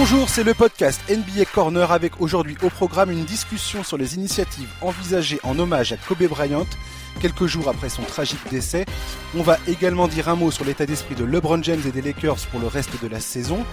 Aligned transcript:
Bonjour, 0.00 0.28
c'est 0.28 0.44
le 0.44 0.54
podcast 0.54 1.00
NBA 1.10 1.46
Corner 1.52 1.90
avec 1.90 2.20
aujourd'hui 2.20 2.56
au 2.62 2.70
programme 2.70 3.10
une 3.10 3.24
discussion 3.24 3.82
sur 3.82 3.96
les 3.96 4.14
initiatives 4.14 4.68
envisagées 4.80 5.40
en 5.42 5.58
hommage 5.58 5.92
à 5.92 5.96
Kobe 5.96 6.22
Bryant 6.28 6.66
quelques 7.20 7.46
jours 7.46 7.68
après 7.68 7.88
son 7.88 8.02
tragique 8.02 8.48
décès. 8.48 8.86
On 9.36 9.42
va 9.42 9.58
également 9.66 10.06
dire 10.06 10.28
un 10.28 10.36
mot 10.36 10.52
sur 10.52 10.64
l'état 10.64 10.86
d'esprit 10.86 11.16
de 11.16 11.24
LeBron 11.24 11.64
James 11.64 11.82
et 11.84 11.90
des 11.90 12.00
Lakers 12.00 12.46
pour 12.52 12.60
le 12.60 12.68
reste 12.68 13.02
de 13.02 13.08
la 13.08 13.18
saison 13.18 13.64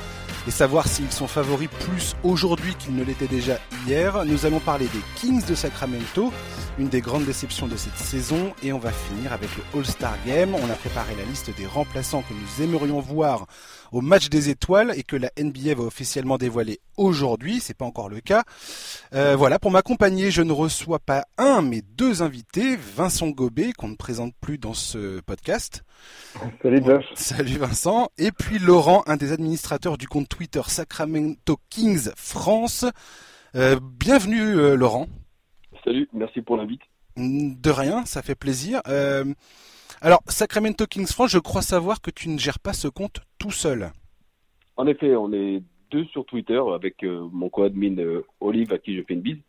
et 0.48 0.52
savoir 0.52 0.88
s'ils 0.88 1.12
sont 1.12 1.28
favoris 1.28 1.70
plus 1.86 2.16
aujourd'hui 2.24 2.74
qu'ils 2.74 2.96
ne 2.96 3.04
l'étaient 3.04 3.28
déjà 3.28 3.60
hier. 3.86 4.26
Nous 4.26 4.48
allons 4.48 4.60
parler 4.60 4.86
des 4.86 5.02
Kings 5.16 5.46
de 5.46 5.54
Sacramento, 5.54 6.34
une 6.80 6.90
des 6.90 7.02
grandes 7.02 7.26
déceptions 7.26 7.68
de 7.68 7.78
cette 7.78 7.98
saison, 7.98 8.54
et 8.64 8.74
on 8.74 8.80
va 8.80 8.92
finir 8.92 9.32
avec 9.32 9.50
le 9.56 9.80
All-Star 9.80 10.16
Game. 10.26 10.56
On 10.56 10.70
a 10.72 10.76
préparé 10.76 11.16
la 11.16 11.24
liste 11.26 11.56
des 11.56 11.68
remplaçants 11.68 12.24
que 12.24 12.34
nous 12.34 12.64
aimerions 12.64 13.00
voir 13.00 13.46
au 13.92 14.02
match 14.02 14.30
des 14.30 14.50
étoiles 14.50 14.94
et 14.96 15.04
que 15.04 15.16
la 15.16 15.30
NBA 15.40 15.76
va 15.76 15.84
officiellement 15.84 16.38
dévoiler 16.38 16.80
aujourd'hui. 16.98 17.60
C'est 17.60 17.78
pas 17.78 17.86
encore 17.86 18.10
le 18.10 18.20
cas. 18.20 18.44
Euh, 19.14 19.36
voilà, 19.36 19.60
pour 19.60 19.72
m'accompagner, 19.72 20.32
je 20.32 20.42
ne 20.42 20.52
reçois 20.52 21.00
pas 21.00 21.26
un, 21.38 21.62
mais 21.62 21.82
deux 21.82 22.22
invités. 22.22 22.76
Vincent 22.76 23.30
Gobet, 23.30 23.74
qu'on 23.74 23.90
ne 23.90 23.96
présente 23.96 24.34
plus 24.42 24.58
dans 24.58 24.74
ce 24.74 25.20
podcast. 25.22 25.84
Salut 26.62 26.84
Josh. 26.84 27.06
Salut 27.16 27.58
Vincent. 27.58 28.10
Et 28.18 28.32
puis 28.32 28.60
Laurent, 28.60 29.04
un 29.08 29.18
des 29.18 29.32
administrateurs 29.32 29.98
du 29.98 30.08
compte 30.08 30.30
Twitter 30.30 30.62
Sacramento 30.68 31.58
Kings 31.70 32.10
France. 32.16 32.86
Euh, 33.56 33.80
bienvenue 33.82 34.42
euh, 34.42 34.76
Laurent. 34.76 35.08
Salut, 35.86 36.10
merci 36.14 36.42
pour 36.42 36.58
l'invite. 36.58 36.82
De 37.16 37.70
rien, 37.70 38.06
ça 38.06 38.22
fait 38.22 38.36
plaisir. 38.36 38.82
Euh, 38.88 39.24
alors, 40.06 40.22
Sacramento 40.28 40.86
Kings 40.86 41.08
France, 41.08 41.32
je 41.32 41.40
crois 41.40 41.64
savoir 41.64 42.00
que 42.00 42.12
tu 42.12 42.30
ne 42.30 42.38
gères 42.38 42.60
pas 42.60 42.74
ce 42.74 42.88
compte 42.88 43.22
tout 43.40 43.50
seul. 43.50 43.90
En 44.78 44.86
effet, 44.86 45.16
on 45.16 45.34
est 45.34 45.64
deux 45.90 46.06
sur 46.06 46.26
Twitter 46.26 46.62
avec 46.76 47.04
euh, 47.04 47.28
mon 47.32 47.50
co-admin 47.50 47.98
euh, 47.98 48.24
Olive 48.40 48.72
à 48.72 48.78
qui 48.78 48.96
je 48.96 49.02
fais 49.02 49.16
une 49.16 49.22
bise. 49.22 49.40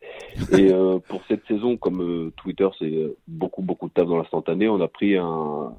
Et 0.59 0.73
euh, 0.73 0.99
pour 1.11 1.21
cette 1.29 1.47
saison, 1.47 1.77
comme 1.77 2.33
Twitter 2.39 2.67
c'est 2.79 2.91
beaucoup 3.29 3.61
beaucoup 3.61 3.89
de 3.89 3.93
taf 3.93 4.09
dans 4.09 4.17
l'instantané, 4.17 4.67
on 4.67 4.81
a 4.81 4.89
pris 4.89 5.19
un, 5.19 5.75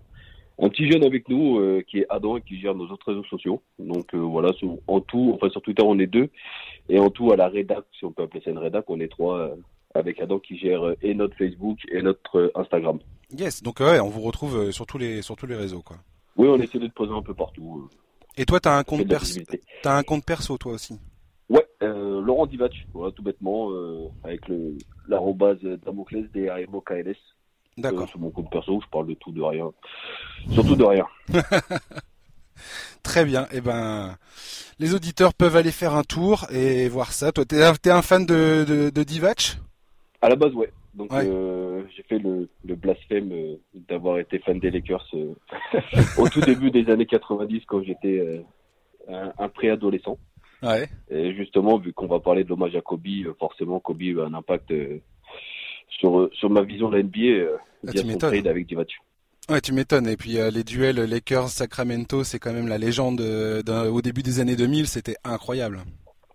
un 0.60 0.70
petit 0.70 0.92
jeune 0.92 1.04
avec 1.04 1.28
nous 1.28 1.60
qui 1.88 2.02
est 2.02 2.06
Adam 2.10 2.38
et 2.38 2.42
qui 2.42 2.60
gère 2.60 2.76
nos 2.76 2.86
autres 2.86 3.08
réseaux 3.08 3.26
sociaux. 3.26 3.64
Donc 3.80 4.14
voilà, 4.14 4.52
en 4.86 5.00
tout, 5.00 5.32
enfin 5.34 5.50
sur 5.50 5.64
Twitter 5.64 5.84
on 5.84 5.98
est 5.98 6.06
deux 6.06 6.30
et 6.88 7.00
en 7.00 7.10
tout 7.10 7.32
à 7.32 7.36
la 7.36 7.48
rédac, 7.48 7.84
si 7.98 8.06
on 8.06 8.12
peut 8.12 8.22
appeler 8.22 8.44
ça 8.46 8.52
une 8.52 8.60
rédac, 8.60 8.86
on 8.90 9.00
est 9.00 9.08
trois 9.08 9.56
avec 9.96 10.20
Adam 10.20 10.38
qui 10.38 10.56
gère 10.56 10.94
et 11.02 11.16
notre 11.16 11.36
Facebook 11.36 11.80
et 11.92 12.04
notre 12.04 12.52
Instagram. 12.54 13.00
Yes, 13.32 13.62
donc 13.62 13.80
ouais, 13.80 14.00
on 14.00 14.10
vous 14.10 14.22
retrouve 14.22 14.72
sur 14.72 14.86
tous 14.86 14.98
les 14.98 15.22
sur 15.22 15.36
tous 15.36 15.48
les 15.48 15.56
réseaux 15.56 15.82
quoi. 15.82 15.98
Oui, 16.38 16.48
on 16.48 16.58
essaie 16.60 16.80
de 16.80 16.88
te 16.88 16.94
poser 16.94 17.14
un 17.14 17.22
peu 17.22 17.34
partout. 17.34 17.90
Et 18.38 18.46
toi, 18.46 18.60
tu 18.60 18.70
as 18.70 18.78
un 18.78 18.84
compte 18.84 19.08
perso, 19.08 19.40
as 19.84 19.98
un 19.98 20.04
compte 20.04 20.24
perso 20.24 20.58
toi 20.58 20.74
aussi? 20.74 21.00
Ouais, 21.50 21.66
euh, 21.82 22.22
Laurent 22.22 22.46
Divac, 22.46 22.72
voilà, 22.94 23.12
tout 23.12 23.24
bêtement, 23.24 23.72
euh, 23.72 24.10
avec 24.24 24.48
le 24.48 24.78
l'arrobase 25.08 25.62
Damoclès 25.86 26.30
des 26.32 26.48
KLS. 26.86 27.16
D'accord. 27.78 28.04
Euh, 28.04 28.08
sur 28.08 28.20
mon 28.20 28.30
compte 28.30 28.50
perso, 28.52 28.80
je 28.84 28.90
parle 28.90 29.08
de 29.08 29.14
tout, 29.16 29.32
de 29.32 29.42
rien. 29.42 29.72
Surtout 30.52 30.76
de 30.76 30.84
rien. 30.84 31.06
Très 33.04 33.26
bien. 33.26 33.48
Eh 33.52 33.62
ben, 33.62 34.18
les 34.80 34.94
auditeurs 34.94 35.34
peuvent 35.34 35.56
aller 35.56 35.72
faire 35.72 35.96
un 35.96 36.04
tour 36.04 36.46
et 36.52 36.90
voir 36.90 37.14
ça. 37.14 37.32
Toi, 37.32 37.46
t'es 37.46 37.58
es 37.58 37.90
un 37.90 38.02
fan 38.02 38.26
de, 38.26 38.66
de, 38.68 38.90
de 38.90 39.04
Divac 39.04 39.58
À 40.22 40.30
la 40.30 40.36
base, 40.36 40.54
ouais. 40.54 40.72
Donc 40.98 41.14
euh, 41.14 41.84
j'ai 41.96 42.02
fait 42.04 42.18
le, 42.18 42.50
le 42.66 42.76
blasphème 42.76 43.32
euh, 43.32 43.56
d'avoir 43.88 44.18
été 44.18 44.40
fan 44.40 44.60
des 44.60 44.72
Lakers 44.72 45.08
euh, 45.14 45.36
au 46.18 46.28
tout 46.28 46.42
début 46.42 46.72
des 46.72 46.90
années 46.90 47.06
90 47.06 47.62
quand 47.68 47.84
j'étais 47.84 48.44
un, 49.08 49.32
un 49.38 49.48
préadolescent. 49.48 50.18
Ouais. 50.64 50.90
Et 51.12 51.36
justement, 51.36 51.78
vu 51.78 51.94
qu'on 51.94 52.08
va 52.08 52.20
parler 52.20 52.44
de 52.44 52.50
l'hommage 52.50 52.76
à 52.76 52.82
Kobe, 52.82 53.06
forcément 53.38 53.80
Kobe 53.80 54.02
a 54.18 54.26
un 54.26 54.34
impact 54.34 54.74
sur 56.00 56.30
sur 56.34 56.50
ma 56.50 56.64
vision 56.64 56.90
de 56.90 56.98
la 56.98 57.04
NBA 57.04 57.60
ah, 57.86 57.92
via 57.92 58.02
son 58.02 58.18
trade 58.18 58.48
avec. 58.48 58.76
Ouais, 59.50 59.62
tu 59.62 59.74
m'étonnes. 59.74 60.08
Et 60.08 60.18
puis 60.18 60.38
les 60.52 60.64
duels 60.64 60.98
Lakers-Sacramento, 60.98 62.24
c'est 62.24 62.40
quand 62.40 62.54
même 62.54 62.68
la 62.68 62.80
légende 62.80 63.22
au 63.22 64.02
début 64.02 64.24
des 64.24 64.40
années 64.40 64.56
2000, 64.56 64.88
c'était 64.88 65.16
incroyable. 65.24 65.84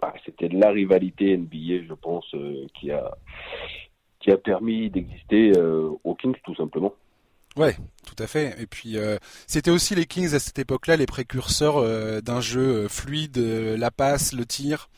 Ah, 0.01 0.15
c'était 0.25 0.49
la 0.49 0.71
rivalité 0.71 1.37
NBA, 1.37 1.87
je 1.89 1.95
pense, 1.95 2.33
qui 2.79 2.93
a 2.93 3.13
qui 4.23 4.31
a 4.31 4.39
permis 4.39 4.89
d'exister 4.89 5.53
euh, 5.57 5.91
aux 6.05 6.15
Kings 6.15 6.37
tout 6.45 6.55
simplement. 6.55 6.95
Ouais, 7.57 7.77
tout 8.07 8.17
à 8.19 8.27
fait. 8.27 8.55
Et 8.61 8.67
puis 8.67 8.97
euh, 8.97 9.19
c'était 9.47 9.71
aussi 9.71 9.95
les 9.95 10.07
Kings 10.07 10.35
à 10.35 10.39
cette 10.39 10.59
époque-là 10.59 10.97
les 10.97 11.07
précurseurs 11.07 11.77
euh, 11.77 12.21
d'un 12.21 12.41
jeu 12.41 12.89
fluide, 12.89 13.37
la 13.37 13.91
passe, 13.91 14.33
le 14.33 14.47
tir. 14.47 14.89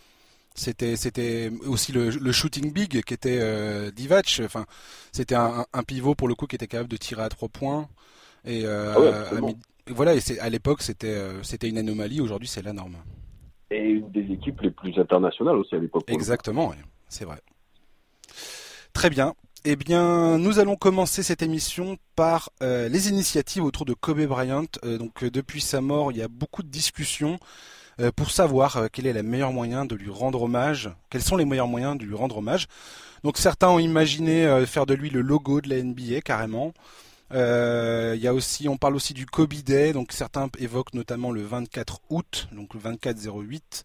C'était 0.54 0.94
c'était 0.94 1.50
aussi 1.66 1.90
le, 1.90 2.10
le, 2.10 2.32
shooting 2.32 2.72
big 2.72 3.02
qui 3.02 3.12
était 3.14 3.90
Divac. 3.90 4.40
Enfin, 4.44 4.66
c'était 5.10 5.34
un, 5.34 5.64
un, 5.72 5.82
pivot 5.82 6.14
pour 6.14 6.28
le 6.28 6.36
coup 6.36 6.46
qui 6.46 6.54
était 6.54 6.68
capable 6.68 6.88
de 6.88 6.96
tirer 6.96 7.22
à 7.22 7.28
trois 7.28 7.48
points. 7.48 7.88
Et 8.44 8.64
ah 8.64 8.94
voilà. 9.88 10.14
Et 10.14 10.20
à 10.38 10.48
l'époque 10.50 10.82
c'était 10.82 11.18
c'était 11.42 11.68
une 11.68 11.78
anomalie. 11.78 12.20
Aujourd'hui 12.20 12.46
c'est 12.46 12.62
la 12.62 12.72
norme. 12.72 12.98
Et 13.72 13.82
une 13.82 14.12
des 14.12 14.32
équipes 14.32 14.60
les 14.60 14.70
plus 14.70 14.96
internationales 14.96 15.56
aussi 15.56 15.74
à 15.74 15.78
l'époque. 15.78 16.04
Exactement, 16.06 16.68
oui, 16.68 16.76
c'est 17.08 17.24
vrai. 17.24 17.40
Très 18.94 19.10
bien. 19.10 19.34
Eh 19.66 19.76
bien, 19.76 20.38
nous 20.38 20.58
allons 20.60 20.76
commencer 20.76 21.22
cette 21.22 21.42
émission 21.42 21.98
par 22.16 22.50
euh, 22.62 22.88
les 22.88 23.08
initiatives 23.08 23.64
autour 23.64 23.84
de 23.84 23.92
Kobe 23.92 24.22
Bryant. 24.22 24.66
Euh, 24.84 24.98
donc, 24.98 25.24
euh, 25.24 25.30
depuis 25.30 25.60
sa 25.60 25.80
mort, 25.80 26.12
il 26.12 26.18
y 26.18 26.22
a 26.22 26.28
beaucoup 26.28 26.62
de 26.62 26.68
discussions 26.68 27.38
pour 28.16 28.32
savoir 28.32 28.88
quel 28.92 29.06
est 29.06 29.12
le 29.12 29.22
meilleur 29.22 29.52
moyen 29.52 29.84
de 29.84 29.94
lui 29.94 30.10
rendre 30.10 30.42
hommage. 30.42 30.90
Quels 31.10 31.22
sont 31.22 31.36
les 31.36 31.44
meilleurs 31.44 31.68
moyens 31.68 31.96
de 31.96 32.04
lui 32.04 32.16
rendre 32.16 32.38
hommage 32.38 32.66
Donc, 33.22 33.38
certains 33.38 33.68
ont 33.68 33.78
imaginé 33.78 34.64
faire 34.66 34.84
de 34.84 34.94
lui 34.94 35.10
le 35.10 35.20
logo 35.20 35.60
de 35.60 35.68
la 35.68 35.80
NBA 35.80 36.20
carrément. 36.22 36.72
il 37.30 38.18
y 38.20 38.26
a 38.26 38.34
aussi, 38.34 38.68
on 38.68 38.76
parle 38.76 38.96
aussi 38.96 39.14
du 39.14 39.26
Kobe 39.26 39.52
Day. 39.52 39.92
Donc, 39.92 40.10
certains 40.10 40.48
évoquent 40.58 40.94
notamment 40.94 41.30
le 41.30 41.42
24 41.42 42.00
août, 42.10 42.48
donc 42.50 42.74
le 42.74 42.80
24 42.80 43.16
08. 43.44 43.84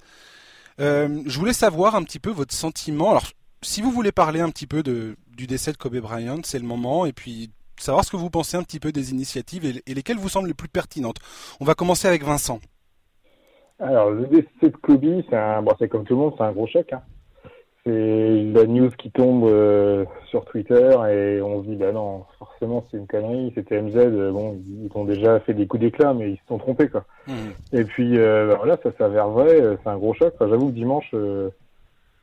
je 0.80 1.38
voulais 1.38 1.54
savoir 1.54 1.94
un 1.94 2.02
petit 2.02 2.20
peu 2.20 2.32
votre 2.32 2.56
sentiment. 2.56 3.12
Alors, 3.12 3.28
si 3.62 3.82
vous 3.82 3.92
voulez 3.92 4.12
parler 4.12 4.42
un 4.42 4.50
petit 4.50 4.68
peu 4.68 4.84
de, 4.84 5.16
du 5.36 5.48
décès 5.48 5.72
de 5.72 5.78
Kobe 5.78 5.98
Bryant, 5.98 6.40
c'est 6.44 6.60
le 6.60 6.66
moment. 6.66 7.06
Et 7.06 7.14
puis 7.14 7.52
savoir 7.78 8.04
ce 8.04 8.12
que 8.12 8.18
vous 8.18 8.30
pensez 8.30 8.58
un 8.58 8.64
petit 8.64 8.80
peu 8.80 8.92
des 8.92 9.12
initiatives 9.12 9.66
et, 9.66 9.94
lesquelles 9.94 10.18
vous 10.18 10.30
semblent 10.30 10.48
les 10.48 10.54
plus 10.54 10.70
pertinentes. 10.70 11.18
On 11.60 11.66
va 11.66 11.76
commencer 11.76 12.08
avec 12.08 12.24
Vincent. 12.24 12.60
Alors, 13.80 14.12
le 14.12 14.26
décès 14.28 14.48
de 14.64 14.78
Kobe, 14.82 15.24
c'est 15.30 15.62
bon, 15.62 15.88
comme 15.90 16.04
tout 16.04 16.14
le 16.14 16.20
monde, 16.20 16.34
c'est 16.38 16.44
un 16.44 16.52
gros 16.52 16.68
choc. 16.68 16.92
Hein. 16.92 17.02
C'est 17.86 18.44
la 18.54 18.66
news 18.66 18.90
qui 18.98 19.10
tombe 19.10 19.46
euh, 19.46 20.04
sur 20.30 20.44
Twitter 20.44 20.90
et 21.10 21.42
on 21.42 21.64
se 21.64 21.68
dit, 21.70 21.78
bah 21.78 21.94
non, 21.94 22.26
forcément, 22.38 22.86
c'est 22.92 22.98
une 22.98 23.08
connerie. 23.08 23.54
C'était 23.56 23.82
MZ, 23.82 23.96
euh, 23.96 24.32
bon, 24.32 24.60
ils 24.68 24.92
ont 24.96 25.06
déjà 25.06 25.40
fait 25.40 25.54
des 25.54 25.66
coups 25.66 25.82
d'éclat, 25.82 26.14
mais 26.14 26.32
ils 26.32 26.38
se 26.38 26.46
sont 26.50 26.58
trompés, 26.58 26.90
quoi. 26.90 27.06
Mmh. 27.28 27.32
Et 27.72 27.86
puis, 27.86 28.20
euh, 28.20 28.50
bah, 28.50 28.56
voilà, 28.58 28.78
ça 28.84 28.92
s'avère 28.98 29.30
vrai, 29.30 29.78
c'est 29.82 29.90
un 29.90 29.98
gros 29.98 30.14
choc. 30.14 30.34
J'avoue 30.42 30.68
que 30.68 30.74
dimanche, 30.74 31.16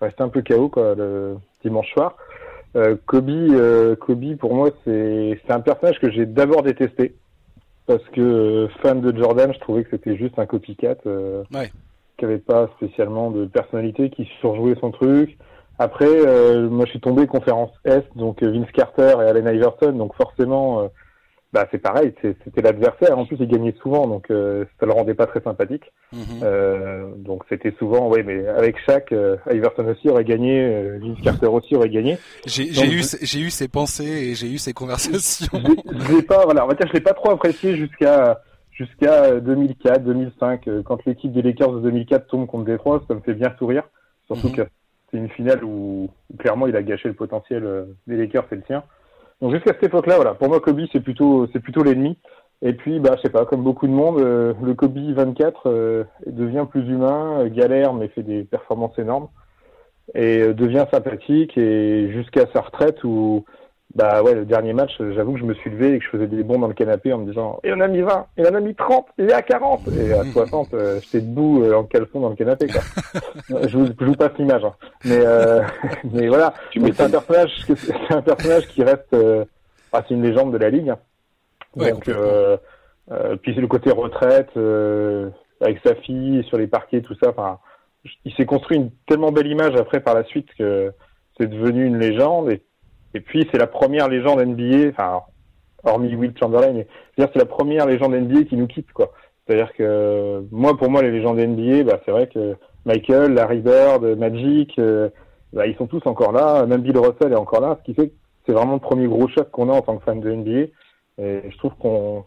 c'était 0.01 0.23
un 0.23 0.29
peu 0.29 0.43
chaos 0.43 0.69
quoi, 0.69 0.95
le 0.95 1.37
dimanche 1.63 1.91
soir. 1.93 2.17
Euh, 2.77 2.97
Kobe, 3.07 3.31
euh, 3.31 3.97
Kobe, 3.97 4.37
pour 4.37 4.55
moi, 4.55 4.71
c'est 4.85 5.41
un 5.49 5.61
personnage 5.61 5.99
que 5.99 6.11
j'ai 6.11 6.27
d'abord 6.27 6.63
détesté. 6.63 7.15
Parce 7.87 8.05
que 8.13 8.21
euh, 8.21 8.69
fan 8.83 9.01
de 9.01 9.17
Jordan, 9.17 9.53
je 9.55 9.61
trouvais 9.61 9.85
que 9.85 9.91
c'était 9.91 10.17
juste 10.17 10.39
un 10.39 10.47
copycat. 10.47 10.97
Euh, 11.07 11.45
ouais. 11.55 11.71
Qui 12.19 12.25
avait 12.25 12.39
pas 12.39 12.69
spécialement 12.77 13.31
de 13.31 13.47
personnalité, 13.47 14.11
qui 14.11 14.29
surjouait 14.41 14.77
son 14.81 14.91
truc. 14.91 15.37
Après, 15.79 16.07
euh, 16.09 16.69
moi, 16.69 16.87
je 16.87 16.91
suis 16.91 17.01
tombé 17.01 17.27
conférence 17.27 17.71
S, 17.85 18.03
donc 18.17 18.43
Vince 18.43 18.71
Carter 18.73 19.15
et 19.21 19.25
Allen 19.25 19.47
Iverson. 19.47 19.93
Donc 19.93 20.15
forcément, 20.15 20.91
bah 21.57 21.67
c'est 21.71 21.79
pareil, 21.79 22.13
c'était 22.21 22.61
l'adversaire. 22.61 23.19
En 23.19 23.25
plus, 23.25 23.39
il 23.41 23.49
gagnait 23.49 23.75
souvent, 23.81 24.07
donc 24.07 24.31
euh, 24.31 24.67
ça 24.79 24.85
le 24.85 24.93
rendait 24.93 25.15
pas 25.15 25.27
très 25.27 25.41
sympathique. 25.41 25.91
Mhm. 26.13 26.21
euh, 26.43 27.07
donc 27.17 27.45
c'était 27.49 27.73
souvent, 27.79 28.11
oui, 28.11 28.21
mais 28.27 28.47
avec 28.47 28.77
chaque, 28.85 29.11
euh, 29.13 29.39
Iverson 29.51 29.87
aussi 29.87 30.11
aurait 30.11 30.25
gagné, 30.25 30.61
euh, 30.61 30.99
Vince 31.01 31.19
Carter 31.23 31.47
aussi 31.47 31.75
aurait 31.75 31.89
gagné. 31.89 32.19
J'ai 32.45 32.65
eu, 32.65 33.03
j'ai 33.23 33.41
eu 33.41 33.49
ces 33.49 33.69
pensées 33.69 34.05
et 34.05 34.35
j'ai 34.35 34.49
eu 34.49 34.59
ces 34.59 34.75
conversations. 34.75 35.47
Je 35.55 36.17
l'ai 36.17 36.23
pas, 36.23 36.45
voilà, 36.45 36.67
on 36.67 36.69
va 36.69 36.75
dire, 36.75 36.87
je 36.89 36.93
l'ai 36.93 37.01
pas 37.01 37.15
trop 37.15 37.31
apprécié 37.31 37.75
jusqu'à 37.75 38.43
jusqu'à 38.73 39.41
2004, 39.41 40.05
2005, 40.05 40.69
euh, 40.69 40.83
quand 40.83 41.03
l'équipe 41.07 41.33
des 41.33 41.41
Lakers 41.41 41.73
de 41.73 41.81
2004 41.81 42.27
tombe 42.27 42.47
contre 42.47 42.65
Detroit, 42.65 43.03
ça 43.09 43.15
me 43.15 43.21
fait 43.21 43.33
bien 43.33 43.55
sourire. 43.57 43.85
Surtout 44.27 44.49
mhm. 44.49 44.57
que 44.57 44.63
c'est 45.11 45.17
une 45.17 45.31
finale 45.31 45.65
où, 45.65 46.11
où, 46.29 46.37
clairement 46.37 46.67
il 46.67 46.77
a 46.77 46.83
gâché 46.83 47.09
le 47.09 47.15
potentiel 47.15 47.87
des 48.07 48.19
Lakers 48.19 48.45
et 48.53 48.57
le 48.57 48.63
sien. 48.67 48.85
Donc 49.41 49.53
jusqu'à 49.53 49.73
cette 49.73 49.85
époque-là, 49.85 50.17
voilà, 50.17 50.35
pour 50.35 50.49
moi 50.49 50.61
Kobe 50.61 50.81
c'est 50.93 51.01
plutôt 51.01 51.47
c'est 51.53 51.61
plutôt 51.61 51.83
l'ennemi. 51.83 52.17
Et 52.63 52.73
puis 52.73 53.01
bah 53.01 53.15
je 53.17 53.23
sais 53.23 53.31
pas, 53.31 53.45
comme 53.45 53.63
beaucoup 53.63 53.87
de 53.87 53.93
monde, 53.93 54.19
euh, 54.19 54.55
le 54.63 54.75
Kobe 54.75 54.97
24 54.97 55.63
euh, 55.67 56.05
devient 56.27 56.65
plus 56.69 56.89
humain, 56.89 57.41
euh, 57.41 57.49
galère 57.51 57.93
mais 57.93 58.09
fait 58.09 58.23
des 58.23 58.45
performances 58.45 58.99
énormes 58.99 59.29
et 60.15 60.55
devient 60.55 60.87
sympathique 60.91 61.59
et 61.59 62.11
jusqu'à 62.13 62.47
sa 62.55 62.61
retraite 62.61 63.03
où 63.05 63.45
bah 63.97 64.23
ouais, 64.23 64.35
le 64.35 64.45
dernier 64.45 64.75
match, 64.75 64.93
j'avoue 64.99 65.33
que 65.33 65.41
je 65.41 65.45
me 65.45 65.55
suis 65.55 65.71
levé 65.71 65.95
et 65.95 65.99
que 65.99 66.05
je 66.05 66.11
faisais 66.11 66.27
des 66.27 66.43
bons 66.43 66.59
dans 66.59 66.67
le 66.69 66.75
canapé 66.75 67.15
en 67.15 67.19
me 67.19 67.27
disant, 67.27 67.59
il 67.65 67.73
en 67.73 67.81
a 67.81 67.89
mis 67.89 68.03
20, 68.03 68.27
il 68.37 68.47
en 68.47 68.55
a 68.55 68.61
mis 68.61 68.75
30, 68.75 69.07
il 69.17 69.31
est 69.31 69.33
à 69.33 69.41
40. 69.41 69.89
Et 69.89 70.13
à 70.13 70.23
60, 70.23 70.75
euh, 70.75 71.01
j'étais 71.01 71.23
debout 71.23 71.63
euh, 71.63 71.73
en 71.77 71.85
caleçon 71.85 72.21
dans 72.21 72.29
le 72.29 72.37
canapé, 72.37 72.67
quoi. 72.67 72.83
je, 73.67 73.79
vous, 73.79 73.87
je 73.99 74.05
vous 74.05 74.15
passe 74.15 74.33
l'image. 74.39 74.65
Hein. 74.65 74.75
Mais, 75.07 75.21
euh, 75.25 75.63
mais 76.13 76.29
voilà. 76.29 76.53
C'est 76.75 77.01
un 77.01 77.09
personnage, 77.09 77.51
c'est 77.67 78.13
un 78.15 78.21
personnage 78.21 78.69
qui 78.69 78.85
reste, 78.85 79.15
euh, 79.15 79.47
ah, 79.95 80.05
c'est 80.07 80.13
une 80.13 80.23
légende 80.23 80.53
de 80.53 80.59
la 80.59 80.69
ligue. 80.69 80.91
Hein. 80.91 80.99
Donc, 81.77 82.07
euh, 82.09 82.59
puis 83.41 83.55
c'est 83.55 83.63
le 83.63 83.67
côté 83.67 83.91
retraite, 83.91 84.51
avec 85.63 85.79
sa 85.83 85.95
fille 85.95 86.45
sur 86.49 86.59
les 86.59 86.67
parquets, 86.67 87.01
tout 87.01 87.15
ça. 87.15 87.31
Enfin, 87.31 87.61
il 88.27 88.35
s'est 88.35 88.45
construit 88.45 88.77
une 88.77 88.91
tellement 89.07 89.33
belle 89.33 89.47
image 89.47 89.75
après 89.77 90.01
par 90.01 90.15
la 90.15 90.25
suite 90.25 90.49
que 90.59 90.93
c'est 91.39 91.47
devenu 91.47 91.87
une 91.87 91.99
légende. 91.99 92.51
Et 92.51 92.63
et 93.15 93.21
puis, 93.21 93.49
c'est 93.51 93.59
la 93.59 93.67
première 93.67 94.09
légende 94.09 94.41
NBA, 94.41 94.91
enfin, 94.91 95.23
hormis 95.85 96.15
Will 96.15 96.35
Chamberlain, 96.39 96.83
c'est-à-dire 97.15 97.33
c'est 97.33 97.39
la 97.39 97.47
première 97.47 97.87
légende 97.87 98.15
NBA 98.15 98.45
qui 98.45 98.57
nous 98.57 98.67
quitte, 98.67 98.93
quoi. 98.93 99.13
C'est-à-dire 99.47 99.73
que 99.75 100.45
moi, 100.51 100.77
pour 100.77 100.91
moi, 100.91 101.03
les 101.03 101.13
légendes 101.13 101.39
NBA, 101.39 101.85
bah, 101.85 102.01
c'est 102.05 102.11
vrai 102.11 102.27
que 102.27 102.57
Michael, 102.85 103.35
Larry 103.35 103.61
Bird, 103.61 104.05
Magic, 104.19 104.77
euh, 104.79 105.09
bah, 105.53 105.67
ils 105.67 105.77
sont 105.77 105.87
tous 105.87 106.03
encore 106.07 106.33
là. 106.33 106.67
Même 106.67 106.83
Bill 106.83 106.99
Russell 106.99 107.33
est 107.33 107.37
encore 107.37 107.61
là, 107.61 107.79
ce 107.79 107.85
qui 107.85 107.95
fait 107.95 108.09
que 108.09 108.15
c'est 108.45 108.53
vraiment 108.53 108.75
le 108.75 108.81
premier 108.81 109.07
gros 109.07 109.29
choc 109.29 109.51
qu'on 109.51 109.69
a 109.69 109.73
en 109.73 109.83
tant 109.83 109.97
que 109.97 110.05
fan 110.05 110.21
de 110.21 110.33
NBA. 110.33 110.73
Et 111.19 111.51
je 111.51 111.59
trouve 111.59 111.75
qu'on, 111.79 112.25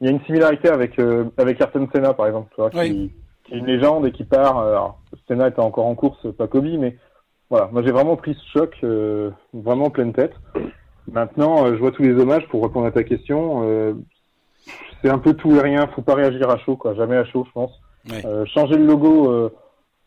il 0.00 0.06
y 0.06 0.10
a 0.10 0.12
une 0.12 0.24
similarité 0.24 0.68
avec 0.68 0.98
euh, 0.98 1.26
avec 1.36 1.60
Ayrton 1.60 1.88
Senna, 1.92 2.14
par 2.14 2.26
exemple, 2.26 2.48
tu 2.54 2.60
vois, 2.60 2.70
qui, 2.70 3.12
qui, 3.44 3.54
est 3.54 3.58
une 3.58 3.66
légende 3.66 4.06
et 4.06 4.12
qui 4.12 4.24
part. 4.24 4.58
Euh, 4.58 4.70
alors, 4.72 5.00
Senna 5.28 5.48
était 5.48 5.60
encore 5.60 5.86
en 5.86 5.94
course, 5.94 6.26
pas 6.36 6.46
Kobe, 6.46 6.66
mais 6.78 6.96
voilà, 7.50 7.68
moi 7.72 7.82
j'ai 7.82 7.92
vraiment 7.92 8.16
pris 8.16 8.34
ce 8.34 8.58
choc, 8.58 8.76
euh, 8.82 9.30
vraiment 9.52 9.90
pleine 9.90 10.12
tête. 10.12 10.34
Maintenant, 11.10 11.64
euh, 11.64 11.74
je 11.74 11.78
vois 11.78 11.92
tous 11.92 12.02
les 12.02 12.14
hommages 12.14 12.46
pour 12.48 12.62
répondre 12.62 12.86
à 12.86 12.90
ta 12.90 13.04
question. 13.04 13.62
Euh, 13.64 13.94
c'est 15.02 15.10
un 15.10 15.18
peu 15.18 15.34
tout 15.34 15.54
et 15.54 15.60
rien, 15.60 15.86
faut 15.88 16.02
pas 16.02 16.14
réagir 16.14 16.50
à 16.50 16.58
chaud, 16.58 16.76
quoi. 16.76 16.94
Jamais 16.94 17.16
à 17.16 17.24
chaud, 17.24 17.46
je 17.46 17.52
pense. 17.52 17.70
changer 18.52 18.76
le 18.76 18.86
logo, 18.86 19.50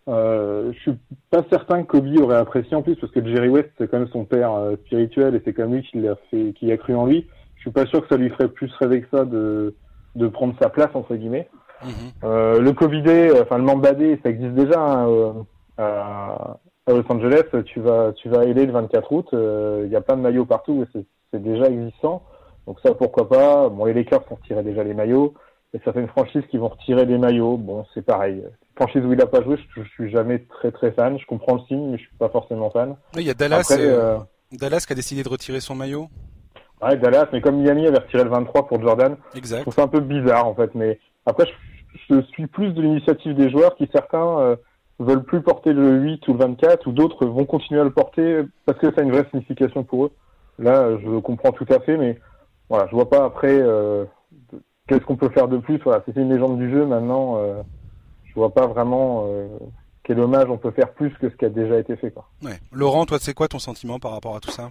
je 0.07 0.77
suis 0.81 0.97
pas 1.29 1.43
certain 1.49 1.83
que 1.83 1.87
Kobe 1.87 2.19
aurait 2.19 2.37
apprécié 2.37 2.75
en 2.75 2.81
plus 2.81 2.95
parce 2.95 3.11
que 3.13 3.25
Jerry 3.25 3.47
West 3.47 3.69
c'est 3.77 3.89
quand 3.89 3.99
même 3.99 4.09
son 4.09 4.25
père 4.25 4.51
spirituel 4.85 5.35
et 5.35 5.41
c'est 5.45 5.53
quand 5.53 5.63
même 5.63 5.75
lui 5.75 5.83
qui 5.83 6.01
l'a 6.01 6.15
fait, 6.29 6.53
qui 6.53 6.71
a 6.71 6.77
cru 6.77 6.95
en 6.95 7.05
lui. 7.05 7.27
Je 7.55 7.61
suis 7.61 7.71
pas 7.71 7.85
sûr 7.85 8.01
que 8.01 8.07
ça 8.07 8.17
lui 8.17 8.29
ferait 8.29 8.47
plus 8.49 8.73
rêver 8.75 9.01
que 9.01 9.17
ça 9.17 9.25
de 9.25 9.75
de 10.15 10.27
prendre 10.27 10.55
sa 10.61 10.69
place 10.69 10.89
entre 10.93 11.15
guillemets. 11.15 11.47
Mm-hmm. 11.85 12.59
le 12.59 12.71
Covid, 12.73 13.39
enfin 13.41 13.57
le 13.57 13.63
Mambadé, 13.63 14.19
ça 14.23 14.29
existe 14.29 14.55
déjà. 14.55 14.81
Hein, 14.81 15.45
à 15.77 16.57
Los 16.93 17.03
Angeles, 17.09 17.43
tu 17.65 17.79
vas, 17.79 18.13
tu 18.13 18.29
vas 18.29 18.45
le 18.45 18.71
24 18.71 19.11
août, 19.11 19.27
euh, 19.33 19.83
il 19.85 19.91
y 19.91 19.95
a 19.95 20.01
plein 20.01 20.17
de 20.17 20.21
maillots 20.21 20.45
partout, 20.45 20.85
c'est 20.93 21.41
déjà 21.41 21.67
existant. 21.67 22.23
Donc 22.67 22.79
ça, 22.81 22.93
pourquoi 22.93 23.27
pas? 23.27 23.69
Bon, 23.69 23.85
les 23.85 23.93
Lakers 23.93 24.23
vont 24.29 24.35
retirer 24.35 24.63
déjà 24.63 24.83
les 24.83 24.93
maillots. 24.93 25.33
Et 25.73 25.79
certaines 25.83 26.07
franchises 26.07 26.43
qui 26.49 26.57
vont 26.57 26.69
retirer 26.69 27.05
les 27.05 27.17
maillots, 27.17 27.57
bon, 27.57 27.85
c'est 27.93 28.03
pareil. 28.03 28.43
Franchise 28.75 29.03
où 29.03 29.13
il 29.13 29.21
a 29.21 29.27
pas 29.27 29.43
joué, 29.43 29.57
je, 29.57 29.83
je, 29.83 29.89
suis 29.89 30.09
jamais 30.09 30.39
très 30.39 30.71
très 30.71 30.91
fan. 30.91 31.17
Je 31.19 31.25
comprends 31.25 31.55
le 31.55 31.61
signe, 31.67 31.91
mais 31.91 31.97
je 31.97 32.03
suis 32.03 32.15
pas 32.17 32.29
forcément 32.29 32.71
fan. 32.71 32.95
Il 33.15 33.23
y 33.23 33.29
a 33.29 33.33
Dallas, 33.33 33.67
euh, 33.71 33.77
euh, 33.77 34.17
Dallas 34.51 34.83
qui 34.85 34.93
a 34.93 34.95
décidé 34.95 35.21
de 35.21 35.29
retirer 35.29 35.59
son 35.59 35.75
maillot. 35.75 36.07
Ouais, 36.81 36.95
Dallas, 36.97 37.27
mais 37.33 37.41
comme 37.41 37.61
Miami 37.61 37.87
avait 37.87 37.99
retiré 37.99 38.23
le 38.23 38.29
23 38.29 38.67
pour 38.67 38.81
Jordan, 38.81 39.17
exact. 39.35 39.57
je 39.57 39.61
trouve 39.63 39.73
ça 39.73 39.83
un 39.83 39.87
peu 39.87 39.99
bizarre 39.99 40.47
en 40.47 40.55
fait. 40.55 40.73
Mais 40.75 40.99
après, 41.25 41.45
je, 41.47 42.15
je 42.15 42.21
suis 42.27 42.47
plus 42.47 42.71
de 42.71 42.81
l'initiative 42.81 43.35
des 43.35 43.51
joueurs 43.51 43.75
qui 43.75 43.87
certains 43.91 44.57
veulent 44.99 45.23
plus 45.23 45.41
porter 45.41 45.73
le 45.73 46.01
8 46.01 46.27
ou 46.27 46.33
le 46.33 46.39
24, 46.39 46.87
ou 46.87 46.91
d'autres 46.91 47.25
vont 47.25 47.45
continuer 47.45 47.79
à 47.79 47.85
le 47.85 47.91
porter 47.91 48.43
parce 48.65 48.77
que 48.79 48.93
ça 48.93 49.01
a 49.01 49.03
une 49.03 49.11
vraie 49.11 49.27
signification 49.31 49.83
pour 49.83 50.05
eux. 50.05 50.11
Là, 50.59 50.97
je 50.97 51.19
comprends 51.19 51.53
tout 51.53 51.65
à 51.69 51.79
fait, 51.79 51.97
mais 51.97 52.19
voilà, 52.67 52.85
je 52.87 52.95
vois 52.95 53.09
pas 53.09 53.23
après 53.23 53.57
euh, 53.57 54.05
qu'est-ce 54.87 55.05
qu'on 55.05 55.15
peut 55.15 55.29
faire 55.29 55.47
de 55.47 55.57
plus. 55.57 55.77
Voilà, 55.77 56.03
c'est 56.05 56.15
une 56.17 56.31
légende 56.31 56.57
du 56.57 56.69
jeu 56.69 56.85
maintenant. 56.85 57.37
Euh, 57.37 57.61
je 58.25 58.33
vois 58.33 58.53
pas 58.53 58.67
vraiment 58.67 59.25
euh, 59.27 59.47
quel 60.03 60.19
hommage 60.19 60.49
on 60.49 60.57
peut 60.57 60.71
faire 60.71 60.93
plus 60.93 61.11
que 61.11 61.29
ce 61.29 61.35
qui 61.35 61.45
a 61.45 61.49
déjà 61.49 61.79
été 61.79 61.95
fait. 61.95 62.11
Quoi. 62.11 62.27
Ouais. 62.43 62.59
Laurent, 62.73 63.05
toi, 63.05 63.17
c'est 63.19 63.33
quoi 63.33 63.47
ton 63.47 63.59
sentiment 63.59 63.99
par 63.99 64.11
rapport 64.11 64.35
à 64.35 64.41
tout 64.41 64.51
ça? 64.51 64.69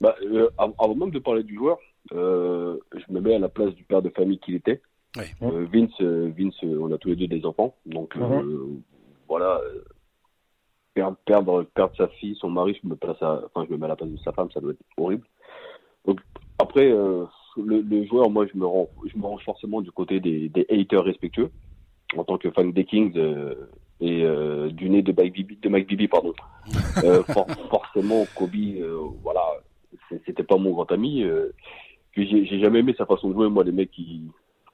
Bah, 0.00 0.16
euh, 0.22 0.50
Avant 0.58 0.94
même 0.96 1.10
de 1.10 1.20
parler 1.20 1.44
du 1.44 1.54
joueur, 1.54 1.78
euh, 2.12 2.76
je 2.92 3.12
me 3.12 3.20
mets 3.20 3.36
à 3.36 3.38
la 3.38 3.48
place 3.48 3.72
du 3.74 3.84
père 3.84 4.02
de 4.02 4.10
famille 4.10 4.38
qu'il 4.40 4.56
était. 4.56 4.82
Euh, 5.42 5.66
Vince, 5.72 5.98
Vince, 6.00 6.62
on 6.62 6.92
a 6.92 6.98
tous 6.98 7.08
les 7.08 7.16
deux 7.16 7.26
des 7.26 7.46
enfants, 7.46 7.74
donc 7.86 8.14
mm-hmm 8.16 8.80
voilà, 9.28 9.60
euh, 9.64 9.82
perdre, 10.94 11.16
perdre, 11.24 11.62
perdre 11.74 11.96
sa 11.96 12.08
fille, 12.08 12.36
son 12.40 12.50
mari, 12.50 12.78
je 12.82 12.88
me 12.88 12.96
place 12.96 13.16
enfin, 13.20 13.66
je 13.66 13.72
me 13.72 13.78
mets 13.78 13.86
à 13.86 13.88
la 13.88 13.96
place 13.96 14.10
de 14.10 14.18
sa 14.18 14.32
femme, 14.32 14.50
ça 14.52 14.60
doit 14.60 14.72
être 14.72 14.80
horrible. 14.96 15.26
Donc, 16.04 16.20
après, 16.58 16.90
euh, 16.90 17.24
le, 17.56 18.04
joueur, 18.06 18.30
moi, 18.30 18.46
je 18.52 18.58
me 18.58 18.66
rends, 18.66 18.88
je 19.04 19.18
me 19.18 19.24
range 19.24 19.44
forcément 19.44 19.80
du 19.80 19.90
côté 19.90 20.20
des, 20.20 20.48
des 20.48 20.66
haters 20.70 21.04
respectueux, 21.04 21.50
en 22.16 22.24
tant 22.24 22.38
que 22.38 22.50
fan 22.50 22.72
des 22.72 22.84
Kings 22.84 23.16
euh, 23.16 23.54
et 24.00 24.24
du 24.72 24.88
nez 24.88 25.02
de 25.02 25.12
Mike 25.12 25.32
Bibi, 25.32 25.56
de 25.56 25.68
Mike 25.68 25.88
Bibi 25.88 26.08
pardon. 26.08 26.32
forcément, 27.70 28.24
Kobe, 28.36 28.54
voilà, 29.22 29.42
c'était 30.26 30.44
pas 30.44 30.56
mon 30.56 30.72
grand 30.72 30.90
ami. 30.92 31.24
puis 32.12 32.46
j'ai 32.46 32.60
jamais 32.60 32.80
aimé 32.80 32.94
sa 32.96 33.06
façon 33.06 33.28
de 33.28 33.34
jouer. 33.34 33.48
Moi, 33.48 33.64
les 33.64 33.72
mecs 33.72 33.90
qui, 33.90 34.22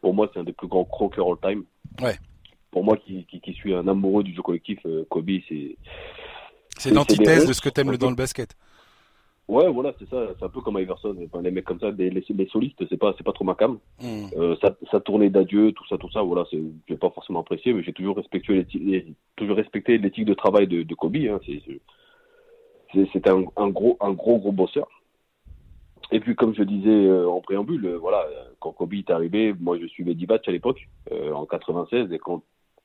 pour 0.01 0.13
moi, 0.13 0.29
c'est 0.33 0.41
un 0.41 0.45
des 0.45 0.53
plus 0.53 0.69
grands 0.69 0.85
croqueurs 0.85 1.29
all 1.29 1.39
time. 1.41 1.65
Ouais 2.03 2.17
pour 2.73 2.83
moi 2.83 2.97
qui, 2.97 3.25
qui, 3.27 3.41
qui, 3.41 3.53
suis 3.53 3.73
un 3.73 3.87
amoureux 3.87 4.25
du 4.25 4.35
jeu 4.35 4.43
collectif, 4.43 4.81
euh, 4.87 5.05
Kobe, 5.09 5.31
c'est. 5.49 5.77
C'est 6.79 6.91
l'antithèse 6.91 7.47
de 7.47 7.53
ce 7.53 7.61
que 7.61 7.69
t'aimes 7.69 7.97
dans 7.97 8.11
le 8.11 8.17
basket. 8.17 8.57
Ouais, 9.47 9.69
voilà, 9.69 9.93
c'est 9.99 10.09
ça. 10.09 10.29
C'est 10.39 10.45
un 10.45 10.49
peu 10.49 10.63
comme 10.63 10.79
Iverson. 10.79 11.15
Enfin, 11.27 11.43
les 11.43 11.51
mecs 11.51 11.67
comme 11.67 11.79
ça, 11.79 11.91
les, 11.91 12.09
les 12.11 12.47
solistes, 12.47 12.83
c'est 12.89 12.97
pas, 12.97 13.15
c'est 13.19 13.25
pas 13.25 13.33
trop 13.33 13.45
ma 13.45 13.55
cam. 13.55 13.79
Euh, 14.03 14.57
ça, 14.63 14.75
ça 14.91 15.01
tournait 15.01 15.29
d'adieu, 15.29 15.73
tout 15.73 15.87
ça, 15.89 15.99
tout 15.99 16.11
ça. 16.11 16.23
Voilà, 16.23 16.45
j'ai 16.51 16.97
pas 16.97 17.11
forcément 17.11 17.41
apprécié, 17.41 17.75
mais 17.75 17.83
j'ai 17.83 17.93
toujours 17.93 18.17
respecté 18.17 18.55
l'éthique, 18.55 19.15
toujours 19.37 19.57
respecté 19.57 19.99
l'éthique 19.99 20.25
de 20.25 20.35
travail 20.35 20.67
de, 20.67 20.83
de 20.83 20.95
Kobe. 20.95 21.17
Hein. 21.17 21.39
C'est, 21.45 23.07
c'était 23.13 23.31
un, 23.31 23.45
un, 23.57 23.69
gros, 23.69 23.99
un 24.01 24.13
gros, 24.13 24.39
gros 24.39 24.53
bosseur. 24.53 24.89
Et 26.13 26.21
puis, 26.21 26.35
comme 26.35 26.55
je 26.55 26.63
disais 26.63 26.89
euh, 26.89 27.29
en 27.29 27.41
préambule, 27.41 27.97
voilà, 27.97 28.27
quand 28.61 28.73
Kobe 28.73 28.95
est 28.95 29.11
arrivé, 29.11 29.55
moi, 29.61 29.79
je 29.79 29.87
suivais 29.87 30.15
Divac 30.15 30.47
à 30.49 30.53
l'époque, 30.53 30.89
euh, 31.11 31.33
en 31.33 31.47
96, 31.47 32.13
et 32.13 32.19
quand 32.19 32.43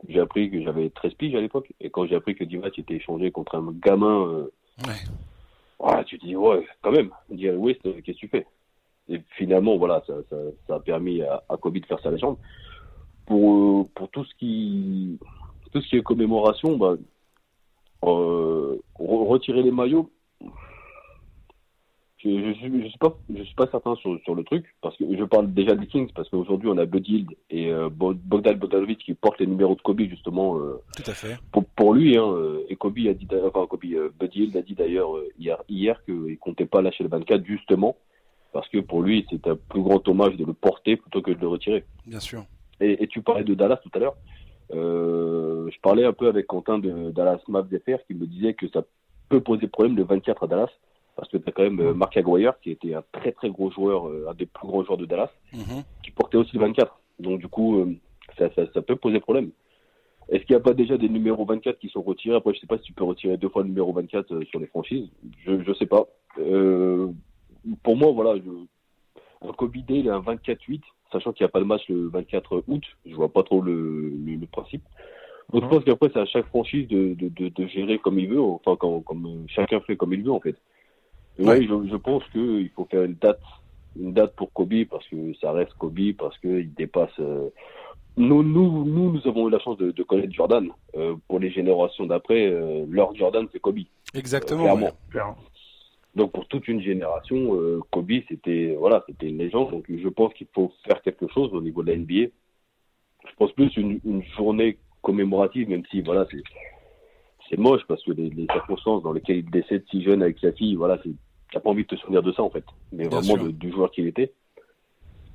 j'ai 0.07 0.19
appris 0.19 0.49
que 0.51 0.61
j'avais 0.61 0.89
13 0.89 1.13
piges 1.15 1.35
à 1.35 1.41
l'époque. 1.41 1.73
Et 1.79 1.89
quand 1.89 2.05
j'ai 2.05 2.15
appris 2.15 2.35
que 2.35 2.43
Divac 2.43 2.77
était 2.77 2.95
échangé 2.95 3.31
contre 3.31 3.55
un 3.55 3.73
gamin, 3.73 4.27
euh, 4.27 4.51
ouais. 4.85 6.03
tu 6.05 6.19
te 6.19 6.25
dis, 6.25 6.35
ouais, 6.35 6.65
quand 6.81 6.91
même, 6.91 7.09
Jerry 7.31 7.57
West, 7.57 7.81
qu'est-ce 7.83 8.01
que 8.01 8.11
tu 8.11 8.27
fais? 8.27 8.45
Et 9.09 9.21
finalement, 9.37 9.77
voilà, 9.77 10.03
ça, 10.05 10.13
ça, 10.29 10.35
ça 10.67 10.75
a 10.75 10.79
permis 10.79 11.21
à, 11.21 11.43
à, 11.49 11.57
Kobe 11.57 11.77
de 11.77 11.85
faire 11.85 11.99
sa 12.01 12.11
légende. 12.11 12.37
Pour, 13.25 13.81
euh, 13.81 13.83
pour 13.95 14.09
tout 14.09 14.23
ce 14.23 14.33
qui 14.35 15.19
tout 15.71 15.81
ce 15.81 15.89
qui 15.89 15.97
est 15.97 16.03
commémoration, 16.03 16.77
bah, 16.77 16.95
euh, 18.03 18.77
retirer 18.99 19.63
les 19.63 19.71
maillots, 19.71 20.09
je, 22.27 22.53
je, 22.53 22.53
suis, 22.53 22.83
je 22.83 22.87
suis 22.87 22.97
pas, 22.97 23.17
je 23.33 23.43
suis 23.43 23.55
pas 23.55 23.67
certain 23.67 23.95
sur, 23.95 24.19
sur 24.23 24.35
le 24.35 24.43
truc 24.43 24.65
parce 24.81 24.95
que 24.97 25.05
je 25.15 25.23
parle 25.23 25.53
déjà 25.53 25.75
des 25.75 25.87
Kings 25.87 26.11
parce 26.13 26.29
qu'aujourd'hui 26.29 26.69
on 26.69 26.77
a 26.77 26.83
Hield 26.83 27.29
et 27.49 27.71
euh, 27.71 27.89
Bogdan 27.89 28.55
Bogdanovic 28.55 28.99
qui 28.99 29.13
portent 29.13 29.39
les 29.39 29.47
numéros 29.47 29.75
de 29.75 29.81
Kobe 29.81 30.01
justement. 30.01 30.57
Euh, 30.57 30.81
Tout 30.95 31.09
à 31.09 31.13
fait. 31.13 31.37
Pour, 31.51 31.65
pour 31.65 31.93
lui, 31.93 32.17
hein, 32.17 32.27
euh, 32.27 32.65
et 32.69 32.75
Kobe 32.75 32.97
a 33.07 33.13
dit, 33.13 33.27
enfin 33.45 33.65
Kobe, 33.67 33.85
euh, 33.85 34.11
Hield 34.33 34.55
a 34.57 34.61
dit 34.61 34.75
d'ailleurs 34.75 35.15
euh, 35.15 35.29
hier, 35.39 35.57
hier 35.69 36.03
qu'il 36.05 36.37
comptait 36.39 36.65
pas 36.65 36.81
lâcher 36.81 37.03
le 37.03 37.09
24 37.09 37.45
justement 37.45 37.95
parce 38.51 38.67
que 38.69 38.79
pour 38.79 39.01
lui 39.01 39.25
c'est 39.29 39.47
un 39.47 39.55
plus 39.55 39.81
grand 39.81 40.05
hommage 40.07 40.35
de 40.35 40.45
le 40.45 40.53
porter 40.53 40.97
plutôt 40.97 41.21
que 41.21 41.31
de 41.31 41.39
le 41.39 41.47
retirer. 41.47 41.85
Bien 42.05 42.19
sûr. 42.19 42.45
Et, 42.79 43.03
et 43.03 43.07
tu 43.07 43.21
parlais 43.21 43.43
de 43.43 43.53
Dallas 43.53 43.77
tout 43.77 43.91
à 43.93 43.99
l'heure. 43.99 44.15
Je 44.71 45.79
parlais 45.81 46.05
un 46.05 46.13
peu 46.13 46.27
avec 46.27 46.47
Quentin 46.47 46.79
de 46.79 47.11
Dallas 47.11 47.39
Mavs 47.47 47.69
FR 47.69 48.03
qui 48.05 48.13
me 48.13 48.25
disait 48.25 48.53
que 48.53 48.67
ça 48.69 48.83
peut 49.29 49.41
poser 49.41 49.67
problème 49.67 49.95
le 49.95 50.03
24 50.03 50.43
à 50.43 50.47
Dallas 50.47 50.69
parce 51.17 51.29
que 51.29 51.37
tu 51.37 51.49
as 51.49 51.51
quand 51.51 51.63
même 51.63 51.79
euh, 51.79 51.93
Mark 51.93 52.15
Aguirre 52.15 52.59
qui 52.61 52.71
était 52.71 52.93
un 52.93 53.03
très 53.11 53.31
très 53.31 53.49
gros 53.49 53.71
joueur, 53.71 54.07
euh, 54.07 54.27
un 54.29 54.35
des 54.35 54.45
plus 54.45 54.67
gros 54.67 54.85
joueurs 54.85 54.99
de 54.99 55.05
Dallas, 55.05 55.31
mhm. 55.51 55.83
qui 56.03 56.11
portait 56.11 56.37
aussi 56.37 56.55
le 56.55 56.61
24. 56.61 56.97
Donc 57.19 57.39
du 57.39 57.47
coup, 57.47 57.79
euh, 57.79 57.95
ça, 58.37 58.53
ça, 58.53 58.71
ça, 58.71 58.81
peut 58.83 58.95
poser 58.95 59.19
problème. 59.19 59.49
Est-ce 60.29 60.43
qu'il 60.45 60.55
n'y 60.55 60.61
a 60.61 60.63
pas 60.63 60.73
déjà 60.73 60.97
des 60.97 61.09
numéros 61.09 61.43
24 61.45 61.79
qui 61.79 61.89
sont 61.89 62.03
retirés? 62.03 62.35
Après, 62.35 62.53
je 62.53 62.59
sais 62.59 62.67
pas 62.67 62.77
si 62.77 62.83
tu 62.83 62.93
peux 62.93 63.03
retirer 63.03 63.37
deux 63.37 63.49
fois 63.49 63.63
le 63.63 63.69
numéro 63.69 63.91
24 63.93 64.43
sur 64.43 64.59
les 64.59 64.67
franchises. 64.67 65.09
Je 65.43 65.51
ne 65.51 65.73
sais 65.73 65.85
pas. 65.87 66.05
Euh, 66.37 67.07
pour 67.81 67.97
moi, 67.97 68.11
voilà, 68.11 68.39
je, 68.39 68.51
un 69.47 69.53
Kobe 69.53 69.77
Day, 69.77 69.99
il 69.99 70.09
a 70.09 70.15
un 70.15 70.21
24-8, 70.21 70.81
sachant 71.11 71.33
qu'il 71.33 71.43
n'y 71.45 71.49
a 71.49 71.51
pas 71.51 71.59
de 71.59 71.65
match 71.65 71.81
le 71.89 72.09
24 72.09 72.63
août. 72.67 72.83
Je 73.05 73.15
vois 73.15 73.29
pas 73.29 73.41
trop 73.41 73.61
le, 73.61 74.09
le, 74.09 74.35
le 74.35 74.45
principe. 74.45 74.83
Donc 75.51 75.61
je 75.61 75.65
mhm. 75.65 75.71
pense 75.71 75.83
qu'après, 75.85 76.09
c'est 76.13 76.19
à 76.19 76.25
chaque 76.25 76.47
franchise 76.47 76.87
de, 76.89 77.15
de, 77.15 77.29
de, 77.29 77.49
de, 77.49 77.67
gérer 77.67 77.97
comme 77.97 78.19
il 78.19 78.27
veut, 78.27 78.41
enfin, 78.41 78.75
comme, 78.75 79.01
comme 79.03 79.45
chacun 79.47 79.79
fait 79.79 79.95
comme 79.95 80.13
il 80.13 80.21
veut 80.21 80.31
en 80.31 80.41
fait. 80.41 80.57
Oui, 81.39 81.67
je, 81.67 81.89
je, 81.89 81.95
pense 81.95 82.23
qu'il 82.31 82.69
faut 82.75 82.85
faire 82.85 83.03
une 83.03 83.15
date, 83.15 83.39
une 83.99 84.13
date 84.13 84.35
pour 84.35 84.51
Kobe 84.53 84.85
parce 84.89 85.07
que 85.07 85.33
ça 85.41 85.51
reste 85.51 85.73
Kobe 85.73 86.13
parce 86.17 86.37
qu'il 86.39 86.73
dépasse. 86.73 87.11
Euh... 87.19 87.49
Nous, 88.17 88.41
nous, 88.41 88.83
nous, 88.85 89.11
nous 89.11 89.27
avons 89.27 89.47
eu 89.47 89.51
la 89.51 89.59
chance 89.59 89.77
de, 89.77 89.91
de 89.91 90.03
connaître 90.03 90.33
Jordan. 90.33 90.69
Euh, 90.95 91.15
pour 91.27 91.39
les 91.39 91.51
générations 91.51 92.07
d'après, 92.07 92.47
euh, 92.47 92.85
leur 92.89 93.15
Jordan, 93.15 93.47
c'est 93.51 93.59
Kobe. 93.59 93.79
Exactement. 94.15 94.91
clairement. 95.11 95.37
Donc 96.15 96.31
pour 96.31 96.47
toute 96.47 96.67
une 96.67 96.81
génération, 96.81 97.55
euh, 97.55 97.79
Kobe 97.91 98.11
c'était 98.27 98.75
voilà, 98.79 99.03
c'était 99.07 99.27
une 99.27 99.37
légende. 99.37 99.69
Donc 99.69 99.85
je 99.87 100.09
pense 100.09 100.33
qu'il 100.33 100.47
faut 100.51 100.71
faire 100.83 101.01
quelque 101.03 101.27
chose 101.27 101.53
au 101.53 101.61
niveau 101.61 101.83
de 101.83 101.91
la 101.91 101.97
NBA. 101.97 102.31
Je 103.29 103.35
pense 103.37 103.51
plus 103.51 103.75
une, 103.77 103.99
une 104.03 104.23
journée 104.35 104.79
commémorative, 105.03 105.69
même 105.69 105.83
si 105.91 106.01
voilà, 106.01 106.25
c'est 106.31 106.41
c'est 107.49 107.57
moche 107.57 107.81
parce 107.87 108.03
que 108.03 108.11
les, 108.11 108.47
circonstances 108.51 109.03
dans 109.03 109.13
lesquelles 109.13 109.37
il 109.37 109.49
décède 109.49 109.83
si 109.89 110.03
jeune 110.03 110.21
avec 110.21 110.39
sa 110.39 110.51
fille, 110.51 110.75
voilà, 110.75 110.99
c'est 111.03 111.11
t'as 111.51 111.59
pas 111.59 111.69
envie 111.69 111.83
de 111.83 111.87
te 111.87 111.95
souvenir 111.95 112.23
de 112.23 112.31
ça 112.31 112.43
en 112.43 112.49
fait, 112.49 112.65
mais 112.91 113.07
vraiment 113.07 113.37
du 113.37 113.71
joueur 113.71 113.91
qu'il 113.91 114.07
était. 114.07 114.31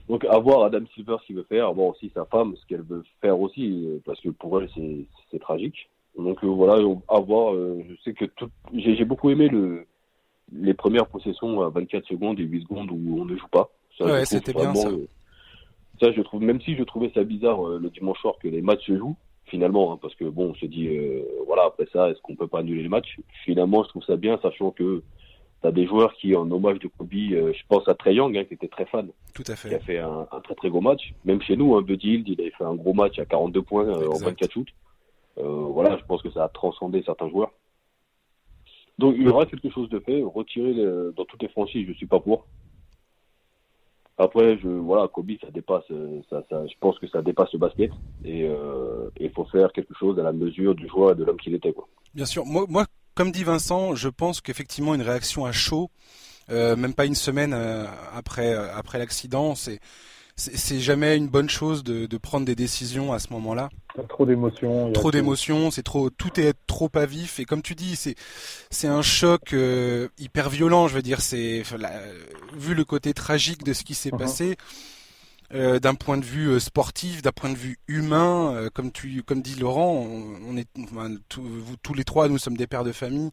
Donc 0.08 0.24
à 0.24 0.38
voir 0.38 0.64
Adam 0.64 0.84
Silver 0.94 1.16
ce 1.20 1.26
qu'il 1.26 1.36
veut 1.36 1.46
faire, 1.48 1.72
voir 1.72 1.88
aussi 1.88 2.10
sa 2.14 2.24
femme 2.26 2.54
ce 2.56 2.66
qu'elle 2.66 2.82
veut 2.82 3.04
faire 3.20 3.38
aussi, 3.40 3.88
parce 4.04 4.20
que 4.20 4.28
pour 4.30 4.60
elle 4.60 4.68
c'est 5.30 5.38
tragique. 5.38 5.88
Donc 6.16 6.44
euh, 6.44 6.48
voilà, 6.48 6.82
à 7.08 7.20
voir. 7.20 7.54
Euh, 7.54 7.82
je 7.88 7.94
sais 8.02 8.12
que 8.12 8.26
j'ai 8.74 9.04
beaucoup 9.04 9.30
aimé 9.30 9.48
le 9.48 9.86
les 10.54 10.74
premières 10.74 11.06
possessions 11.06 11.62
à 11.62 11.70
24 11.70 12.06
secondes 12.06 12.38
et 12.38 12.42
8 12.42 12.62
secondes 12.62 12.90
où 12.90 13.20
on 13.20 13.24
ne 13.24 13.36
joue 13.36 13.48
pas. 13.48 13.70
Ça, 13.96 14.04
ouais, 14.04 14.24
c'était 14.26 14.52
bien 14.52 14.74
ça. 14.74 14.88
Euh, 14.88 15.06
ça, 15.98 16.12
je 16.12 16.20
trouve, 16.20 16.42
même 16.42 16.60
si 16.60 16.76
je 16.76 16.82
trouvais 16.82 17.10
ça 17.14 17.24
bizarre 17.24 17.62
le 17.62 17.88
dimanche 17.88 18.20
soir 18.20 18.34
que 18.42 18.48
les 18.48 18.60
matchs 18.60 18.86
se 18.86 18.98
jouent, 18.98 19.16
finalement, 19.46 19.92
hein, 19.92 19.98
parce 20.02 20.14
que 20.14 20.24
bon, 20.24 20.50
on 20.50 20.54
se 20.54 20.66
dit, 20.66 20.90
voilà, 21.46 21.64
après 21.66 21.86
ça, 21.92 22.10
est-ce 22.10 22.20
qu'on 22.20 22.34
peut 22.34 22.48
pas 22.48 22.58
annuler 22.58 22.82
les 22.82 22.88
matchs 22.88 23.18
Finalement, 23.44 23.82
je 23.84 23.88
trouve 23.90 24.04
ça 24.04 24.16
bien, 24.16 24.38
sachant 24.42 24.72
que 24.72 25.02
tu 25.62 25.68
as 25.68 25.72
des 25.72 25.86
joueurs 25.86 26.12
qui, 26.14 26.34
en 26.34 26.50
hommage 26.50 26.78
de 26.80 26.88
Kobe, 26.88 27.14
euh, 27.14 27.52
je 27.52 27.62
pense 27.68 27.86
à 27.88 27.94
Trey 27.94 28.14
Young, 28.14 28.36
hein, 28.36 28.44
qui 28.44 28.54
était 28.54 28.68
très 28.68 28.84
fan. 28.86 29.08
Tout 29.32 29.44
à 29.46 29.56
fait. 29.56 29.68
Qui 29.68 29.74
a 29.76 29.80
fait 29.80 29.98
un, 29.98 30.26
très 30.42 30.54
très 30.54 30.70
gros 30.70 30.80
match. 30.80 31.14
Même 31.24 31.40
chez 31.40 31.56
nous, 31.56 31.76
hein, 31.76 31.82
Buddy 31.82 32.14
Hield, 32.14 32.28
il 32.28 32.40
avait 32.40 32.50
fait 32.50 32.64
un 32.64 32.74
gros 32.74 32.92
match 32.92 33.18
à 33.18 33.24
42 33.24 33.62
points 33.62 33.86
euh, 33.86 34.08
en 34.08 34.18
24 34.18 34.50
shoots. 34.52 34.68
Euh, 35.38 35.42
voilà, 35.42 35.96
je 35.96 36.04
pense 36.04 36.20
que 36.20 36.30
ça 36.30 36.44
a 36.44 36.48
transcendé 36.48 37.02
certains 37.04 37.28
joueurs. 37.30 37.52
Donc 38.98 39.14
il 39.16 39.22
y 39.24 39.28
aura 39.28 39.46
quelque 39.46 39.70
chose 39.70 39.88
de 39.88 40.00
fait. 40.00 40.22
Retirer 40.22 40.74
dans 41.16 41.24
toutes 41.24 41.42
les 41.42 41.48
franchises, 41.48 41.86
je 41.88 41.94
suis 41.94 42.06
pas 42.06 42.20
pour. 42.20 42.46
Après, 44.18 44.58
je, 44.58 44.68
voilà, 44.68 45.08
Kobe, 45.08 45.30
ça 45.40 45.50
dépasse, 45.50 45.84
ça, 46.28 46.44
ça, 46.50 46.66
je 46.66 46.74
pense 46.78 46.98
que 46.98 47.08
ça 47.08 47.22
dépasse 47.22 47.52
le 47.54 47.58
basket 47.58 47.90
et 48.24 48.46
il 49.18 49.30
faut 49.30 49.46
faire 49.46 49.72
quelque 49.72 49.94
chose 49.94 50.18
à 50.18 50.22
la 50.22 50.32
mesure 50.32 50.74
du 50.74 50.86
joueur 50.88 51.12
et 51.12 51.14
de 51.14 51.24
l'homme 51.24 51.38
qu'il 51.38 51.54
était. 51.54 51.72
Quoi. 51.72 51.88
Bien 52.14 52.26
sûr, 52.26 52.44
moi, 52.44 52.66
moi 52.68 52.84
comme 53.14 53.32
dit 53.32 53.44
Vincent, 53.44 53.94
je 53.94 54.08
pense 54.08 54.40
qu'effectivement 54.40 54.94
une 54.94 55.02
réaction 55.02 55.44
à 55.44 55.52
chaud, 55.52 55.90
euh, 56.50 56.76
même 56.76 56.94
pas 56.94 57.06
une 57.06 57.14
semaine 57.14 57.52
euh, 57.54 57.86
après 58.14 58.52
euh, 58.54 58.74
après 58.74 58.98
l'accident, 58.98 59.54
c'est 59.54 59.80
c'est 60.34 60.80
jamais 60.80 61.18
une 61.18 61.28
bonne 61.28 61.50
chose 61.50 61.84
de, 61.84 62.06
de, 62.06 62.16
prendre 62.16 62.46
des 62.46 62.54
décisions 62.54 63.12
à 63.12 63.18
ce 63.18 63.30
moment-là. 63.34 63.68
Trop 64.08 64.24
d'émotions. 64.24 64.90
Trop 64.92 65.10
d'émotions, 65.10 65.70
c'est 65.70 65.82
trop, 65.82 66.08
tout 66.08 66.40
est 66.40 66.54
trop 66.66 66.90
à 66.94 67.04
vif 67.04 67.38
et 67.38 67.44
comme 67.44 67.60
tu 67.60 67.74
dis, 67.74 67.96
c'est 67.96 68.14
c'est 68.70 68.88
un 68.88 69.02
choc 69.02 69.54
hyper 70.18 70.48
violent. 70.48 70.88
Je 70.88 70.94
veux 70.94 71.02
dire, 71.02 71.20
c'est 71.20 71.62
vu 72.56 72.74
le 72.74 72.84
côté 72.84 73.12
tragique 73.12 73.62
de 73.62 73.74
ce 73.74 73.84
qui 73.84 73.94
s'est 73.94 74.08
uh-huh. 74.08 74.18
passé. 74.18 74.56
Euh, 75.54 75.78
d'un 75.78 75.94
point 75.94 76.16
de 76.16 76.24
vue 76.24 76.48
euh, 76.48 76.60
sportif, 76.60 77.20
d'un 77.20 77.32
point 77.32 77.50
de 77.50 77.56
vue 77.56 77.78
humain, 77.86 78.54
euh, 78.54 78.70
comme 78.72 78.90
tu, 78.90 79.22
comme 79.22 79.42
dit 79.42 79.54
Laurent, 79.54 79.92
on, 79.92 80.56
est 80.56 80.66
tous 81.28 81.94
les 81.94 82.04
trois, 82.04 82.28
nous 82.28 82.38
sommes 82.38 82.56
des 82.56 82.66
pères 82.66 82.84
de 82.84 82.92
famille, 82.92 83.30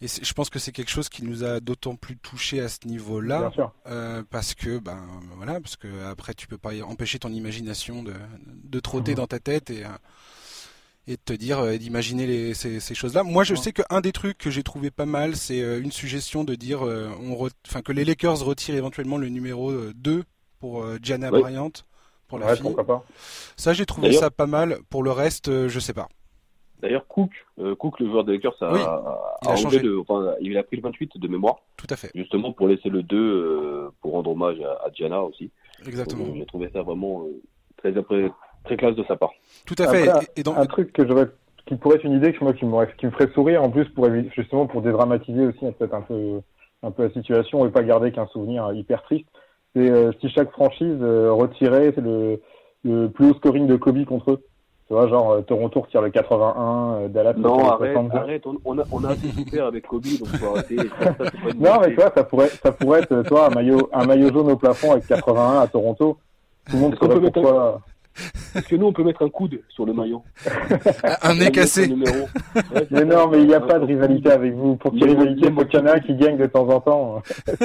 et 0.00 0.08
je 0.08 0.32
pense 0.32 0.50
que 0.50 0.58
c'est 0.58 0.72
quelque 0.72 0.90
chose 0.90 1.08
qui 1.08 1.22
nous 1.22 1.44
a 1.44 1.60
d'autant 1.60 1.94
plus 1.94 2.16
touché 2.16 2.60
à 2.60 2.68
ce 2.68 2.78
niveau-là, 2.86 3.52
parce 4.30 4.54
que 4.54 4.78
ben 4.78 5.06
voilà, 5.36 5.60
parce 5.60 5.76
que 5.76 5.86
après 6.06 6.34
tu 6.34 6.48
peux 6.48 6.58
pas 6.58 6.72
empêcher 6.82 7.20
ton 7.20 7.30
imagination 7.30 8.02
de, 8.02 8.14
de 8.64 8.80
trotter 8.80 9.12
mhm. 9.12 9.18
dans 9.18 9.26
ta 9.28 9.38
tête 9.38 9.70
et 9.70 9.84
et 11.08 11.12
de 11.12 11.20
te 11.24 11.32
dire 11.32 11.78
d'imaginer 11.78 12.52
ces, 12.52 12.80
ces 12.80 12.94
choses-là. 12.96 13.22
Moi, 13.22 13.44
je 13.44 13.54
sais 13.54 13.72
qu'un 13.72 14.00
des 14.00 14.10
trucs 14.10 14.38
que 14.38 14.50
j'ai 14.50 14.64
trouvé 14.64 14.90
pas 14.90 15.06
mal, 15.06 15.36
c'est 15.36 15.60
une 15.60 15.92
suggestion 15.92 16.42
de 16.42 16.56
dire 16.56 16.80
enfin 17.64 17.82
que 17.82 17.92
les 17.92 18.04
Lakers 18.04 18.40
retirent 18.40 18.74
éventuellement 18.74 19.16
le 19.16 19.28
numéro 19.28 19.72
2 19.92 20.24
pour 20.66 20.84
euh, 20.84 21.30
Bryant, 21.30 21.70
pour 22.28 22.38
la 22.38 22.56
fille. 22.56 22.74
Ça, 23.56 23.72
j'ai 23.72 23.86
trouvé 23.86 24.12
ça 24.12 24.30
pas 24.30 24.46
mal. 24.46 24.78
Pour 24.90 25.02
le 25.02 25.10
reste, 25.10 25.48
euh, 25.48 25.68
je 25.68 25.78
sais 25.78 25.92
pas. 25.92 26.08
D'ailleurs, 26.80 27.06
Cook, 27.06 27.30
euh, 27.58 27.74
Cook, 27.74 28.00
le 28.00 28.06
joueur 28.06 28.24
des 28.24 28.32
Lakers, 28.32 28.62
a, 28.62 28.70
il, 29.42 29.48
a, 29.48 29.56
changé. 29.56 29.80
il 30.40 30.58
a 30.58 30.62
pris 30.62 30.76
le 30.76 30.82
28 30.82 31.12
de 31.16 31.28
mémoire. 31.28 31.56
Tout 31.76 31.86
à 31.88 31.96
fait. 31.96 32.10
Justement 32.14 32.52
pour 32.52 32.68
laisser 32.68 32.90
le 32.90 33.02
2 33.02 33.90
pour 34.02 34.12
rendre 34.12 34.30
hommage 34.30 34.60
à, 34.60 34.90
Gianna 34.92 35.22
aussi. 35.22 35.50
Exactement. 35.86 36.26
J'ai 36.34 36.46
trouvé 36.46 36.68
ça 36.72 36.82
vraiment 36.82 37.26
très, 37.78 37.94
très 38.64 38.76
classe 38.76 38.94
de 38.94 39.04
sa 39.04 39.16
part. 39.16 39.32
Tout 39.64 39.76
à 39.78 39.88
fait. 39.88 40.08
et, 40.36 40.42
Un 40.46 40.66
truc 40.66 40.92
que 40.92 41.02
qui 41.66 41.74
pourrait 41.76 41.96
être 41.96 42.04
une 42.04 42.12
idée 42.12 42.32
qui, 42.32 42.44
moi, 42.44 42.52
qui, 42.86 43.06
me, 43.06 43.10
ferait 43.10 43.32
sourire 43.32 43.62
en 43.62 43.70
plus 43.70 43.88
pour 43.88 44.08
justement 44.36 44.66
pour 44.66 44.82
dédramatiser 44.82 45.46
aussi 45.46 45.58
peut-être 45.72 45.94
un 45.94 46.02
peu 46.02 46.40
un 46.82 46.90
peu 46.92 47.04
la 47.04 47.10
situation 47.10 47.66
et 47.66 47.70
pas 47.70 47.82
garder 47.82 48.12
qu'un 48.12 48.28
souvenir 48.28 48.70
hyper 48.72 49.02
triste 49.02 49.26
c'est 49.76 49.90
euh, 49.90 50.10
si 50.20 50.30
chaque 50.30 50.50
franchise 50.52 50.96
euh, 51.02 51.30
retirait 51.32 51.92
le, 51.98 52.40
le 52.82 53.08
plus 53.08 53.30
haut 53.30 53.34
scoring 53.34 53.66
de 53.66 53.76
Kobe 53.76 54.04
contre 54.06 54.32
eux. 54.32 54.42
Tu 54.88 54.94
vois, 54.94 55.08
genre 55.08 55.32
euh, 55.32 55.40
Toronto 55.42 55.80
retire 55.80 56.00
le 56.00 56.10
81, 56.10 57.08
Dallas 57.08 57.34
non, 57.36 57.68
arrête, 57.68 57.92
62. 57.92 58.16
arrête, 58.16 58.44
on, 58.64 58.78
a, 58.78 58.84
on 58.90 59.04
a 59.04 59.10
assez 59.10 59.28
super 59.32 59.66
avec 59.66 59.86
Kobe, 59.86 60.04
donc 60.18 60.28
faut 60.28 60.46
arrêter. 60.46 60.76
non, 61.58 61.80
mais 61.80 61.88
tu 61.88 61.96
vois, 61.96 62.12
ça 62.14 62.24
pourrait, 62.24 62.48
ça 62.48 62.72
pourrait 62.72 63.00
être, 63.00 63.22
toi, 63.22 63.48
un 63.50 63.54
maillot, 63.54 63.90
un 63.92 64.06
maillot 64.06 64.32
jaune 64.32 64.50
au 64.50 64.56
plafond 64.56 64.92
avec 64.92 65.06
81 65.06 65.60
à 65.60 65.66
Toronto. 65.66 66.16
Tout 66.70 66.76
le 66.76 66.82
monde 66.82 66.96
saurait 66.96 67.20
pourquoi. 67.20 67.80
Est-ce 68.54 68.68
que 68.68 68.76
nous, 68.76 68.86
on 68.86 68.92
peut 68.92 69.04
mettre 69.04 69.22
un 69.22 69.28
coude 69.28 69.60
sur 69.68 69.84
le 69.84 69.92
maillot 69.92 70.22
Un 71.22 71.34
nez 71.34 71.50
cassé. 71.50 71.88
mais 72.90 73.04
non, 73.04 73.28
mais 73.28 73.40
il 73.40 73.48
n'y 73.48 73.54
a 73.54 73.60
pas 73.60 73.78
de 73.78 73.84
rivalité 73.84 74.30
avec 74.30 74.54
vous. 74.54 74.76
Pour 74.76 74.92
qu'il 74.92 75.02
y 75.02 75.04
ait 75.04 75.14
rivalité, 75.14 75.48
il 75.48 75.54
faut 75.54 75.64
qu'il 75.64 75.78
y 75.78 75.82
en 75.82 75.86
ait 75.86 75.90
un 75.90 76.00
qui 76.00 76.14
gagne 76.14 76.36
de 76.36 76.46
temps 76.46 76.68
en 76.68 76.80
temps. 76.80 77.22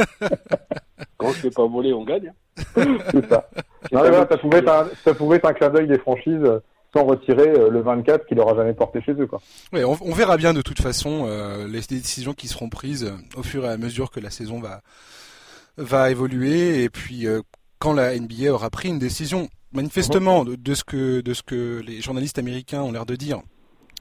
Quand 1.17 1.27
on 1.27 1.29
ne 1.29 1.33
fait 1.33 1.51
pas 1.51 1.65
voler, 1.67 1.93
on 1.93 2.03
gagne. 2.03 2.33
C'est 2.75 3.29
ça. 3.29 3.47
ça, 3.91 4.37
pouvait 4.37 4.59
être 4.59 4.71
un, 4.71 4.87
ça 5.03 5.13
pouvait 5.13 5.37
être 5.37 5.45
un 5.45 5.53
clin 5.53 5.69
d'œil 5.69 5.87
des 5.87 5.99
franchises 5.99 6.47
sans 6.93 7.05
retirer 7.05 7.47
euh, 7.47 7.69
le 7.69 7.81
24 7.81 8.25
qu'il 8.25 8.37
n'aura 8.37 8.55
jamais 8.55 8.73
porté 8.73 9.01
chez 9.01 9.13
eux. 9.13 9.27
Quoi. 9.27 9.41
Oui, 9.71 9.83
on, 9.83 9.97
on 10.01 10.13
verra 10.13 10.37
bien 10.37 10.53
de 10.53 10.61
toute 10.61 10.81
façon 10.81 11.25
euh, 11.25 11.67
les 11.67 11.81
décisions 11.81 12.33
qui 12.33 12.47
seront 12.47 12.69
prises 12.69 13.05
euh, 13.05 13.39
au 13.39 13.43
fur 13.43 13.65
et 13.65 13.69
à 13.69 13.77
mesure 13.77 14.11
que 14.11 14.19
la 14.19 14.29
saison 14.29 14.59
va, 14.59 14.81
va 15.77 16.11
évoluer 16.11 16.83
et 16.83 16.89
puis 16.89 17.25
quand 17.79 17.93
la 17.93 18.17
NBA 18.17 18.51
aura 18.51 18.69
pris 18.69 18.89
une 18.89 18.99
décision 18.99 19.49
manifestement, 19.73 20.45
de, 20.45 20.73
ce 20.73 20.83
que, 20.83 21.21
de 21.21 21.33
ce 21.33 21.43
que 21.43 21.81
les 21.85 22.01
journalistes 22.01 22.37
américains 22.37 22.81
ont 22.81 22.91
l'air 22.91 23.05
de 23.05 23.15
dire, 23.15 23.41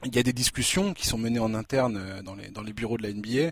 il 0.04 0.14
y 0.14 0.18
a 0.18 0.22
des 0.22 0.32
discussions 0.32 0.94
qui 0.94 1.06
sont 1.06 1.18
menées 1.18 1.38
en 1.38 1.54
interne 1.54 1.98
euh, 1.98 2.22
dans 2.22 2.34
les, 2.34 2.48
dans 2.50 2.62
les 2.62 2.72
bureaux 2.72 2.96
de 2.96 3.02
la 3.02 3.12
NBA. 3.12 3.50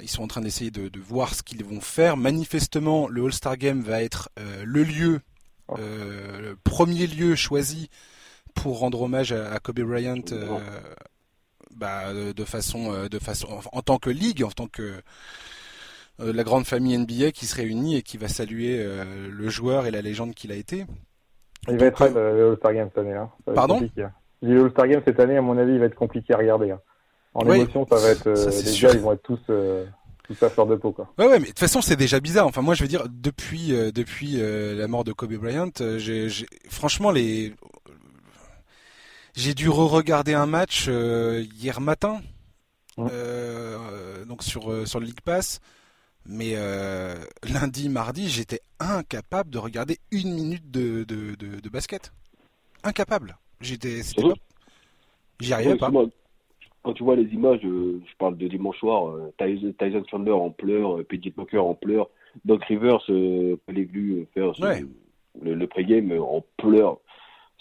Ils 0.00 0.08
sont 0.08 0.22
en 0.22 0.28
train 0.28 0.40
d'essayer 0.40 0.70
de, 0.70 0.88
de, 0.88 1.00
voir 1.00 1.34
ce 1.34 1.42
qu'ils 1.42 1.64
vont 1.64 1.80
faire. 1.80 2.16
Manifestement, 2.16 3.08
le 3.08 3.24
All-Star 3.24 3.56
Game 3.58 3.82
va 3.82 4.02
être 4.02 4.30
euh, 4.38 4.62
le 4.64 4.84
lieu, 4.84 5.20
oh. 5.68 5.76
euh, 5.78 6.40
le 6.40 6.56
premier 6.56 7.06
lieu 7.06 7.36
choisi 7.36 7.90
pour 8.54 8.78
rendre 8.78 9.02
hommage 9.02 9.32
à, 9.32 9.58
Kobe 9.58 9.80
Bryant 9.80 10.22
euh, 10.32 10.58
bah, 11.74 12.12
de 12.12 12.44
façon, 12.44 13.06
de 13.08 13.18
façon, 13.18 13.60
en 13.72 13.82
tant 13.82 13.98
que 13.98 14.10
ligue, 14.10 14.44
en 14.44 14.50
tant 14.50 14.66
que 14.66 14.94
la 16.18 16.44
grande 16.44 16.66
famille 16.66 16.96
NBA 16.98 17.32
qui 17.32 17.46
se 17.46 17.56
réunit 17.56 17.96
et 17.96 18.02
qui 18.02 18.18
va 18.18 18.28
saluer 18.28 18.86
le 19.30 19.48
joueur 19.48 19.86
et 19.86 19.90
la 19.90 20.02
légende 20.02 20.34
qu'il 20.34 20.52
a 20.52 20.54
été. 20.54 20.84
Il 21.68 21.78
va 21.78 21.86
être 21.86 22.02
euh, 22.02 22.36
le 22.36 22.50
All-Star 22.50 22.74
Game 22.74 22.88
cette 22.88 22.98
année. 22.98 23.14
Hein. 23.14 23.30
Pardon 23.54 23.80
Le 24.42 24.64
All-Star 24.64 24.88
Game 24.88 25.02
cette 25.04 25.20
année, 25.20 25.36
à 25.36 25.42
mon 25.42 25.56
avis, 25.56 25.74
il 25.74 25.78
va 25.78 25.86
être 25.86 25.94
compliqué 25.94 26.34
à 26.34 26.38
regarder. 26.38 26.72
Hein. 26.72 26.80
En 27.34 27.50
émotion, 27.50 27.86
ça 27.88 27.96
va 27.96 28.08
être. 28.08 28.26
Euh, 28.26 28.50
les 28.50 28.80
gars, 28.80 28.90
ils 28.92 29.00
vont 29.00 29.12
être 29.12 29.22
tous. 29.22 29.40
Euh, 29.50 29.86
tous 30.24 30.40
à 30.44 30.50
fleur 30.50 30.66
de 30.66 30.76
peau, 30.76 30.92
quoi. 30.92 31.12
Ouais, 31.18 31.26
ouais, 31.26 31.38
mais 31.38 31.46
de 31.46 31.46
toute 31.46 31.58
façon, 31.58 31.80
c'est 31.80 31.96
déjà 31.96 32.20
bizarre. 32.20 32.46
Enfin, 32.46 32.62
moi, 32.62 32.74
je 32.74 32.82
veux 32.82 32.88
dire, 32.88 33.06
depuis, 33.10 33.74
euh, 33.74 33.90
depuis 33.90 34.36
la 34.36 34.86
mort 34.86 35.02
de 35.02 35.12
Kobe 35.12 35.34
Bryant, 35.34 35.72
j'ai, 35.96 36.28
franchement, 36.68 37.10
les, 37.10 37.54
j'ai 39.34 39.52
dû 39.54 39.68
re-regarder 39.68 40.34
un 40.34 40.46
match 40.46 40.86
hier 40.88 41.80
matin, 41.80 42.20
donc 42.98 44.42
sur 44.42 44.86
sur 44.86 45.00
le 45.00 45.06
League 45.06 45.22
Pass. 45.24 45.60
Mais 46.26 46.52
euh, 46.54 47.14
lundi, 47.52 47.88
mardi, 47.88 48.28
j'étais 48.28 48.60
incapable 48.78 49.50
de 49.50 49.58
regarder 49.58 49.98
une 50.10 50.34
minute 50.34 50.70
de, 50.70 51.04
de, 51.04 51.34
de, 51.34 51.68
basket. 51.68 52.12
Incapable. 52.84 53.36
J'étais, 53.60 54.00
j'y 55.40 55.52
arrivais 55.52 55.76
pas. 55.76 55.90
Quand 56.82 56.92
tu 56.94 57.04
vois 57.04 57.14
les 57.14 57.32
images, 57.32 57.60
euh, 57.64 58.00
je 58.04 58.16
parle 58.18 58.36
de 58.36 58.48
dimanche 58.48 58.78
soir, 58.78 59.08
euh, 59.08 59.32
Tyson 59.38 60.02
Chandler 60.10 60.32
en 60.32 60.50
pleurs, 60.50 61.04
Peggy 61.04 61.32
Tucker 61.32 61.58
en 61.58 61.74
pleurs, 61.74 62.08
Doc 62.44 62.64
Rivers, 62.64 62.98
euh, 63.08 63.56
faire 64.34 64.52
le, 65.40 65.54
le 65.54 65.66
pré-game 65.66 66.12
en 66.20 66.44
pleurs. 66.56 66.98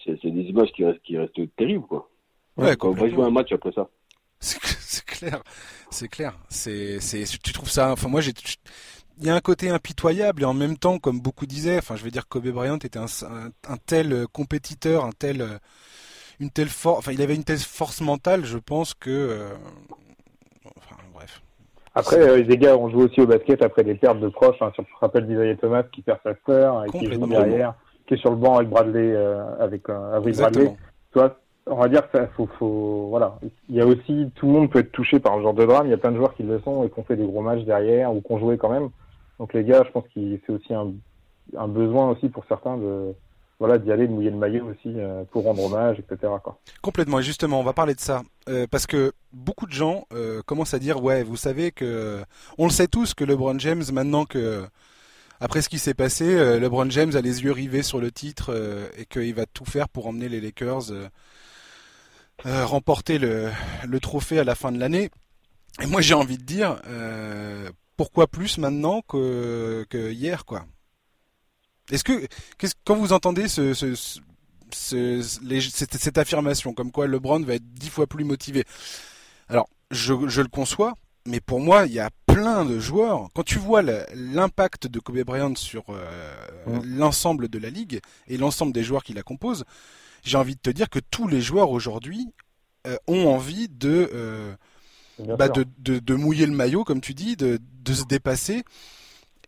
C'est, 0.04 0.26
des 0.26 0.42
images 0.42 0.72
qui 0.72 0.84
restent, 0.84 1.02
qui 1.04 1.18
restent 1.18 1.56
terribles, 1.56 1.86
quoi. 1.86 2.10
Ouais, 2.58 2.76
quand 2.76 2.90
on 2.90 2.94
va 2.94 3.10
jouer 3.10 3.24
un 3.24 3.30
match 3.30 3.52
après 3.52 3.72
ça. 3.72 3.88
C'est 4.40 4.60
clair, 5.12 5.44
c'est 5.90 6.08
clair. 6.08 6.34
C'est, 6.50 7.00
c'est, 7.00 7.24
tu 7.44 7.54
trouves 7.54 7.70
ça. 7.70 7.92
Enfin, 7.92 8.08
moi, 8.08 8.22
j'ai. 8.22 8.34
Il 9.20 9.28
y 9.28 9.30
a 9.30 9.36
un 9.36 9.42
côté 9.42 9.70
impitoyable 9.70 10.42
et 10.42 10.46
en 10.46 10.54
même 10.56 10.78
temps, 10.78 10.98
comme 10.98 11.20
beaucoup 11.20 11.46
disaient, 11.46 11.78
enfin, 11.78 11.96
je 11.96 12.04
veux 12.04 12.10
dire, 12.10 12.28
Kobe 12.28 12.48
Bryant 12.48 12.78
était 12.78 12.98
un, 12.98 13.06
un, 13.06 13.78
tel 13.86 14.14
euh, 14.14 14.26
compétiteur, 14.26 15.06
un 15.06 15.12
tel, 15.12 15.42
euh, 15.42 15.60
une 16.40 16.50
telle 16.50 16.70
force. 16.70 17.00
Enfin, 17.00 17.12
il 17.12 17.22
avait 17.22 17.36
une 17.36 17.44
telle 17.44 17.60
force 17.60 18.02
mentale, 18.02 18.46
je 18.46 18.58
pense 18.58 18.96
que. 18.96 19.10
Euh, 19.10 19.54
enfin, 20.76 20.96
bref. 21.14 21.44
Après, 21.94 22.42
les 22.42 22.58
gars 22.58 22.78
ont 22.78 22.90
joué 22.90 23.04
aussi 23.04 23.22
au 23.22 23.28
basket 23.28 23.62
après 23.62 23.84
des 23.84 23.96
pertes 23.96 24.20
de 24.20 24.30
proches. 24.30 24.60
Hein, 24.62 24.72
sur, 24.74 24.84
je 24.84 25.00
rappelle 25.00 25.28
d'Isaiah 25.28 25.56
Thomas 25.58 25.84
qui 25.84 26.02
perd 26.02 26.20
sa 26.24 26.34
sœur 26.48 26.86
et 26.86 26.90
qui 26.90 27.14
joue 27.14 27.28
derrière, 27.28 27.76
qui 28.08 28.16
est 28.16 28.18
sur 28.18 28.32
le 28.32 28.38
banc 28.38 28.56
avec 28.56 28.70
Bradley, 28.70 29.16
avec 29.60 29.88
avec 29.90 30.36
Bradley. 30.38 30.76
Toi, 31.12 31.38
on 31.68 31.76
va 31.76 31.88
dire 31.88 32.10
que 32.10 32.26
faut, 32.36 32.48
faut, 32.58 33.08
voilà. 33.10 33.40
Il 33.70 33.76
y 33.76 33.82
a 33.82 33.86
aussi, 33.86 34.32
tout 34.36 34.48
le 34.48 34.52
monde 34.52 34.70
peut 34.70 34.80
être 34.80 34.92
touché 34.92 35.20
par 35.20 35.34
un 35.34 35.42
genre 35.42 35.54
de 35.54 35.66
drame. 35.66 35.88
Il 35.88 35.92
y 35.92 35.94
a 35.94 35.98
plein 35.98 36.12
de 36.12 36.18
joueurs 36.18 36.36
qui 36.36 36.44
le 36.44 36.60
sont 36.62 36.84
et 36.84 36.90
qui 36.90 37.00
ont 37.00 37.04
fait 37.04 37.16
des 37.16 37.26
gros 37.26 37.42
matchs 37.42 37.64
derrière 37.64 38.14
ou 38.14 38.22
qui 38.22 38.32
ont 38.32 38.40
joué 38.40 38.58
quand 38.58 38.70
même. 38.70 38.90
Donc 39.40 39.54
les 39.54 39.64
gars, 39.64 39.84
je 39.86 39.92
pense 39.92 40.04
que 40.04 40.20
c'est 40.46 40.54
aussi 40.54 40.74
un, 40.74 41.68
besoin 41.68 42.10
aussi 42.10 42.30
pour 42.30 42.46
certains 42.46 42.78
de, 42.78 43.14
voilà, 43.60 43.78
d'y 43.78 43.92
aller, 43.92 44.08
de 44.08 44.12
mouiller 44.12 44.32
le 44.32 44.38
maillot 44.38 44.66
aussi 44.66 44.94
euh, 44.98 45.24
pour 45.32 45.44
rendre 45.44 45.64
hommage, 45.64 45.98
etc. 46.00 46.34
Complètement. 46.82 47.20
Et 47.20 47.24
justement, 47.24 47.60
on 47.60 47.64
va 47.64 47.74
parler 47.74 47.96
de 47.96 48.00
ça 48.00 48.24
euh, 48.50 48.68
parce 48.70 48.88
que 48.88 49.14
beaucoup 49.34 49.66
de 49.66 49.72
gens 49.72 50.06
euh, 50.14 50.42
commencent 50.44 50.74
à 50.74 50.80
dire, 50.80 51.04
ouais, 51.04 51.24
vous 51.24 51.38
savez 51.38 51.72
que, 51.72 52.22
on 52.58 52.66
le 52.66 52.72
sait 52.72 52.88
tous 52.88 53.14
que 53.14 53.24
LeBron 53.24 53.58
James, 53.60 53.84
maintenant 53.92 54.26
que 54.26 54.64
après 55.40 55.64
ce 55.64 55.70
qui 55.70 55.80
s'est 55.80 55.96
passé, 55.96 56.60
LeBron 56.60 56.90
James 56.92 57.16
a 57.16 57.22
les 57.22 57.44
yeux 57.44 57.52
rivés 57.52 57.82
sur 57.82 58.00
le 58.00 58.12
titre 58.12 58.56
et 58.96 59.06
qu'il 59.06 59.34
va 59.34 59.48
tout 59.48 59.66
faire 59.66 59.90
pour 59.90 60.06
emmener 60.06 60.30
les 60.30 60.40
Lakers 60.40 60.92
euh, 62.46 62.66
remporter 62.66 63.18
le, 63.18 63.52
le, 63.88 64.00
trophée 64.00 64.40
à 64.40 64.44
la 64.44 64.56
fin 64.56 64.72
de 64.72 64.80
l'année. 64.80 65.10
Et 65.82 65.86
moi 65.86 66.02
j'ai 66.02 66.14
envie 66.14 66.38
de 66.38 66.44
dire, 66.44 66.82
euh, 66.88 67.70
pourquoi 67.98 68.28
plus 68.28 68.58
maintenant 68.58 69.02
que, 69.02 69.86
que 69.90 70.12
hier 70.12 70.46
quoi 70.46 70.66
Est-ce 71.92 72.04
que 72.04 72.28
quand 72.84 72.96
vous 72.96 73.14
entendez 73.14 73.48
ce, 73.48 73.74
ce, 73.74 73.96
ce 73.96 75.22
cette, 75.22 75.98
cette, 75.98 76.18
affirmation 76.18 76.74
comme 76.74 76.92
quoi 76.92 77.08
LeBron 77.08 77.42
va 77.42 77.56
être 77.56 77.74
dix 77.74 77.90
fois 77.90 78.08
plus 78.08 78.24
motivé, 78.24 78.64
alors 79.50 79.68
je, 79.92 80.14
je 80.28 80.42
le 80.42 80.48
conçois, 80.48 80.96
mais 81.26 81.40
pour 81.40 81.60
moi, 81.60 81.86
il 81.86 81.94
y 81.94 82.00
a 82.00 82.10
plein 82.26 82.66
de 82.66 82.80
joueurs. 82.80 83.30
Quand 83.34 83.44
tu 83.44 83.60
vois 83.60 83.82
l'impact 83.82 84.88
de 84.88 85.00
Kobe 85.00 85.22
Bryant 85.24 85.56
sur 85.56 85.84
euh, 85.90 86.34
mmh. 86.66 86.98
l'ensemble 86.98 87.48
de 87.48 87.60
la 87.60 87.70
ligue 87.70 88.00
et 88.28 88.38
l'ensemble 88.38 88.74
des 88.74 88.84
joueurs 88.84 89.04
qui 89.04 89.14
la 89.14 89.22
composent, 89.22 89.66
j'ai 90.24 90.38
envie 90.38 90.56
de 90.56 90.62
te 90.62 90.70
dire 90.70 90.90
que 90.90 91.00
tous 91.00 91.28
les 91.28 91.42
joueurs 91.42 91.72
aujourd'hui 91.72 92.28
euh, 92.88 92.96
ont 93.08 93.28
envie 93.28 93.70
de, 93.70 94.10
euh, 94.14 94.54
bah 95.38 95.50
de, 95.50 95.66
de, 95.80 96.00
de, 96.00 96.16
mouiller 96.16 96.46
le 96.46 96.54
maillot, 96.54 96.84
comme 96.84 97.02
tu 97.02 97.14
dis, 97.14 97.36
de, 97.36 97.60
de 97.84 97.94
se 97.94 98.06
dépasser. 98.06 98.64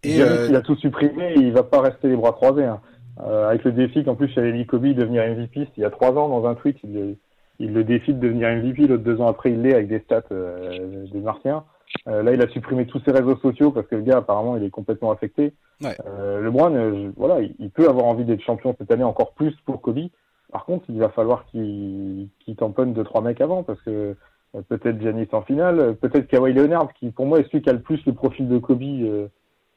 Et 0.03 0.21
euh... 0.21 0.47
il 0.49 0.55
a 0.55 0.61
tout 0.61 0.75
supprimé, 0.75 1.33
il 1.37 1.51
va 1.51 1.63
pas 1.63 1.81
rester 1.81 2.09
les 2.09 2.15
bras 2.15 2.33
croisés. 2.33 2.65
Hein. 2.65 2.81
Avec 3.17 3.63
le 3.63 3.71
défi 3.71 4.03
qu'en 4.03 4.15
plus 4.15 4.31
il 4.35 4.39
avait 4.39 4.53
dit 4.53 4.65
Kobe 4.65 4.87
devenir 4.87 5.23
MVP, 5.23 5.67
il 5.77 5.81
y 5.81 5.85
a 5.85 5.91
trois 5.91 6.09
ans 6.13 6.29
dans 6.29 6.47
un 6.47 6.55
tweet, 6.55 6.77
il, 6.83 7.15
il 7.59 7.71
le 7.71 7.83
défie 7.83 8.11
de 8.11 8.19
devenir 8.19 8.49
MVP, 8.49 8.87
l'autre 8.87 9.03
deux 9.03 9.21
ans 9.21 9.27
après 9.27 9.51
il 9.51 9.61
l'est 9.61 9.75
avec 9.75 9.87
des 9.87 9.99
stats 9.99 10.23
des 10.31 11.19
Martiens. 11.19 11.63
Euh, 12.07 12.23
là, 12.23 12.33
il 12.33 12.41
a 12.41 12.47
supprimé 12.49 12.85
tous 12.85 13.01
ses 13.05 13.11
réseaux 13.11 13.37
sociaux 13.37 13.71
parce 13.71 13.87
que 13.87 13.95
le 13.95 14.01
gars, 14.01 14.17
apparemment, 14.17 14.57
il 14.57 14.63
est 14.63 14.69
complètement 14.69 15.11
affecté. 15.11 15.53
Ouais. 15.81 15.95
Euh, 16.05 16.41
LeBron, 16.41 17.13
voilà, 17.15 17.41
il, 17.41 17.55
il, 17.59 17.69
peut 17.69 17.87
avoir 17.87 18.05
envie 18.05 18.25
d'être 18.25 18.41
champion 18.41 18.75
cette 18.77 18.91
année 18.91 19.03
encore 19.03 19.33
plus 19.33 19.53
pour 19.65 19.81
Kobe. 19.81 20.09
Par 20.53 20.65
contre, 20.65 20.85
il 20.87 20.99
va 20.99 21.09
falloir 21.09 21.45
qu'il 21.47 22.29
qu 22.45 22.55
tamponne 22.55 22.93
deux 22.93 23.03
trois 23.03 23.21
mecs 23.21 23.41
avant 23.41 23.63
parce 23.63 23.81
que 23.81 24.15
euh, 24.55 24.61
peut-être 24.69 25.01
Giannis 25.01 25.27
en 25.31 25.41
finale, 25.41 25.95
peut-être 25.95 26.27
Kawhi 26.27 26.53
Leonard 26.53 26.93
qui 26.93 27.09
pour 27.09 27.25
moi 27.25 27.39
est 27.39 27.45
celui 27.45 27.63
qui 27.63 27.71
a 27.71 27.73
le 27.73 27.81
plus 27.81 28.05
le 28.05 28.13
profil 28.13 28.47
de 28.47 28.59
Kobe 28.59 28.83
euh, 28.83 29.27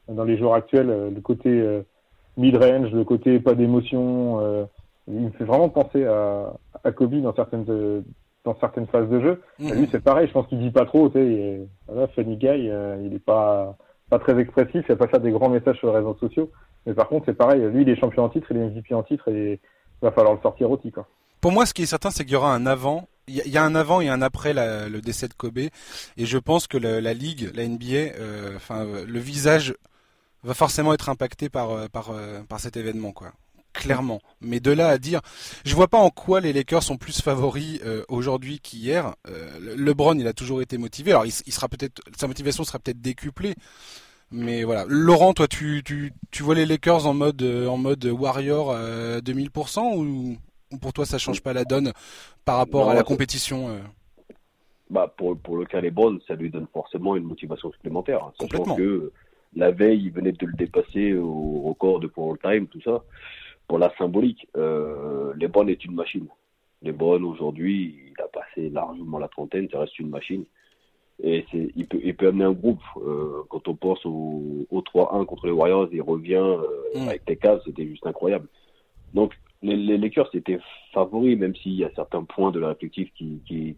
dans 0.07 0.23
les 0.23 0.37
joueurs 0.37 0.53
actuels, 0.53 0.91
euh, 0.91 1.09
le 1.09 1.19
côté 1.19 1.49
euh, 1.49 1.81
mid-range, 2.37 2.91
le 2.91 3.03
côté 3.03 3.39
pas 3.39 3.55
d'émotion. 3.55 4.39
Euh, 4.39 4.65
il 5.07 5.19
me 5.19 5.29
fait 5.31 5.45
vraiment 5.45 5.69
penser 5.69 6.05
à, 6.05 6.53
à 6.83 6.91
Kobe 6.91 7.21
dans 7.21 7.33
certaines 7.33 8.03
dans 8.45 8.55
certaines 8.59 8.85
phases 8.85 9.09
de 9.09 9.19
jeu. 9.19 9.41
Mmh. 9.57 9.71
Lui 9.73 9.89
c'est 9.91 10.03
pareil, 10.03 10.27
je 10.27 10.33
pense 10.33 10.45
qu'il 10.45 10.59
dit 10.59 10.69
pas 10.69 10.85
trop. 10.85 11.09
Tu 11.09 11.17
sais, 11.17 11.67
voilà, 11.87 12.07
funny 12.09 12.37
guy, 12.37 12.69
il 13.03 13.13
est 13.15 13.25
pas 13.25 13.75
pas 14.11 14.19
très 14.19 14.39
expressif, 14.39 14.85
il 14.87 14.87
va 14.89 14.95
pas 14.95 15.07
faire 15.07 15.21
des 15.21 15.31
grands 15.31 15.49
messages 15.49 15.77
sur 15.79 15.89
les 15.89 15.97
réseaux 15.97 16.17
sociaux. 16.19 16.51
Mais 16.85 16.93
par 16.93 17.07
contre 17.09 17.25
c'est 17.25 17.33
pareil, 17.33 17.61
lui 17.61 17.81
il 17.81 17.89
est 17.89 17.95
champion 17.95 18.25
en 18.25 18.29
titre, 18.29 18.47
il 18.51 18.57
est 18.57 18.69
MVP 18.69 18.93
en 18.93 19.01
titre 19.01 19.27
et 19.29 19.59
va 20.01 20.11
falloir 20.11 20.35
le 20.35 20.41
sortir 20.41 20.69
aussi 20.71 20.91
quoi. 20.91 21.07
Pour 21.41 21.51
moi, 21.51 21.67
ce 21.67 21.73
qui 21.73 21.83
est 21.83 21.87
certain, 21.87 22.09
c'est 22.09 22.23
qu'il 22.23 22.33
y 22.33 22.35
aura 22.35 22.53
un 22.53 22.65
avant. 22.65 23.07
Il 23.27 23.35
y 23.35 23.57
a 23.57 23.63
un 23.63 23.75
avant 23.75 24.01
et 24.01 24.09
un 24.09 24.21
après 24.21 24.53
le 24.53 24.99
décès 25.01 25.27
de 25.27 25.33
Kobe, 25.33 25.59
et 25.59 25.71
je 26.17 26.37
pense 26.37 26.65
que 26.65 26.77
la, 26.77 27.13
ligue, 27.13 27.51
la 27.53 27.67
NBA, 27.67 27.85
euh, 27.93 28.55
enfin 28.55 28.85
le 28.85 29.19
visage 29.19 29.75
va 30.43 30.53
forcément 30.53 30.93
être 30.93 31.09
impacté 31.09 31.49
par 31.49 31.71
euh, 31.71 31.87
par 31.87 32.11
euh, 32.11 32.41
par 32.47 32.61
cet 32.61 32.77
événement 32.77 33.11
quoi. 33.11 33.33
Clairement. 33.77 34.21
Mais 34.41 34.59
de 34.59 34.71
là 34.71 34.87
à 34.89 34.97
dire, 34.97 35.21
je 35.63 35.75
vois 35.75 35.87
pas 35.87 35.99
en 35.99 36.09
quoi 36.09 36.41
les 36.41 36.51
Lakers 36.51 36.81
sont 36.81 36.97
plus 36.97 37.21
favoris 37.21 37.79
euh, 37.85 38.03
aujourd'hui 38.07 38.59
qu'hier. 38.59 39.13
Euh, 39.27 39.75
LeBron, 39.75 40.17
il 40.17 40.25
a 40.25 40.33
toujours 40.33 40.63
été 40.63 40.79
motivé. 40.79 41.11
Alors, 41.11 41.25
il 41.27 41.31
sera 41.31 41.67
peut-être, 41.67 42.01
sa 42.17 42.27
motivation 42.27 42.63
sera 42.63 42.79
peut-être 42.79 43.01
décuplée. 43.01 43.53
Mais 44.31 44.63
voilà, 44.63 44.85
Laurent, 44.87 45.33
toi, 45.33 45.47
tu, 45.47 45.81
tu, 45.85 46.11
tu 46.31 46.43
vois 46.43 46.55
les 46.55 46.65
Lakers 46.65 47.05
en 47.05 47.13
mode 47.13 47.41
en 47.41 47.77
mode 47.77 48.05
Warrior 48.05 48.71
euh, 48.71 49.19
2000% 49.19 49.95
ou 49.97 50.37
ou 50.71 50.77
pour 50.77 50.93
toi 50.93 51.05
ça 51.05 51.17
change 51.17 51.41
pas 51.41 51.53
la 51.53 51.63
donne 51.63 51.93
par 52.45 52.57
rapport 52.57 52.85
non, 52.85 52.91
à 52.91 52.95
la 52.95 53.03
compétition 53.03 53.69
euh... 53.69 53.79
bah 54.89 55.13
pour, 55.17 55.37
pour 55.37 55.57
le 55.57 55.65
cas 55.65 55.81
LeBron, 55.81 56.19
ça 56.27 56.35
lui 56.35 56.49
donne 56.49 56.67
forcément 56.73 57.15
une 57.15 57.23
motivation 57.23 57.71
supplémentaire. 57.71 58.31
Complètement. 58.37 58.75
que 58.75 59.11
la 59.55 59.71
veille, 59.71 60.05
il 60.05 60.11
venait 60.11 60.33
de 60.33 60.45
le 60.45 60.53
dépasser 60.53 61.13
au 61.13 61.61
record 61.61 61.99
de 61.99 62.07
pour 62.07 62.31
all-time, 62.31 62.67
tout 62.67 62.81
ça. 62.81 63.03
Pour 63.67 63.79
la 63.79 63.93
symbolique, 63.97 64.47
euh, 64.55 65.33
LeBron 65.35 65.67
est 65.67 65.83
une 65.83 65.95
machine. 65.95 66.27
LeBron 66.83 67.23
aujourd'hui, 67.23 67.97
il 68.11 68.21
a 68.21 68.27
passé 68.27 68.69
largement 68.69 69.19
la 69.19 69.27
trentaine, 69.27 69.67
ça 69.71 69.79
reste 69.79 69.97
une 69.99 70.09
machine. 70.09 70.45
Et 71.23 71.45
il 71.75 71.87
peut, 71.87 71.99
il 72.03 72.15
peut 72.15 72.27
amener 72.27 72.45
un 72.45 72.51
groupe. 72.51 72.81
Euh, 72.97 73.41
quand 73.49 73.67
on 73.67 73.75
pense 73.75 74.05
au, 74.05 74.67
au 74.69 74.81
3-1 74.81 75.25
contre 75.25 75.47
les 75.47 75.51
Warriors, 75.51 75.89
il 75.91 76.01
revient 76.01 76.35
euh, 76.35 76.61
mmh. 76.95 77.07
avec 77.07 77.23
les 77.27 77.39
c'était 77.65 77.87
juste 77.87 78.05
incroyable. 78.05 78.47
Donc 79.13 79.33
les, 79.63 79.75
les 79.75 79.97
Lakers 79.97 80.29
étaient 80.35 80.59
favoris, 80.93 81.37
même 81.37 81.55
s'il 81.55 81.73
y 81.73 81.83
a 81.83 81.91
certains 81.95 82.23
points 82.23 82.51
de 82.51 82.59
la 82.59 82.69
réflective 82.69 83.09
qui 83.13 83.41
qui 83.47 83.75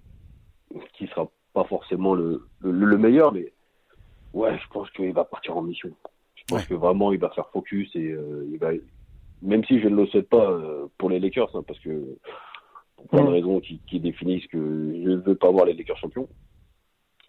qui 0.93 1.07
sera 1.07 1.31
pas 1.53 1.63
forcément 1.63 2.13
le, 2.13 2.45
le, 2.59 2.71
le 2.71 2.97
meilleur, 2.97 3.31
mais 3.31 3.53
ouais, 4.33 4.57
je 4.59 4.67
pense 4.71 4.89
qu'il 4.91 5.13
va 5.13 5.23
partir 5.23 5.55
en 5.55 5.61
mission. 5.61 5.91
Je 6.35 6.43
pense 6.47 6.59
ouais. 6.59 6.67
que 6.67 6.73
vraiment 6.73 7.13
il 7.13 7.19
va 7.19 7.29
faire 7.29 7.49
focus 7.51 7.89
et 7.95 8.11
euh, 8.11 8.47
il 8.51 8.59
va, 8.59 8.71
même 9.41 9.63
si 9.63 9.79
je 9.79 9.87
ne 9.87 9.95
le 9.95 10.07
souhaite 10.07 10.29
pas 10.29 10.59
pour 10.97 11.09
les 11.09 11.19
Lakers, 11.19 11.55
hein, 11.55 11.63
parce 11.65 11.79
que 11.79 12.17
pour 12.97 13.07
plein 13.07 13.23
de 13.23 13.29
raisons 13.29 13.61
qui, 13.61 13.79
qui 13.87 14.01
définissent 14.01 14.47
que 14.47 14.57
je 14.57 15.09
ne 15.09 15.21
veux 15.21 15.35
pas 15.35 15.49
voir 15.49 15.65
les 15.65 15.73
Lakers 15.73 15.97
champions. 15.97 16.27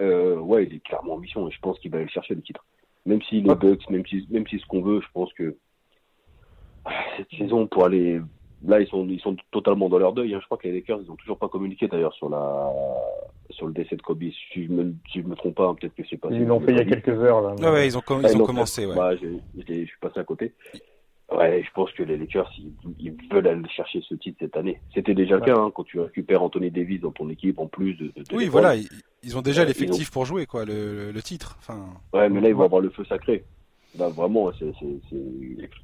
Euh, 0.01 0.37
ouais, 0.37 0.65
il 0.65 0.75
est 0.75 0.81
clairement 0.81 1.15
en 1.15 1.19
mission 1.19 1.49
et 1.49 1.51
je 1.51 1.61
pense 1.61 1.79
qu'il 1.79 1.91
va 1.91 1.99
aller 1.99 2.09
chercher 2.09 2.35
le 2.35 2.43
titre. 2.43 2.65
Même 3.07 3.21
si 3.23 3.41
les 3.41 3.55
Bucks, 3.55 3.89
même 3.91 4.07
si 4.07 4.27
même 4.31 4.47
si 4.47 4.59
ce 4.59 4.67
qu'on 4.67 4.83
veut, 4.83 5.01
je 5.01 5.07
pense 5.13 5.33
que 5.33 5.57
cette 7.17 7.31
saison 7.37 7.67
pour 7.67 7.85
aller 7.85 8.21
là 8.67 8.81
ils 8.81 8.87
sont 8.89 9.07
ils 9.09 9.21
sont 9.21 9.37
totalement 9.51 9.89
dans 9.89 9.99
leur 9.99 10.13
deuil 10.13 10.35
hein. 10.35 10.39
je 10.41 10.47
crois 10.47 10.59
que 10.59 10.67
les 10.67 10.75
Lakers 10.75 11.01
ils 11.03 11.11
ont 11.11 11.17
toujours 11.17 11.39
pas 11.39 11.49
communiqué 11.49 11.89
d'ailleurs 11.89 12.15
sur 12.15 12.29
la 12.29 12.71
sur 13.51 13.67
le 13.67 13.73
décès 13.73 13.97
de 13.97 14.03
Kobe 14.03 14.23
si 14.53 14.65
je 14.65 14.71
me 14.71 14.95
si 15.11 15.23
je 15.23 15.27
me 15.27 15.35
trompe 15.35 15.57
pas 15.57 15.69
hein, 15.69 15.75
peut-être 15.75 15.95
que 15.95 16.03
c'est 16.09 16.17
passé 16.17 16.37
ils 16.37 16.45
l'ont 16.45 16.61
fait 16.61 16.73
il 16.73 16.79
y 16.79 16.81
a 16.81 16.85
quelques 16.85 17.09
heures 17.09 17.41
là 17.41 17.55
ouais, 17.55 17.71
ouais 17.71 17.87
ils 17.87 17.97
ont 17.97 18.03
ils, 18.09 18.27
ah, 18.27 18.37
ont 18.37 18.45
commencé 18.45 18.87
ouais. 18.87 18.95
bah, 18.95 19.17
je 19.17 19.29
suis 19.63 19.99
passé 20.01 20.21
à 20.21 20.25
côté 20.25 20.53
ouais 21.33 21.63
je 21.65 21.71
pense 21.73 21.93
que 21.93 22.03
les 22.03 22.17
Lakers 22.17 22.51
ils, 22.59 22.73
ils 22.99 23.15
veulent 23.31 23.47
aller 23.47 23.69
chercher 23.69 24.03
ce 24.09 24.15
titre 24.15 24.39
cette 24.41 24.57
année 24.57 24.81
c'était 24.95 25.15
déjà 25.15 25.37
ouais. 25.37 25.41
le 25.41 25.47
cas 25.47 25.61
hein, 25.61 25.71
quand 25.75 25.85
tu 25.85 26.01
récupères 26.01 26.43
Anthony 26.43 26.71
Davis 26.71 27.01
dans 27.01 27.13
ton 27.13 27.29
équipe 27.31 27.59
en 27.59 27.67
plus 27.67 27.95
de, 27.95 28.07
de, 28.17 28.23
de 28.23 28.37
oui 28.37 28.47
voilà 28.47 28.77
ils, 28.77 28.89
ils, 29.23 29.37
ont 29.37 29.43
déjà 29.43 29.65
l'effectif 29.65 30.09
ont... 30.09 30.13
pour 30.13 30.25
jouer 30.25 30.47
quoi 30.47 30.65
le, 30.65 30.95
le, 30.95 31.13
le 31.13 31.23
titre 31.23 31.57
enfin 31.59 31.87
ouais 32.13 32.29
mais 32.29 32.41
là 32.41 32.49
ils 32.49 32.55
vont 32.55 32.65
avoir 32.65 32.81
le 32.81 32.91
feu 32.91 33.05
sacré 33.05 33.45
Là, 33.99 34.09
vraiment, 34.09 34.53
c'est, 34.59 34.73
c'est, 34.79 35.01
c'est... 35.09 35.17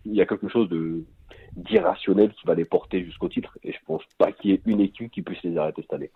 il 0.05 0.15
y 0.15 0.21
a 0.21 0.27
quelque 0.27 0.49
chose 0.49 0.69
de 0.69 1.03
d'irrationnel 1.57 2.33
qui 2.35 2.47
va 2.47 2.55
les 2.55 2.67
porter 2.67 3.03
jusqu'au 3.03 3.29
titre. 3.29 3.59
Et 3.65 3.73
je 3.73 3.79
pense 3.87 4.03
pas 4.19 4.31
qu'il 4.31 4.51
y 4.51 4.55
ait 4.55 4.61
une 4.67 4.81
équipe 4.81 5.11
qui 5.11 5.23
puisse 5.23 5.43
les 5.43 5.57
arrêter 5.57 5.83
cette 5.83 5.95
année. 5.95 6.11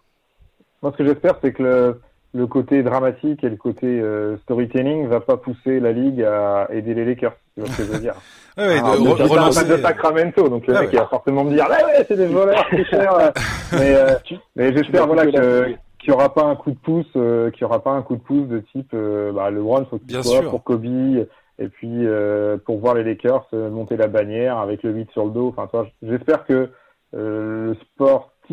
Moi, 0.82 0.92
ce 0.92 0.98
que 0.98 1.04
j'espère, 1.04 1.38
c'est 1.40 1.52
que 1.52 1.62
le, 1.62 2.00
le 2.34 2.46
côté 2.46 2.82
dramatique 2.82 3.42
et 3.42 3.48
le 3.48 3.56
côté 3.56 3.86
euh, 3.86 4.36
storytelling 4.38 5.06
va 5.06 5.20
pas 5.20 5.38
pousser 5.38 5.80
la 5.80 5.92
ligue 5.92 6.22
à 6.22 6.68
aider 6.70 6.94
les 6.94 7.06
Lakers. 7.06 7.36
Tu 7.60 7.66
vois 7.66 7.74
ce 7.74 7.82
que 7.82 7.84
je 7.84 7.92
veux 7.92 7.98
dire 7.98 8.14
ouais, 8.58 8.66
ouais, 8.66 8.80
ah, 8.82 8.96
de, 8.96 9.76
de 9.76 9.82
Sacramento, 9.82 10.48
donc 10.48 10.66
le 10.66 10.76
ah, 10.76 10.80
mec 10.80 10.88
ouais. 10.88 10.96
il 10.96 10.98
va 10.98 11.06
forcément 11.06 11.44
me 11.44 11.54
dire, 11.54 11.66
ouais, 11.68 11.84
ouais, 11.84 12.04
c'est 12.08 12.16
des 12.16 12.26
voleurs, 12.26 12.66
c'est 12.70 12.84
cher. 12.84 13.32
mais, 13.72 13.94
euh, 13.94 14.14
mais 14.56 14.72
j'espère 14.74 15.06
voilà 15.06 15.26
que 15.26 15.74
qu'il 16.00 16.12
n'y 16.12 16.14
aura 16.14 16.32
pas 16.32 16.44
un 16.44 16.56
coup 16.56 16.70
de 16.70 16.78
pouce, 16.78 17.06
euh, 17.16 17.50
qu'il 17.50 17.62
y 17.62 17.64
aura 17.64 17.82
pas 17.82 17.90
un 17.90 18.02
coup 18.02 18.16
de 18.16 18.22
pouce 18.22 18.48
de 18.48 18.60
type, 18.72 18.90
euh, 18.94 19.32
bah, 19.32 19.50
LeBron 19.50 19.84
faut 19.84 19.98
qu'il 19.98 20.22
soit 20.24 20.42
pour 20.42 20.64
Kobe, 20.64 20.84
et 20.86 21.68
puis 21.68 22.06
euh, 22.06 22.56
pour 22.56 22.78
voir 22.78 22.94
les 22.94 23.04
Lakers 23.04 23.46
monter 23.52 23.96
la 23.96 24.08
bannière 24.08 24.58
avec 24.58 24.82
le 24.82 24.92
8 24.92 25.10
sur 25.12 25.26
le 25.26 25.30
dos. 25.30 25.48
Enfin, 25.48 25.66
toi, 25.66 25.86
j'espère 26.02 26.46
que 26.46 26.70
euh, 27.14 27.66
le 27.66 27.74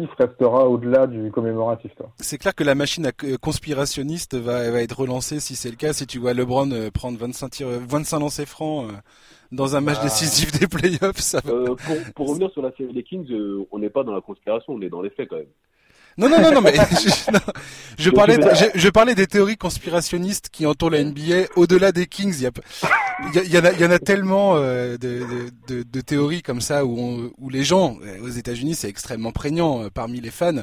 sportif 0.06 0.10
restera 0.18 0.70
au-delà 0.70 1.08
du 1.08 1.32
commémoratif. 1.32 1.92
C'est 2.18 2.38
clair 2.38 2.54
que 2.54 2.64
la 2.64 2.76
machine 2.76 3.12
conspirationniste 3.42 4.36
va, 4.36 4.70
va 4.72 4.82
être 4.82 5.00
relancée 5.00 5.40
si 5.40 5.56
c'est 5.56 5.70
le 5.70 5.76
cas. 5.76 5.94
Si 5.94 6.06
tu 6.06 6.20
vois 6.20 6.34
LeBron 6.34 6.72
euh, 6.72 6.92
prendre 6.92 7.18
25 7.18 7.50
tirs, 7.50 7.68
25 7.68 8.20
lancers 8.20 8.48
francs 8.48 8.90
euh, 8.90 8.94
dans 9.52 9.76
un 9.76 9.82
match 9.82 9.98
bah... 9.98 10.04
décisif 10.04 10.60
des 10.60 10.68
playoffs, 10.68 11.18
ça 11.18 11.42
va. 11.44 11.52
Euh, 11.52 11.76
pour, 11.76 11.96
pour 12.16 12.30
revenir 12.30 12.52
sur 12.52 12.62
la 12.62 12.72
série 12.74 12.94
des 12.94 13.04
Kings, 13.04 13.28
on 13.72 13.80
n'est 13.80 13.90
pas 13.90 14.04
dans 14.04 14.14
la 14.14 14.22
conspiration, 14.22 14.74
on 14.74 14.82
est 14.82 14.90
dans 14.90 15.02
les 15.02 15.10
faits 15.10 15.30
quand 15.30 15.38
même. 15.38 15.46
Non, 16.18 16.30
non, 16.30 16.42
non, 16.42 16.52
non, 16.52 16.62
mais 16.62 16.74
je, 18.00 18.10
parlais, 18.10 18.38
je, 18.74 18.90
parlais 18.90 19.14
des 19.14 19.28
théories 19.28 19.58
conspirationnistes 19.58 20.50
qui 20.50 20.66
entourent 20.66 20.90
la 20.90 21.04
NBA 21.04 21.46
au-delà 21.56 21.92
des 21.92 22.08
Kings. 22.08 22.36
Il 22.40 23.36
y, 23.36 23.40
a, 23.40 23.44
il 23.44 23.54
y, 23.54 23.58
en 23.58 23.66
a, 23.66 23.72
il 23.72 23.80
y 23.80 23.86
en 23.86 23.92
a 23.92 24.00
tellement 24.00 24.56
euh, 24.56 24.98
de, 24.98 25.22
de, 25.68 25.84
de, 25.84 26.02
théories 26.02 26.42
comme 26.42 26.62
ça 26.62 26.86
où, 26.86 27.32
où 27.38 27.50
les 27.50 27.64
gens 27.64 27.98
euh, 28.04 28.24
aux 28.24 28.30
États-Unis 28.30 28.76
c'est 28.76 28.90
extrêmement 28.90 29.32
prégnant 29.32 29.84
euh, 29.84 29.90
parmi 29.94 30.20
les 30.20 30.30
fans 30.32 30.62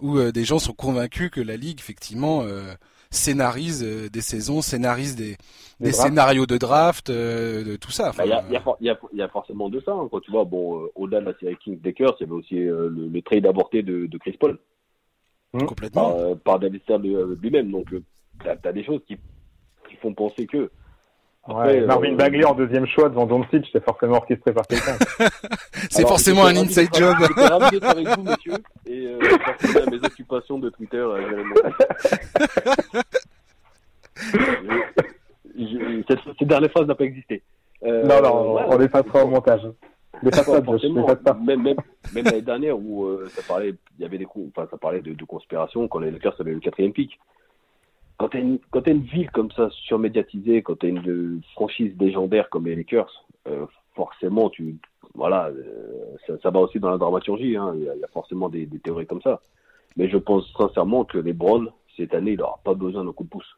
où 0.00 0.20
des 0.30 0.44
gens 0.44 0.58
sont 0.58 0.74
convaincus 0.74 1.30
que 1.30 1.40
la 1.40 1.56
ligue 1.56 1.78
effectivement 1.78 2.44
scénarise 3.10 3.82
des 3.82 4.20
saisons, 4.20 4.60
scénarise 4.60 5.16
des, 5.16 5.38
des, 5.80 5.92
scénarios 5.92 6.44
de 6.44 6.58
draft, 6.58 7.10
de 7.10 7.76
tout 7.76 7.90
ça. 7.90 8.12
Il 8.22 8.28
y, 8.28 8.32
a, 8.32 8.44
y, 8.50 8.90
a, 8.90 8.98
y, 9.14 9.22
a, 9.22 9.28
forcément 9.28 9.70
de 9.70 9.80
ça. 9.80 9.92
Hein, 9.92 10.06
quand 10.10 10.20
tu 10.20 10.30
vois, 10.30 10.44
bon, 10.44 10.86
au-delà 10.94 11.20
de 11.20 11.26
la 11.26 11.38
série 11.38 11.56
Kings 11.64 11.80
Lakers, 11.82 12.14
il 12.20 12.24
y 12.24 12.26
avait 12.26 12.34
aussi 12.34 12.54
le, 12.56 12.90
le, 12.90 13.22
trade 13.22 13.46
avorté 13.46 13.82
de, 13.82 14.04
de 14.04 14.18
Chris 14.18 14.36
Paul. 14.38 14.58
Mmh. 15.56 15.66
Complètement. 15.66 16.10
Par, 16.10 16.20
euh, 16.20 16.34
par 16.34 16.58
David 16.58 16.82
Stern 16.82 17.06
euh, 17.06 17.38
lui-même. 17.40 17.70
Donc, 17.70 17.92
euh, 17.92 18.02
tu 18.40 18.48
as, 18.48 18.72
des 18.72 18.84
choses 18.84 19.00
qui, 19.06 19.16
qui 19.88 19.96
font 19.96 20.12
penser 20.12 20.46
que. 20.46 20.70
ouais, 21.48 21.80
Marvin 21.86 22.12
Bagley 22.14 22.44
en 22.44 22.54
deuxième 22.54 22.86
choix 22.86 23.08
devant 23.08 23.26
Doncic, 23.26 23.66
c'est 23.72 23.82
forcément 23.84 24.16
orchestré 24.16 24.52
par 24.52 24.66
quelqu'un. 24.66 24.98
c'est 25.90 26.06
forcément 26.06 26.44
un 26.44 26.56
inside 26.56 26.90
job. 26.94 27.16
J'étais 27.20 27.46
ravi 27.46 27.70
d'être 27.70 27.88
avec 27.88 28.08
vous, 28.08 28.22
messieurs, 28.22 28.58
et 28.86 29.06
euh, 29.06 29.18
à 29.86 29.90
mes 29.90 29.98
occupations 30.04 30.58
de 30.58 30.68
Twitter. 30.70 31.06
cette, 36.08 36.20
cette, 36.38 36.48
dernière 36.48 36.70
phrase 36.70 36.86
n'a 36.86 36.94
pas 36.94 37.04
existé. 37.04 37.42
Euh, 37.82 38.04
non, 38.04 38.22
non, 38.22 38.54
ouais, 38.54 38.62
on 38.68 38.80
effacera 38.80 39.24
au 39.24 39.28
montage. 39.28 39.62
Mais 40.22 40.30
pas, 40.30 40.44
pas, 40.44 40.62
forcément, 40.62 41.06
pas. 41.06 41.34
Même, 41.34 41.62
même, 41.62 41.76
même 42.14 42.24
l'année 42.24 42.42
dernière 42.42 42.78
où 42.78 43.04
euh, 43.04 43.28
ça 43.30 43.42
parlait, 43.42 43.74
il 43.98 44.02
y 44.02 44.04
avait 44.04 44.18
des, 44.18 44.26
enfin, 44.26 44.66
ça 44.70 44.78
parlait 44.78 45.00
de, 45.00 45.12
de 45.12 45.24
conspiration 45.24 45.88
quand 45.88 45.98
les 45.98 46.10
Lakers 46.10 46.40
avaient 46.40 46.54
le 46.54 46.60
quatrième 46.60 46.92
pic. 46.92 47.18
Quand 48.18 48.30
t'as 48.30 48.40
une, 48.40 48.58
quand 48.70 48.86
as 48.88 48.92
une 48.92 49.02
ville 49.02 49.30
comme 49.30 49.50
ça 49.50 49.68
surmédiatisée, 49.70 50.62
quand 50.62 50.76
t'as 50.76 50.88
une 50.88 51.42
franchise 51.52 51.94
légendaire 52.00 52.48
comme 52.48 52.66
les 52.66 52.74
Lakers, 52.74 53.26
euh, 53.46 53.66
forcément, 53.94 54.48
tu, 54.48 54.76
voilà, 55.14 55.48
euh, 55.48 56.16
ça, 56.26 56.34
ça, 56.42 56.50
va 56.50 56.60
aussi 56.60 56.80
dans 56.80 56.90
la 56.90 56.98
dramaturgie. 56.98 57.56
Hein. 57.56 57.74
Il, 57.76 57.84
y 57.84 57.88
a, 57.88 57.94
il, 57.94 58.00
y 58.00 58.04
a, 58.04 58.08
forcément 58.08 58.48
des, 58.48 58.64
des, 58.64 58.78
théories 58.78 59.06
comme 59.06 59.22
ça. 59.22 59.42
Mais 59.96 60.08
je 60.08 60.16
pense 60.16 60.50
sincèrement 60.56 61.04
que 61.04 61.18
les 61.18 61.32
Browns 61.32 61.70
cette 61.96 62.14
année, 62.14 62.32
il 62.32 62.38
n'aura 62.38 62.60
pas 62.64 62.74
besoin 62.74 63.04
d'un 63.04 63.12
coup 63.12 63.24
de 63.24 63.28
pouce. 63.28 63.56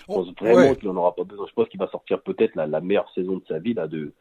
Je 0.00 0.04
pense 0.06 0.32
vraiment 0.34 0.56
ouais. 0.56 0.76
qu'il 0.76 0.88
n'en 0.88 0.96
aura 0.96 1.14
pas 1.14 1.24
besoin. 1.24 1.46
Je 1.48 1.54
pense 1.54 1.68
qu'il 1.68 1.78
va 1.78 1.88
sortir 1.88 2.20
peut-être 2.22 2.54
la, 2.56 2.66
la 2.66 2.80
meilleure 2.80 3.10
saison 3.14 3.36
de 3.36 3.44
sa 3.46 3.58
vie 3.58 3.74
là 3.74 3.86
de 3.86 4.12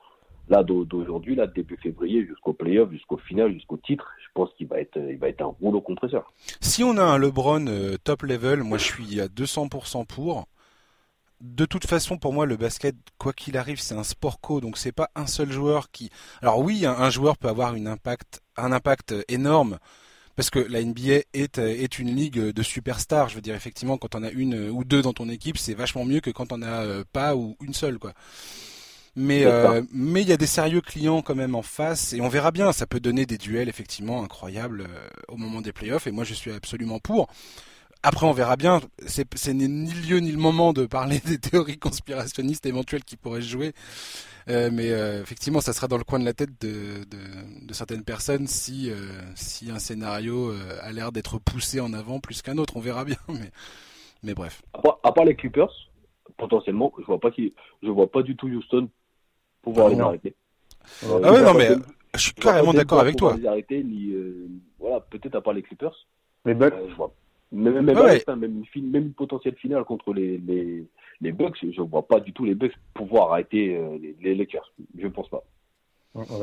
là 0.49 0.63
d'aujourd'hui, 0.63 1.35
là 1.35 1.47
début 1.47 1.77
février 1.77 2.25
jusqu'au 2.25 2.53
playoff, 2.53 2.91
jusqu'au 2.91 3.17
final, 3.17 3.53
jusqu'au 3.53 3.77
titre, 3.77 4.07
je 4.21 4.27
pense 4.33 4.49
qu'il 4.57 4.67
va 4.67 4.79
être, 4.79 4.97
il 4.97 5.17
va 5.17 5.29
être 5.29 5.41
un 5.41 5.53
rouleau 5.61 5.81
compresseur. 5.81 6.33
Si 6.61 6.83
on 6.83 6.97
a 6.97 7.03
un 7.03 7.17
LeBron 7.17 7.65
euh, 7.67 7.97
top 8.03 8.23
level, 8.23 8.63
moi 8.63 8.77
je 8.77 8.85
suis 8.85 9.21
à 9.21 9.27
200% 9.27 10.05
pour. 10.05 10.47
De 11.41 11.65
toute 11.65 11.85
façon, 11.85 12.17
pour 12.17 12.31
moi, 12.31 12.45
le 12.45 12.55
basket, 12.55 12.95
quoi 13.17 13.33
qu'il 13.33 13.57
arrive, 13.57 13.79
c'est 13.79 13.95
un 13.95 14.03
sport 14.03 14.39
co, 14.39 14.61
donc 14.61 14.77
c'est 14.77 14.93
pas 14.93 15.09
un 15.15 15.27
seul 15.27 15.51
joueur 15.51 15.91
qui. 15.91 16.09
Alors 16.41 16.59
oui, 16.59 16.85
un, 16.85 17.09
joueur 17.09 17.37
peut 17.37 17.49
avoir 17.49 17.75
une 17.75 17.87
impact, 17.87 18.41
un 18.55 18.71
impact 18.71 19.13
énorme 19.27 19.77
parce 20.35 20.49
que 20.49 20.59
la 20.59 20.81
NBA 20.81 21.25
est, 21.33 21.57
est 21.57 21.99
une 21.99 22.15
ligue 22.15 22.39
de 22.39 22.63
superstars. 22.63 23.29
Je 23.29 23.35
veux 23.35 23.41
dire, 23.41 23.55
effectivement, 23.55 23.97
quand 23.97 24.15
on 24.15 24.23
a 24.23 24.31
une 24.31 24.69
ou 24.69 24.83
deux 24.83 25.01
dans 25.01 25.13
ton 25.13 25.29
équipe, 25.29 25.57
c'est 25.57 25.73
vachement 25.73 26.05
mieux 26.05 26.21
que 26.21 26.31
quand 26.31 26.51
on 26.53 26.61
a 26.61 26.83
euh, 26.85 27.03
pas 27.11 27.35
ou 27.35 27.55
une 27.61 27.73
seule, 27.73 27.99
quoi. 27.99 28.13
Mais 29.15 29.45
euh, 29.45 29.83
mais 29.91 30.21
il 30.23 30.27
y 30.27 30.33
a 30.33 30.37
des 30.37 30.47
sérieux 30.47 30.81
clients 30.81 31.21
quand 31.21 31.35
même 31.35 31.53
en 31.53 31.61
face 31.61 32.13
et 32.13 32.21
on 32.21 32.29
verra 32.29 32.51
bien. 32.51 32.71
Ça 32.71 32.87
peut 32.87 32.99
donner 32.99 33.25
des 33.25 33.37
duels 33.37 33.69
effectivement 33.69 34.23
incroyables 34.23 34.81
euh, 34.81 35.09
au 35.27 35.37
moment 35.37 35.61
des 35.61 35.71
playoffs 35.71 36.07
et 36.07 36.11
moi 36.11 36.23
je 36.23 36.33
suis 36.33 36.51
absolument 36.51 36.99
pour. 36.99 37.27
Après, 38.05 38.25
on 38.25 38.33
verra 38.33 38.57
bien. 38.57 38.81
C'est 39.05 39.53
ni 39.53 39.93
le 39.93 40.07
lieu 40.07 40.17
ni 40.19 40.31
le 40.31 40.37
moment 40.37 40.73
de 40.73 40.85
parler 40.85 41.19
des 41.25 41.37
théories 41.37 41.79
conspirationnistes 41.79 42.65
éventuelles 42.65 43.05
qui 43.05 43.15
pourraient 43.15 43.41
se 43.41 43.47
jouer. 43.47 43.73
Euh, 44.49 44.69
mais 44.73 44.91
euh, 44.91 45.21
effectivement, 45.21 45.61
ça 45.61 45.71
sera 45.71 45.87
dans 45.87 45.97
le 45.97 46.03
coin 46.03 46.19
de 46.19 46.25
la 46.25 46.33
tête 46.33 46.61
de, 46.61 47.05
de, 47.05 47.65
de 47.65 47.73
certaines 47.73 48.03
personnes 48.03 48.45
si, 48.45 48.91
euh, 48.91 48.95
si 49.35 49.71
un 49.71 49.79
scénario 49.79 50.49
euh, 50.51 50.77
a 50.81 50.91
l'air 50.91 51.13
d'être 51.13 51.39
poussé 51.39 51.79
en 51.79 51.93
avant 51.93 52.19
plus 52.19 52.41
qu'un 52.41 52.57
autre. 52.57 52.75
On 52.75 52.81
verra 52.81 53.05
bien. 53.05 53.15
Mais, 53.29 53.51
mais 54.21 54.33
bref. 54.33 54.61
À 54.73 54.79
part, 54.79 54.99
à 55.03 55.11
part 55.13 55.23
les 55.23 55.35
Clippers, 55.35 55.71
potentiellement, 56.37 56.91
je 56.99 57.05
vois 57.05 57.21
pas 57.21 57.31
qui, 57.31 57.53
je 57.81 57.89
vois 57.89 58.11
pas 58.11 58.21
du 58.21 58.35
tout 58.35 58.47
Houston 58.47 58.89
pouvoir 59.63 59.87
ah, 59.87 59.89
les 59.89 59.99
arrêter. 59.99 60.35
Euh, 61.05 61.19
ah 61.23 61.33
ouais, 61.33 61.41
non, 61.41 61.53
mais 61.55 61.69
je 62.13 62.19
suis 62.19 62.33
carrément 62.33 62.73
d'accord 62.73 62.99
avec 62.99 63.15
toi. 63.15 63.35
Les 63.35 63.47
arrêter, 63.47 63.83
ni, 63.83 64.11
euh, 64.11 64.47
voilà, 64.79 64.99
peut-être 64.99 65.35
à 65.35 65.41
part 65.41 65.53
les 65.53 65.63
Clippers. 65.63 65.95
Les 66.45 66.53
Bucks. 66.53 66.75
Euh, 66.75 66.89
je 66.89 66.95
vois. 66.95 67.11
Même, 67.51 67.81
même, 67.81 67.97
ouais, 67.97 68.23
même, 68.27 68.63
même 68.75 69.03
une 69.03 69.13
potentielle 69.13 69.55
finale 69.55 69.83
contre 69.83 70.13
les, 70.13 70.37
les, 70.37 70.85
les 71.21 71.31
Bucks, 71.31 71.57
je 71.61 71.81
vois 71.81 72.05
pas 72.07 72.19
du 72.19 72.33
tout 72.33 72.45
les 72.45 72.55
Bucks 72.55 72.73
pouvoir 72.93 73.31
arrêter 73.31 73.75
euh, 73.75 73.97
les, 74.01 74.15
les 74.21 74.35
Lakers. 74.35 74.71
Je 74.97 75.07
pense 75.07 75.29
pas. 75.29 75.43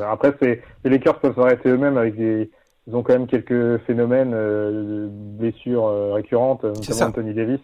Après, 0.09 0.33
c'est, 0.41 0.61
les 0.83 0.89
Lakers 0.89 1.19
peuvent 1.19 1.35
s'arrêter 1.35 1.69
eux-mêmes 1.69 1.97
avec 1.97 2.15
des, 2.15 2.49
ils 2.87 2.95
ont 2.95 3.03
quand 3.03 3.13
même 3.13 3.27
quelques 3.27 3.77
phénomènes 3.83 4.33
euh, 4.33 4.71
de 4.71 5.09
blessures 5.09 5.85
euh, 5.85 6.13
récurrentes, 6.13 6.63
notamment 6.63 7.09
Anthony 7.09 7.33
Davis. 7.33 7.59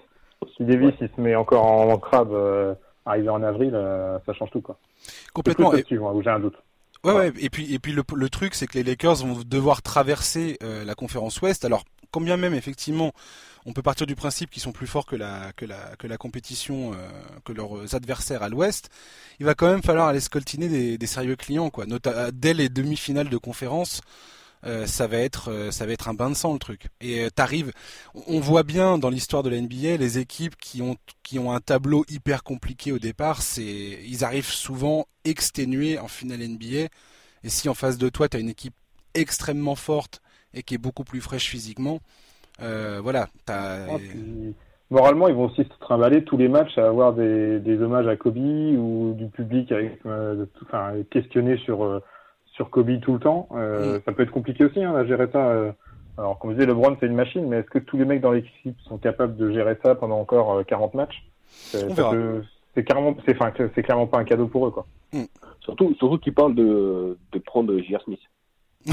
Si 0.55 0.63
Davis 0.63 0.89
ouais. 0.89 0.95
il 1.01 1.09
se 1.15 1.21
met 1.21 1.35
encore 1.35 1.65
en, 1.65 1.89
en 1.89 1.97
crabe 1.97 2.31
euh, 2.31 2.75
arrivé 3.07 3.29
en 3.29 3.41
avril, 3.43 3.71
euh, 3.73 4.17
ça 4.25 4.33
change 4.33 4.51
tout 4.51 4.61
quoi. 4.61 4.77
Complètement. 5.33 5.73
Et... 5.73 5.83
Où 5.97 6.21
j'ai 6.21 6.29
un 6.29 6.39
doute. 6.39 6.55
Ouais, 7.03 7.13
ouais, 7.13 7.33
et 7.39 7.49
puis 7.49 7.73
et 7.73 7.79
puis 7.79 7.93
le, 7.93 8.03
le 8.15 8.29
truc 8.29 8.55
c'est 8.55 8.67
que 8.67 8.77
les 8.77 8.83
Lakers 8.83 9.17
vont 9.17 9.41
devoir 9.45 9.81
traverser 9.81 10.57
euh, 10.63 10.83
la 10.83 10.95
conférence 10.95 11.41
Ouest. 11.41 11.63
Alors 11.63 11.83
combien 12.11 12.37
même 12.37 12.53
effectivement, 12.53 13.11
on 13.65 13.73
peut 13.73 13.83
partir 13.83 14.07
du 14.07 14.15
principe 14.15 14.49
qu'ils 14.49 14.63
sont 14.63 14.71
plus 14.71 14.87
forts 14.87 15.05
que 15.05 15.15
la 15.15 15.51
que 15.55 15.65
la 15.65 15.95
que 15.99 16.07
la 16.07 16.17
compétition 16.17 16.93
euh, 16.93 16.97
que 17.45 17.53
leurs 17.53 17.95
adversaires 17.95 18.43
à 18.43 18.49
l'Ouest. 18.49 18.89
Il 19.39 19.45
va 19.45 19.53
quand 19.53 19.69
même 19.69 19.83
falloir 19.83 20.07
aller 20.07 20.19
scoltiner 20.19 20.69
des, 20.69 20.97
des 20.97 21.07
sérieux 21.07 21.35
clients 21.35 21.69
quoi. 21.69 21.85
Nota 21.85 22.31
dès 22.31 22.53
les 22.53 22.69
demi-finales 22.69 23.29
de 23.29 23.37
conférence. 23.37 24.01
Euh, 24.65 24.85
ça 24.85 25.07
va 25.07 25.17
être 25.17 25.51
euh, 25.51 25.71
ça 25.71 25.85
va 25.85 25.91
être 25.91 26.09
un 26.09 26.13
bain 26.13 26.29
de 26.29 26.35
sang 26.35 26.53
le 26.53 26.59
truc. 26.59 26.87
Et 27.01 27.23
euh, 27.23 27.29
t'arrives, 27.29 27.71
on 28.27 28.39
voit 28.39 28.63
bien 28.63 28.97
dans 28.97 29.09
l'histoire 29.09 29.43
de 29.43 29.49
la 29.49 29.61
NBA 29.61 29.97
les 29.97 30.19
équipes 30.19 30.55
qui 30.57 30.81
ont 30.81 30.95
qui 31.23 31.39
ont 31.39 31.51
un 31.51 31.59
tableau 31.59 32.05
hyper 32.09 32.43
compliqué 32.43 32.91
au 32.91 32.99
départ, 32.99 33.41
c'est 33.41 33.63
ils 33.63 34.23
arrivent 34.23 34.45
souvent 34.45 35.05
exténués 35.25 35.99
en 35.99 36.07
finale 36.07 36.39
NBA. 36.39 36.87
Et 37.43 37.49
si 37.49 37.69
en 37.69 37.73
face 37.73 37.97
de 37.97 38.09
toi 38.09 38.27
t'as 38.27 38.39
une 38.39 38.49
équipe 38.49 38.75
extrêmement 39.13 39.75
forte 39.75 40.21
et 40.53 40.63
qui 40.63 40.75
est 40.75 40.79
beaucoup 40.79 41.03
plus 41.03 41.21
fraîche 41.21 41.49
physiquement, 41.49 41.99
voilà. 42.59 43.27
As... 43.47 43.85
Ah, 43.89 43.97
moralement, 44.89 45.27
ils 45.27 45.35
vont 45.35 45.45
aussi 45.45 45.63
se 45.63 45.79
trimballer 45.79 46.23
tous 46.23 46.37
les 46.37 46.47
matchs 46.47 46.77
à 46.77 46.87
avoir 46.87 47.13
des, 47.13 47.59
des 47.59 47.81
hommages 47.81 48.07
à 48.07 48.15
Kobe 48.15 48.37
ou 48.37 49.13
du 49.17 49.27
public 49.27 49.71
avec, 49.71 49.99
euh, 50.05 50.45
enfin, 50.63 50.93
questionné 51.09 51.57
sur 51.57 51.83
euh, 51.83 51.99
sur 52.57 52.69
Kobe 52.69 52.99
tout 52.99 53.13
le 53.13 53.19
temps. 53.19 53.47
Euh. 53.53 54.01
Ça 54.03 54.11
peut 54.11 54.23
être 54.23 54.31
compliqué 54.31 54.65
aussi 54.65 54.83
hein, 54.83 54.93
à 54.93 55.05
gérer 55.05 55.29
ça. 55.31 55.47
Euh. 55.47 55.71
Alors, 56.17 56.39
comme 56.39 56.49
je 56.51 56.55
disais, 56.55 56.65
LeBron, 56.65 56.97
c'est 56.99 57.05
une 57.05 57.15
machine, 57.15 57.47
mais 57.47 57.57
est-ce 57.57 57.69
que 57.69 57.77
tous 57.77 57.95
les 57.95 58.05
mecs 58.05 58.21
dans 58.21 58.31
l'équipe 58.31 58.75
sont 58.81 58.97
capables 58.97 59.37
de 59.37 59.51
gérer 59.51 59.77
ça 59.83 59.93
pendant 59.93 60.19
encore 60.19 60.65
40 60.65 60.95
euh, 60.95 60.97
matchs? 60.97 61.23
C'est 62.73 62.83
clairement, 62.83 63.15
c'est 63.25 63.35
enfin, 63.39 63.51
c'est 63.75 63.83
clairement 63.83 64.07
pas 64.07 64.17
un 64.17 64.23
cadeau 64.23 64.47
pour 64.47 64.67
eux, 64.67 64.71
quoi. 64.71 64.87
Mm. 65.13 65.23
Surtout, 65.61 65.95
surtout 65.95 66.17
qu'ils 66.17 66.33
parlent 66.33 66.55
de, 66.55 67.17
de 67.31 67.39
prendre 67.39 67.77
J.R. 67.77 68.01
Smith. 68.01 68.19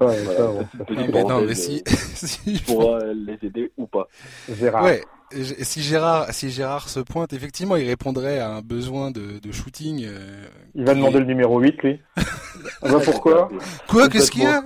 ouais, 0.00 0.16
ça, 0.24 0.46
bon, 0.46 0.66
mais 1.12 1.24
non, 1.24 1.42
mais 1.42 1.54
si, 1.54 1.82
si 1.86 2.62
pour 2.62 2.94
euh, 2.94 3.12
les 3.14 3.38
aider 3.46 3.72
ou 3.76 3.86
pas. 3.86 4.08
Gérard. 4.50 4.84
Ouais, 4.84 5.02
si 5.32 5.82
Gérard, 5.82 6.32
si 6.32 6.50
Gérard 6.50 6.88
se 6.88 7.00
pointe, 7.00 7.32
effectivement, 7.32 7.76
il 7.76 7.86
répondrait 7.86 8.38
à 8.38 8.50
un 8.56 8.60
besoin 8.62 9.10
de, 9.10 9.38
de 9.40 9.52
shooting. 9.52 10.04
Euh, 10.06 10.46
il 10.74 10.84
va 10.84 10.94
demander 10.94 11.16
est... 11.16 11.20
le 11.20 11.26
numéro 11.26 11.58
8, 11.60 11.82
lui. 11.82 12.00
ah 12.16 12.22
bah 12.82 13.00
pourquoi 13.04 13.48
Quoi 13.88 14.08
Qu'est-ce 14.08 14.30
qu'il 14.30 14.42
y 14.42 14.46
a 14.46 14.62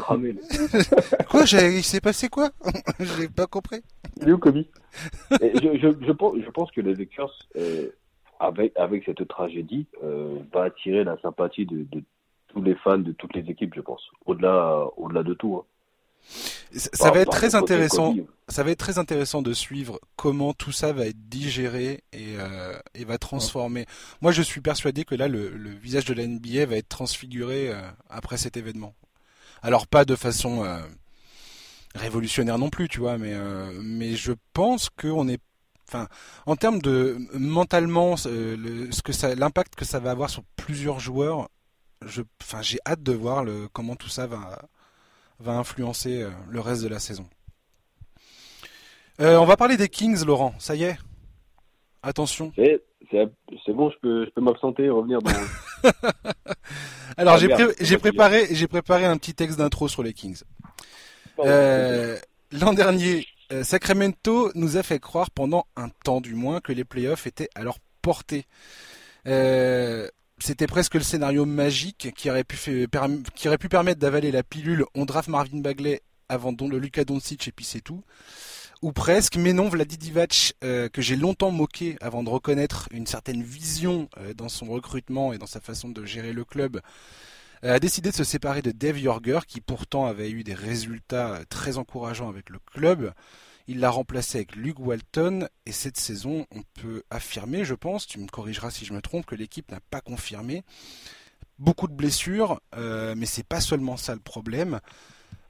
cramé. 0.00 0.36
quoi 1.30 1.42
Il 1.42 1.84
s'est 1.84 2.00
passé 2.00 2.28
quoi 2.28 2.50
J'ai 3.00 3.28
pas 3.28 3.46
compris. 3.46 3.82
Il 4.20 4.28
est 4.28 4.32
où, 4.32 4.38
Kobe? 4.38 4.64
Je, 5.30 5.78
je, 5.80 6.06
je, 6.06 6.12
pense, 6.12 6.36
je 6.42 6.50
pense 6.50 6.70
que 6.72 6.80
les 6.80 6.94
Lakers, 6.94 7.32
euh, 7.56 7.88
avec, 8.40 8.72
avec 8.76 9.04
cette 9.04 9.26
tragédie, 9.28 9.86
euh, 10.02 10.38
va 10.52 10.64
attirer 10.64 11.04
la 11.04 11.18
sympathie 11.20 11.66
de, 11.66 11.86
de, 11.90 12.02
tous 12.48 12.62
les 12.62 12.74
fans 12.76 12.98
de 12.98 13.12
toutes 13.12 13.34
les 13.34 13.50
équipes, 13.50 13.74
je 13.74 13.82
pense. 13.82 14.02
Au-delà, 14.24 14.86
au-delà 14.96 15.22
de 15.22 15.34
tout. 15.34 15.56
Hein. 15.56 15.64
Ça, 16.74 16.90
ça 16.92 17.10
va 17.10 17.20
être 17.20 17.30
très 17.30 17.54
intéressant. 17.54 18.14
Ça 18.48 18.62
va 18.62 18.70
être 18.70 18.78
très 18.78 18.98
intéressant 18.98 19.42
de 19.42 19.52
suivre 19.52 20.00
comment 20.16 20.52
tout 20.52 20.72
ça 20.72 20.92
va 20.92 21.06
être 21.06 21.28
digéré 21.28 22.04
et, 22.12 22.36
euh, 22.38 22.78
et 22.94 23.04
va 23.04 23.18
transformer. 23.18 23.80
Ouais. 23.80 23.86
Moi, 24.20 24.32
je 24.32 24.42
suis 24.42 24.60
persuadé 24.60 25.04
que 25.04 25.14
là, 25.14 25.28
le, 25.28 25.48
le, 25.50 25.70
visage 25.70 26.04
de 26.04 26.14
la 26.14 26.26
NBA 26.26 26.66
va 26.66 26.76
être 26.76 26.88
transfiguré 26.88 27.70
euh, 27.70 27.80
après 28.08 28.36
cet 28.36 28.56
événement. 28.56 28.94
Alors 29.62 29.86
pas 29.86 30.04
de 30.04 30.14
façon 30.14 30.64
euh, 30.64 30.78
révolutionnaire 31.94 32.58
non 32.58 32.70
plus, 32.70 32.88
tu 32.88 33.00
vois, 33.00 33.18
mais 33.18 33.34
mais 33.80 34.14
je 34.14 34.32
pense 34.52 34.90
qu'on 34.90 35.28
est 35.28 35.40
enfin 35.88 36.08
en 36.44 36.56
termes 36.56 36.80
de 36.80 37.16
mentalement 37.32 38.16
le, 38.26 38.90
ce 38.92 39.02
que 39.02 39.12
ça 39.12 39.34
l'impact 39.34 39.76
que 39.76 39.84
ça 39.84 39.98
va 39.98 40.10
avoir 40.10 40.30
sur 40.30 40.42
plusieurs 40.56 41.00
joueurs 41.00 41.48
je 42.04 42.22
enfin 42.42 42.60
j'ai 42.60 42.78
hâte 42.86 43.02
de 43.02 43.12
voir 43.12 43.44
le 43.44 43.68
comment 43.72 43.94
tout 43.94 44.08
ça 44.08 44.26
va 44.26 44.68
va 45.38 45.52
influencer 45.52 46.26
le 46.48 46.60
reste 46.60 46.82
de 46.82 46.88
la 46.88 46.98
saison. 46.98 47.26
on 49.18 49.44
va 49.44 49.56
parler 49.56 49.76
des 49.76 49.88
Kings, 49.88 50.24
Laurent. 50.24 50.54
Ça 50.58 50.74
y 50.74 50.84
est 50.84 50.96
Attention. 52.02 52.52
C'est 52.56 53.72
bon, 53.72 53.90
je 53.90 53.96
peux, 54.00 54.24
je 54.24 54.30
peux 54.30 54.40
m'absenter 54.40 54.84
et 54.84 54.90
revenir 54.90 55.20
dans. 55.20 55.30
Alors 57.16 57.34
ah, 57.34 57.66
j'ai 57.80 57.98
préparé 57.98 58.46
j'ai 58.50 58.66
préparé 58.66 59.04
un 59.04 59.16
petit 59.16 59.34
texte 59.34 59.58
d'intro 59.58 59.88
sur 59.88 60.02
les 60.02 60.12
Kings. 60.12 60.42
Euh, 61.38 62.16
l'an 62.52 62.72
dernier, 62.72 63.26
euh, 63.52 63.62
Sacramento 63.62 64.50
nous 64.54 64.76
a 64.76 64.82
fait 64.82 64.98
croire 64.98 65.30
pendant 65.30 65.66
un 65.76 65.88
temps 66.04 66.20
du 66.20 66.34
moins 66.34 66.60
que 66.60 66.72
les 66.72 66.84
playoffs 66.84 67.26
étaient 67.26 67.48
à 67.54 67.62
leur 67.62 67.78
portée. 68.02 68.46
Euh, 69.26 70.08
c'était 70.38 70.66
presque 70.66 70.94
le 70.94 71.00
scénario 71.00 71.46
magique 71.46 72.12
qui 72.16 72.30
aurait 72.30 72.44
pu, 72.44 72.88
permettre 73.68 74.00
d'avaler 74.00 74.30
la 74.30 74.42
pilule. 74.42 74.84
On 74.94 75.04
draft 75.04 75.28
Marvin 75.28 75.60
Bagley 75.60 76.02
avant 76.28 76.54
le 76.60 76.78
Luka 76.78 77.04
Doncic 77.04 77.48
et 77.48 77.52
puis 77.52 77.64
c'est 77.64 77.80
tout 77.80 78.02
ou 78.82 78.92
presque, 78.92 79.36
mais 79.36 79.52
non, 79.52 79.68
Vladi 79.68 79.96
Divac, 79.96 80.54
euh, 80.62 80.88
que 80.88 81.00
j'ai 81.00 81.16
longtemps 81.16 81.50
moqué 81.50 81.96
avant 82.00 82.22
de 82.22 82.28
reconnaître 82.28 82.88
une 82.90 83.06
certaine 83.06 83.42
vision 83.42 84.08
euh, 84.18 84.34
dans 84.34 84.48
son 84.48 84.66
recrutement 84.66 85.32
et 85.32 85.38
dans 85.38 85.46
sa 85.46 85.60
façon 85.60 85.88
de 85.88 86.04
gérer 86.04 86.32
le 86.32 86.44
club, 86.44 86.80
euh, 87.64 87.74
a 87.74 87.78
décidé 87.78 88.10
de 88.10 88.14
se 88.14 88.24
séparer 88.24 88.62
de 88.62 88.72
Dave 88.72 88.98
Yorger, 88.98 89.40
qui 89.48 89.60
pourtant 89.60 90.06
avait 90.06 90.30
eu 90.30 90.44
des 90.44 90.54
résultats 90.54 91.40
très 91.48 91.78
encourageants 91.78 92.28
avec 92.28 92.50
le 92.50 92.58
club. 92.72 93.12
Il 93.68 93.80
l'a 93.80 93.90
remplacé 93.90 94.38
avec 94.38 94.56
Luke 94.56 94.78
Walton, 94.78 95.48
et 95.66 95.72
cette 95.72 95.96
saison, 95.96 96.46
on 96.54 96.62
peut 96.80 97.02
affirmer, 97.10 97.64
je 97.64 97.74
pense, 97.74 98.06
tu 98.06 98.20
me 98.20 98.28
corrigeras 98.28 98.70
si 98.70 98.84
je 98.84 98.92
me 98.92 99.00
trompe, 99.00 99.26
que 99.26 99.34
l'équipe 99.34 99.70
n'a 99.70 99.80
pas 99.90 100.00
confirmé. 100.00 100.62
Beaucoup 101.58 101.88
de 101.88 101.94
blessures, 101.94 102.60
mais 102.76 103.26
c'est 103.26 103.46
pas 103.46 103.60
seulement 103.60 103.96
ça 103.96 104.14
le 104.14 104.20
problème. 104.20 104.80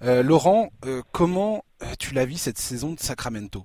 Euh, 0.03 0.23
Laurent, 0.23 0.71
euh, 0.85 1.03
comment 1.13 1.65
euh, 1.83 1.87
tu 1.99 2.15
l'as 2.15 2.27
vu 2.27 2.35
cette 2.35 2.59
saison 2.59 2.93
de 2.93 2.99
Sacramento? 2.99 3.65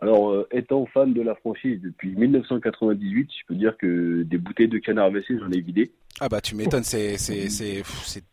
Alors, 0.00 0.44
étant 0.50 0.84
fan 0.86 1.14
de 1.14 1.22
la 1.22 1.36
franchise 1.36 1.80
depuis 1.80 2.16
1998, 2.16 3.30
je 3.30 3.46
peux 3.46 3.54
dire 3.54 3.76
que 3.76 4.24
des 4.24 4.36
bouteilles 4.36 4.68
de 4.68 4.78
canard 4.78 5.12
WC, 5.12 5.38
j'en 5.38 5.50
ai 5.52 5.60
vidé. 5.60 5.92
Ah 6.18 6.28
bah 6.28 6.40
tu 6.40 6.56
m'étonnes, 6.56 6.82
c'est, 6.82 7.16
c'est, 7.18 7.84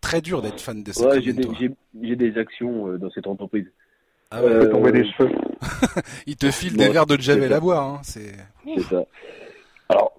très 0.01 0.19
dur 0.19 0.41
d'être 0.41 0.59
fan 0.59 0.83
de 0.83 0.91
Sacramento. 0.91 1.27
Ouais, 1.27 1.71
j'ai 2.01 2.15
des, 2.15 2.37
actions 2.39 2.97
dans 2.97 3.11
cette 3.11 3.27
entreprise. 3.27 3.67
Ah 4.31 4.43
ouais, 4.43 4.69
tomber 4.69 4.91
des 4.91 5.09
cheveux. 5.11 5.31
Il 6.27 6.35
te 6.35 6.51
file 6.51 6.77
des 6.77 6.89
verres 6.89 7.07
de 7.07 7.17
Javel 7.19 7.51
à 7.51 7.59
boire. 7.59 7.95
Hein, 7.95 7.99
c'est... 8.03 8.35
ça. 8.81 9.05
Alors, 9.89 10.15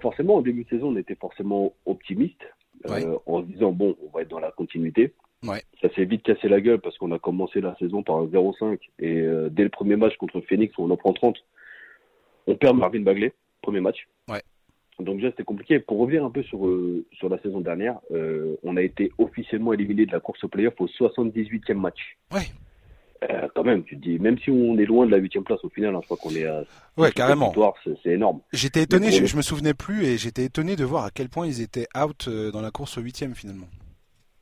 forcément, 0.00 0.36
au 0.36 0.42
début 0.42 0.64
de 0.64 0.68
saison, 0.68 0.88
on 0.88 0.96
était 0.96 1.16
forcément 1.16 1.72
optimiste. 1.86 2.42
en 2.84 3.40
se 3.42 3.46
disant, 3.46 3.72
bon, 3.72 3.96
on 4.06 4.16
va 4.16 4.22
être 4.22 4.28
dans 4.28 4.38
la 4.38 4.52
continuité. 4.52 5.12
Ça 5.44 5.92
s'est 5.94 6.04
vite 6.04 6.22
cassé 6.22 6.48
la 6.48 6.60
gueule 6.60 6.80
parce 6.80 6.96
qu'on 6.98 7.10
a 7.10 7.18
commencé 7.18 7.60
la 7.60 7.74
saison 7.76 8.02
par 8.02 8.16
un 8.16 8.26
0-5 8.26 8.78
et 9.00 9.20
euh, 9.22 9.48
dès 9.50 9.64
le 9.64 9.70
premier 9.70 9.96
match 9.96 10.16
contre 10.16 10.40
Phoenix 10.42 10.76
où 10.78 10.84
on 10.84 10.90
en 10.90 10.96
prend 10.96 11.12
30, 11.12 11.36
on 12.46 12.54
perd 12.54 12.76
Marvin 12.76 13.00
Bagley, 13.00 13.32
premier 13.60 13.80
match. 13.80 14.06
Donc 15.00 15.16
déjà 15.16 15.30
c'était 15.30 15.42
compliqué. 15.42 15.80
Pour 15.80 15.98
revenir 15.98 16.24
un 16.24 16.30
peu 16.30 16.44
sur, 16.44 16.64
euh, 16.66 17.04
sur 17.12 17.28
la 17.28 17.40
saison 17.40 17.60
dernière, 17.60 17.98
euh, 18.12 18.56
on 18.62 18.76
a 18.76 18.82
été 18.82 19.10
officiellement 19.18 19.72
éliminé 19.72 20.06
de 20.06 20.12
la 20.12 20.20
course 20.20 20.44
au 20.44 20.48
playoff 20.48 20.80
au 20.80 20.86
78e 20.86 21.74
match. 21.74 22.16
Quand 23.54 23.64
même, 23.64 23.84
tu 23.84 23.96
te 23.96 24.02
dis, 24.02 24.18
même 24.18 24.38
si 24.38 24.50
on 24.50 24.78
est 24.78 24.84
loin 24.84 25.06
de 25.06 25.10
la 25.10 25.18
8 25.18 25.40
place 25.40 25.62
au 25.64 25.68
final, 25.68 25.94
hein, 25.94 26.00
je 26.02 26.06
crois 26.06 26.16
qu'on 26.16 26.34
est 26.34 26.46
à 26.46 26.64
ouais, 26.96 27.12
carrément. 27.12 27.52
c'est 28.02 28.10
énorme. 28.10 28.40
J'étais 28.52 28.82
étonné, 28.82 29.10
je, 29.10 29.24
je, 29.24 29.36
me 29.36 29.42
souvenais 29.42 29.74
plus 29.74 30.04
et 30.04 30.18
j'étais 30.18 30.44
étonné 30.44 30.76
de 30.76 30.84
voir 30.84 31.04
à 31.04 31.10
quel 31.10 31.28
point 31.28 31.46
ils 31.46 31.60
étaient 31.60 31.86
out 31.96 32.28
dans 32.28 32.60
la 32.60 32.70
course 32.70 32.98
au 32.98 33.00
8 33.00 33.34
finalement. 33.34 33.66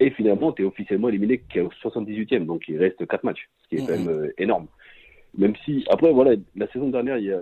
Et 0.00 0.10
finalement, 0.10 0.52
tu 0.52 0.62
es 0.62 0.64
officiellement 0.64 1.10
éliminé 1.10 1.38
qu'au 1.38 1.70
78e, 1.82 2.46
donc 2.46 2.64
il 2.68 2.78
reste 2.78 3.06
4 3.06 3.22
matchs, 3.22 3.48
ce 3.62 3.68
qui 3.68 3.76
est 3.76 3.86
quand 3.86 3.96
même 3.96 4.08
euh, 4.08 4.32
énorme. 4.38 4.66
Même 5.36 5.54
si, 5.64 5.84
après, 5.90 6.10
voilà, 6.10 6.32
la 6.56 6.66
saison 6.68 6.88
dernière, 6.88 7.18
il 7.18 7.26
y 7.26 7.32
a, 7.32 7.40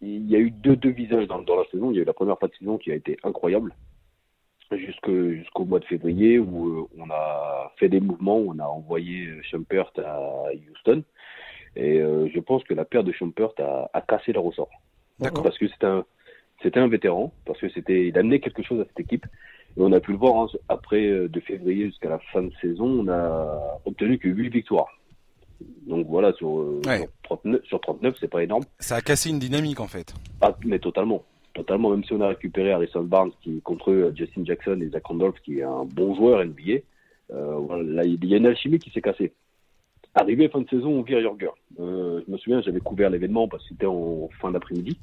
il 0.00 0.28
y 0.28 0.34
a 0.34 0.38
eu 0.38 0.50
deux, 0.50 0.74
deux 0.74 0.90
visages 0.90 1.26
dans, 1.28 1.42
dans 1.42 1.54
la 1.54 1.64
saison. 1.70 1.90
Il 1.90 1.96
y 1.96 1.98
a 1.98 2.02
eu 2.02 2.06
la 2.06 2.14
première 2.14 2.38
partie 2.38 2.54
de 2.54 2.64
saison 2.64 2.78
qui 2.78 2.90
a 2.90 2.94
été 2.94 3.18
incroyable, 3.22 3.74
jusqu'au 4.76 5.64
mois 5.64 5.80
de 5.80 5.84
février, 5.84 6.38
où 6.38 6.68
euh, 6.68 6.88
on 6.98 7.10
a 7.10 7.72
fait 7.78 7.88
des 7.88 8.00
mouvements, 8.00 8.38
on 8.38 8.58
a 8.58 8.64
envoyé 8.64 9.28
Schumpert 9.42 9.92
à 9.98 10.48
Houston. 10.70 11.02
Et 11.76 12.00
euh, 12.00 12.28
je 12.34 12.40
pense 12.40 12.62
que 12.64 12.74
la 12.74 12.84
paire 12.84 13.04
de 13.04 13.12
Schumpert 13.12 13.50
a, 13.58 13.90
a 13.92 14.00
cassé 14.00 14.32
le 14.32 14.40
ressort. 14.40 14.70
Parce 15.18 15.56
que 15.56 15.68
c'était 15.68 15.86
un, 15.86 16.04
c'était 16.62 16.80
un 16.80 16.88
vétéran, 16.88 17.32
parce 17.44 17.60
que 17.60 17.68
c'était, 17.70 18.08
il 18.08 18.18
amenait 18.18 18.40
quelque 18.40 18.62
chose 18.62 18.80
à 18.80 18.84
cette 18.84 19.00
équipe. 19.00 19.26
Et 19.76 19.80
on 19.80 19.92
a 19.92 20.00
pu 20.00 20.12
le 20.12 20.18
voir 20.18 20.36
hein, 20.36 20.58
après 20.68 21.06
euh, 21.06 21.28
de 21.28 21.40
février 21.40 21.86
jusqu'à 21.86 22.10
la 22.10 22.18
fin 22.32 22.42
de 22.42 22.52
saison, 22.60 22.84
on 22.84 23.08
a 23.08 23.80
obtenu 23.84 24.18
que 24.18 24.28
8 24.28 24.50
victoires. 24.50 24.88
Donc 25.86 26.06
voilà, 26.08 26.32
sur, 26.34 26.80
39, 27.22 27.60
euh, 27.60 27.64
sur 27.66 27.80
39, 27.80 28.16
c'est 28.20 28.28
pas 28.28 28.42
énorme. 28.42 28.64
Ça 28.78 28.96
a 28.96 29.00
cassé 29.00 29.30
une 29.30 29.38
dynamique 29.38 29.80
en 29.80 29.86
fait. 29.86 30.14
Ah, 30.40 30.56
mais 30.64 30.78
totalement. 30.78 31.24
Totalement, 31.54 31.90
même 31.90 32.04
si 32.04 32.12
on 32.12 32.20
a 32.20 32.28
récupéré 32.28 32.72
Harrison 32.72 33.02
Barnes 33.02 33.32
qui 33.42 33.60
contre 33.60 34.12
Justin 34.16 34.44
Jackson 34.44 34.78
et 34.80 34.88
Zach 34.88 35.04
Randolph 35.04 35.38
qui 35.44 35.58
est 35.58 35.64
un 35.64 35.84
bon 35.84 36.14
joueur 36.14 36.44
NBA, 36.44 36.80
euh, 37.32 38.02
il 38.04 38.24
y 38.24 38.34
a 38.34 38.38
une 38.38 38.46
alchimie 38.46 38.78
qui 38.78 38.90
s'est 38.90 39.02
cassée. 39.02 39.32
Arrivé 40.14 40.48
fin 40.48 40.60
de 40.60 40.68
saison, 40.68 40.90
on 40.90 41.02
vire 41.02 41.22
Jorger. 41.22 41.50
Euh, 41.80 42.20
je 42.26 42.32
me 42.32 42.36
souviens, 42.36 42.60
j'avais 42.60 42.80
couvert 42.80 43.08
l'événement 43.08 43.48
parce 43.48 43.62
que 43.62 43.70
c'était 43.70 43.86
en 43.86 44.28
fin 44.40 44.50
d'après-midi. 44.50 44.98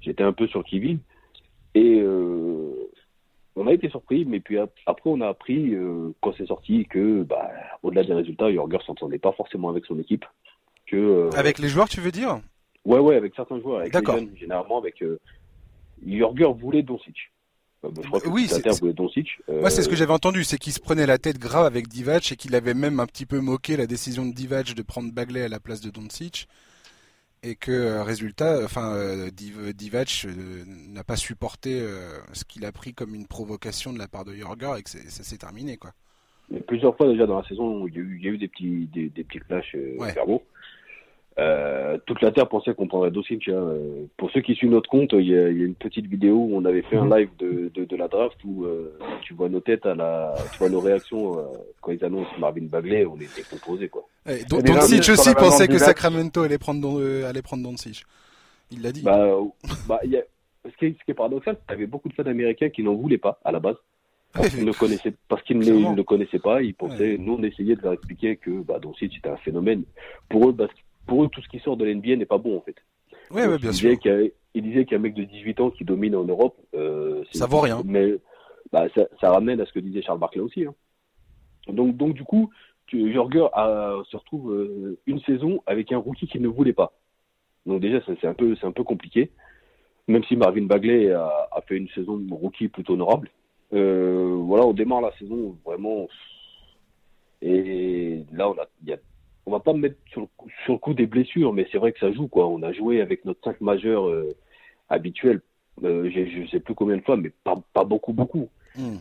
J'étais 0.00 0.22
un 0.22 0.32
peu 0.32 0.46
sur 0.46 0.64
qui 0.64 0.98
Et 1.74 2.00
euh, 2.00 2.72
on 3.54 3.66
a 3.66 3.72
été 3.72 3.90
surpris, 3.90 4.24
mais 4.24 4.40
puis 4.40 4.58
après 4.58 5.10
on 5.10 5.20
a 5.20 5.28
appris 5.28 5.74
euh, 5.74 6.10
quand 6.22 6.32
c'est 6.36 6.46
sorti 6.46 6.86
que, 6.86 7.22
bah, 7.22 7.50
au-delà 7.82 8.04
des 8.04 8.14
résultats, 8.14 8.52
Jorger 8.52 8.78
s'entendait 8.86 9.18
pas 9.18 9.32
forcément 9.32 9.68
avec 9.68 9.84
son 9.84 9.98
équipe. 9.98 10.24
Que 10.86 11.30
avec 11.36 11.58
les 11.58 11.68
joueurs, 11.68 11.88
tu 11.88 12.00
veux 12.00 12.12
dire? 12.12 12.40
Ouais, 12.84 13.00
ouais, 13.00 13.16
avec 13.16 13.34
certains 13.34 13.60
joueurs, 13.60 13.80
avec 13.80 13.94
les 13.94 14.06
jeunes, 14.06 14.30
généralement 14.36 14.78
avec 14.78 15.02
euh, 15.02 15.18
Jorger 16.04 16.52
voulait 16.58 16.82
Doncic. 16.82 17.16
Euh, 17.84 17.90
je 18.02 18.06
crois 18.08 18.20
que 18.20 18.28
oui, 18.28 18.48
c'est. 18.48 18.64
Moi, 19.48 19.70
c'est 19.70 19.82
ce 19.82 19.88
que 19.88 19.96
j'avais 19.96 20.12
entendu, 20.12 20.44
c'est 20.44 20.58
qu'il 20.58 20.72
se 20.72 20.80
prenait 20.80 21.06
la 21.06 21.18
tête 21.18 21.38
grave 21.38 21.66
avec 21.66 21.88
Divac 21.88 22.32
et 22.32 22.36
qu'il 22.36 22.54
avait 22.54 22.74
même 22.74 23.00
un 23.00 23.06
petit 23.06 23.26
peu 23.26 23.40
moqué 23.40 23.76
la 23.76 23.86
décision 23.86 24.26
de 24.26 24.32
Divac 24.32 24.74
de 24.74 24.82
prendre 24.82 25.12
Bagley 25.12 25.42
à 25.42 25.48
la 25.48 25.60
place 25.60 25.80
de 25.80 25.90
Doncic 25.90 26.48
et 27.42 27.54
que 27.54 27.70
euh, 27.70 28.02
résultat, 28.02 28.60
enfin 28.64 28.94
euh, 28.94 29.30
Divac 29.30 30.26
euh, 30.26 30.64
n'a 30.88 31.04
pas 31.04 31.16
supporté 31.16 31.80
ce 32.32 32.44
qu'il 32.44 32.64
a 32.64 32.72
pris 32.72 32.92
comme 32.94 33.14
une 33.14 33.26
provocation 33.26 33.92
de 33.92 33.98
la 33.98 34.08
part 34.08 34.24
de 34.24 34.32
Jorger 34.32 34.72
et 34.78 34.82
que 34.82 34.90
ça 34.90 35.22
s'est 35.22 35.38
terminé 35.38 35.76
quoi. 35.76 35.92
plusieurs 36.66 36.96
fois 36.96 37.08
déjà 37.08 37.26
dans 37.26 37.38
la 37.38 37.46
saison, 37.46 37.86
il 37.86 37.94
y 37.94 37.98
a 37.98 38.00
eu, 38.00 38.18
il 38.18 38.24
y 38.24 38.28
a 38.28 38.32
eu 38.32 38.38
des 38.38 38.48
petits 38.48 38.88
des, 38.92 39.08
des 39.08 39.24
petits 39.24 39.40
clashs 39.40 39.76
verbaux. 40.14 40.42
Euh, 41.38 41.98
toute 42.06 42.22
la 42.22 42.32
Terre 42.32 42.48
pensait 42.48 42.74
qu'on 42.74 42.88
prendrait 42.88 43.10
Dosic. 43.10 43.48
Hein. 43.48 43.74
Pour 44.16 44.30
ceux 44.30 44.40
qui 44.40 44.54
suivent 44.54 44.70
notre 44.70 44.88
compte, 44.88 45.12
il 45.12 45.26
y, 45.26 45.36
a, 45.36 45.50
il 45.50 45.58
y, 45.58 45.62
a, 45.62 45.66
une 45.66 45.74
petite 45.74 46.06
vidéo 46.06 46.34
où 46.36 46.56
on 46.56 46.64
avait 46.64 46.82
fait 46.82 46.96
un 46.96 47.04
mhm. 47.04 47.14
live 47.14 47.28
de, 47.38 47.70
de, 47.74 47.84
de 47.84 47.96
la 47.96 48.08
draft 48.08 48.38
où 48.44 48.64
euh, 48.64 48.98
tu 49.22 49.34
vois 49.34 49.50
nos 49.50 49.60
têtes 49.60 49.84
à 49.84 49.94
la, 49.94 50.34
tu 50.52 50.58
vois 50.58 50.70
nos 50.70 50.80
réactions 50.80 51.38
euh, 51.38 51.42
quand 51.82 51.92
ils 51.92 52.02
annoncent 52.04 52.30
Marvin 52.38 52.64
Bagley, 52.64 53.04
on 53.04 53.16
était 53.16 53.42
composés 53.50 53.88
quoi. 53.88 54.06
Eh, 54.26 54.44
Doncic 54.48 55.08
aussi 55.10 55.34
pensait 55.34 55.68
que 55.68 55.78
Sacramento 55.78 56.42
allait 56.42 56.58
prendre 56.58 57.00
euh, 57.00 57.28
allait 57.28 57.42
prendre 57.42 57.62
Doncic. 57.62 58.04
Il 58.70 58.80
l'a 58.82 58.92
dit. 58.92 59.02
Bah, 59.02 59.36
bah 59.88 60.00
y 60.04 60.16
a, 60.16 60.22
ce, 60.64 60.74
qui 60.78 60.86
est, 60.86 60.96
ce 60.98 61.04
qui 61.04 61.10
est 61.10 61.14
paradoxal, 61.14 61.58
il 61.68 61.72
y 61.72 61.74
avait 61.74 61.86
beaucoup 61.86 62.08
de 62.08 62.14
fans 62.14 62.24
américains 62.24 62.70
qui 62.70 62.82
n'en 62.82 62.94
voulaient 62.94 63.18
pas 63.18 63.38
à 63.44 63.52
la 63.52 63.60
base. 63.60 63.76
Parce 64.32 64.50
qu'ils 64.50 64.64
ne 64.64 64.72
connaissaient, 64.72 65.14
parce 65.28 65.42
qu'ils 65.42 65.58
ne, 65.58 65.94
le 65.94 66.02
connaissaient 66.02 66.38
pas, 66.38 66.60
ils 66.60 66.74
pensaient, 66.74 67.16
nous 67.18 67.34
on 67.34 67.42
essayait 67.42 67.74
de 67.74 67.80
leur 67.80 67.94
expliquer 67.94 68.36
que 68.36 68.50
bah, 68.50 68.78
Doncic 68.78 69.16
était 69.16 69.30
un 69.30 69.36
phénomène. 69.36 69.84
Pour 70.28 70.48
eux, 70.48 70.54
parce 70.54 70.72
pour 71.06 71.24
eux, 71.24 71.28
tout 71.28 71.40
ce 71.42 71.48
qui 71.48 71.58
sort 71.60 71.76
de 71.76 71.84
l'NBA 71.84 72.16
n'est 72.16 72.26
pas 72.26 72.38
bon 72.38 72.56
en 72.56 72.60
fait. 72.60 72.76
Oui, 73.30 73.42
ouais, 73.42 73.58
bien 73.58 73.72
sûr. 73.72 73.90
il 73.90 74.62
disait 74.62 74.84
qu'il 74.84 74.92
y 74.92 74.94
a 74.94 74.98
un 74.98 75.02
mec 75.02 75.14
de 75.14 75.24
18 75.24 75.60
ans 75.60 75.70
qui 75.70 75.84
domine 75.84 76.14
en 76.14 76.24
Europe. 76.24 76.56
Euh, 76.74 77.24
ça 77.32 77.46
vaut 77.46 77.60
rien. 77.60 77.82
Mais 77.84 78.14
bah, 78.72 78.86
ça, 78.94 79.06
ça, 79.20 79.32
ramène 79.32 79.60
à 79.60 79.66
ce 79.66 79.72
que 79.72 79.80
disait 79.80 80.02
Charles 80.02 80.20
Barkley 80.20 80.40
aussi. 80.40 80.64
Hein. 80.64 80.74
Donc, 81.68 81.96
donc 81.96 82.14
du 82.14 82.22
coup, 82.22 82.50
Jorger 82.92 83.46
se 83.54 84.16
retrouve 84.16 84.52
euh, 84.52 84.98
une 85.06 85.20
saison 85.20 85.62
avec 85.66 85.90
un 85.92 85.98
rookie 85.98 86.28
qu'il 86.28 86.42
ne 86.42 86.48
voulait 86.48 86.72
pas. 86.72 86.92
Donc 87.64 87.80
déjà, 87.80 88.00
c'est 88.06 88.26
un 88.28 88.34
peu, 88.34 88.54
c'est 88.56 88.66
un 88.66 88.72
peu 88.72 88.84
compliqué. 88.84 89.30
Même 90.08 90.22
si 90.24 90.36
Marvin 90.36 90.66
Bagley 90.66 91.10
a, 91.10 91.48
a 91.50 91.60
fait 91.62 91.76
une 91.76 91.88
saison 91.88 92.16
de 92.16 92.32
rookie 92.32 92.68
plutôt 92.68 92.92
honorable. 92.92 93.28
Euh, 93.72 94.36
voilà, 94.42 94.64
on 94.66 94.72
démarre 94.72 95.00
la 95.00 95.12
saison 95.18 95.56
vraiment. 95.64 96.08
Et 97.42 98.24
là, 98.32 98.48
on 98.48 98.54
a, 98.54 98.66
il 98.82 98.90
y 98.90 98.92
a 98.92 98.98
on 99.46 99.52
va 99.52 99.60
pas 99.60 99.72
me 99.72 99.78
mettre 99.78 99.96
sur 100.10 100.22
le, 100.22 100.26
sur 100.64 100.74
le 100.74 100.78
coup 100.78 100.92
des 100.92 101.06
blessures, 101.06 101.52
mais 101.52 101.66
c'est 101.70 101.78
vrai 101.78 101.92
que 101.92 102.00
ça 102.00 102.12
joue 102.12 102.26
quoi. 102.26 102.48
On 102.48 102.62
a 102.62 102.72
joué 102.72 103.00
avec 103.00 103.24
notre 103.24 103.40
5 103.44 103.60
majeur 103.60 104.08
euh, 104.08 104.28
habituel, 104.88 105.40
euh, 105.84 106.10
je 106.10 106.40
ne 106.40 106.46
sais 106.48 106.60
plus 106.60 106.74
combien 106.74 106.96
de 106.96 107.02
fois, 107.02 107.16
mais 107.16 107.30
pas, 107.44 107.54
pas 107.72 107.84
beaucoup 107.84 108.12
beaucoup. 108.12 108.48
Hmm. 108.74 108.96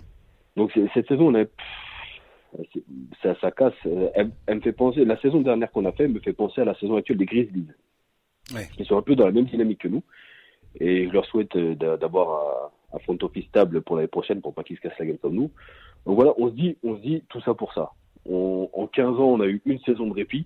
Donc 0.55 0.71
cette 0.93 1.07
saison, 1.07 1.35
on 1.35 1.35
a, 1.35 1.45
ça, 3.21 3.35
ça 3.41 3.51
casse. 3.51 3.73
Euh, 3.87 4.09
elle, 4.13 4.55
me 4.55 4.61
fait 4.61 4.71
penser. 4.71 5.03
La 5.03 5.19
saison 5.19 5.41
dernière 5.41 5.71
qu'on 5.71 5.85
a 5.85 5.91
fait 5.91 6.07
me 6.07 6.19
fait 6.19 6.33
penser 6.33 6.61
à 6.61 6.65
la 6.65 6.75
saison 6.75 6.95
actuelle 6.95 7.17
des 7.17 7.25
Grizzlies. 7.25 7.67
Ouais. 8.53 8.67
Ils 8.77 8.85
sont 8.85 8.97
un 8.97 9.01
peu 9.01 9.15
dans 9.15 9.25
la 9.25 9.31
même 9.31 9.45
dynamique 9.45 9.81
que 9.81 9.87
nous, 9.87 10.03
et 10.79 11.07
je 11.07 11.11
leur 11.11 11.25
souhaite 11.25 11.57
d'avoir 11.57 12.71
un, 12.93 12.99
front 12.99 13.17
office 13.23 13.45
stable 13.47 13.81
pour 13.81 13.97
l'année 13.97 14.07
prochaine 14.07 14.41
pour 14.41 14.53
pas 14.53 14.63
qu'ils 14.63 14.77
se 14.77 14.81
cassent 14.81 14.97
la 14.99 15.07
gueule 15.07 15.17
comme 15.17 15.33
nous. 15.33 15.51
Donc 16.05 16.15
voilà, 16.15 16.33
on 16.37 16.49
se 16.49 16.53
dit, 16.53 16.77
on 16.83 16.95
se 16.95 17.01
dit 17.01 17.23
tout 17.27 17.41
ça 17.41 17.55
pour 17.55 17.73
ça. 17.73 17.91
En 18.31 18.87
15 18.87 19.07
ans, 19.19 19.31
on 19.31 19.39
a 19.41 19.47
eu 19.47 19.61
une 19.65 19.79
saison 19.79 20.07
de 20.07 20.13
répit 20.13 20.45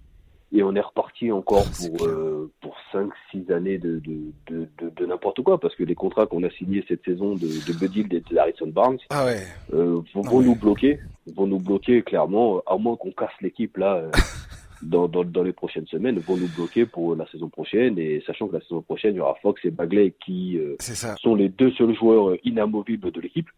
et 0.51 0.63
on 0.63 0.73
est 0.75 0.81
reparti 0.81 1.31
encore 1.31 1.63
C'est 1.71 1.95
pour 1.95 2.07
euh, 2.07 2.51
pour 2.61 2.75
cinq 2.91 3.09
six 3.29 3.51
années 3.51 3.77
de 3.77 3.99
de, 3.99 4.31
de, 4.47 4.67
de, 4.79 4.89
de 4.95 5.05
n'importe 5.05 5.41
quoi 5.43 5.59
parce 5.59 5.75
que 5.75 5.83
les 5.83 5.93
contrats 5.93 6.25
qu'on 6.25 6.41
a 6.43 6.49
signés 6.49 6.83
cette 6.87 7.05
saison 7.05 7.35
de, 7.35 7.45
de 7.47 7.77
Buddy 7.79 7.99
et 8.11 8.19
de 8.21 8.37
Harrison 8.37 8.67
Barnes 8.67 8.97
Ah 9.11 9.25
ouais. 9.25 9.41
euh, 9.73 10.01
vont, 10.15 10.21
Ah 10.25 10.33
ouais. 10.33 10.45
nous 10.45 10.55
bloquer 10.55 10.99
vont 11.35 11.45
nous 11.45 11.59
bloquer 11.59 12.01
clairement 12.01 12.61
à 12.65 12.77
moins 12.77 12.95
qu'on 12.95 13.11
casse 13.11 13.29
l'équipe 13.41 13.77
là 13.77 13.97
euh, 13.97 14.09
dans, 14.81 15.07
dans 15.07 15.23
dans 15.23 15.43
les 15.43 15.53
prochaines 15.53 15.85
semaines 15.85 16.17
vont 16.17 16.35
nous 16.37 16.49
bloquer 16.55 16.87
pour 16.87 17.15
la 17.15 17.27
saison 17.27 17.49
prochaine 17.49 17.99
et 17.99 18.23
sachant 18.25 18.47
que 18.47 18.53
la 18.55 18.61
saison 18.61 18.81
prochaine 18.81 19.13
il 19.13 19.17
y 19.17 19.21
aura 19.21 19.35
Fox 19.43 19.63
et 19.65 19.69
Bagley 19.71 20.15
qui 20.25 20.57
euh, 20.57 20.75
sont 21.21 21.35
les 21.35 21.49
deux 21.49 21.69
seuls 21.73 21.95
joueurs 21.95 22.35
inamovibles 22.43 23.11
de 23.11 23.21
l'équipe. 23.21 23.49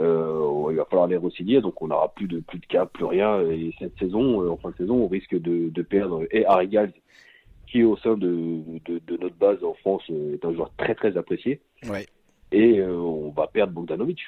Euh, 0.00 0.66
il 0.70 0.76
va 0.76 0.84
falloir 0.86 1.06
les 1.08 1.16
re-signer, 1.16 1.60
donc 1.60 1.80
on 1.82 1.88
n'aura 1.88 2.12
plus 2.14 2.26
de 2.26 2.40
plus 2.40 2.58
de 2.58 2.66
cap, 2.66 2.92
plus 2.92 3.04
rien. 3.04 3.40
Et 3.42 3.72
cette 3.78 3.98
saison, 3.98 4.42
euh, 4.42 4.50
en 4.50 4.56
fin 4.56 4.70
de 4.70 4.76
saison, 4.76 4.94
on 4.96 5.08
risque 5.08 5.34
de, 5.40 5.68
de 5.68 5.82
perdre 5.82 6.24
et 6.30 6.44
Harry 6.46 6.68
Giles, 6.70 6.92
qui 7.66 7.84
au 7.84 7.96
sein 7.98 8.16
de, 8.16 8.58
de, 8.86 9.00
de 9.06 9.16
notre 9.16 9.36
base 9.36 9.62
en 9.62 9.74
France 9.74 10.02
euh, 10.10 10.34
est 10.34 10.44
un 10.44 10.52
joueur 10.54 10.70
très 10.76 10.94
très 10.94 11.16
apprécié, 11.16 11.60
Ouais. 11.88 12.06
et 12.52 12.78
euh, 12.80 12.94
on 12.96 13.30
va 13.30 13.46
perdre 13.46 13.72
Bogdanovic. 13.74 14.20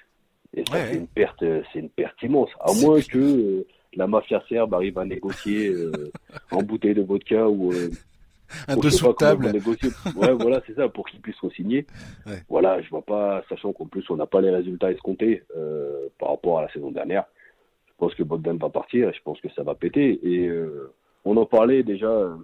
Et 0.55 0.65
ça 0.67 0.75
Ouais, 0.75 0.81
c'est 0.85 0.91
ouais. 0.93 0.99
une 0.99 1.07
perte, 1.09 1.45
c'est 1.73 1.79
une 1.79 1.89
perte 1.89 2.23
immense. 2.23 2.51
À 2.61 2.73
moins 2.75 3.01
que 3.01 3.19
euh, 3.19 3.67
la 3.95 4.07
mafia 4.07 4.43
serbe 4.49 4.75
arrive 4.75 4.99
à 4.99 5.05
négocier 5.07 5.69
euh, 5.69 5.91
en 6.51 6.63
bouteille 6.63 6.95
de 6.95 7.03
vodka 7.03 7.49
ou 7.49 7.73
Un 8.69 8.77
dessous 8.77 9.09
de 9.09 9.13
table. 9.13 9.53
Ouais, 10.17 10.33
voilà, 10.33 10.61
c'est 10.67 10.75
ça, 10.75 10.89
pour 10.89 11.07
qu'ils 11.09 11.21
puissent 11.21 11.41
re-signer. 11.41 11.87
Ouais. 12.27 12.43
Voilà, 12.49 12.81
je 12.81 12.89
vois 12.91 13.03
pas, 13.03 13.43
sachant 13.49 13.73
qu'en 13.73 13.87
plus 13.87 14.09
on 14.11 14.17
n'a 14.17 14.27
pas 14.27 14.41
les 14.41 14.51
résultats 14.51 14.91
escomptés 14.93 15.43
euh, 15.57 16.09
par 16.19 16.31
rapport 16.31 16.59
à 16.59 16.63
la 16.63 16.73
saison 16.73 16.91
dernière. 16.91 17.25
Je 17.87 17.93
pense 17.99 18.15
que 18.15 18.23
Bogdan 18.23 18.57
va 18.57 18.69
partir 18.69 19.09
et 19.09 19.13
je 19.13 19.23
pense 19.23 19.41
que 19.41 19.49
ça 19.53 19.63
va 19.63 19.75
péter. 19.75 20.19
Et 20.25 20.49
euh, 20.49 20.93
on 21.25 21.37
en 21.37 21.47
parlait 21.47 21.83
déjà 21.85 22.09
euh, 22.11 22.35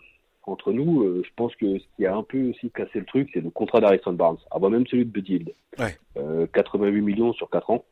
entre 0.44 0.72
nous. 0.72 1.02
euh, 1.02 1.22
je 1.24 1.30
pense 1.34 1.54
que 1.56 1.78
ce 1.78 1.84
qui 1.96 2.06
a 2.06 2.14
un 2.14 2.22
peu 2.22 2.50
aussi 2.50 2.70
cassé 2.70 3.00
le 3.00 3.04
truc, 3.04 3.28
c'est 3.34 3.40
le 3.40 3.50
contrat 3.50 3.80
d'Harrison 3.80 4.12
Barnes, 4.12 4.38
avant 4.50 4.70
même 4.70 4.86
celui 4.86 5.04
de 5.04 5.10
Buddy. 5.10 5.46
Ouais. 5.78 5.96
Euh, 6.16 6.46
88 6.52 7.00
millions 7.00 7.32
sur 7.32 7.50
4 7.50 7.70
ans. 7.70 7.84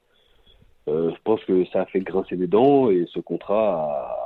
Je 0.88 1.16
pense 1.24 1.42
que 1.44 1.64
ça 1.72 1.80
a 1.82 1.86
fait 1.86 1.98
grincer 1.98 2.36
des 2.36 2.46
dents 2.46 2.88
et 2.90 3.06
ce 3.12 3.18
contrat 3.18 3.82
a, 3.82 4.25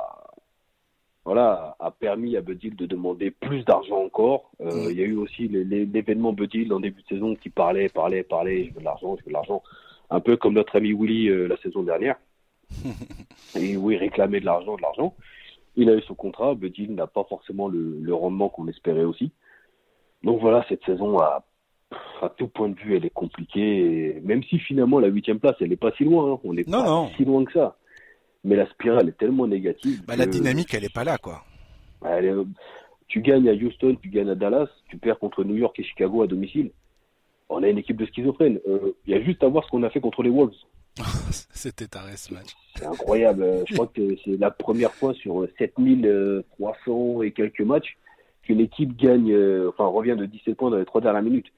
voilà, 1.25 1.75
a 1.79 1.91
permis 1.91 2.35
à 2.35 2.41
Buddy 2.41 2.67
Hield 2.67 2.79
de 2.79 2.85
demander 2.87 3.29
plus 3.31 3.63
d'argent 3.63 4.03
encore. 4.03 4.51
Euh, 4.61 4.71
Mm. 4.87 4.91
Il 4.91 4.99
y 4.99 5.03
a 5.03 5.05
eu 5.05 5.15
aussi 5.15 5.47
l'événement 5.47 6.33
Buddy 6.33 6.59
Hield 6.59 6.73
en 6.73 6.79
début 6.79 7.01
de 7.03 7.07
saison 7.07 7.35
qui 7.35 7.49
parlait, 7.49 7.89
parlait, 7.89 8.23
parlait, 8.23 8.65
je 8.65 8.73
veux 8.73 8.79
de 8.79 8.85
l'argent, 8.85 9.15
je 9.17 9.23
veux 9.23 9.29
de 9.29 9.33
l'argent. 9.33 9.61
Un 10.09 10.19
peu 10.19 10.35
comme 10.37 10.53
notre 10.55 10.75
ami 10.75 10.93
Willy 10.93 11.29
euh, 11.29 11.47
la 11.47 11.57
saison 11.57 11.83
dernière. 11.83 12.15
et 13.55 13.77
où 13.77 13.91
il 13.91 13.97
réclamait 13.97 14.39
de 14.39 14.45
l'argent, 14.45 14.75
de 14.77 14.81
l'argent. 14.81 15.13
Il 15.75 15.89
a 15.89 15.95
eu 15.95 16.01
son 16.01 16.15
contrat, 16.15 16.53
Buddy 16.55 16.83
Hield 16.83 16.95
n'a 16.95 17.07
pas 17.07 17.23
forcément 17.25 17.67
le, 17.67 17.97
le 18.01 18.13
rendement 18.13 18.49
qu'on 18.49 18.67
espérait 18.67 19.03
aussi. 19.03 19.31
Donc 20.23 20.39
voilà, 20.41 20.65
cette 20.69 20.83
saison 20.85 21.17
à 21.19 21.43
tout 22.37 22.47
point 22.47 22.69
de 22.69 22.75
vue, 22.75 22.95
elle 22.95 23.05
est 23.05 23.09
compliquée. 23.09 24.15
Et 24.15 24.21
même 24.21 24.43
si 24.43 24.59
finalement 24.59 24.99
la 24.99 25.07
huitième 25.07 25.39
place, 25.39 25.55
elle 25.59 25.69
n'est 25.69 25.75
pas 25.75 25.91
si 25.97 26.03
loin. 26.03 26.33
hein. 26.33 26.39
On 26.43 26.53
n'est 26.53 26.63
pas 26.63 26.83
non. 26.83 27.09
si 27.17 27.25
loin 27.25 27.43
que 27.45 27.51
ça. 27.53 27.77
Mais 28.43 28.55
la 28.55 28.67
spirale 28.69 29.09
est 29.09 29.17
tellement 29.17 29.47
négative. 29.47 30.03
Bah, 30.07 30.15
la 30.15 30.25
que- 30.25 30.31
dynamique, 30.31 30.73
elle 30.73 30.83
est 30.85 30.93
pas 30.93 31.03
là, 31.03 31.17
quoi. 31.17 31.43
est- 32.25 32.33
tu 33.07 33.21
gagnes 33.21 33.49
à 33.49 33.53
Houston, 33.53 33.97
tu 34.01 34.09
gagnes 34.09 34.29
à 34.29 34.35
Dallas, 34.35 34.67
tu 34.89 34.97
perds 34.97 35.19
contre 35.19 35.43
New 35.43 35.55
York 35.55 35.77
et 35.79 35.83
Chicago 35.83 36.23
à 36.23 36.27
domicile. 36.27 36.71
On 37.49 37.61
a 37.63 37.67
une 37.67 37.77
équipe 37.77 37.97
de 37.97 38.05
schizophrènes. 38.05 38.59
Euh, 38.67 38.93
Il 39.05 39.13
y 39.13 39.17
a 39.17 39.21
juste 39.21 39.43
à 39.43 39.47
voir 39.47 39.65
ce 39.65 39.69
qu'on 39.69 39.83
a 39.83 39.89
fait 39.89 39.99
contre 39.99 40.23
les 40.23 40.29
Wolves. 40.29 40.55
C'était 41.51 41.87
taré 41.87 42.15
ce 42.17 42.33
match. 42.33 42.49
C'est 42.77 42.85
incroyable. 42.85 43.43
Euh, 43.43 43.63
Je 43.67 43.73
crois 43.75 43.87
que 43.87 44.15
c'est 44.25 44.37
la 44.37 44.49
première 44.51 44.93
fois 44.93 45.13
sur 45.13 45.45
7300 45.57 47.21
et 47.21 47.31
quelques 47.31 47.61
matchs 47.61 47.97
qu'une 48.43 48.59
équipe 48.59 48.95
gagne, 48.97 49.31
euh, 49.31 49.69
enfin 49.69 49.85
revient 49.85 50.15
de 50.17 50.25
17 50.25 50.55
points 50.55 50.71
dans 50.71 50.77
les 50.77 50.85
trois 50.85 51.01
dernières 51.01 51.21
minutes. 51.21 51.51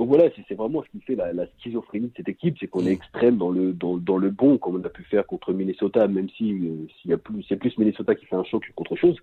Donc 0.00 0.08
voilà, 0.08 0.30
c'est 0.48 0.54
vraiment 0.54 0.82
ce 0.82 0.88
qui 0.88 1.04
fait 1.04 1.14
la, 1.14 1.34
la 1.34 1.44
schizophrénie 1.58 2.06
de 2.06 2.12
cette 2.16 2.30
équipe, 2.30 2.56
c'est 2.58 2.68
qu'on 2.68 2.86
est 2.86 2.92
extrême 2.92 3.36
dans 3.36 3.50
le 3.50 3.74
dans, 3.74 3.98
dans 3.98 4.16
le 4.16 4.30
bon, 4.30 4.56
comme 4.56 4.76
on 4.76 4.84
a 4.86 4.88
pu 4.88 5.02
faire 5.02 5.26
contre 5.26 5.52
Minnesota, 5.52 6.08
même 6.08 6.30
si 6.38 6.54
euh, 6.54 6.86
s'il 6.96 7.10
y 7.10 7.12
a 7.12 7.18
plus, 7.18 7.44
c'est 7.46 7.56
plus 7.56 7.76
Minnesota 7.76 8.14
qui 8.14 8.24
fait 8.24 8.34
un 8.34 8.44
choc 8.44 8.64
qu'autre 8.74 8.96
chose, 8.96 9.18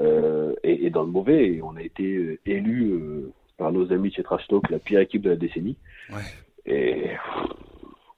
euh, 0.00 0.56
et, 0.64 0.86
et 0.86 0.90
dans 0.90 1.04
le 1.04 1.12
mauvais, 1.12 1.46
et 1.54 1.62
on 1.62 1.76
a 1.76 1.82
été 1.82 2.16
euh, 2.16 2.40
élu 2.46 2.90
euh, 2.94 3.32
par 3.58 3.70
nos 3.70 3.92
amis 3.92 4.10
chez 4.12 4.24
Trash 4.24 4.44
Talk 4.48 4.68
la 4.70 4.80
pire 4.80 4.98
équipe 4.98 5.22
de 5.22 5.30
la 5.30 5.36
décennie. 5.36 5.76
Ouais. 6.10 6.16
Et 6.66 7.10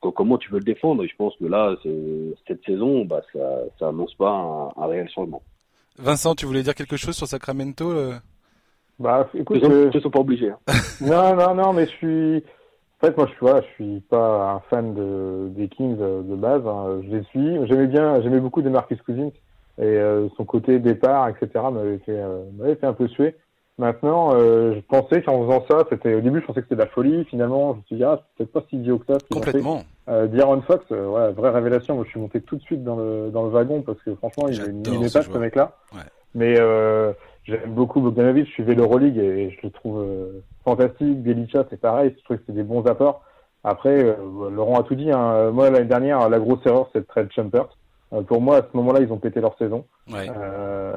co- 0.01 0.11
comment 0.11 0.39
tu 0.39 0.51
veux 0.51 0.61
le 0.61 0.65
défendre? 0.65 1.05
Et 1.05 1.09
je 1.09 1.17
pense 1.17 1.37
que 1.37 1.45
là, 1.45 1.77
cette 2.49 2.65
saison, 2.65 3.05
bah, 3.05 3.21
ça, 3.35 3.65
ça 3.79 3.89
annonce 3.89 4.15
pas 4.15 4.31
un, 4.31 4.83
un 4.83 4.87
réel 4.87 5.11
changement. 5.11 5.43
Vincent, 5.99 6.35
tu 6.35 6.47
voulais 6.47 6.63
dire 6.63 6.75
quelque 6.75 6.97
chose 6.97 7.15
sur 7.15 7.27
Sacramento 7.27 7.93
Bah, 9.01 9.29
Ils 9.35 9.41
écoute, 9.41 9.63
ne 9.63 9.69
euh, 9.97 10.01
sont 10.01 10.11
pas 10.11 10.21
obligés. 10.21 10.51
hein. 10.51 10.59
non, 11.01 11.35
non, 11.35 11.55
non, 11.55 11.73
mais 11.73 11.87
je 11.87 11.91
suis. 11.91 12.45
En 13.03 13.07
fait, 13.07 13.17
moi, 13.17 13.27
je 13.27 13.31
suis, 13.33 13.39
voilà, 13.41 13.61
je 13.63 13.67
suis 13.83 14.01
pas 14.11 14.53
un 14.53 14.61
fan 14.69 14.95
de, 14.95 15.49
des 15.49 15.69
Kings 15.69 15.97
de 15.97 16.35
base. 16.37 16.63
hein. 16.67 17.01
Je 17.03 17.17
les 17.17 17.23
suis. 17.25 17.67
J'aimais 17.67 17.87
bien, 17.87 18.21
j'aimais 18.21 18.41
beaucoup 18.41 18.61
Demarcus 18.63 19.01
Cousins 19.03 19.31
et 19.79 19.85
euh, 19.85 20.29
son 20.37 20.45
côté 20.45 20.79
départ, 20.79 21.29
etc. 21.31 21.49
m'avait 21.73 21.99
fait, 21.99 22.13
euh, 22.19 22.43
m'avait 22.59 22.75
fait 22.75 22.87
un 22.87 22.93
peu 22.93 23.09
suer. 23.09 23.35
Maintenant, 23.79 24.35
euh, 24.35 24.75
je 24.75 24.81
pensais 24.81 25.23
qu'en 25.23 25.41
faisant 25.47 25.65
ça, 25.71 25.87
c'était 25.89 26.13
au 26.15 26.21
début, 26.21 26.41
je 26.43 26.45
pensais 26.45 26.61
que 26.61 26.67
c'était 26.67 26.75
de 26.75 26.81
la 26.83 26.89
folie. 26.89 27.25
Finalement, 27.25 27.73
je 27.73 27.79
me 27.79 27.83
suis 27.85 27.97
dit, 27.97 28.05
ah, 28.05 28.21
c'est 28.37 28.45
peut-être 28.45 28.53
pas 28.53 28.69
si 28.69 28.77
idiot 28.77 28.99
que 28.99 29.07
ça. 29.15 29.19
Complètement. 29.33 29.83
Euh, 30.11 30.27
D'Aaron 30.27 30.61
Fox, 30.61 30.85
euh, 30.93 31.07
ouais, 31.09 31.33
vraie 31.33 31.49
révélation. 31.49 31.95
Moi, 31.95 32.05
je 32.05 32.11
suis 32.11 32.21
monté 32.21 32.43
tout 32.43 32.57
de 32.57 32.61
suite 32.63 32.85
dans 32.85 32.97
le, 32.97 33.31
dans 33.31 33.45
le 33.45 33.49
wagon 33.49 33.81
parce 33.81 33.99
que 34.03 34.15
franchement, 34.17 34.49
il 34.49 34.61
est 34.61 34.67
une 34.67 34.85
une 35.03 35.09
ce 35.09 35.39
mec-là. 35.39 35.79
Ouais. 35.95 36.01
Mais 36.35 36.57
euh, 36.59 37.13
j'aime 37.51 37.75
beaucoup 37.75 38.01
Bogdanovic. 38.01 38.47
Je 38.47 38.53
suivais 38.53 38.75
l'Euroleague 38.75 39.19
et 39.19 39.51
je 39.51 39.59
le 39.63 39.71
trouve 39.71 40.01
euh, 40.01 40.43
fantastique. 40.65 41.23
Belicha, 41.23 41.65
c'est 41.69 41.81
pareil. 41.81 42.15
Je 42.17 42.25
trouve 42.25 42.39
que 42.39 42.43
c'est 42.47 42.55
des 42.55 42.63
bons 42.63 42.87
apports. 42.87 43.23
Après, 43.63 44.05
euh, 44.05 44.49
Laurent 44.51 44.81
a 44.81 44.83
tout 44.85 44.95
dit. 44.95 45.11
Hein. 45.11 45.51
Moi, 45.51 45.69
l'année 45.71 45.85
dernière, 45.85 46.29
la 46.29 46.39
grosse 46.39 46.65
erreur, 46.65 46.89
c'est 46.93 47.01
le 47.01 47.05
trade 47.05 47.31
Chumpert. 47.31 47.69
Euh, 48.13 48.23
pour 48.23 48.41
moi, 48.41 48.57
à 48.57 48.63
ce 48.63 48.77
moment-là, 48.77 49.01
ils 49.01 49.13
ont 49.13 49.19
pété 49.19 49.41
leur 49.41 49.57
saison. 49.59 49.85
Ouais. 50.11 50.29
Euh, 50.35 50.97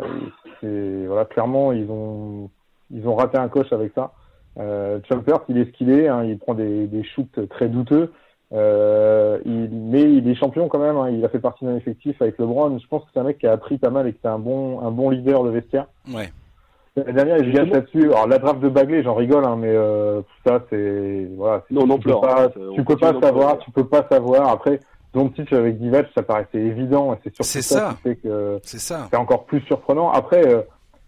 voilà, 1.08 1.26
clairement, 1.26 1.72
ils 1.74 1.89
ont, 1.92 2.50
ils 2.89 3.08
ont 3.08 3.16
raté 3.16 3.38
un 3.38 3.50
coche 3.50 3.72
avec 3.74 3.92
ça. 3.94 4.13
Euh, 4.60 5.00
Chumpert, 5.10 5.42
il 5.50 5.58
est 5.58 5.66
ce 5.66 5.72
qu'il 5.72 5.89
est, 5.89 6.08
hein, 6.08 6.24
il 6.24 6.38
prend 6.38 6.54
des, 6.54 6.88
des 6.88 7.04
shoots 7.04 7.50
très 7.50 7.68
douteux, 7.68 8.13
euh, 8.54 9.39
il, 9.46 9.70
mais 9.72 10.04
il 10.04 10.28
est 10.30 10.36
champion 10.36 10.68
quand 10.68 10.80
même. 10.80 10.96
hein, 10.96 11.10
il 11.10 11.26
a 11.26 11.30
fait 11.30 11.39
partie 11.39 11.66
d'un 11.66 11.76
effectif 11.76 12.22
avec 12.22 12.38
LeBron. 12.38 12.78
Je 12.78 12.88
pense 12.88 13.04
que 13.04 13.10
c'est 13.13 13.20
un 13.20 13.24
mec 13.24 13.39
qui 13.39 13.48
a 13.48 13.52
appris 13.52 13.78
pas 13.78 13.89
mal 13.89 14.08
et 14.08 14.13
qui 14.13 14.20
est 14.24 14.30
un 14.30 14.39
bon, 14.39 14.80
un 14.82 14.92
bon 14.92 15.10
leader 15.10 15.44
de 15.44 15.50
vestiaire. 15.50 15.88
Ouais. 16.13 16.32
La 16.95 17.12
dernière, 17.12 17.38
il 17.39 17.45
se 17.51 17.58
gâche 17.58 17.69
là-dessus. 17.69 18.06
Alors 18.12 18.27
la 18.27 18.38
draft 18.38 18.60
de 18.60 18.69
Bagley, 18.69 19.01
j'en 19.03 19.15
rigole, 19.15 19.45
hein, 19.45 19.56
mais 19.58 19.71
euh, 19.73 20.21
ça, 20.45 20.63
c'est 20.69 21.27
voilà. 21.36 21.63
Non, 21.71 21.88
non, 21.88 21.97
tu 21.97 22.08
peux 22.10 22.19
pas, 22.21 22.45
hein, 22.45 22.49
tu 22.75 22.84
peux 22.84 22.95
pas 22.97 23.19
savoir, 23.19 23.58
tu 23.60 23.71
peux 23.71 23.88
pas 23.88 24.06
savoir. 24.12 24.49
Après, 24.49 24.79
Doncic 25.13 25.51
avec 25.53 25.79
Divac, 25.79 26.08
ça 26.15 26.21
paraissait 26.23 26.60
évident, 26.60 27.13
et 27.13 27.17
c'est 27.23 27.34
surtout 27.36 27.49
C'est 27.49 27.62
ça, 27.63 27.79
ça. 27.79 27.89
qui 27.95 28.01
fait 28.01 28.15
que 28.17 28.60
C'est 28.63 28.79
ça. 28.79 29.08
c'est 29.10 29.17
encore 29.17 29.45
plus 29.45 29.62
surprenant. 29.62 30.12
Après, 30.12 30.47
euh, 30.47 30.62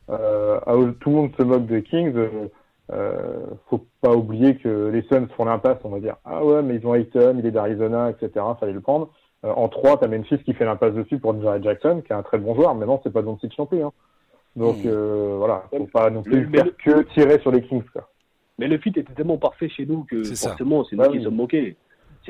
euh, 0.10 0.92
tout 1.00 1.10
le 1.12 1.16
monde 1.16 1.32
se 1.38 1.44
moque 1.44 1.66
des 1.66 1.84
Kings. 1.84 2.14
Euh, 2.16 2.30
euh, 2.94 3.46
faut 3.70 3.84
pas 4.02 4.12
oublier 4.16 4.58
que 4.58 4.90
les 4.90 5.02
Suns 5.04 5.28
font 5.36 5.46
l'impasse. 5.46 5.78
On 5.84 5.90
va 5.90 6.00
dire 6.00 6.18
ah 6.26 6.44
ouais, 6.44 6.62
mais 6.62 6.76
ils 6.76 6.86
ont 6.86 6.94
Ayton, 6.94 7.36
il 7.40 7.46
est 7.46 7.52
d'Arizona, 7.52 8.12
etc. 8.12 8.46
Fallait 8.60 8.74
le 8.74 8.82
prendre. 8.82 9.10
Euh, 9.44 9.52
en 9.56 9.68
3, 9.70 9.98
t'as 10.00 10.08
Memphis 10.08 10.38
qui 10.40 10.54
fait 10.54 10.66
l'impasse 10.66 10.94
dessus 10.94 11.18
pour 11.20 11.40
Jared 11.42 11.64
Jackson, 11.64 12.02
qui 12.06 12.14
est 12.14 12.16
un 12.16 12.22
très 12.24 12.38
bon 12.38 12.54
joueur. 12.56 12.76
Mais 12.76 12.86
non, 12.86 13.00
c'est 13.04 13.12
pas 13.14 13.22
Doncic 13.22 13.58
non 13.58 13.66
plus. 13.66 13.84
Hein. 13.84 13.92
Donc 14.56 14.78
Mm. 14.78 14.88
euh, 14.88 15.36
voilà, 15.38 15.64
faut 15.70 15.86
pas 15.86 16.10
non 16.10 16.24
plus 16.24 16.48
faire 16.50 16.68
que 16.84 17.02
tirer 17.14 17.40
sur 17.40 17.52
les 17.52 17.62
Kings. 17.62 17.84
Quoi. 17.92 18.10
Mais 18.58 18.68
le 18.68 18.78
fit 18.78 18.90
était 18.90 19.04
tellement 19.14 19.38
parfait 19.38 19.68
chez 19.70 19.86
nous 19.86 20.06
que 20.10 20.24
forcément, 20.24 20.84
c'est 20.86 20.96
nous 20.96 21.02
Bah 21.04 21.10
qui 21.10 21.18
oui. 21.18 21.24
sommes 21.24 21.36
moqués. 21.36 21.76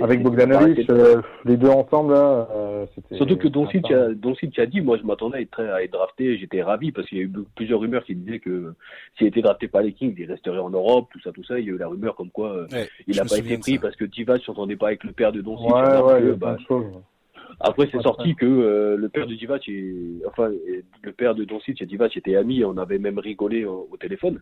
Avec 0.02 0.22
Bogdanovic, 0.24 0.90
euh, 0.90 1.22
les 1.46 1.56
deux 1.56 1.70
ensemble, 1.70 2.12
là, 2.12 2.50
euh, 2.52 2.86
c'était. 2.94 3.16
Surtout 3.16 3.38
que 3.38 3.48
Doncic 3.48 3.90
a, 3.92 4.10
Doncic 4.10 4.60
a 4.60 4.66
dit, 4.66 4.82
moi 4.82 4.98
je 4.98 5.04
m'attendais 5.04 5.38
à 5.38 5.42
être, 5.42 5.62
à 5.62 5.84
être 5.84 5.92
drafté, 5.94 6.38
j'étais 6.38 6.62
ravi 6.62 6.92
parce 6.92 7.08
qu'il 7.08 7.18
y 7.18 7.22
a 7.22 7.24
eu 7.24 7.32
plusieurs 7.56 7.80
rumeurs 7.80 8.04
qui 8.04 8.14
disaient 8.14 8.40
que 8.40 8.74
s'il 9.18 9.28
était 9.28 9.42
drafté 9.42 9.70
par 9.70 9.84
les 9.84 9.94
Kings, 9.94 10.14
il 10.18 10.26
resterait 10.30 10.58
en 10.60 10.70
Europe, 10.70 11.08
tout 11.14 11.22
ça, 11.22 11.32
tout 11.32 11.46
ça. 11.46 11.60
Il 11.60 11.66
y 11.68 11.70
a 11.70 11.74
eu 11.74 11.78
la 11.78 11.88
rumeur 11.88 12.16
comme 12.16 12.30
quoi 12.30 12.50
euh, 12.58 12.68
Ouais, 12.74 12.90
il 13.08 13.16
n'a 13.16 13.24
pas 13.24 13.38
été 13.38 13.58
pris 13.58 13.80
parce 13.80 13.96
que 13.96 14.04
Divac 14.04 14.42
s'entendait 14.44 14.76
pas 14.76 14.88
avec 14.88 15.06
le 15.06 15.14
père 15.14 15.32
de 15.32 15.40
Doncic. 15.40 15.66
Ouais, 15.74 15.82
ouais, 15.82 16.20
que, 16.20 16.24
il 16.24 16.28
y 16.28 16.32
a 16.32 16.36
bah, 16.36 16.48
plein 16.48 16.56
de 16.56 16.68
choses. 16.68 17.02
Après, 17.60 17.88
c'est 17.92 18.02
sorti 18.02 18.36
que 18.36 18.46
euh, 18.46 18.98
le 18.98 19.10
père 19.10 19.28
de 19.28 19.34
Divac 19.34 19.68
et 19.70 19.94
enfin 20.28 20.52
et 20.52 20.84
le 21.04 21.12
père 21.12 21.36
de 21.36 21.44
Doncic 21.46 21.82
et 21.82 21.86
Divac 21.86 22.16
étaient 22.18 22.36
amis, 22.36 22.60
et 22.62 22.66
on 22.66 22.78
avait 22.78 23.00
même 23.00 23.20
rigolé 23.20 23.66
au, 23.66 23.88
au 23.92 23.98
téléphone. 23.98 24.42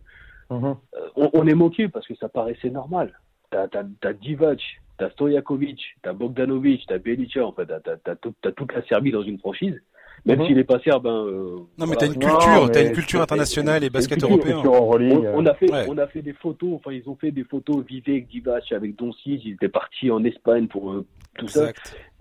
Mhm. 0.50 0.64
Euh, 0.64 0.98
on, 1.16 1.30
on 1.32 1.46
est 1.46 1.54
moqué 1.54 1.88
parce 1.88 2.06
que 2.06 2.14
ça 2.16 2.28
paraissait 2.28 2.70
normal. 2.70 3.18
T'as 3.50 4.12
Divac, 4.12 4.60
t'as 4.98 5.10
Stojakovic, 5.10 5.80
t'as 6.02 6.12
Bogdanovic, 6.12 6.84
t'as 6.88 6.98
Belicha, 6.98 7.46
en 7.46 7.52
fait, 7.52 7.66
t'as 7.66 7.78
t'as 7.80 7.96
t'as 7.96 8.16
tout- 8.16 8.34
t'as 8.42 8.50
toute 8.52 8.72
la 8.74 8.82
Serbie 8.86 9.12
dans 9.12 9.22
une 9.22 9.38
franchise. 9.38 9.80
Même 10.26 10.40
Mhm. 10.40 10.46
s'il 10.46 10.58
est 10.58 10.64
pas 10.64 10.80
serbe, 10.80 11.06
hein, 11.06 11.24
euh, 11.26 11.56
Non, 11.56 11.66
mais 11.80 11.86
voilà. 11.86 11.96
t'as 12.00 12.06
une 12.06 12.12
Non, 12.14 12.18
culture, 12.20 12.64
mais 12.66 12.72
t'as 12.72 12.86
une 12.86 12.92
culture 12.92 13.20
internationale 13.20 13.84
et 13.84 13.90
basket 13.90 14.22
européen. 14.22 14.62
Euroleague, 14.64 15.12
On, 15.34 15.42
on 15.42 15.46
a 15.46 15.54
fait, 15.54 15.70
Ouais. 15.70 15.84
on 15.88 15.98
a 15.98 16.06
fait 16.06 16.22
des 16.22 16.32
photos. 16.32 16.70
Enfin, 16.74 16.92
ils 16.92 17.06
ont 17.08 17.14
fait 17.14 17.30
des 17.30 17.44
photos 17.44 17.84
vivées 17.84 18.12
avec 18.12 18.28
Divac, 18.28 18.72
avec 18.72 18.96
Doncic. 18.96 19.44
Ils 19.44 19.52
étaient 19.52 19.68
partis 19.68 20.10
en 20.10 20.24
Espagne 20.24 20.66
pour 20.66 20.94
euh, 21.36 21.40
tout 21.40 21.48
ça. 21.48 21.72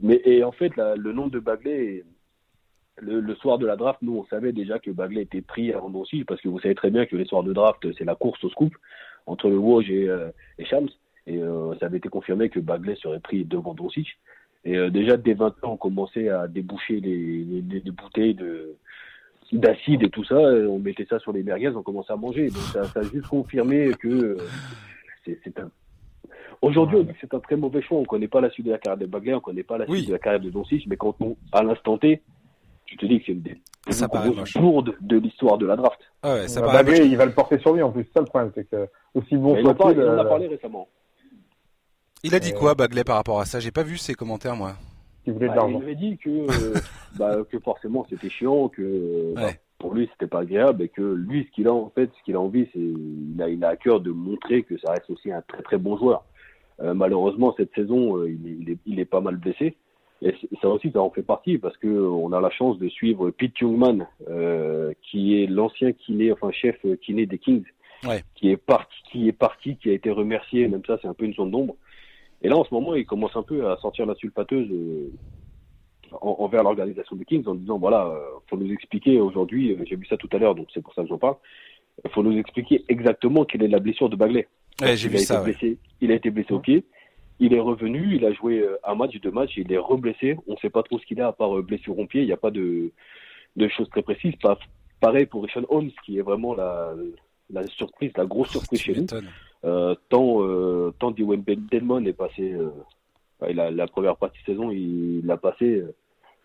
Mais 0.02 0.22
et 0.26 0.44
en 0.44 0.52
fait, 0.52 0.76
la- 0.76 0.96
le 0.96 1.14
nom 1.14 1.28
de 1.28 1.40
Bagley, 1.40 2.04
le, 3.02 3.36
soir 3.36 3.58
de 3.58 3.66
la 3.66 3.76
draft, 3.76 4.00
nous, 4.02 4.18
on 4.18 4.26
savait 4.26 4.52
déjà 4.52 4.80
que 4.80 4.92
Bagley 4.92 5.22
était 5.24 5.42
pris 5.42 5.74
avant 5.74 5.90
Doncic, 5.90 6.26
parce 6.26 6.42
que 6.42 6.48
vous 6.48 6.60
savez 6.60 6.76
très 6.76 6.92
bien 6.92 7.06
que 7.06 7.16
les 7.16 7.26
soirs 7.26 7.44
de 7.44 7.54
draft, 7.54 7.86
c'est 7.98 8.06
la 8.06 8.16
course 8.16 8.44
au 8.44 8.50
scoop 8.50 8.74
entre 9.26 9.50
le 9.50 9.58
Woj 9.58 9.90
et, 9.90 10.08
euh, 10.10 10.30
et 10.60 10.66
Shams. 10.66 10.90
Et 11.26 11.38
euh, 11.42 11.74
ça 11.80 11.86
avait 11.86 11.98
été 11.98 12.10
confirmé 12.10 12.50
que 12.50 12.60
Bagley 12.60 12.96
serait 12.96 13.20
pris 13.20 13.46
devant 13.46 13.74
Doncic. 13.74 14.08
Et 14.66 14.78
euh, 14.78 14.90
déjà, 14.90 15.18
dès 15.18 15.34
20 15.34 15.64
ans, 15.64 15.74
on 15.74 15.78
commençait 15.78 16.30
à 16.30 16.48
déboucher 16.48 17.00
les, 17.00 17.44
les, 17.44 17.80
les 17.80 17.92
bouteilles 17.92 18.36
de 18.36 18.76
d'acide 19.52 20.02
et 20.02 20.10
tout 20.10 20.24
ça, 20.24 20.36
on 20.36 20.80
mettait 20.80 21.06
ça 21.06 21.20
sur 21.20 21.32
les 21.32 21.44
merguez, 21.44 21.70
on 21.70 21.84
commençait 21.84 22.14
à 22.14 22.16
manger. 22.16 22.48
Donc 22.48 22.64
ça, 22.74 22.86
ça 22.86 23.02
a 23.02 23.04
juste 23.04 23.28
confirmé 23.28 23.92
que 24.00 24.36
c'est 25.26 25.60
un 25.60 25.70
Aujourd'hui, 26.62 26.98
on 26.98 27.04
dit 27.04 27.14
que 27.14 27.18
c'est 27.22 27.34
un 27.34 27.40
très 27.40 27.56
mauvais 27.56 27.82
choix. 27.82 27.98
On 27.98 28.02
ne 28.02 28.06
connaît 28.06 28.28
pas 28.28 28.42
la 28.42 28.50
suite 28.50 28.66
de 28.66 28.72
la 28.72 28.78
carrière 28.78 29.00
de 29.00 29.06
Bagley, 29.06 29.34
on 29.34 29.38
ne 29.38 29.42
connaît 29.42 29.64
pas 29.64 29.78
la 29.78 29.86
suite 29.88 30.08
de 30.08 30.14
la 30.14 30.20
carrière 30.20 30.42
de 30.42 30.50
Doncic, 30.50 30.86
mais 30.88 30.98
quand 30.98 31.16
on, 31.20 31.36
à 31.52 31.64
l'instant 31.64 31.98
T, 31.98 32.22
je 32.86 32.96
te 32.96 33.06
dis 33.06 33.20
que 33.20 33.26
c'est 33.26 33.32
une 33.32 33.42
des 33.42 33.58
ça 33.90 34.08
plus 34.08 34.62
lourdes 34.62 34.96
de 35.02 35.18
l'histoire 35.18 35.58
de 35.58 35.66
la 35.66 35.76
draft. 35.76 36.00
Ah 36.22 36.36
ouais, 36.36 36.48
ça 36.48 36.62
bah, 36.62 36.72
Bagley, 36.72 37.06
il 37.08 37.18
va 37.18 37.26
le 37.26 37.34
porter 37.34 37.60
sur 37.60 37.74
lui 37.74 37.82
en 37.82 37.92
plus. 37.92 38.04
C'est 38.06 38.14
ça 38.14 38.20
le 38.22 38.28
problème, 38.28 38.52
c'est 38.56 38.70
que 38.70 38.88
aussi 39.14 39.36
bon 39.36 39.62
soit 39.62 39.76
il, 39.92 39.98
il 39.98 40.04
en 40.04 40.18
a 40.18 40.24
euh, 40.24 40.24
parlé 40.24 40.48
récemment. 40.48 40.88
Il 42.24 42.34
a 42.34 42.40
dit 42.40 42.54
quoi, 42.54 42.76
Bagley, 42.76 43.04
par 43.04 43.18
rapport 43.18 43.42
à 43.42 43.46
ça? 43.46 43.60
J'ai 43.60 43.72
pas 43.72 43.84
vu 43.84 43.98
ses 43.98 44.14
commentaires, 44.14 44.56
moi. 44.56 44.76
Il, 45.26 45.34
voulait 45.34 45.48
bah, 45.48 45.66
il 45.68 45.76
avait 45.76 45.96
dit 45.96 46.18
que, 46.18 46.30
euh, 46.30 46.80
bah, 47.18 47.38
que 47.50 47.60
forcément 47.60 48.06
c'était 48.10 48.30
chiant, 48.30 48.70
que 48.70 49.34
bah, 49.36 49.50
pour 49.80 49.94
lui 49.94 50.10
c'était 50.14 50.28
pas 50.28 50.40
agréable 50.40 50.84
et 50.84 50.90
que 50.90 51.02
lui, 51.02 51.46
ce 51.46 51.52
qu'il 51.52 51.68
a 51.68 51.74
en 51.74 51.90
fait, 51.90 52.10
ce 52.18 52.24
qu'il 52.24 52.36
a 52.36 52.40
envie, 52.40 52.70
c'est 52.74 52.80
il 52.80 53.42
a, 53.42 53.50
il 53.50 53.64
a 53.64 53.70
à 53.70 53.76
cœur 53.76 54.00
de 54.00 54.12
montrer 54.12 54.64
que 54.64 54.78
ça 54.78 54.92
reste 54.92 55.10
aussi 55.10 55.32
un 55.32 55.42
très 55.42 55.62
très 55.62 55.78
bon 55.78 55.98
joueur. 55.98 56.24
Euh, 56.82 56.94
malheureusement, 56.94 57.54
cette 57.58 57.74
saison, 57.76 58.18
euh, 58.18 58.30
il, 58.30 58.70
est, 58.70 58.78
il, 58.86 59.00
est, 59.00 59.06
pas 59.06 59.22
mal 59.22 59.38
blessé. 59.38 59.76
Et 60.22 60.34
ça 60.62 60.70
aussi, 60.70 60.92
ça 60.92 61.02
en 61.02 61.10
fait 61.10 61.22
partie 61.22 61.58
parce 61.58 61.76
que 61.78 61.88
on 61.88 62.32
a 62.32 62.40
la 62.40 62.50
chance 62.50 62.80
de 62.80 62.88
suivre 62.88 63.30
Pete 63.32 63.60
Youngman, 63.60 64.08
euh, 64.30 64.94
qui 65.02 65.42
est 65.42 65.48
l'ancien 65.48 65.92
kiné, 65.92 66.32
enfin 66.32 66.52
chef 66.52 66.78
kiné 67.02 67.26
des 67.26 67.38
Kings, 67.38 67.66
ouais. 68.06 68.24
qui 68.36 68.50
est 68.50 68.58
parti, 68.58 68.96
qui 69.12 69.28
est 69.28 69.34
parti, 69.34 69.76
qui 69.76 69.90
a 69.90 69.94
été 69.94 70.10
remercié. 70.10 70.68
Même 70.68 70.84
ça, 70.88 70.98
c'est 71.02 71.08
un 71.08 71.14
peu 71.14 71.26
une 71.26 71.34
zone 71.34 71.52
d'ombre. 71.52 71.76
Et 72.42 72.50
là, 72.50 72.58
en 72.58 72.64
ce 72.64 72.74
moment, 72.74 72.96
il 72.96 73.06
commence 73.06 73.36
un 73.36 73.44
peu 73.44 73.70
à 73.70 73.78
sortir 73.78 74.06
la 74.06 74.16
sulpateuse 74.16 74.70
euh, 74.72 75.12
envers 76.22 76.64
l'organisation 76.64 77.16
des 77.16 77.26
Kings 77.26 77.48
en 77.48 77.56
disant 77.56 77.78
voilà, 77.78 78.08
euh, 78.08 78.20
faut 78.50 78.58
nous 78.58 78.72
expliquer 78.72 79.20
aujourd'hui. 79.20 79.78
J'ai 79.86 79.96
vu 79.96 80.06
ça 80.06 80.18
tout 80.18 80.30
à 80.32 80.38
l'heure, 80.38 80.56
donc 80.56 80.68
c'est 80.74 80.82
pour 80.82 80.94
ça 80.94 81.04
que 81.04 81.10
j'en 81.10 81.18
parle. 81.18 81.36
Il 82.04 82.12
faut 82.12 82.24
nous 82.24 82.38
expliquer 82.38 82.84
exactement 82.88 83.46
quelle 83.46 83.64
est 83.64 83.68
la 83.68 83.80
blessure 83.80 84.10
de 84.10 84.16
Bagley. 84.16 84.48
Ouais, 84.82 84.98
j'ai 84.98 85.10
vu 85.10 85.20
ça. 85.20 85.42
Blessé, 85.42 85.78
Il 86.02 86.12
a 86.12 86.16
été 86.16 86.30
blessé 86.30 86.54
au 86.54 86.60
pied. 86.60 86.86
Il 87.40 87.54
est 87.54 87.60
revenu, 87.60 88.16
il 88.16 88.26
a 88.26 88.32
joué 88.32 88.60
euh, 88.60 88.78
un 88.84 88.96
match, 88.96 89.20
deux 89.20 89.32
matchs, 89.32 89.58
il 89.58 89.72
est 89.72 89.78
reblessé. 89.78 90.38
On 90.48 90.54
ne 90.54 90.58
sait 90.58 90.70
pas 90.70 90.84
trop 90.84 91.00
ce 91.00 91.06
qu'il 91.06 91.20
a 91.22 91.28
à 91.28 91.32
part 91.34 91.58
euh, 91.58 91.62
blessure 91.62 91.98
au 91.98 92.06
pied. 92.06 92.22
Il 92.22 92.28
n'y 92.28 92.34
a 92.34 92.38
pas 92.38 92.52
de, 92.52 92.92
de 93.56 93.68
choses 93.70 93.90
très 93.90 94.02
précises. 94.02 94.36
Pas, 94.42 94.58
pareil 95.00 95.26
pour 95.26 95.44
Richard 95.44 95.66
Holmes, 95.70 95.92
qui 96.06 96.18
est 96.18 96.22
vraiment 96.22 96.54
la, 96.56 96.94
la 97.50 97.68
surprise, 97.68 98.12
la 98.16 98.26
grosse 98.26 98.50
surprise 98.50 98.82
chez 98.82 98.94
nous. 98.94 99.08
Euh, 99.66 99.96
tant, 100.10 100.44
euh, 100.44 100.94
tant 101.00 101.12
Dwayne 101.12 101.44
Delmon 101.46 102.06
est 102.06 102.14
passé, 102.14 102.52
euh, 102.54 102.70
la, 103.42 103.72
la, 103.72 103.88
première 103.88 104.18
partie 104.18 104.40
de 104.42 104.46
saison, 104.46 104.72
il 104.72 105.26
l'a 105.26 105.38
passé 105.38 105.84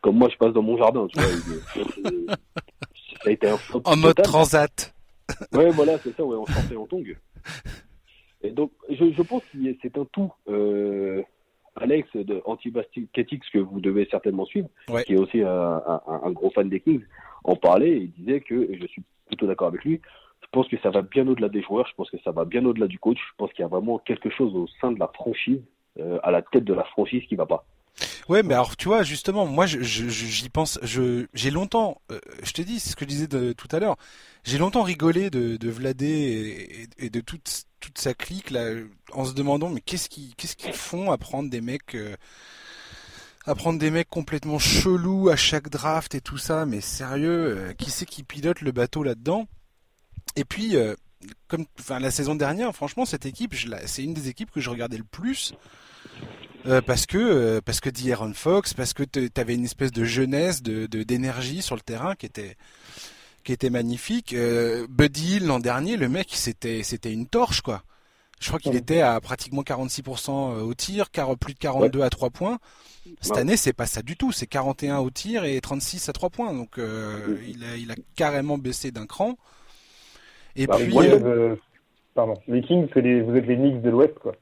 comme 0.01 0.16
moi 0.16 0.29
je 0.29 0.37
passe 0.37 0.53
dans 0.53 0.62
mon 0.62 0.76
jardin. 0.76 1.07
Tu 1.09 1.18
vois, 1.18 1.29
il, 1.74 2.26
ça 2.29 3.29
a 3.29 3.31
été 3.31 3.49
un 3.49 3.59
En 3.85 3.97
mode 3.97 4.22
transat. 4.22 4.95
ouais, 5.53 5.70
voilà, 5.70 5.99
c'est 5.99 6.16
ça, 6.16 6.24
ouais, 6.24 6.37
on 6.37 6.47
sortait 6.47 6.76
en 6.76 6.87
tongue. 6.87 7.16
Et 8.43 8.51
donc, 8.51 8.70
je, 8.89 9.11
je 9.11 9.22
pense 9.22 9.43
que 9.45 9.59
c'est 9.82 9.99
un 9.99 10.05
tout. 10.07 10.32
Euh, 10.49 11.22
Alex 11.80 12.09
de 12.16 12.43
Antibasticatics, 12.45 13.45
que 13.53 13.59
vous 13.59 13.80
devez 13.80 14.07
certainement 14.11 14.45
suivre, 14.45 14.68
qui 15.07 15.14
est 15.14 15.16
aussi 15.16 15.43
un, 15.43 15.82
un, 15.86 16.01
un, 16.07 16.30
gros 16.32 16.51
fan 16.51 16.68
des 16.68 16.80
Kings, 16.80 17.05
en 17.45 17.57
parlait 17.57 17.99
et 17.99 18.07
disait 18.07 18.41
que, 18.41 18.55
et 18.55 18.78
je 18.80 18.86
suis 18.86 19.03
plutôt 19.26 19.47
d'accord 19.47 19.68
avec 19.68 19.84
lui, 19.84 20.01
je 20.43 20.47
pense 20.51 20.68
que 20.68 20.78
ça 20.78 20.91
va 20.91 21.03
bien 21.03 21.26
au-delà 21.28 21.49
des 21.49 21.62
joueurs, 21.62 21.86
je 21.86 21.95
pense 21.95 22.11
que 22.11 22.18
ça 22.24 22.30
va 22.30 22.45
bien 22.45 22.64
au-delà 22.64 22.86
du 22.86 22.99
coach, 22.99 23.18
je 23.18 23.34
pense 23.36 23.53
qu'il 23.53 23.62
y 23.62 23.64
a 23.64 23.68
vraiment 23.68 23.99
quelque 23.99 24.30
chose 24.30 24.55
au 24.55 24.66
sein 24.80 24.93
de 24.93 24.99
la 24.99 25.09
franchise, 25.09 25.62
euh, 25.99 26.18
à 26.22 26.30
la 26.30 26.43
tête 26.43 26.64
de 26.64 26.74
la 26.74 26.84
franchise 26.84 27.22
qui 27.28 27.36
va 27.36 27.47
pas. 27.47 27.64
Ouais, 28.29 28.43
mais 28.43 28.55
alors 28.55 28.77
tu 28.77 28.89
vois, 28.89 29.03
justement, 29.03 29.47
moi, 29.47 29.67
j'y 29.67 29.83
je, 29.83 30.09
je, 30.09 30.49
pense. 30.49 30.79
Je 30.83 31.27
j'ai 31.35 31.51
longtemps, 31.51 32.01
euh, 32.13 32.21
je 32.43 32.53
te 32.53 32.63
dis, 32.63 32.81
ce 32.81 32.95
que 32.97 33.05
je 33.05 33.09
disais 33.09 33.27
de, 33.27 33.53
tout 33.53 33.69
à 33.73 33.79
l'heure. 33.79 33.97
J'ai 34.45 34.59
longtemps 34.59 34.83
rigolé 34.83 35.31
de, 35.31 35.57
de 35.57 35.71
Vladé 35.71 36.89
et, 36.99 37.05
et, 37.07 37.11
de 37.11 37.21
toute 37.21 37.65
toute 37.81 37.99
sa 37.99 38.15
clique 38.15 38.51
là, 38.51 38.71
en 39.13 39.25
se 39.25 39.35
demandant 39.35 39.69
mais 39.69 39.81
qu'est-ce 39.81 40.09
qu'ils 40.09 40.35
qu'est-ce 40.35 40.57
qu'ils 40.57 40.73
font 40.73 41.11
à 41.11 41.19
prendre 41.19 41.51
des 41.51 41.61
mecs. 41.61 41.95
Euh, 41.95 42.17
à 43.47 43.55
prendre 43.55 43.79
des 43.79 43.91
mecs 43.91 44.11
complètement 44.11 44.59
chelous 44.59 45.31
à 45.31 45.37
chaque 45.37 45.71
draft 45.71 46.15
et 46.15 46.21
tout 46.21 46.37
ça, 46.37 46.67
mais 46.67 46.83
sérieux, 46.83 47.57
euh, 47.57 47.73
qui 47.73 47.91
c'est 47.91 48.05
qui 48.05 48.23
pilote 48.23 48.61
le 48.61 48.73
bateau 48.73 49.03
là-dedans? 49.03 49.47
Et 50.37 50.45
puis, 50.45 50.77
comme, 51.49 51.65
enfin, 51.81 51.99
la 51.99 52.11
saison 52.11 52.35
dernière, 52.35 52.75
franchement, 52.75 53.07
cette 53.07 53.25
équipe, 53.25 53.55
c'est 53.87 54.05
une 54.05 54.13
des 54.13 54.29
équipes 54.29 54.51
que 54.51 54.61
je 54.61 54.69
regardais 54.69 54.99
le 54.99 55.05
plus 55.05 55.55
euh, 56.67 56.81
parce 56.81 57.07
que 57.07 57.19
euh, 57.19 57.61
parce 57.65 57.81
que 57.81 57.91
d'Aaron 57.91 58.33
Fox, 58.35 58.75
parce 58.75 58.93
que 58.93 59.03
tu 59.03 59.29
avais 59.37 59.55
une 59.55 59.65
espèce 59.65 59.93
de 59.93 60.05
jeunesse, 60.05 60.63
de 60.63 60.87
d'énergie 60.87 61.63
sur 61.63 61.77
le 61.77 61.81
terrain 61.81 62.15
qui 62.15 62.27
était 62.27 62.57
qui 63.45 63.53
était 63.53 63.71
magnifique. 63.71 64.35
Euh, 64.35 64.87
Buddy 64.89 65.37
Hill 65.37 65.47
l'an 65.47 65.61
dernier, 65.61 65.97
le 65.97 66.09
mec, 66.09 66.29
c'était 66.33 66.83
c'était 66.83 67.13
une 67.13 67.27
torche 67.27 67.61
quoi. 67.61 67.83
Je 68.41 68.49
crois 68.49 68.61
qu'il 68.61 68.77
était 68.77 69.01
à 69.01 69.21
pratiquement 69.21 69.63
46% 69.63 70.61
au 70.61 70.73
tir, 70.73 71.07
plus 71.41 71.55
de 71.55 71.59
42 71.59 72.03
à 72.03 72.09
3 72.09 72.31
points. 72.31 72.59
Cette 73.21 73.37
année, 73.37 73.57
c'est 73.57 73.73
pas 73.73 73.87
ça 73.87 74.01
du 74.01 74.17
tout. 74.17 74.31
C'est 74.31 74.47
41 74.47 74.99
au 74.99 75.11
tir 75.11 75.43
et 75.43 75.61
36 75.61 76.09
à 76.09 76.13
3 76.13 76.31
points. 76.31 76.55
Donc, 76.55 76.77
il, 76.79 77.65
a, 77.65 77.77
il 77.77 77.91
a 77.91 77.97
carrément 78.15 78.57
baissé 78.57 78.93
d'un 78.93 79.07
cran. 79.07 79.35
Et 80.55 80.69
bah, 80.69 80.77
puis. 80.79 80.95
pardon. 82.15 82.35
Les 82.47 82.63
Kings, 82.63 82.87
les, 82.95 83.23
vous 83.23 83.35
êtes 83.35 83.47
les 83.47 83.57
Knicks 83.57 83.83
de 83.83 83.91
l'Ouest, 83.91 84.15
quoi 84.21 84.37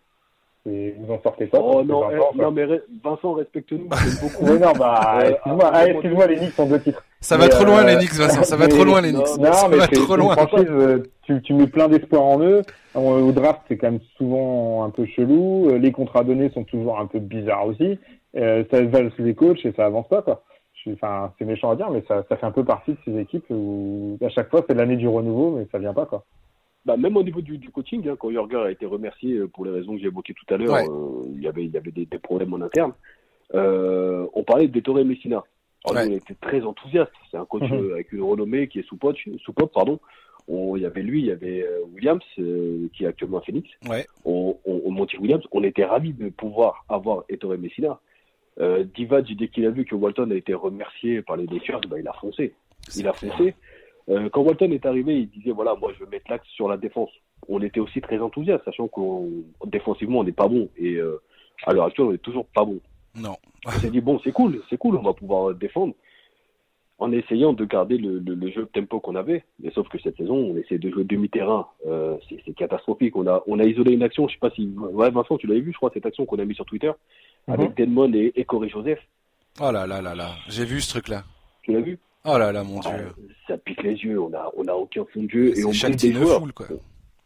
vous 0.67 1.12
en 1.12 1.21
sortez 1.23 1.47
pas. 1.47 1.59
Oh 1.61 1.83
non, 1.85 2.11
eh, 2.11 2.41
non 2.41 2.51
mais 2.51 2.67
Vincent, 3.03 3.35
respecte-nous. 3.35 3.89
beaucoup. 4.21 4.45
non, 4.47 4.73
bah, 4.79 5.21
euh, 5.23 5.31
excuse-moi, 5.31 5.71
ah, 5.73 5.87
excuse-moi, 5.89 6.27
les 6.27 6.37
Knicks 6.37 6.53
sont 6.53 6.67
deux 6.67 6.81
titres. 6.81 7.05
Ça 7.21 7.37
va 7.37 7.49
trop 7.49 7.64
loin, 7.64 7.85
euh, 7.85 7.87
les 7.87 7.97
Knicks, 7.97 8.14
Vincent. 8.14 8.43
Ça 8.43 8.57
va 8.57 8.69
trop 8.69 8.85
loin, 8.85 9.01
les 9.01 9.12
Knicks. 9.12 9.39
Non, 9.39 9.53
ça 9.53 9.69
mais 9.69 9.77
va 9.77 9.87
trop 9.87 10.17
loin. 10.17 10.35
Franchise, 10.37 10.67
euh, 10.69 11.03
tu, 11.23 11.41
tu 11.43 11.55
mets 11.55 11.67
plein 11.67 11.89
d'espoir 11.89 12.23
en 12.23 12.41
eux. 12.41 12.62
Au 12.95 13.31
draft, 13.33 13.61
c'est 13.69 13.77
quand 13.77 13.91
même 13.91 14.01
souvent 14.17 14.85
un 14.85 14.91
peu 14.91 15.05
chelou. 15.07 15.69
Les 15.79 15.93
contrats 15.93 16.25
donnés 16.25 16.51
sont 16.51 16.64
toujours 16.64 16.99
un 16.99 17.07
peu 17.07 17.19
bizarres 17.19 17.67
aussi. 17.67 17.99
Euh, 18.37 18.64
ça 18.71 18.83
va 18.83 19.01
les 19.19 19.35
coachs 19.35 19.64
et 19.64 19.73
ça 19.77 19.87
avance 19.87 20.09
pas, 20.09 20.23
quoi. 20.23 20.43
Enfin, 20.93 21.33
c'est 21.37 21.45
méchant 21.45 21.71
à 21.71 21.77
dire, 21.77 21.91
mais 21.91 22.05
ça, 22.07 22.25
ça 22.29 22.37
fait 22.37 22.47
un 22.47 22.53
peu 22.53 22.64
partie 22.64 22.93
de 22.93 22.99
ces 23.05 23.19
équipes 23.19 23.47
où 23.51 24.17
à 24.25 24.29
chaque 24.29 24.49
fois 24.51 24.64
c'est 24.69 24.75
l'année 24.75 24.95
du 24.95 25.09
renouveau, 25.09 25.57
mais 25.57 25.67
ça 25.73 25.79
vient 25.79 25.93
pas, 25.93 26.07
quoi 26.07 26.25
bah, 26.87 26.97
même 26.97 27.16
au 27.16 27.22
niveau 27.22 27.43
du, 27.43 27.59
du 27.59 27.70
coaching, 27.70 28.09
hein, 28.09 28.16
quand 28.18 28.30
Jorger 28.30 28.62
a 28.68 28.70
été 28.70 28.87
remercié 28.87 29.30
euh, 29.34 29.49
pour 29.49 29.64
les 29.66 29.72
raisons 29.72 29.95
que 29.95 30.01
j'ai 30.01 30.07
évoquées 30.07 30.34
tout 30.34 30.55
à 30.55 30.57
l'heure, 30.57 30.76
euh, 30.76 31.34
il 31.37 31.43
y 31.43 31.49
avait, 31.49 31.64
il 31.64 31.72
y 31.72 31.76
avait 31.76 31.91
des, 31.91 32.07
des 32.07 32.20
problèmes 32.28 32.55
en 32.55 32.61
interne. 32.61 32.93
Euh, 33.55 34.26
on 34.34 34.45
parlait 34.45 34.68
de 34.68 34.80
Torre 34.80 35.05
Messina. 35.05 35.41
Alors, 35.84 36.03
ouais. 36.03 36.09
On 36.09 36.16
était 36.16 36.39
très 36.49 36.62
enthousiaste. 36.62 37.12
C'est 37.30 37.37
un 37.37 37.45
coach 37.45 37.68
-hmm. 37.70 37.93
avec 37.93 38.12
une 38.12 38.22
renommée 38.22 38.68
qui 38.68 38.78
est 38.80 38.87
sous 38.89 38.97
pop, 38.97 39.16
sous 39.45 39.53
pop 39.53 39.70
pardon. 39.72 39.99
On, 40.49 40.76
il 40.76 40.82
y 40.82 40.87
avait 40.87 41.03
lui, 41.11 41.20
il 41.24 41.28
y 41.32 41.34
avait 41.39 41.66
Williams 41.93 42.26
qui 42.93 43.05
est 43.05 43.09
actuellement 43.12 43.39
à 43.39 43.45
Phoenix. 43.47 43.66
Ouais. 43.91 44.05
On, 44.24 44.57
on, 44.70 44.76
on 44.87 44.91
Monty 44.97 45.16
Williams. 45.22 45.45
On 45.59 45.62
était 45.70 45.87
ravis 45.95 46.14
de 46.22 46.28
pouvoir 46.43 46.70
avoir 46.89 47.16
Ettore 47.28 47.59
Messina. 47.59 47.93
Euh, 48.59 48.84
Divac, 48.95 49.26
dès 49.41 49.49
qu'il 49.49 49.66
a 49.66 49.72
vu 49.78 49.84
que 49.84 49.95
Walton 49.95 50.30
a 50.30 50.34
été 50.34 50.55
remercié 50.55 51.11
par 51.26 51.37
les 51.37 51.47
Lakers, 51.53 51.82
bah, 51.91 51.99
il 52.03 52.09
a 52.09 52.14
foncé. 52.22 52.45
Il 52.97 53.07
a 53.12 53.12
foncé. 53.12 53.47
Euh, 54.09 54.29
quand 54.31 54.43
Walton 54.43 54.71
est 54.71 54.87
arrivé, 54.87 55.13
il 55.23 55.29
disait 55.31 55.51
voilà, 55.51 55.75
moi 55.75 55.93
je 55.95 56.05
veux 56.05 56.11
mettre 56.11 56.31
l'axe 56.31 56.49
sur 56.49 56.69
la 56.69 56.77
défense. 56.77 57.11
On 57.49 57.61
était 57.63 57.81
aussi 57.81 58.01
très 58.01 58.19
enthousiaste, 58.19 58.65
sachant 58.65 58.89
qu'on 58.89 59.29
défensivement 59.67 60.21
on 60.21 60.25
n'est 60.25 60.33
pas 60.33 60.49
bon 60.49 60.69
et 60.77 60.95
euh, 60.95 61.21
à 61.67 61.73
l'heure 61.73 61.87
actuelle 61.87 62.07
on 62.07 62.13
est 62.13 62.19
toujours 62.19 62.47
pas 62.47 62.65
bon. 62.65 62.79
Non. 63.17 63.37
on 63.67 63.71
s'est 63.71 63.91
dit 63.91 64.01
bon 64.01 64.21
c'est 64.23 64.33
cool, 64.33 64.63
c'est 64.69 64.77
cool, 64.79 64.97
on 64.97 65.03
va 65.03 65.13
pouvoir 65.13 65.55
défendre 65.55 65.95
en 66.99 67.13
essayant 67.13 67.53
de 67.53 67.65
garder 67.65 67.99
le, 67.99 68.19
le, 68.21 68.35
le 68.35 68.51
jeu 68.51 68.67
tempo 68.73 69.01
qu'on 69.01 69.17
avait. 69.17 69.45
Mais 69.61 69.71
sauf 69.73 69.89
que 69.89 69.99
cette 69.99 70.17
saison 70.17 70.37
on 70.37 70.57
essaie 70.57 70.79
de 70.79 70.89
jouer 70.91 71.05
demi-terrain, 71.05 71.67
euh, 71.87 72.17
c'est 72.29 72.55
catastrophique. 72.55 73.17
On 73.17 73.27
a 73.27 73.43
on 73.47 73.59
a 73.59 73.65
isolé 73.65 73.93
une 73.93 74.03
action, 74.03 74.29
je 74.29 74.35
sais 74.35 74.39
pas 74.39 74.51
si 74.51 74.63
ouais 74.99 75.11
Vincent 75.11 75.37
tu 75.37 75.47
l'avais 75.49 75.61
vu, 75.61 75.73
je 75.73 75.77
crois 75.79 75.91
cette 75.93 76.07
action 76.07 76.25
qu'on 76.27 76.39
a 76.39 76.45
mis 76.45 76.55
sur 76.55 76.65
Twitter 76.65 76.93
mm 76.93 77.51
-hmm. 77.51 77.55
avec 77.55 77.77
Denmon 77.77 78.13
et, 78.15 78.33
et 78.39 78.45
Corey 78.45 78.69
Joseph. 78.69 79.01
Oh 79.61 79.71
là 79.77 79.87
là 79.87 80.01
là 80.07 80.15
là, 80.15 80.29
j'ai 80.49 80.65
vu 80.65 80.81
ce 80.81 80.91
truc 80.95 81.09
là. 81.09 81.21
Tu 81.63 81.73
l'as 81.73 81.81
vu? 81.89 81.99
Oh 82.29 82.39
là 82.39 82.51
là, 82.51 82.64
mon 82.64 82.81
Dieu. 82.81 82.91
Ah, 82.93 83.20
ça 83.47 83.59
pique 83.59 83.83
les 83.83 83.95
yeux, 83.95 84.20
on 84.20 84.33
a, 84.35 84.51
on 84.57 84.66
a 84.66 84.72
aucun 84.72 85.05
fond 85.05 85.22
de 85.22 85.31
jeu. 85.31 85.59
Et 85.59 85.64
on 85.64 85.70
bride 85.70 85.97
des 85.97 86.12
joueurs. 86.12 86.41
Foule, 86.41 86.53
quoi. 86.53 86.66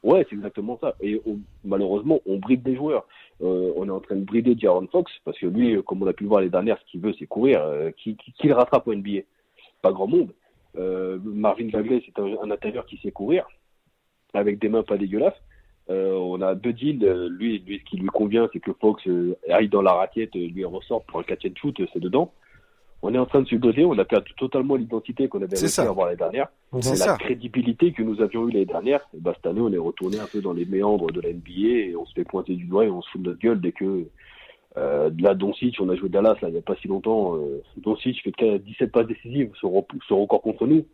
Ouais, 0.02 0.26
c'est 0.28 0.36
exactement 0.36 0.78
ça. 0.80 0.94
Et 1.00 1.20
on, 1.26 1.38
malheureusement, 1.64 2.20
on 2.26 2.36
bride 2.36 2.62
des 2.62 2.76
joueurs. 2.76 3.06
Euh, 3.42 3.72
on 3.76 3.86
est 3.86 3.90
en 3.90 4.00
train 4.00 4.16
de 4.16 4.24
brider 4.24 4.54
Jaron 4.58 4.86
Fox, 4.92 5.10
parce 5.24 5.38
que 5.38 5.46
lui, 5.46 5.82
comme 5.84 6.02
on 6.02 6.06
a 6.06 6.12
pu 6.12 6.24
le 6.24 6.28
voir 6.28 6.42
les 6.42 6.50
dernières, 6.50 6.78
ce 6.78 6.90
qu'il 6.90 7.00
veut, 7.00 7.14
c'est 7.18 7.26
courir. 7.26 7.62
Euh, 7.62 7.90
qui, 7.96 8.16
qui, 8.16 8.32
qui, 8.32 8.48
le 8.48 8.54
rattrape 8.54 8.86
au 8.86 8.94
NBA 8.94 9.20
Pas 9.80 9.92
grand 9.92 10.06
monde. 10.06 10.32
Euh, 10.76 11.18
Marvin 11.22 11.68
Bagley, 11.68 12.02
c'est 12.04 12.18
un, 12.20 12.36
un, 12.42 12.50
intérieur 12.50 12.84
qui 12.86 12.98
sait 12.98 13.10
courir, 13.10 13.46
avec 14.34 14.58
des 14.58 14.68
mains 14.68 14.82
pas 14.82 14.98
dégueulasses. 14.98 15.40
Euh, 15.88 16.12
on 16.12 16.40
a 16.42 16.54
deux 16.54 16.74
deals. 16.74 17.04
Lui, 17.30 17.58
lui, 17.60 17.78
ce 17.78 17.84
qui 17.84 17.96
lui 17.96 18.08
convient, 18.08 18.48
c'est 18.52 18.60
que 18.60 18.72
Fox 18.74 19.02
aille 19.48 19.68
dans 19.68 19.82
la 19.82 19.92
raquette, 19.92 20.34
lui 20.34 20.64
ressort 20.64 21.04
pour 21.04 21.20
un 21.20 21.22
catch 21.22 21.46
and 21.46 21.56
shoot, 21.56 21.80
c'est 21.92 22.00
dedans 22.00 22.32
on 23.02 23.14
est 23.14 23.18
en 23.18 23.26
train 23.26 23.40
de 23.40 23.48
se 23.48 23.56
doter, 23.56 23.84
on 23.84 23.98
a 23.98 24.04
perdu 24.04 24.32
totalement 24.34 24.76
l'identité 24.76 25.28
qu'on 25.28 25.42
avait 25.42 25.56
réussi 25.56 25.80
à 25.80 25.88
avoir 25.88 26.06
l'année 26.06 26.18
dernière. 26.18 26.48
C'est 26.80 26.90
la 26.90 26.96
ça. 26.96 27.16
crédibilité 27.16 27.92
que 27.92 28.02
nous 28.02 28.20
avions 28.20 28.46
eue 28.48 28.52
l'année 28.52 28.66
dernière, 28.66 29.00
et 29.14 29.20
bah, 29.20 29.32
cette 29.34 29.46
année, 29.46 29.60
on 29.60 29.72
est 29.72 29.78
retourné 29.78 30.18
un 30.18 30.26
peu 30.26 30.40
dans 30.40 30.52
les 30.52 30.66
méandres 30.66 31.10
de 31.10 31.20
la 31.20 31.32
NBA 31.32 31.88
et 31.90 31.96
on 31.96 32.04
se 32.04 32.12
fait 32.12 32.24
pointer 32.24 32.54
du 32.54 32.64
doigt 32.64 32.84
et 32.84 32.90
on 32.90 33.00
se 33.02 33.10
fout 33.10 33.22
de 33.22 33.28
notre 33.28 33.40
gueule 33.40 33.60
dès 33.60 33.72
que 33.72 34.06
euh, 34.76 35.10
là, 35.18 35.34
Doncic, 35.34 35.76
on 35.80 35.88
a 35.88 35.96
joué 35.96 36.08
Dallas 36.08 36.36
là, 36.42 36.48
il 36.48 36.52
n'y 36.52 36.58
a 36.58 36.62
pas 36.62 36.76
si 36.76 36.88
longtemps. 36.88 37.36
Euh, 37.36 37.62
Doncic 37.76 38.22
fait 38.22 38.32
que 38.32 38.58
17 38.58 38.92
passes 38.92 39.06
décisives 39.06 39.50
sur, 39.56 39.70
sur 40.06 40.16
record 40.16 40.42
contre 40.42 40.66
nous. 40.66 40.84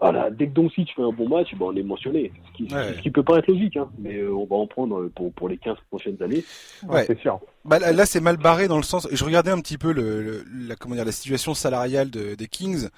Voilà, 0.00 0.28
dès 0.30 0.48
que 0.48 0.52
Doncic 0.52 0.92
fait 0.94 1.02
un 1.02 1.12
bon 1.12 1.28
match, 1.28 1.54
bah, 1.54 1.66
on 1.68 1.76
est 1.76 1.82
mentionné. 1.82 2.32
Ce 2.52 2.56
qui, 2.56 2.74
Ouais. 2.74 2.94
ce 2.94 3.00
qui 3.00 3.10
peut 3.10 3.22
pas 3.22 3.38
être 3.38 3.46
logique, 3.46 3.76
hein, 3.76 3.88
mais 3.98 4.16
euh, 4.18 4.34
on 4.34 4.44
va 4.44 4.56
en 4.56 4.66
prendre 4.66 5.08
pour, 5.14 5.32
pour 5.32 5.48
les 5.48 5.56
15 5.56 5.76
prochaines 5.88 6.20
années. 6.22 6.44
Ouais. 6.88 7.04
C'est 7.06 7.18
sûr. 7.20 7.40
Bah, 7.64 7.78
là, 7.78 7.92
là, 7.92 8.04
c'est 8.04 8.20
mal 8.20 8.36
barré 8.36 8.66
dans 8.68 8.76
le 8.76 8.82
sens. 8.82 9.06
Je 9.10 9.24
regardais 9.24 9.52
un 9.52 9.60
petit 9.60 9.78
peu 9.78 9.92
le, 9.92 10.22
le- 10.22 10.44
la 10.68 10.76
comment 10.76 10.94
dire 10.96 11.04
la 11.04 11.12
situation 11.12 11.54
salariale 11.54 12.10
de- 12.10 12.34
des 12.34 12.48
Kings. 12.48 12.88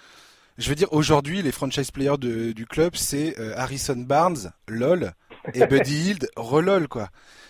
Je 0.59 0.69
veux 0.71 0.75
dire, 0.75 0.89
aujourd'hui, 0.93 1.43
les 1.43 1.53
franchise 1.53 1.91
players 1.91 2.17
de- 2.19 2.53
du 2.53 2.65
club, 2.67 2.93
c'est 2.97 3.39
euh, 3.39 3.53
Harrison 3.57 3.97
Barnes, 3.99 4.51
lol, 4.67 5.13
et 5.55 5.67
Buddy 5.67 5.95
Hield, 6.11 6.29
relol 6.37 6.89
quoi. 6.89 7.09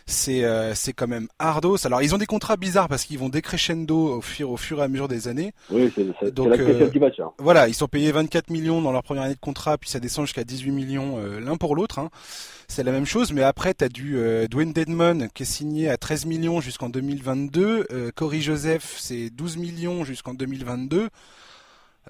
C'est 0.08 0.44
euh, 0.44 0.72
c'est 0.76 0.92
quand 0.92 1.08
même 1.08 1.26
hardos. 1.40 1.84
Alors, 1.84 2.00
ils 2.00 2.14
ont 2.14 2.18
des 2.18 2.26
contrats 2.26 2.56
bizarres 2.56 2.88
parce 2.88 3.04
qu'ils 3.04 3.18
vont 3.18 3.28
décrescendo 3.28 4.14
au 4.18 4.20
fur, 4.20 4.50
au 4.52 4.56
fur 4.56 4.78
et 4.78 4.82
à 4.82 4.88
mesure 4.88 5.08
des 5.08 5.26
années. 5.26 5.52
Oui, 5.68 5.90
c'est 5.94 6.04
la 6.04 6.12
spéciale 6.14 6.60
euh, 6.82 6.88
du 6.88 7.00
match. 7.00 7.18
Hein. 7.18 7.32
Voilà, 7.38 7.66
ils 7.66 7.74
sont 7.74 7.88
payés 7.88 8.12
24 8.12 8.50
millions 8.50 8.80
dans 8.80 8.92
leur 8.92 9.02
première 9.02 9.24
année 9.24 9.34
de 9.34 9.40
contrat, 9.40 9.78
puis 9.78 9.90
ça 9.90 9.98
descend 9.98 10.26
jusqu'à 10.26 10.44
18 10.44 10.70
millions 10.70 11.18
euh, 11.18 11.40
l'un 11.40 11.56
pour 11.56 11.74
l'autre. 11.74 11.98
hein. 11.98 12.10
C'est 12.68 12.84
la 12.84 12.92
même 12.92 13.04
chose, 13.06 13.32
mais 13.32 13.42
après, 13.42 13.74
tu 13.74 13.84
as 13.84 13.88
du 13.88 14.16
euh, 14.16 14.46
Dwayne 14.46 14.72
Dedmon 14.72 15.26
qui 15.34 15.42
est 15.42 15.46
signé 15.46 15.88
à 15.88 15.96
13 15.96 16.26
millions 16.26 16.60
jusqu'en 16.60 16.88
2022. 16.88 17.86
Euh, 17.90 18.10
Corey 18.14 18.40
Joseph, 18.40 18.94
c'est 18.98 19.30
12 19.30 19.56
millions 19.56 20.04
jusqu'en 20.04 20.34
2022. 20.34 21.08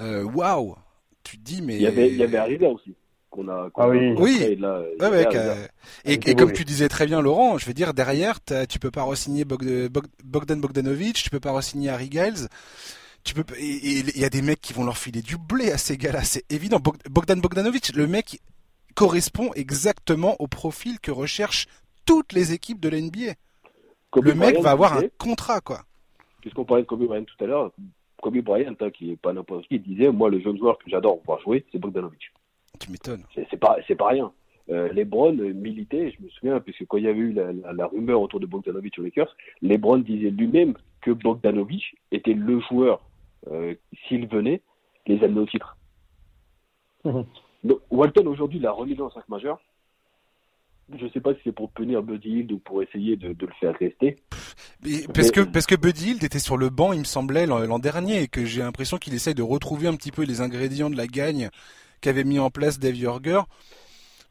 Euh, 0.01 0.23
Waouh 0.25 0.77
Tu 1.25 1.39
te 1.39 1.43
dis, 1.45 1.63
mais... 1.63 1.77
Il 1.77 1.83
y 1.83 1.87
avait, 1.87 2.09
il 2.09 2.17
y 2.17 2.23
avait 2.23 2.37
Arriva 2.39 2.69
aussi. 2.69 2.95
Qu'on 3.37 3.49
a, 3.49 3.69
qu'on 3.71 3.83
Ah 3.83 3.89
oui. 3.89 4.15
a 4.17 4.55
là. 4.61 4.81
Ouais, 4.99 5.09
ouais, 5.11 5.69
et, 6.07 6.35
comme 6.35 6.53
tu 6.53 6.65
disais 6.65 6.89
très 6.89 7.05
bien, 7.07 7.21
Laurent, 7.21 7.59
je 7.59 7.67
veux 7.67 7.75
dire, 7.75 7.93
derrière, 7.93 8.39
tu 8.69 8.79
peux 8.79 8.91
pas 8.91 9.03
re-signer 9.03 9.45
Bog- 9.45 9.89
Bog- 9.89 10.07
Bogdan 10.25 10.59
Bogdanovic, 10.59 11.17
tu 11.23 11.29
peux 11.31 11.41
pas 11.41 11.53
re-signer 11.53 11.91
Harry 11.91 12.09
Giles. 12.11 12.49
Tu 13.25 13.35
peux, 13.35 13.45
il 13.61 14.17
y 14.17 14.25
a 14.25 14.31
des 14.31 14.41
mecs 14.41 14.61
qui 14.61 14.73
vont 14.73 14.85
leur 14.85 14.97
filer 14.97 15.21
du 15.21 15.37
blé 15.37 15.71
à 15.71 15.79
ces 15.79 15.97
gars-là, 15.99 16.23
c'est 16.25 16.51
évident. 16.51 16.79
Bog- 16.81 16.97
Bogdan 17.11 17.41
Bogdanovic, 17.41 17.95
le 17.95 18.07
mec 18.07 18.41
correspond 18.95 19.51
exactement 19.55 20.37
au 20.39 20.47
profil 20.47 20.99
que 21.01 21.11
recherchent 21.11 21.67
toutes 22.07 22.33
les 22.33 22.53
équipes 22.53 22.81
de 22.81 22.89
l'NBA. 22.89 23.35
Kobe 24.11 24.25
Le 24.25 24.35
mec 24.35 24.51
Bryant, 24.55 24.63
va 24.63 24.71
avoir 24.71 24.97
un 24.97 25.03
contrat, 25.19 25.61
quoi. 25.61 25.83
Puisqu'on 26.41 26.65
parlait 26.65 26.85
de 26.85 26.89
Kobe 26.89 27.05
Bryant 27.05 27.25
tout 27.25 27.45
à 27.45 27.47
l'heure, 27.49 27.73
Kobe 28.23 28.39
Bryant, 28.39 28.75
hein, 28.81 28.91
qui 28.91 29.11
est 29.11 29.17
pas 29.17 29.33
n'importe 29.33 29.67
qui, 29.69 29.79
disait 29.81 30.11
Moi, 30.11 30.31
le 30.31 30.41
jeune 30.41 30.57
joueur 30.57 30.79
que 30.79 30.89
j'adore 30.89 31.19
voir 31.27 31.41
jouer, 31.41 31.67
c'est 31.73 31.79
Bogdanovic. 31.79 32.21
Tu 32.79 32.91
m'étonnes. 32.91 33.23
C'est 33.35 33.57
pas, 33.59 33.77
c'est 33.87 33.95
pas 33.97 34.09
rien. 34.09 34.33
Euh, 34.69 34.93
LeBron 34.93 35.33
militait, 35.33 36.11
je 36.11 36.25
me 36.25 36.29
souviens, 36.31 36.59
puisque 36.61 36.87
quand 36.87 36.97
il 36.97 37.05
y 37.05 37.09
avait 37.09 37.19
eu 37.21 37.33
la, 37.33 37.53
la- 37.53 37.73
la 37.73 37.87
rumeur 37.87 38.21
autour 38.21 38.41
de 38.41 38.47
Bogdanovic 38.47 38.99
aux 38.99 39.03
Lakers, 39.03 39.37
LeBron 39.63 39.99
disait 39.99 40.31
lui-même 40.31 40.75
que 41.01 41.13
Bogdanovic 41.13 41.85
était 42.11 42.35
le 42.35 42.59
joueur, 42.61 43.01
euh, 43.51 43.75
s'il 44.09 44.27
venait, 44.27 44.61
les 45.07 45.23
amener 45.23 45.41
au 45.41 45.47
titre. 45.47 45.77
Mhm. 47.05 47.25
Donc, 47.65 47.79
Walton, 47.91 48.27
aujourd'hui, 48.27 48.59
l'a 48.59 48.73
remis 48.73 48.95
dans 48.97 49.05
le 49.07 49.11
5 49.13 49.29
majeur. 49.29 49.61
Je 50.97 51.05
ne 51.05 51.11
sais 51.11 51.21
pas 51.21 51.35
si 51.35 51.41
c'est 51.45 51.53
pour 51.53 51.71
punir 51.71 52.03
Buddy 52.03 52.29
Hield 52.29 52.53
ou 52.53 52.59
pour 52.59 52.81
essayer 52.83 53.17
de, 53.17 53.33
de 53.33 53.47
le 53.47 53.53
faire 53.61 53.75
rester. 53.77 54.17
Parce 55.13 55.27
Mais- 55.27 55.31
que 55.33 55.41
parce 55.41 55.67
que 55.67 55.75
Buddy 55.75 56.11
Hield 56.11 56.23
était 56.25 56.39
sur 56.39 56.57
le 56.57 56.71
banc, 56.71 56.93
il 56.93 57.01
me 57.01 57.05
semblait 57.05 57.47
l'an 57.47 57.59
l'an 57.61 57.79
dernier, 57.81 58.23
et 58.23 58.29
que 58.29 58.45
j'ai 58.45 58.63
l'impression 58.63 58.97
qu'il 58.99 59.13
essaye 59.15 59.35
de 59.35 59.43
retrouver 59.43 59.89
un 59.89 59.95
petit 59.97 60.13
peu 60.13 60.23
les 60.25 60.41
ingrédients 60.43 60.91
de 60.91 60.97
la 60.97 61.07
gagne 61.09 61.51
qu'avait 62.01 62.25
mis 62.25 62.39
en 62.39 62.51
place 62.51 62.79
Dave 62.79 62.97
Yorger. 62.97 63.41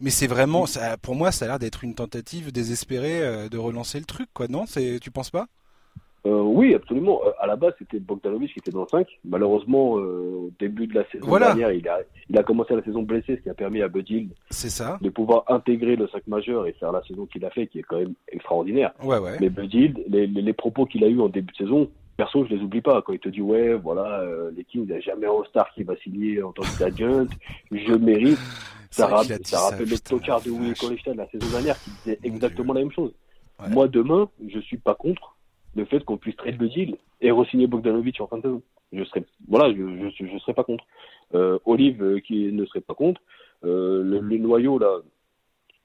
Mais 0.01 0.09
c'est 0.09 0.28
vraiment, 0.28 0.66
ça, 0.66 0.97
pour 0.97 1.16
moi, 1.16 1.32
ça 1.32 1.45
a 1.45 1.47
l'air 1.47 1.59
d'être 1.59 1.84
une 1.84 1.95
tentative 1.95 2.51
désespérée 2.51 3.22
euh, 3.22 3.47
de 3.49 3.57
relancer 3.57 3.97
le 3.99 4.05
truc, 4.05 4.28
quoi. 4.34 4.47
Non, 4.49 4.66
c'est, 4.66 4.99
tu 4.99 5.09
penses 5.09 5.30
pas? 5.30 5.47
Euh, 6.26 6.41
oui, 6.41 6.74
absolument. 6.74 7.22
Euh, 7.26 7.30
à 7.39 7.45
la 7.45 7.55
base, 7.55 7.74
c'était 7.78 7.99
Bogdanovic 7.99 8.51
qui 8.51 8.59
était 8.59 8.72
dans 8.72 8.82
le 8.82 8.88
5. 8.89 9.07
Malheureusement, 9.26 9.97
euh, 9.99 10.47
au 10.47 10.51
début 10.59 10.88
de 10.88 10.95
la 10.95 11.07
saison 11.11 11.28
Voilà. 11.28 11.47
dernière, 11.53 11.72
il 11.72 11.88
a, 11.88 11.99
il 12.30 12.38
a 12.38 12.43
commencé 12.43 12.76
la 12.76 12.84
saison 12.84 13.03
blessé, 13.03 13.36
ce 13.38 13.41
qui 13.41 13.49
a 13.49 13.53
permis 13.53 13.82
à 13.84 13.89
ça. 14.49 14.97
de 15.01 15.09
pouvoir 15.09 15.43
intégrer 15.47 15.95
le 15.95 16.07
5 16.07 16.26
majeur 16.28 16.66
et 16.66 16.74
faire 16.74 16.91
la 16.91 17.03
saison 17.03 17.28
qu'il 17.28 17.45
a 17.45 17.51
fait, 17.51 17.68
qui 17.68 17.80
est 17.80 17.84
quand 17.84 17.99
même 17.99 18.16
extraordinaire. 18.30 18.91
Ouais, 19.03 19.20
ouais. 19.20 19.38
Mais 19.39 19.49
Buddy 19.49 19.78
Hield, 19.78 20.03
les, 20.07 20.26
les, 20.28 20.41
les 20.41 20.53
propos 20.53 20.86
qu'il 20.88 21.03
a 21.03 21.07
eu 21.07 21.22
en 21.22 21.30
début 21.30 21.51
de 21.53 21.57
saison, 21.57 21.89
perso, 22.18 22.45
je 22.45 22.55
les 22.55 22.61
oublie 22.61 22.82
pas. 22.82 23.01
Quand 23.01 23.13
il 23.13 23.20
te 23.20 23.30
dit, 23.30 23.41
ouais, 23.41 23.74
voilà, 23.74 24.22
euh, 24.22 24.51
les 24.55 24.63
Kings, 24.63 24.84
il 24.84 24.91
n'y 24.91 24.97
a 24.97 24.99
jamais 25.01 25.28
un 25.28 25.43
star 25.49 25.72
qui 25.74 25.84
va 25.84 25.95
signer 25.97 26.41
en 26.41 26.51
tant 26.51 26.63
qu'agent, 26.78 27.28
je 27.72 27.93
mérite. 27.93 28.39
Ça, 28.89 29.07
vrai 29.07 29.16
ra- 29.16 29.24
qu'il 29.24 29.34
a 29.34 29.38
dit 29.39 29.49
ça 29.49 29.59
rappelle 29.59 29.89
le 29.89 29.99
tocard 29.99 30.41
de 30.41 30.49
la 30.51 30.57
Will 30.57 30.70
vache. 30.70 30.80
Collister 30.80 31.13
la 31.13 31.28
saison 31.30 31.49
dernière 31.51 31.78
qui 31.84 31.89
disait 31.89 32.20
exactement 32.24 32.74
la 32.74 32.80
même 32.82 32.91
chose. 32.91 33.13
Ouais. 33.59 33.70
Moi, 33.70 33.88
demain, 33.88 34.30
je 34.47 34.59
suis 34.59 34.78
pas 34.78 34.95
contre 34.95 35.36
le 35.76 35.84
fait 35.86 36.03
qu'on 36.05 36.18
puisse 36.18 36.36
trade 36.38 36.57
Buddy 36.57 36.82
Hield 36.82 36.97
et 37.22 37.32
re-signer 37.32 37.68
Bogdanovic 37.68 38.22
en 38.22 38.28
fin 38.28 38.38
de 38.38 38.43
saison. 38.43 38.61
Je 38.93 39.03
serais, 39.03 39.26
voilà, 39.49 39.74
je, 39.74 40.09
je, 40.18 40.26
je 40.26 40.38
serais 40.39 40.53
pas 40.53 40.63
contre. 40.63 40.86
Euh, 41.34 41.57
Olive, 41.66 42.01
euh, 42.01 42.20
qui 42.20 42.51
ne 42.53 42.66
serait 42.66 42.82
pas 42.82 42.93
contre. 42.93 43.20
Le, 43.63 44.03
le 44.20 44.38
noyau, 44.38 44.78
là, 44.78 44.99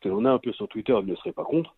que 0.01 0.09
l'on 0.09 0.25
a 0.27 0.31
un 0.31 0.39
peu 0.39 0.53
sur 0.53 0.69
Twitter, 0.69 0.97
ne 1.03 1.15
serait 1.17 1.33
pas 1.33 1.45
contre. 1.45 1.75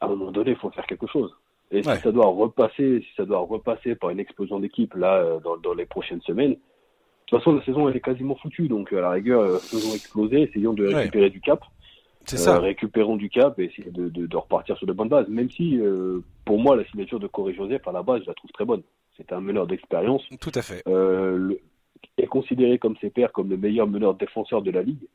À 0.00 0.06
un 0.06 0.10
moment 0.10 0.30
donné, 0.30 0.52
il 0.52 0.56
faut 0.56 0.70
faire 0.70 0.86
quelque 0.86 1.06
chose. 1.08 1.34
Et 1.72 1.82
si 1.82 1.88
ça 2.00 2.12
doit 2.12 2.26
repasser, 2.26 3.00
si 3.00 3.08
ça 3.16 3.24
doit 3.24 3.40
repasser 3.40 3.94
par 3.96 4.10
une 4.10 4.20
explosion 4.20 4.60
d'équipe, 4.60 4.94
là, 4.94 5.16
euh, 5.16 5.40
dans, 5.40 5.56
dans 5.56 5.74
les 5.74 5.86
prochaines 5.86 6.20
semaines, 6.22 6.52
de 6.52 6.58
toute 7.26 7.38
façon, 7.40 7.52
la 7.54 7.64
saison, 7.64 7.88
elle 7.88 7.96
est 7.96 8.00
quasiment 8.00 8.36
foutue. 8.36 8.68
Donc, 8.68 8.92
à 8.92 9.00
la 9.00 9.10
rigueur, 9.10 9.40
euh, 9.40 9.58
faisons 9.58 9.94
exploser, 9.94 10.42
essayons 10.42 10.72
de 10.74 10.86
Ouais. 10.86 10.94
récupérer 10.94 11.30
du 11.30 11.40
cap. 11.40 11.64
C'est 12.24 12.36
Euh, 12.36 12.38
ça. 12.38 12.58
récupérons 12.60 13.16
du 13.16 13.28
cap 13.28 13.58
et 13.58 13.64
essayer 13.64 13.90
de, 13.90 14.08
de, 14.08 14.26
de 14.26 14.36
repartir 14.36 14.76
sur 14.76 14.86
de 14.86 14.92
bonnes 14.92 15.08
bases. 15.08 15.28
Même 15.28 15.50
si, 15.50 15.78
euh, 15.80 16.20
pour 16.44 16.58
moi, 16.60 16.76
la 16.76 16.84
signature 16.86 17.18
de 17.20 17.26
Corey 17.26 17.54
Joseph, 17.54 17.86
à 17.86 17.92
la 17.92 18.02
base, 18.02 18.22
je 18.22 18.26
la 18.28 18.34
trouve 18.34 18.50
très 18.52 18.64
bonne. 18.64 18.82
C'est 19.16 19.32
un 19.32 19.40
meneur 19.40 19.66
d'expérience. 19.66 20.22
Tout 20.40 20.52
à 20.54 20.62
fait. 20.62 20.82
Euh, 20.88 21.36
le- 21.36 21.60
est 22.18 22.26
considéré 22.26 22.78
comme 22.78 22.96
ses 23.00 23.10
pairs 23.10 23.32
comme 23.32 23.50
le 23.50 23.56
meilleur 23.56 23.86
meneur 23.86 24.14
défenseur 24.14 24.62
de 24.62 24.70
la 24.70 24.82
ligue. 24.82 25.06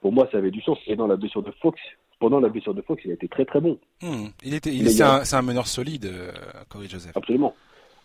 Pour 0.00 0.12
moi, 0.12 0.28
ça 0.30 0.38
avait 0.38 0.50
du 0.50 0.60
sens. 0.60 0.78
Et 0.86 0.94
dans 0.96 1.06
la 1.06 1.16
blessure 1.16 1.42
de 1.42 1.50
Fox, 1.62 1.80
pendant 2.18 2.40
la 2.40 2.48
blessure 2.48 2.74
de 2.74 2.82
Fox, 2.82 3.02
il 3.04 3.10
a 3.10 3.14
été 3.14 3.28
très 3.28 3.44
très 3.44 3.60
bon. 3.60 3.78
Hmm. 4.02 4.28
Il 4.44 4.54
était, 4.54 4.72
il, 4.72 4.88
c'est 4.90 5.02
un, 5.02 5.42
meneur 5.42 5.66
solide, 5.66 6.06
euh, 6.06 6.32
Corey 6.68 6.88
Joseph. 6.88 7.16
Absolument. 7.16 7.54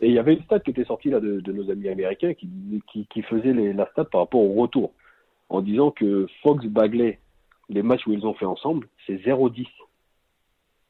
Et 0.01 0.07
il 0.07 0.13
y 0.13 0.19
avait 0.19 0.33
une 0.33 0.43
stat 0.43 0.59
qui 0.59 0.71
était 0.71 0.83
sortie 0.83 1.09
là 1.09 1.19
de, 1.19 1.39
de 1.39 1.51
nos 1.51 1.69
amis 1.69 1.87
américains 1.87 2.33
qui, 2.33 2.49
qui, 2.91 3.05
qui 3.07 3.21
faisait 3.21 3.53
les, 3.53 3.71
la 3.73 3.89
stat 3.91 4.05
par 4.05 4.21
rapport 4.21 4.41
au 4.41 4.59
retour, 4.61 4.91
en 5.49 5.61
disant 5.61 5.91
que 5.91 6.27
Fox 6.41 6.65
Bagley, 6.65 7.19
les 7.69 7.83
matchs 7.83 8.05
où 8.07 8.13
ils 8.13 8.25
ont 8.25 8.33
fait 8.33 8.45
ensemble, 8.45 8.87
c'est 9.05 9.15
0-10. 9.15 9.67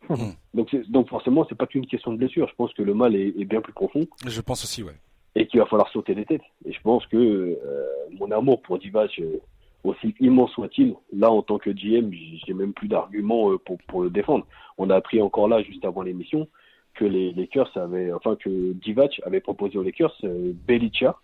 Hmm. 0.09 0.15
Donc, 0.53 0.75
donc 0.89 1.09
forcément, 1.09 1.45
c'est 1.47 1.57
pas 1.57 1.67
qu'une 1.67 1.85
question 1.85 2.11
de 2.11 2.17
blessure. 2.17 2.47
Je 2.49 2.55
pense 2.55 2.73
que 2.73 2.81
le 2.81 2.93
mal 2.93 3.15
est, 3.15 3.33
est 3.39 3.45
bien 3.45 3.61
plus 3.61 3.73
profond 3.73 4.07
Je 4.25 4.41
pense 4.41 4.63
aussi, 4.63 4.81
ouais. 4.81 4.95
et 5.35 5.45
qu'il 5.45 5.59
va 5.59 5.65
falloir 5.67 5.89
sauter 5.91 6.15
des 6.15 6.25
têtes. 6.25 6.41
Et 6.65 6.73
je 6.73 6.81
pense 6.81 7.05
que 7.07 7.17
euh, 7.17 7.85
mon 8.17 8.31
amour 8.31 8.61
pour 8.61 8.79
Divac, 8.79 9.11
euh, 9.19 9.37
aussi 9.83 10.13
immense 10.19 10.51
soit-il, 10.51 10.95
là 11.13 11.31
en 11.31 11.41
tant 11.41 11.57
que 11.57 11.69
GM, 11.71 12.11
j'ai 12.45 12.53
même 12.53 12.73
plus 12.73 12.87
d'arguments 12.87 13.51
euh, 13.51 13.57
pour, 13.57 13.77
pour 13.87 14.03
le 14.03 14.09
défendre. 14.09 14.45
On 14.77 14.89
a 14.89 14.95
appris 14.95 15.21
encore 15.21 15.47
là, 15.47 15.61
juste 15.63 15.83
avant 15.85 16.01
l'émission, 16.03 16.47
que 16.93 17.05
les 17.05 17.31
Lakers 17.33 17.75
avaient, 17.77 18.11
enfin 18.13 18.35
que 18.35 18.73
Divac 18.73 19.21
avait 19.25 19.39
proposé 19.41 19.77
aux 19.77 19.83
Lakers 19.83 20.15
euh, 20.23 20.51
Belicia 20.67 21.15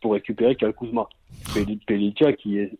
pour 0.00 0.14
récupérer 0.14 0.56
Kyle 0.56 0.72
Kuzma. 0.72 1.08
Beli- 1.54 1.78
Belicia 1.86 2.32
qui 2.32 2.58
est 2.58 2.72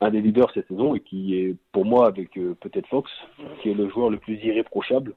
un 0.00 0.10
des 0.10 0.20
leaders 0.20 0.50
cette 0.54 0.68
saison 0.68 0.94
et 0.94 1.00
qui 1.00 1.34
est 1.34 1.56
pour 1.72 1.84
moi 1.84 2.06
avec 2.06 2.36
euh, 2.38 2.54
peut-être 2.60 2.86
Fox, 2.88 3.10
qui 3.62 3.70
est 3.70 3.74
le 3.74 3.88
joueur 3.90 4.10
le 4.10 4.18
plus 4.18 4.36
irréprochable 4.44 5.14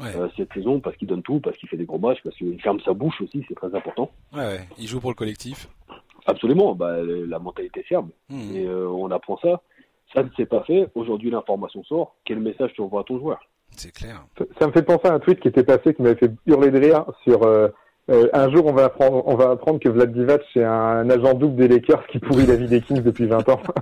Ouais. 0.00 0.06
euh, 0.16 0.26
cette 0.36 0.52
saison 0.52 0.80
parce 0.80 0.96
qu'il 0.96 1.06
donne 1.06 1.22
tout, 1.22 1.38
parce 1.38 1.56
qu'il 1.56 1.68
fait 1.68 1.76
des 1.76 1.84
gros 1.84 2.00
matchs, 2.00 2.18
parce 2.24 2.34
qu'il 2.36 2.60
ferme 2.60 2.80
sa 2.80 2.92
bouche 2.92 3.20
aussi, 3.20 3.44
c'est 3.46 3.54
très 3.54 3.72
important. 3.76 4.10
ouais, 4.32 4.40
ouais. 4.40 4.60
Il 4.76 4.88
joue 4.88 4.98
pour 4.98 5.10
le 5.10 5.14
collectif. 5.14 5.68
Absolument, 6.26 6.74
bah, 6.74 6.96
la 7.02 7.38
mentalité 7.38 7.84
serbe. 7.88 8.08
Hmm. 8.30 8.54
Et 8.54 8.64
euh, 8.66 8.88
on 8.88 9.10
apprend 9.10 9.38
ça. 9.38 9.60
Ça 10.14 10.22
ne 10.22 10.28
s'est 10.36 10.46
pas 10.46 10.62
fait. 10.62 10.88
Aujourd'hui, 10.94 11.30
l'information 11.30 11.82
sort. 11.84 12.14
Quel 12.24 12.38
message 12.40 12.72
tu 12.74 12.80
envoies 12.80 13.00
à 13.00 13.04
ton 13.04 13.18
joueur? 13.18 13.40
C'est 13.76 13.92
clair. 13.92 14.24
Ça- 14.38 14.44
Ça 14.60 14.66
me 14.68 14.72
fait 14.72 14.82
penser 14.82 15.08
à 15.08 15.14
un 15.14 15.18
tweet 15.18 15.40
qui 15.40 15.48
était 15.48 15.64
passé 15.64 15.92
qui 15.94 16.02
m'avait 16.02 16.14
fait 16.16 16.30
hurler 16.46 16.70
de 16.70 16.78
rire 16.78 17.04
sur 17.24 17.42
euh, 17.42 17.68
euh, 18.10 18.28
un 18.32 18.50
jour 18.52 18.66
on 18.66 18.72
va 18.72 18.84
apprendre 18.84 19.22
on 19.26 19.34
va 19.34 19.50
apprendre 19.50 19.80
que 19.80 19.88
Vlad 19.88 20.12
Divac 20.12 20.42
c'est 20.52 20.62
un 20.62 21.08
agent 21.10 21.32
double 21.34 21.56
des 21.56 21.68
Lakers 21.68 22.06
qui 22.08 22.18
pourrit 22.20 22.44
la 22.46 22.54
vie 22.56 22.68
des 22.68 22.80
Kings 22.82 23.02
depuis 23.02 23.26
20 23.26 23.48
ans. 23.48 23.60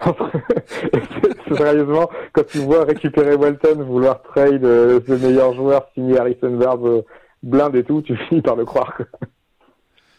Sérieusement, 1.56 2.08
quand 2.32 2.46
tu 2.46 2.58
vois 2.58 2.84
récupérer 2.84 3.34
Walton, 3.34 3.82
vouloir 3.84 4.22
trade 4.22 4.64
euh, 4.64 5.00
le 5.06 5.18
meilleur 5.18 5.52
joueur, 5.54 5.86
signer 5.94 6.18
Harrison 6.18 6.50
Barnes, 6.56 6.86
euh, 6.86 7.02
blind 7.42 7.74
et 7.76 7.84
tout, 7.84 8.02
tu 8.02 8.16
finis 8.16 8.42
par 8.42 8.56
le 8.56 8.64
croire. 8.64 8.98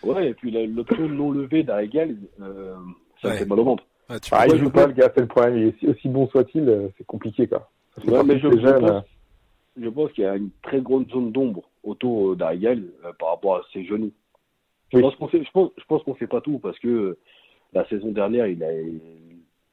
Ouais, 0.03 0.29
et 0.29 0.33
puis 0.33 0.51
l'option 0.67 1.07
non 1.07 1.31
levée 1.31 1.63
d'Aregal, 1.63 2.15
euh, 2.41 2.75
ça 3.21 3.29
Ouais. 3.29 3.37
fait 3.37 3.45
mal 3.45 3.59
au 3.59 3.63
ventre. 3.63 3.83
Ah, 4.09 4.19
tu 4.19 4.29
Ah, 4.33 4.45
il 4.47 4.57
joue 4.59 4.69
pas 4.69 4.85
le 4.87 4.93
gars, 4.93 5.09
c'est 5.15 5.21
le 5.21 5.27
problème. 5.27 5.57
Il 5.57 5.63
est 5.63 5.75
aussi, 5.75 5.87
aussi 5.87 6.09
bon 6.09 6.27
soit-il, 6.27 6.67
euh, 6.67 6.89
c'est 6.97 7.05
compliqué 7.07 7.47
quoi. 7.47 7.69
Ouais, 8.05 8.23
mais 8.23 8.39
je, 8.39 8.49
ces 8.49 8.57
je 8.57 8.61
jeunes, 8.61 8.85
euh, 8.85 8.99
pense, 8.99 9.03
je 9.81 9.89
pense 9.89 10.11
qu'il 10.11 10.23
y 10.23 10.27
a 10.27 10.35
une 10.35 10.49
très 10.61 10.81
grande 10.81 11.09
zone 11.09 11.31
d'ombre 11.31 11.63
autour 11.83 12.31
euh, 12.31 12.35
par 13.17 13.29
rapport 13.29 13.55
à 13.57 13.61
ses 13.71 13.85
genoux. 13.85 14.11
Je 14.91 14.99
pense 14.99 15.15
qu'on 15.15 15.27
fait, 15.27 15.43
je 15.43 15.51
pense, 15.51 15.71
je 15.77 15.83
pense 15.85 16.03
qu'on 16.03 16.13
fait 16.15 16.27
pas 16.27 16.41
tout 16.41 16.59
parce 16.59 16.77
que 16.79 17.17
la 17.73 17.87
saison 17.87 18.11
dernière, 18.11 18.45
il 18.47 18.63
a, 18.63 18.71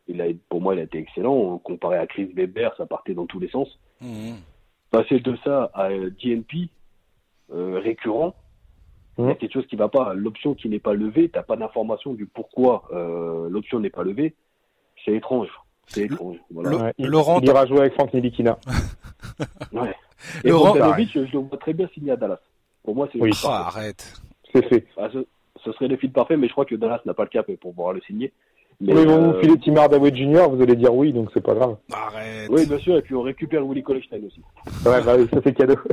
il 0.08 0.20
a, 0.22 0.26
pour 0.48 0.60
moi, 0.62 0.74
il 0.74 0.80
a 0.80 0.84
été 0.84 0.98
excellent. 0.98 1.58
Comparé 1.58 1.98
à 1.98 2.06
Chris 2.06 2.30
Weber, 2.34 2.74
ça 2.76 2.86
partait 2.86 3.14
dans 3.14 3.26
tous 3.26 3.38
les 3.40 3.48
sens. 3.48 3.78
Mhm. 4.00 4.36
Passer 4.90 5.20
de 5.20 5.36
ça 5.44 5.70
à 5.74 5.90
DNP 5.90 6.68
euh, 7.52 7.78
récurrent, 7.78 8.34
il 9.24 9.28
y 9.28 9.32
a 9.32 9.34
quelque 9.34 9.52
chose 9.52 9.66
qui 9.66 9.76
va 9.76 9.88
pas. 9.88 10.14
L'option 10.14 10.54
qui 10.54 10.68
n'est 10.68 10.78
pas 10.78 10.94
levée, 10.94 11.28
t'as 11.28 11.42
pas 11.42 11.56
d'information 11.56 12.12
du 12.14 12.26
pourquoi 12.26 12.84
euh, 12.92 13.48
l'option 13.50 13.80
n'est 13.80 13.90
pas 13.90 14.02
levée. 14.02 14.34
C'est 15.04 15.12
étrange. 15.14 15.48
C'est 15.86 16.02
étrange. 16.02 16.36
Voilà. 16.52 16.76
Ouais, 16.76 16.92
il, 16.98 17.06
Laurent, 17.06 17.40
il 17.40 17.48
ira 17.48 17.66
jouer 17.66 17.80
avec 17.80 17.94
Frank 17.94 18.12
Nilikina. 18.14 18.58
Ouais. 19.72 19.94
Et 20.44 20.48
Laurent- 20.50 20.72
Bogdanovic, 20.72 21.10
je, 21.12 21.24
je 21.26 21.32
le 21.32 21.38
vois 21.40 21.58
très 21.58 21.72
bien 21.72 21.88
signé 21.94 22.10
à 22.12 22.16
Dallas. 22.16 22.38
Pour 22.82 22.94
moi, 22.94 23.08
c'est 23.12 23.20
Oui. 23.20 23.30
Oh, 23.44 23.48
arrête. 23.48 24.20
C'est 24.52 24.66
fait. 24.66 24.86
Ah, 24.96 25.08
ce, 25.12 25.24
ce 25.64 25.72
serait 25.72 25.88
le 25.88 25.96
fit 25.96 26.08
parfait, 26.08 26.36
mais 26.36 26.46
je 26.48 26.52
crois 26.52 26.64
que 26.64 26.74
Dallas 26.74 27.00
n'a 27.06 27.14
pas 27.14 27.22
le 27.24 27.28
cap 27.28 27.46
pour 27.46 27.72
pouvoir 27.74 27.92
le 27.92 28.00
signer. 28.02 28.32
Mais, 28.80 28.94
oui, 28.94 29.04
vont 29.04 29.12
euh, 29.30 29.32
vous 29.32 29.40
filer 29.40 29.54
Tim 29.62 29.76
Hardaway 29.76 30.14
Jr., 30.14 30.48
vous 30.50 30.62
allez 30.62 30.76
dire 30.76 30.94
oui, 30.94 31.12
donc 31.12 31.30
c'est 31.34 31.42
pas 31.42 31.54
grave. 31.54 31.76
Arrête. 31.92 32.48
oui, 32.50 32.66
bien 32.66 32.78
sûr, 32.78 32.96
et 32.96 33.02
puis 33.02 33.14
on 33.14 33.20
récupère 33.22 33.64
Willie 33.66 33.82
Colestein 33.82 34.18
aussi. 34.26 34.40
Ouais, 34.86 35.02
bah 35.02 35.16
ça 35.32 35.40
c'est 35.44 35.52
cadeau. 35.54 35.76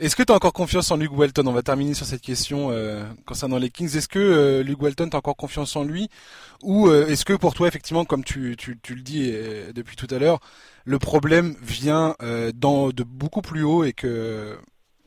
Est-ce 0.00 0.14
que 0.14 0.22
tu 0.22 0.32
as 0.32 0.36
encore 0.36 0.52
confiance 0.52 0.92
en 0.92 0.96
Luke 0.96 1.16
Walton? 1.18 1.44
On 1.48 1.52
va 1.52 1.62
terminer 1.62 1.92
sur 1.92 2.06
cette 2.06 2.20
question 2.20 2.70
euh, 2.70 3.02
concernant 3.26 3.58
les 3.58 3.68
Kings. 3.68 3.96
Est-ce 3.96 4.06
que 4.06 4.20
euh, 4.20 4.62
Luke 4.62 4.80
Walton, 4.80 5.08
tu 5.10 5.16
as 5.16 5.18
encore 5.18 5.34
confiance 5.34 5.74
en 5.74 5.82
lui? 5.82 6.08
Ou 6.62 6.86
euh, 6.86 7.08
est-ce 7.08 7.24
que 7.24 7.32
pour 7.32 7.52
toi, 7.52 7.66
effectivement, 7.66 8.04
comme 8.04 8.22
tu, 8.22 8.54
tu, 8.56 8.78
tu 8.80 8.94
le 8.94 9.00
dis 9.02 9.32
depuis 9.74 9.96
tout 9.96 10.06
à 10.14 10.20
l'heure, 10.20 10.38
le 10.84 11.00
problème 11.00 11.56
vient 11.60 12.14
dans, 12.54 12.90
de 12.90 13.02
beaucoup 13.02 13.42
plus 13.42 13.64
haut 13.64 13.82
et 13.82 13.92
que, 13.92 14.56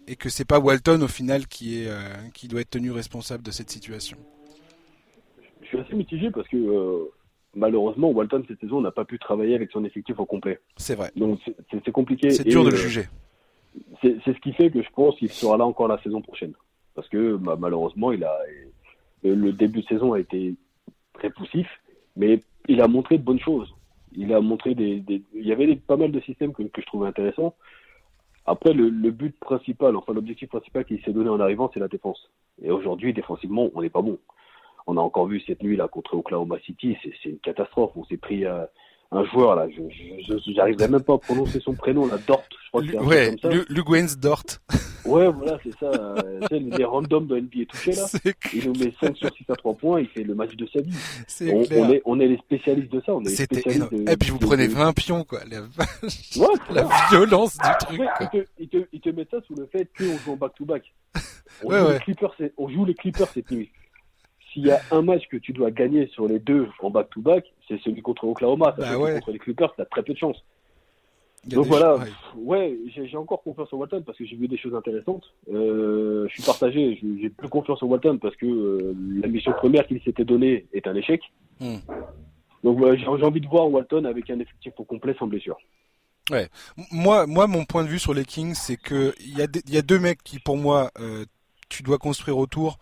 et 0.08 0.18
que 0.18 0.28
c'est 0.28 0.44
pas 0.44 0.60
Walton 0.60 1.02
au 1.02 1.08
final 1.08 1.48
qui, 1.48 1.84
est, 1.84 1.90
qui 2.34 2.50
doit 2.50 2.60
être 2.60 2.72
tenu 2.72 2.92
responsable 2.92 3.44
de 3.44 3.52
cette 3.52 3.70
situation? 3.70 4.18
Je 5.62 5.68
suis 5.68 5.80
assez 5.80 5.96
mitigé 5.96 6.32
parce 6.32 6.50
que 6.50 6.58
malheureusement, 7.56 8.10
Walton 8.12 8.44
cette 8.46 8.60
saison 8.60 8.82
n'a 8.82 8.92
pas 8.92 9.06
pu 9.06 9.18
travailler 9.20 9.56
avec 9.56 9.72
son 9.72 9.86
effectif 9.86 10.20
au 10.20 10.26
complet. 10.26 10.60
C'est 10.76 10.96
vrai. 10.96 11.12
Donc 11.16 11.40
c'est- 11.46 11.92
compliqué. 11.92 12.32
C'est 12.32 12.44
dur 12.44 12.66
de 12.66 12.72
le 12.72 12.76
juger. 12.76 13.08
C'est 14.02 14.22
ce 14.26 14.40
qui 14.40 14.54
fait 14.54 14.70
que 14.72 14.82
je 14.82 14.90
pense 14.90 15.16
qu'il 15.18 15.32
sera 15.32 15.58
là 15.58 15.66
encore 15.66 15.88
la 15.88 16.02
saison 16.02 16.22
prochaine. 16.22 16.54
Parce 16.96 17.08
que 17.08 17.36
bah, 17.36 17.56
malheureusement, 17.58 18.12
il 18.12 18.24
a 18.24 18.38
le, 19.24 19.52
début 19.52 19.82
de 19.82 19.88
saison 19.88 20.14
a 20.14 20.20
été 20.20 20.56
très 21.14 21.30
poussif, 21.30 21.68
mais 22.16 22.40
il 22.68 22.82
a 22.82 22.88
montré 22.88 23.18
de 23.18 23.24
bonnes 23.24 23.40
choses. 23.40 23.74
Il 24.14 24.34
a 24.34 24.42
montré 24.42 24.76
des, 24.76 25.04
il 25.08 25.48
y 25.48 25.52
avait 25.52 25.76
pas 25.76 25.96
mal 25.96 26.12
de 26.12 26.20
systèmes 26.22 26.54
que, 26.54 26.64
que 26.64 26.82
je 26.82 26.86
trouvais 26.86 27.08
intéressants. 27.08 27.56
Après, 28.46 28.74
le, 28.74 28.90
le 28.90 29.12
but 29.12 29.40
principal, 29.40 29.96
enfin 29.96 30.14
l'objectif 30.14 30.50
principal 30.50 30.84
qu'il 30.84 31.02
s'est 31.04 31.14
donné 31.14 31.30
en 31.30 31.40
arrivant, 31.40 31.70
c'est 31.74 31.80
la 31.80 31.88
défense. 31.88 32.30
Et 32.62 32.72
aujourd'hui, 32.72 33.14
défensivement, 33.14 33.70
on 33.74 33.82
n'est 33.82 33.90
pas 33.90 34.02
bon. 34.02 34.18
On 34.88 34.98
a 34.98 35.02
encore 35.02 35.28
vu 35.28 35.40
cette 35.42 35.62
nuit 35.62 35.78
là 35.78 35.88
contre 35.88 36.16
Oklahoma 36.16 36.60
City, 36.66 36.98
c'est 37.04 37.30
une 37.30 37.38
catastrophe. 37.40 37.92
On 37.96 38.04
s'est 38.06 38.18
pris 38.18 38.46
euh, 38.46 38.66
un 39.12 39.26
joueur 39.26 39.56
là, 39.56 39.68
je 39.70 39.82
je- 39.94 40.38
je- 40.38 40.54
j'arriverai 40.54 40.88
même 40.88 41.02
pas 41.04 41.14
à 41.16 41.18
prononcer 41.18 41.60
son 41.60 41.74
prénom, 41.74 42.08
là, 42.08 42.18
Dort, 42.28 42.44
je 42.64 42.70
crois 42.70 42.82
que 42.82 42.88
c'est 42.92 42.98
Ouais, 43.00 43.30
comme 43.30 43.40
ça. 43.40 43.50
Dort. 44.18 44.42
Ouais, 45.04 45.28
voilà, 45.32 45.58
c'est 45.64 45.72
ça. 45.80 45.92
sais, 46.48 46.60
les 46.60 46.86
randoms 46.86 47.22
de 47.26 47.36
NBA 47.40 47.66
touchés 47.68 47.92
là. 47.94 48.06
C'est 48.08 48.36
Il 48.54 48.68
nous 48.68 48.74
met 48.80 48.94
5 49.02 49.18
sur 49.18 49.34
6 49.36 49.46
à 49.50 49.56
3 49.56 49.74
points, 49.74 50.00
il 50.00 50.08
fait 50.08 50.24
le 50.24 50.36
match 50.36 50.56
de 50.56 50.68
sa 50.68 50.80
vie. 50.80 50.94
c'est 51.28 51.52
On, 51.52 51.62
on 51.62 51.92
est, 51.92 52.02
on 52.06 52.20
est 52.20 52.28
les 52.28 52.38
spécialistes 52.38 52.92
de 52.94 53.02
ça. 53.04 53.16
On 53.16 53.22
est 53.22 53.30
les 53.30 53.36
spécialistes 53.36 53.92
de- 53.92 54.12
Et 54.12 54.16
puis 54.16 54.30
vous 54.30 54.38
de- 54.38 54.46
prenez 54.46 54.68
de- 54.68 54.74
20 54.74 54.94
pions, 54.94 55.24
quoi. 55.24 55.40
La. 55.50 55.62
Ouais, 55.62 55.68
c'est 56.68 56.74
violence 57.10 57.58
du 57.58 57.86
truc, 57.86 57.98
quoi. 57.98 58.30
ils, 58.60 58.70
te, 58.70 58.78
ils, 58.94 59.02
te, 59.02 59.10
mettent 59.10 59.32
ça 59.32 59.42
sous 59.48 59.56
le 59.56 59.66
fait 59.72 59.90
qu'on 59.98 60.18
joue 60.20 60.34
en. 60.34 60.38
On, 61.64 61.68
Ouais, 61.70 61.80
joue 61.80 61.86
ouais. 61.88 61.94
Les 61.94 62.00
Clippers, 62.02 62.34
c'est- 62.38 62.54
on 62.58 62.70
joue 62.70 62.86
les 62.86 62.94
Clippers 62.94 63.28
cette 63.34 63.50
nuit. 63.50 63.72
S'il 64.52 64.66
y 64.66 64.72
a 64.72 64.82
un 64.92 65.02
match 65.02 65.28
que 65.30 65.38
tu 65.38 65.54
dois 65.54 65.72
gagner 65.72 66.08
sur 66.08 66.28
les 66.28 66.40
deux 66.40 66.68
en 66.82 66.90
back-to-back, 66.90 67.46
c'est 67.68 67.80
celui 67.82 68.02
contre 68.02 68.26
Oklahoma. 68.26 68.76
Bah 68.78 68.98
ouais. 68.98 69.14
Contre 69.16 69.32
les 69.32 69.40
Clippers, 69.40 69.74
t'as 69.78 69.86
très 69.86 70.04
peu 70.04 70.14
de 70.14 70.18
chance. 70.18 70.38
Donc 71.46 71.66
voilà, 71.66 71.96
choses- 71.96 72.10
ouais. 72.36 72.78
ouais, 72.86 73.08
j'ai 73.10 73.18
encore 73.18 73.42
confiance 73.42 73.74
en 73.74 73.78
Walton 73.78 74.04
parce 74.06 74.18
que 74.18 74.26
j'ai 74.26 74.36
vu 74.36 74.48
des 74.48 74.58
choses 74.58 74.76
intéressantes. 74.76 75.24
Euh, 75.52 76.28
je 76.28 76.34
suis 76.34 76.44
partagé, 76.44 77.00
j'ai 77.02 77.30
plus 77.30 77.50
confiance 77.50 77.82
en 77.82 77.88
Walton 77.88 78.20
parce 78.20 78.36
que 78.36 78.46
euh, 78.46 78.94
la 79.22 79.28
mission 79.28 79.52
première 79.54 79.88
qu'il 79.88 80.00
s'était 80.04 80.26
donnée 80.26 80.68
est 80.74 80.86
un 80.86 80.96
échec. 80.96 81.22
Hmm. 81.60 81.78
Donc 82.64 82.78
voilà, 82.78 82.96
j'ai 82.96 83.08
envie 83.08 83.42
de 83.42 83.48
voir 83.48 83.72
Walton 83.72 84.06
avec 84.06 84.30
un 84.30 84.40
effectif 84.40 84.74
au 84.78 84.84
complet 84.84 85.16
sans 85.18 85.26
blessure. 85.26 85.58
Moi, 86.92 87.26
moi, 87.26 87.48
mon 87.48 87.66
point 87.66 87.84
de 87.84 87.90
vue 87.90 88.00
sur 88.00 88.14
les 88.14 88.24
Kings, 88.24 88.54
c'est 88.54 88.78
que 88.78 89.14
y 89.20 89.42
il 89.42 89.74
y 89.74 89.78
a 89.78 89.82
deux 89.82 90.00
mecs 90.00 90.24
qui, 90.24 90.40
pour 90.40 90.58
moi, 90.58 90.92
euh, 91.00 91.26
tu 91.70 91.82
dois 91.82 91.98
construire 91.98 92.38
autour. 92.38 92.78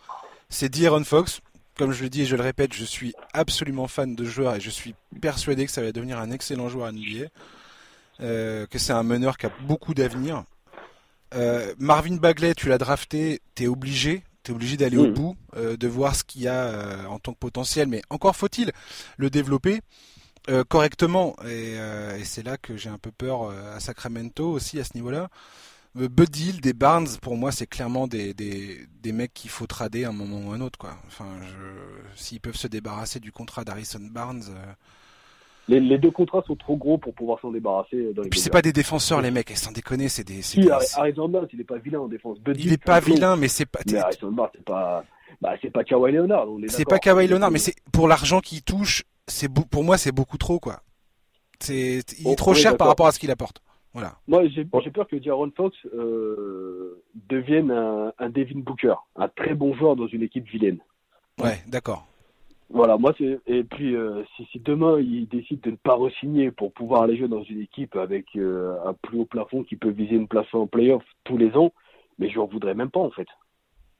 C'est 0.49 0.69
D'Aaron 0.69 1.03
Fox. 1.03 1.41
Comme 1.79 1.93
je 1.93 2.03
le 2.03 2.09
dis 2.09 2.23
et 2.23 2.25
je 2.25 2.35
le 2.35 2.43
répète, 2.43 2.73
je 2.73 2.83
suis 2.83 3.13
absolument 3.31 3.87
fan 3.87 4.13
de 4.13 4.25
joueur 4.25 4.55
et 4.55 4.59
je 4.59 4.69
suis 4.69 4.95
persuadé 5.21 5.65
que 5.65 5.71
ça 5.71 5.81
va 5.81 5.93
devenir 5.93 6.19
un 6.19 6.29
excellent 6.29 6.67
joueur 6.67 6.91
NBA. 6.91 7.29
Euh, 8.19 8.65
que 8.67 8.77
c'est 8.77 8.91
un 8.91 9.03
meneur 9.03 9.37
qui 9.37 9.45
a 9.45 9.51
beaucoup 9.61 9.93
d'avenir. 9.93 10.43
Euh, 11.33 11.73
Marvin 11.77 12.17
Bagley, 12.17 12.53
tu 12.53 12.67
l'as 12.67 12.77
drafté, 12.77 13.39
t'es 13.55 13.67
obligé, 13.67 14.23
t'es 14.43 14.51
obligé 14.51 14.75
d'aller 14.75 14.97
au 14.97 15.09
bout, 15.09 15.37
euh, 15.55 15.77
de 15.77 15.87
voir 15.87 16.17
ce 16.17 16.25
qu'il 16.25 16.41
y 16.41 16.49
a 16.49 17.07
en 17.07 17.17
tant 17.17 17.31
que 17.31 17.39
potentiel, 17.39 17.87
mais 17.87 18.01
encore 18.09 18.35
faut-il 18.35 18.73
le 19.15 19.29
développer 19.29 19.79
correctement. 20.67 21.37
Et, 21.47 21.75
et 21.75 22.25
c'est 22.25 22.43
là 22.43 22.57
que 22.57 22.75
j'ai 22.75 22.89
un 22.89 22.97
peu 22.97 23.11
peur 23.11 23.51
à 23.51 23.79
Sacramento 23.79 24.51
aussi 24.51 24.81
à 24.81 24.83
ce 24.83 24.95
niveau-là. 24.95 25.29
Euh, 25.97 26.07
Bud 26.07 26.35
Hill, 26.35 26.61
des 26.61 26.73
Barnes, 26.73 27.07
pour 27.21 27.35
moi, 27.35 27.51
c'est 27.51 27.65
clairement 27.67 28.07
des, 28.07 28.33
des, 28.33 28.85
des 29.01 29.11
mecs 29.11 29.33
qu'il 29.33 29.49
faut 29.49 29.65
trader 29.65 30.05
à 30.05 30.09
un 30.09 30.13
moment 30.13 30.49
ou 30.49 30.51
un 30.51 30.61
autre. 30.61 30.77
Quoi. 30.77 30.95
Enfin, 31.07 31.25
s'ils 32.15 32.39
peuvent 32.39 32.55
se 32.55 32.67
débarrasser 32.67 33.19
du 33.19 33.31
contrat 33.31 33.63
d'Harrison 33.63 33.99
Barnes. 34.11 34.43
euh, 34.49 34.73
Les, 35.67 35.79
les 35.79 35.97
deux 35.97 36.11
contrats 36.11 36.43
sont 36.45 36.55
trop 36.55 36.77
gros 36.77 36.97
pour 36.99 37.13
pouvoir 37.15 37.39
s'en 37.41 37.51
débarrasser 37.51 38.13
dans 38.13 38.21
les 38.21 38.27
Et 38.27 38.29
puis 38.29 38.39
c'est 38.39 38.49
pas 38.51 38.61
des 38.61 38.73
défenseurs, 38.73 39.21
les 39.21 39.31
mecs. 39.31 39.49
Sans 39.57 39.71
déconner, 39.71 40.09
c'est 40.09 40.23
des. 40.23 40.41
Si, 40.43 40.59
des- 40.59 40.69
Har- 40.69 40.81
Harrison 40.95 41.27
Barnes, 41.27 41.47
il 41.53 41.61
est 41.61 41.63
pas 41.63 41.77
vilain 41.79 41.99
en 42.01 42.07
défense. 42.07 42.39
Buddy, 42.39 42.63
Il 42.65 42.73
est 42.73 42.83
pas 42.83 42.99
vilain, 42.99 43.35
mais 43.35 43.47
c'est 43.47 43.65
pas. 43.65 43.79
Mais 43.87 43.97
Harrison 43.97 44.31
Barnes, 44.31 44.49
c'est 44.55 44.63
pas, 44.65 45.03
bah, 45.41 45.55
c'est 45.61 45.71
pas 45.71 45.83
Kawhi 45.83 46.11
Leonard. 46.11 46.47
on 46.49 46.61
est 46.61 46.67
C'est 46.69 46.85
pas 46.85 46.99
Kawhi 46.99 47.27
Leonard, 47.27 47.49
mais 47.51 47.59
c'est 47.59 47.75
pour 47.91 48.07
l'argent 48.07 48.41
qu'il 48.41 48.61
touche. 48.61 49.03
C'est 49.27 49.49
pour 49.49 49.83
moi, 49.83 49.97
c'est 49.97 50.11
beaucoup 50.11 50.37
trop 50.37 50.59
quoi. 50.59 50.81
C'est 51.59 52.03
il 52.19 52.27
est 52.27 52.35
trop 52.35 52.53
cher 52.53 52.77
par 52.77 52.87
rapport 52.87 53.07
à 53.07 53.11
ce 53.11 53.19
qu'il 53.19 53.31
apporte. 53.31 53.61
Voilà. 53.93 54.15
Moi, 54.27 54.47
j'ai 54.47 54.65
peur 54.65 55.07
que 55.07 55.21
Jaron 55.21 55.51
Fox 55.55 55.75
euh, 55.93 57.01
devienne 57.27 57.71
un, 57.71 58.13
un 58.19 58.29
Devin 58.29 58.59
Booker, 58.59 58.95
un 59.15 59.27
très 59.27 59.55
bon 59.55 59.73
joueur 59.73 59.95
dans 59.95 60.07
une 60.07 60.21
équipe 60.21 60.47
vilaine. 60.47 60.79
Ouais, 61.39 61.59
d'accord. 61.67 62.05
Voilà, 62.71 62.97
moi 62.97 63.15
et 63.47 63.63
puis 63.63 63.95
euh, 63.95 64.23
si, 64.35 64.45
si 64.51 64.59
demain 64.59 64.99
il 64.99 65.27
décide 65.27 65.59
de 65.61 65.71
ne 65.71 65.75
pas 65.75 65.95
re-signer 65.95 66.51
pour 66.51 66.71
pouvoir 66.71 67.01
aller 67.01 67.17
jouer 67.17 67.27
dans 67.27 67.41
une 67.41 67.61
équipe 67.61 67.95
avec 67.95 68.27
euh, 68.35 68.77
un 68.85 68.93
plus 68.93 69.17
haut 69.17 69.25
plafond 69.25 69.63
qui 69.63 69.75
peut 69.75 69.89
viser 69.89 70.13
une 70.13 70.27
place 70.27 70.45
en 70.53 70.67
playoff 70.67 71.03
tous 71.23 71.37
les 71.37 71.55
ans, 71.55 71.73
mais 72.19 72.29
je 72.29 72.37
n'en 72.37 72.45
voudrais 72.45 72.75
même 72.75 72.91
pas 72.91 72.99
en 72.99 73.09
fait. 73.09 73.25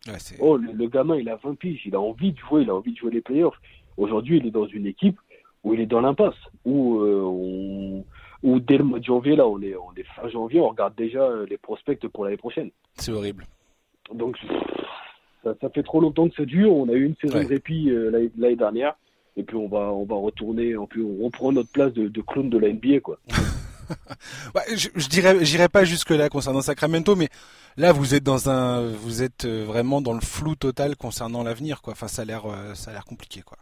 Ouais, 0.05 0.19
Oh, 0.39 0.55
le, 0.55 0.71
le 0.71 0.87
gamin 0.87 1.15
il 1.15 1.29
a 1.29 1.37
20 1.37 1.55
piges, 1.55 1.81
il 1.85 1.95
a 1.95 1.99
envie 1.99 2.31
de 2.31 2.37
jouer, 2.37 2.61
il 2.61 2.69
a 2.69 2.75
envie 2.75 2.93
de 2.93 2.97
jouer 2.97 3.09
les 3.09 3.21
playoffs. 3.21 3.57
Aujourd'hui, 3.97 4.37
il 4.37 4.45
est 4.45 4.51
dans 4.51 4.67
une 4.67 4.85
équipe 4.85 5.19
où 5.63 5.73
il 5.73 5.79
est 5.79 5.87
dans 5.87 6.01
l'impasse, 6.01 6.37
où 6.63 7.01
on 7.01 8.05
où 8.43 8.59
dès 8.59 8.77
le 8.77 8.83
mois 8.83 8.99
de 8.99 9.03
janvier 9.05 9.35
là, 9.35 9.47
on 9.47 9.61
est 9.61 9.75
on 9.75 9.93
est 9.95 10.03
fin 10.15 10.27
janvier, 10.29 10.59
on 10.61 10.69
regarde 10.69 10.95
déjà 10.95 11.21
euh, 11.23 11.45
les 11.49 11.57
prospects 11.57 12.07
pour 12.07 12.23
l'année 12.25 12.37
prochaine. 12.37 12.71
c'est 12.95 13.11
horrible. 13.11 13.45
Donc 14.13 14.37
ça, 15.43 15.53
ça 15.61 15.69
fait 15.69 15.83
trop 15.83 15.99
longtemps 16.01 16.27
que 16.29 16.35
ça 16.35 16.45
dure. 16.45 16.73
On 16.73 16.89
a 16.89 16.93
eu 16.93 17.05
une 17.05 17.15
saison 17.21 17.37
Ouais. 17.37 17.43
de 17.43 17.49
répit 17.49 17.89
euh, 17.89 18.09
l'année- 18.39 18.55
dernière. 18.55 18.95
Et 19.37 19.43
puis 19.43 19.55
on 19.55 19.67
va 19.67 19.91
on 19.93 20.03
va 20.05 20.15
retourner, 20.15 20.75
on, 20.75 20.85
peut, 20.87 21.01
on 21.01 21.25
reprend 21.25 21.51
notre 21.51 21.71
place 21.71 21.93
de, 21.93 22.07
de 22.07 22.21
clown 22.21 22.49
de 22.49 22.57
la 22.57 22.73
NBA 22.73 22.99
quoi. 23.01 23.19
Ouais, 24.53 24.61
je, 24.77 24.89
je 24.95 25.07
dirais, 25.07 25.43
j'irai 25.43 25.67
pas 25.67 25.83
jusque 25.83 26.11
là 26.11 26.29
concernant 26.29 26.61
Sacramento, 26.61 27.15
mais 27.15 27.27
là 27.75 27.91
vous 27.91 28.13
êtes 28.13 28.23
dans 28.23 28.47
un, 28.47 28.85
vous 28.87 29.23
êtes 29.23 29.45
euh, 29.45 29.63
vraiment 29.65 29.99
dans 29.99 30.13
le 30.13 30.19
flou 30.21 30.55
total 30.55 30.95
concernant 30.95 31.41
l'avenir 31.41 31.81
quoi. 31.81 31.93
Enfin, 31.93 32.07
ça 32.07 32.21
a 32.21 32.25
l'air, 32.25 32.43
ça 32.75 32.91
a 32.91 32.93
l'air 32.93 33.05
compliqué 33.05 33.41
quoi. 33.41 33.57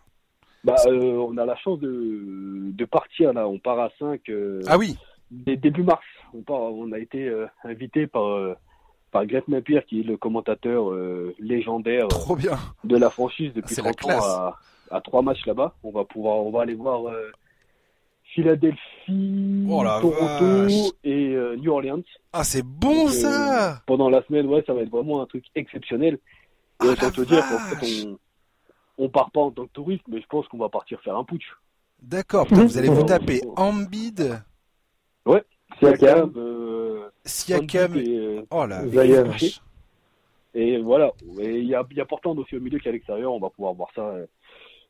Bah 0.63 0.75
euh, 0.87 1.13
on 1.29 1.37
a 1.37 1.45
la 1.45 1.55
chance 1.55 1.79
de, 1.79 2.71
de 2.71 2.85
partir 2.85 3.33
là. 3.33 3.47
On 3.47 3.59
part 3.59 3.79
à 3.79 3.89
5 3.99 4.21
Ah 4.67 4.77
oui. 4.77 4.97
début 5.31 5.83
mars. 5.83 6.03
On 6.33 6.41
part, 6.41 6.59
on 6.61 6.91
a 6.91 6.99
été 6.99 7.25
euh, 7.27 7.45
invité 7.63 8.05
par 8.07 8.25
euh, 8.25 8.53
par 9.11 9.25
Greg 9.25 9.43
Napier 9.47 9.81
qui 9.87 10.01
est 10.01 10.03
le 10.03 10.17
commentateur 10.17 10.91
euh, 10.91 11.33
légendaire 11.39 12.05
euh, 12.05 12.07
Trop 12.09 12.35
bien. 12.35 12.57
de 12.83 12.97
la 12.97 13.09
franchise 13.09 13.53
depuis 13.53 13.73
C'est 13.75 13.81
la 13.81 13.93
30 13.93 14.11
ans 14.13 14.23
à, 14.25 14.59
à 14.91 15.01
trois 15.01 15.21
matchs 15.21 15.45
là-bas. 15.45 15.75
On 15.83 15.91
va 15.91 16.03
pouvoir, 16.03 16.37
on 16.37 16.51
va 16.51 16.63
aller 16.63 16.73
voir 16.75 17.07
euh, 17.07 17.31
Philadelphie, 18.35 19.65
Oh 19.69 19.83
Toronto 20.01 20.45
vache. 20.63 20.73
et 21.03 21.33
euh, 21.33 21.55
New 21.55 21.71
Orleans. 21.71 22.03
Ah, 22.33 22.43
c'est 22.43 22.63
bon 22.65 23.05
Donc, 23.05 23.09
ça. 23.13 23.71
euh, 23.71 23.75
pendant 23.85 24.09
la 24.09 24.21
semaine, 24.23 24.45
ouais, 24.47 24.63
ça 24.67 24.73
va 24.73 24.81
être 24.81 24.89
vraiment 24.89 25.21
un 25.21 25.25
truc 25.25 25.45
exceptionnel. 25.55 26.15
Et 26.15 26.87
Ah, 26.87 26.91
autant 26.91 27.09
te 27.11 27.21
dire 27.21 27.47
qu'en 27.47 27.57
fait, 27.59 28.05
on, 28.05 28.17
on 28.97 29.09
part 29.09 29.31
pas 29.31 29.41
en 29.41 29.51
tant 29.51 29.65
que 29.65 29.71
touriste, 29.71 30.03
mais 30.07 30.21
je 30.21 30.27
pense 30.27 30.47
qu'on 30.47 30.57
va 30.57 30.69
partir 30.69 30.99
faire 31.01 31.15
un 31.17 31.23
putsch. 31.23 31.47
D'accord. 32.01 32.47
vous 32.49 32.77
allez 32.77 32.89
vous 32.89 33.03
taper 33.03 33.41
Embiid, 33.55 34.39
Siakam. 35.79 36.31
euh, 36.35 37.09
Siakam. 37.25 37.97
Et, 37.97 38.17
euh, 38.17 38.41
Oh 38.51 38.65
vache. 38.67 39.61
Et 40.53 40.79
voilà. 40.79 41.11
Et 41.39 41.59
il 41.59 41.65
y 41.67 41.75
a, 41.75 41.85
y 41.91 42.01
a 42.01 42.05
Portland 42.05 42.37
aussi 42.39 42.55
au 42.55 42.59
milieu 42.59 42.79
qui 42.79 42.87
est 42.87 42.89
à 42.89 42.93
l'extérieur. 42.93 43.33
On 43.33 43.39
va 43.39 43.49
pouvoir 43.49 43.73
voir 43.73 43.89
ça. 43.93 44.15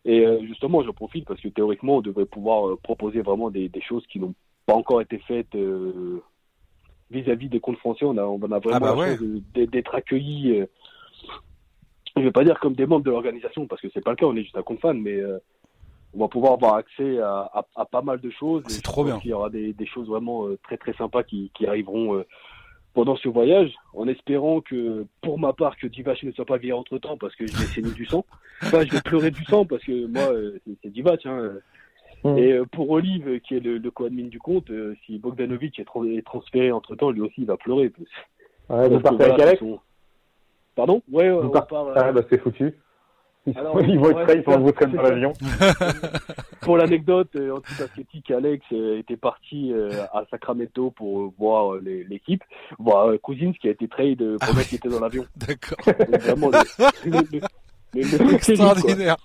Et 0.06 0.26
euh, 0.26 0.40
justement, 0.46 0.84
je 0.84 0.92
profite 0.92 1.26
parce 1.28 1.42
que 1.42 1.50
théoriquement, 1.50 1.98
on 1.98 2.02
devrait 2.02 2.26
pouvoir 2.26 2.70
euh, 2.70 2.80
proposer 2.82 3.22
vraiment 3.22 3.50
des, 3.50 3.68
des 3.68 3.82
choses 3.82 4.06
qui 4.08 4.20
n'ont 4.20 4.34
pas 4.66 4.76
encore 4.76 5.02
été 5.02 5.18
faites 5.28 5.54
euh, 5.56 6.22
vis-à-vis 7.12 7.50
des 7.50 7.60
comptes 7.60 7.80
français. 7.80 8.06
On 8.06 8.18
a, 8.18 8.24
on 8.24 8.42
a 8.44 8.60
vraiment 8.60 8.70
Ah 8.74 8.80
bah 8.80 8.96
ouais. 8.96 9.18
d'être 9.54 9.96
accueillis. 9.96 10.64
Je 12.20 12.24
vais 12.26 12.32
pas 12.32 12.44
dire 12.44 12.60
comme 12.60 12.74
des 12.74 12.86
membres 12.86 13.06
de 13.06 13.12
l'organisation 13.12 13.66
parce 13.68 13.82
que 13.82 13.88
c'est 13.94 14.04
pas 14.04 14.12
le 14.12 14.16
cas. 14.18 14.26
On 14.26 14.36
est 14.36 14.44
juste 14.44 14.58
un 14.58 14.62
compte 14.64 14.80
fan, 14.80 15.00
mais 15.02 15.16
euh, 15.20 15.38
on 16.14 16.20
va 16.20 16.28
pouvoir 16.28 16.54
avoir 16.54 16.76
accès 16.76 17.20
à, 17.20 17.50
à, 17.54 17.66
à 17.76 17.86
pas 17.86 18.02
mal 18.02 18.20
de 18.20 18.30
choses. 18.30 18.64
C'est 18.68 18.82
trop 18.84 19.04
bien. 19.04 19.20
qu'il 19.20 19.32
y 19.32 19.34
aura 19.34 19.50
des, 19.50 19.74
des 19.74 19.86
choses 19.86 20.08
vraiment 20.08 20.48
euh, 20.48 20.58
très 20.64 20.78
très 20.78 20.94
sympas 20.94 21.24
qui, 21.24 21.52
qui 21.54 21.66
arriveront 21.68 22.16
euh, 22.16 22.26
pendant 22.94 23.16
ce 23.16 23.30
voyage, 23.30 23.72
en 23.94 24.08
espérant 24.08 24.60
que, 24.62 25.06
pour 25.22 25.38
ma 25.38 25.54
part, 25.54 25.78
que 25.78 25.86
Divac 25.86 26.24
ne 26.24 26.32
soit 26.32 26.46
pas 26.46 26.58
viré 26.58 26.74
entre 26.78 26.98
temps 26.98 27.16
parce 27.18 27.36
que 27.36 27.46
je 27.46 27.56
vais 27.56 27.66
saigner 27.66 27.92
du 27.92 28.06
sang. 28.06 28.26
Enfin, 28.64 28.84
je 28.84 28.92
vais 28.92 29.02
pleurer 29.02 29.30
du 29.32 29.44
sang 29.46 29.66
parce 29.66 29.84
que 29.84 30.08
moi, 30.08 30.32
euh, 30.34 30.60
c'est- 30.82 30.90
Divac. 30.90 31.26
Hein. 31.28 31.52
Mm. 32.24 32.38
Et 32.40 32.60
pour 32.72 32.90
Olive, 32.90 33.40
qui 33.42 33.56
est 33.56 33.60
le, 33.60 33.78
le 33.78 33.92
co-admin 33.92 34.28
du 34.30 34.40
compte, 34.40 34.72
euh, 34.72 34.96
si 35.06 35.20
Bogdanovic 35.20 35.78
est, 35.78 35.84
tra- 35.88 36.18
est 36.18 36.24
transféré 36.26 36.72
entre 36.72 36.96
temps, 36.96 37.12
lui 37.12 37.22
aussi 37.22 37.36
il 37.42 37.46
va 37.46 37.58
pleurer. 37.58 37.90
Parce, 37.92 38.10
Ouais, 38.70 38.90
vous 38.90 39.00
partez 39.00 39.24
avec 39.24 39.40
Alex 39.40 39.62
Pardon 40.78 41.02
Ouais, 41.12 41.30
on 41.30 41.50
part. 41.50 41.74
euh, 41.88 41.94
Ah, 41.98 42.12
bah 42.14 42.22
c'est 42.30 42.38
foutu. 42.38 42.74
Ils, 43.48 43.58
Alors, 43.58 43.82
ils 43.82 43.98
vont 44.00 44.10
être 44.12 44.24
prêts, 44.24 44.38
ils 44.38 44.44
vont 44.44 44.60
vous 44.60 44.72
traîner 44.72 44.96
dans 44.96 45.02
l'avion. 45.04 45.34
Pour 46.62 46.78
l'anecdote, 46.78 47.30
euh, 47.36 47.56
Antipathetique, 47.56 48.30
Alex 48.30 48.64
euh, 48.74 49.00
était 49.00 49.16
parti 49.18 49.74
à 50.14 50.24
Sacramento 50.30 50.92
pour 50.92 51.34
voir 51.40 51.76
l'équipe, 51.82 52.44
voir 52.78 53.10
Cousins 53.22 53.54
qui 53.60 53.70
a 53.70 53.72
été 53.72 53.88
trade 53.88 54.18
pour 54.38 54.50
Ah 54.52 54.54
mec 54.54 54.68
qui 54.68 54.76
était 54.76 54.90
dans 54.90 55.00
l'avion. 55.00 55.26
D'accord. 55.36 55.78
Vraiment, 56.20 56.50
le, 56.50 57.12
le, 57.32 57.40
Extraordinaire. 58.02 59.18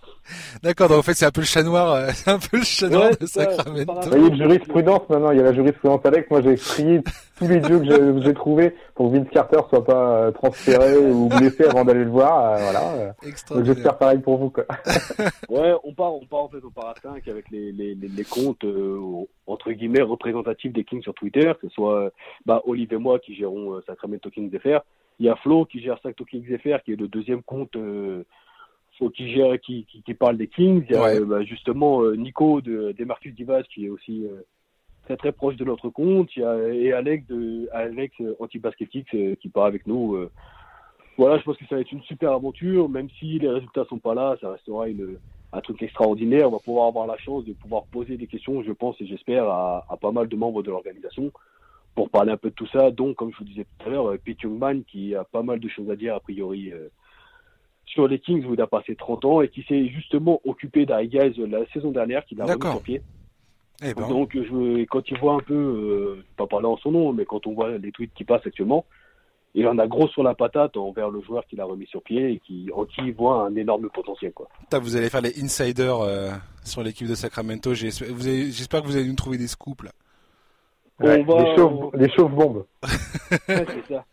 D'accord, 0.63 0.89
donc 0.89 0.99
en 1.01 1.03
fait 1.03 1.15
c'est 1.15 1.27
un 1.27 1.31
peu 1.33 1.41
le 1.41 1.47
chat 1.47 1.63
noir, 1.65 1.93
euh, 1.93 2.09
c'est 2.15 2.31
un 2.31 2.39
peu 2.39 2.59
le 2.59 2.63
chat 2.65 2.89
noir 2.89 3.11
Ouais, 3.11 3.17
de 3.21 3.27
Sacramento. 3.27 3.93
c'est 4.03 4.11
Il 4.17 4.21
y 4.23 4.25
a 4.25 4.29
une 4.29 4.37
jurisprudence 4.37 5.09
maintenant, 5.09 5.31
il 5.33 5.39
y 5.39 5.41
a 5.41 5.45
la 5.45 5.53
jurisprudence 5.53 6.01
Alex. 6.05 6.31
Moi 6.31 6.43
j'ai 6.43 6.55
trié 6.57 7.01
tous 7.39 7.49
les 7.49 7.59
dieux 7.61 7.81
que 7.81 8.23
j'ai- 8.23 8.35
trouvés 8.35 8.75
pour 8.95 9.11
que 9.11 9.17
Vince 9.19 9.29
Carter 9.31 9.59
soit 9.69 9.85
pas 9.85 10.17
euh, 10.17 10.31
transféré 10.31 10.97
ou 10.99 11.29
blessé 11.29 11.65
avant 11.65 11.85
d'aller 11.85 12.05
le 12.05 12.11
voir. 12.11 12.53
euh, 12.53 12.57
voilà. 12.63 12.93
euh. 12.95 13.07
Donc 13.21 13.29
Extraordinaire. 13.29 13.75
j'espère 13.75 13.99
pareil 13.99 14.19
pour 14.21 14.39
vous. 14.39 14.51
Quoi. 14.51 14.65
Ouais, 15.49 15.73
on 15.83 15.93
part, 15.93 16.15
on 16.15 16.25
part 16.25 16.41
en 16.45 16.49
fait, 16.49 16.59
part 16.75 16.89
à 16.91 16.95
5 17.03 17.27
avec 17.29 17.51
les, 17.51 17.73
les, 17.73 17.95
les, 17.97 18.09
les 18.09 18.25
comptes 18.25 18.65
euh, 18.65 18.99
entre 19.49 19.73
guillemets 19.73 20.03
représentatifs 20.03 20.73
des 20.73 20.85
Kings 20.85 21.03
sur 21.03 21.15
Twitter, 21.15 21.53
que 21.61 21.67
ce 21.69 21.75
soit 21.75 22.11
bah, 22.47 22.63
Olive 22.65 22.93
et 22.93 22.97
moi 22.97 23.19
qui 23.19 23.35
gérons 23.35 23.75
euh, 23.75 23.83
Sacramento 23.89 24.31
Kings 24.31 24.57
FR. 24.59 24.81
Il 25.19 25.27
y 25.27 25.29
a 25.29 25.37
Flo 25.37 25.65
qui 25.67 25.81
gère 25.81 25.97
Sacramento 25.97 26.25
Kings 26.25 26.47
FR, 26.59 26.83
qui 26.85 26.93
est 26.93 26.97
le 27.01 27.09
deuxième 27.09 27.43
compte 27.43 27.75
euh, 27.77 28.25
qui 29.11 29.31
gère, 29.33 29.59
qui, 29.61 29.85
qui, 29.87 30.03
qui 30.03 30.15
parle 30.15 30.37
des 30.37 30.49
Kings. 30.49 30.85
Il 30.89 30.95
y 30.95 30.97
a 30.99 31.03
Ouais. 31.03 31.17
euh, 31.21 31.25
bah, 31.25 31.43
justement 31.43 32.03
euh, 32.03 32.15
Nico 32.17 32.61
de 32.61 32.93
des 32.93 33.05
Marcus 33.05 33.35
Divas 33.35 33.63
qui 33.65 33.87
est 33.87 33.89
aussi 33.89 34.25
euh, 34.27 34.43
très 35.05 35.17
très 35.17 35.33
proche 35.33 35.57
de 35.57 35.65
notre 35.65 35.89
compte. 35.91 36.35
Il 36.37 36.41
y 36.41 36.45
a 36.45 36.69
et 36.69 36.93
Alex 36.93 37.27
de 37.27 37.69
Alex 37.73 38.15
Anti-Basketix 38.41 39.05
qui 39.41 39.49
part 39.49 39.67
avec 39.67 39.87
nous. 39.87 40.17
Voilà, 41.19 41.37
je 41.39 41.43
pense 41.45 41.59
que 41.59 41.67
ça 41.67 41.75
va 41.75 41.83
être 41.83 41.93
une 41.93 42.03
super 42.03 42.33
aventure, 42.33 42.89
même 42.89 43.09
si 43.19 43.39
les 43.39 43.49
résultats 43.51 43.85
sont 43.85 43.99
pas 43.99 44.15
là, 44.15 44.37
ça 44.41 44.51
restera 44.53 44.89
une, 44.89 45.19
un 45.53 45.61
truc 45.61 45.83
extraordinaire. 45.83 46.49
On 46.49 46.53
va 46.53 46.59
pouvoir 46.59 46.87
avoir 46.89 47.07
la 47.07 47.19
chance 47.19 47.45
de 47.45 47.53
pouvoir 47.53 47.85
poser 47.93 48.17
des 48.17 48.27
questions, 48.27 48.63
je 48.63 48.73
pense 48.73 48.99
et 49.01 49.07
j'espère, 49.07 49.45
à, 49.45 49.85
à 49.91 49.97
pas 49.99 50.11
mal 50.11 50.27
de 50.29 50.37
membres 50.37 50.63
de 50.63 50.71
l'organisation 50.71 51.31
pour 51.95 52.09
parler 52.09 52.33
un 52.33 52.39
peu 52.39 52.49
de 52.49 52.55
tout 52.55 52.67
ça. 52.69 52.91
Donc, 52.91 53.17
comme 53.17 53.31
je 53.31 53.37
vous 53.37 53.45
disais 53.45 53.67
tout 53.79 53.87
à 53.89 53.91
l'heure, 53.91 54.15
Pete 54.25 54.41
Youngman 54.43 54.85
qui 54.85 55.15
a 55.15 55.25
pas 55.25 55.43
mal 55.43 55.61
de 55.61 55.69
choses 55.69 55.91
à 55.91 55.97
dire 55.97 56.15
a 56.15 56.21
priori 56.21 56.73
sur 57.93 58.09
les 58.09 58.19
Kings 58.19 58.45
où 58.47 58.55
il 58.55 58.61
a 58.61 58.67
passé 58.67 58.97
30 58.97 59.25
ans 59.25 59.41
et 59.43 59.49
qui 59.49 59.63
s'est 59.69 59.87
justement 59.89 60.41
occupé 60.45 60.87
Guys 60.87 61.35
la 61.49 61.67
saison 61.73 61.91
dernière, 61.91 62.25
qui 62.25 62.35
l'a 62.35 62.45
remis 62.47 62.61
sur 62.73 62.83
pied. 62.83 63.03
Eh 63.85 63.95
ben, 63.95 64.09
Donc, 64.09 64.31
je, 64.35 64.85
quand 64.85 65.11
il 65.11 65.19
voit 65.19 65.35
un 65.35 65.41
peu, 65.41 65.55
euh, 65.55 66.25
pas 66.37 66.47
parler 66.47 66.67
en 66.67 66.77
son 66.77 66.93
nom, 66.93 67.13
mais 67.13 67.25
quand 67.25 67.47
on 67.47 67.53
voit 67.55 67.77
les 67.79 67.91
tweets 67.93 68.15
qui 68.15 68.25
passent 68.25 68.47
actuellement, 68.47 68.85
il 69.55 69.67
en 69.67 69.77
a 69.79 69.87
gros 69.87 70.09
sur 70.09 70.23
la 70.23 70.35
patate 70.35 70.77
envers 70.77 71.11
le 71.11 71.21
joueur 71.21 71.45
qu'il 71.47 71.61
a 71.61 71.65
remis 71.65 71.87
sur 71.87 72.03
pied 72.03 72.33
et 72.33 72.39
qui, 72.39 72.71
en 72.75 72.85
qui 72.85 73.01
il 73.03 73.13
voit 73.13 73.43
un 73.45 73.55
énorme 73.57 73.91
potentiel. 73.91 74.33
Quoi. 74.33 74.49
putain, 74.61 74.79
vous 74.79 74.97
allez 74.97 75.11
faire 75.11 75.21
les 75.21 75.43
insiders 75.43 76.01
euh, 76.01 76.31
sur 76.65 76.83
l'équipe 76.83 77.09
de 77.09 77.15
Sacramento. 77.15 77.75
J'espère 77.75 78.83
que 78.83 78.87
vous 78.87 78.97
allez 78.97 79.09
nous 79.09 79.15
trouver 79.15 79.37
des 79.37 79.49
scoops 79.49 79.85
là. 79.85 79.91
Ouais, 81.01 81.25
On 81.29 81.35
va- 81.35 81.43
les 81.43 81.57
chauves, 81.57 81.91
les 81.95 82.11
chauves 82.13 82.35
bombes. 82.35 82.65
Ouais, 83.49 83.65
c'est 83.67 83.95
ça. 83.95 84.05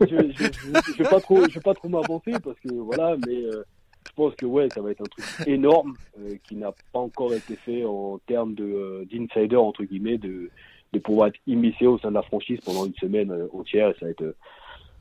Je, 0.00 0.06
je, 0.06 0.12
je, 0.34 1.02
vais 1.02 1.08
pas 1.08 1.20
trop, 1.20 1.46
trop 1.46 1.88
m'avancer 1.88 2.32
parce 2.42 2.58
que 2.60 2.72
voilà, 2.74 3.16
mais 3.26 3.36
euh, 3.36 3.64
je 4.06 4.12
pense 4.14 4.34
que 4.34 4.44
ouais, 4.44 4.68
ça 4.70 4.82
va 4.82 4.90
être 4.90 5.00
un 5.00 5.04
truc 5.04 5.24
énorme 5.46 5.94
euh, 6.18 6.36
qui 6.44 6.56
n'a 6.56 6.72
pas 6.92 6.98
encore 6.98 7.32
été 7.32 7.56
fait 7.56 7.84
en 7.84 8.18
termes 8.26 8.54
euh, 8.60 9.06
d'insider 9.10 9.56
entre 9.56 9.84
guillemets, 9.84 10.18
de 10.18 10.50
de 10.92 10.98
pouvoir 10.98 11.28
être 11.28 11.40
immiscé 11.46 11.86
au 11.86 11.98
sein 11.98 12.08
de 12.10 12.14
la 12.14 12.22
franchise 12.22 12.60
pendant 12.64 12.86
une 12.86 12.94
semaine 12.94 13.32
entière. 13.52 13.90
Et 13.90 13.94
ça 13.98 14.06
va 14.06 14.10
être 14.10 14.34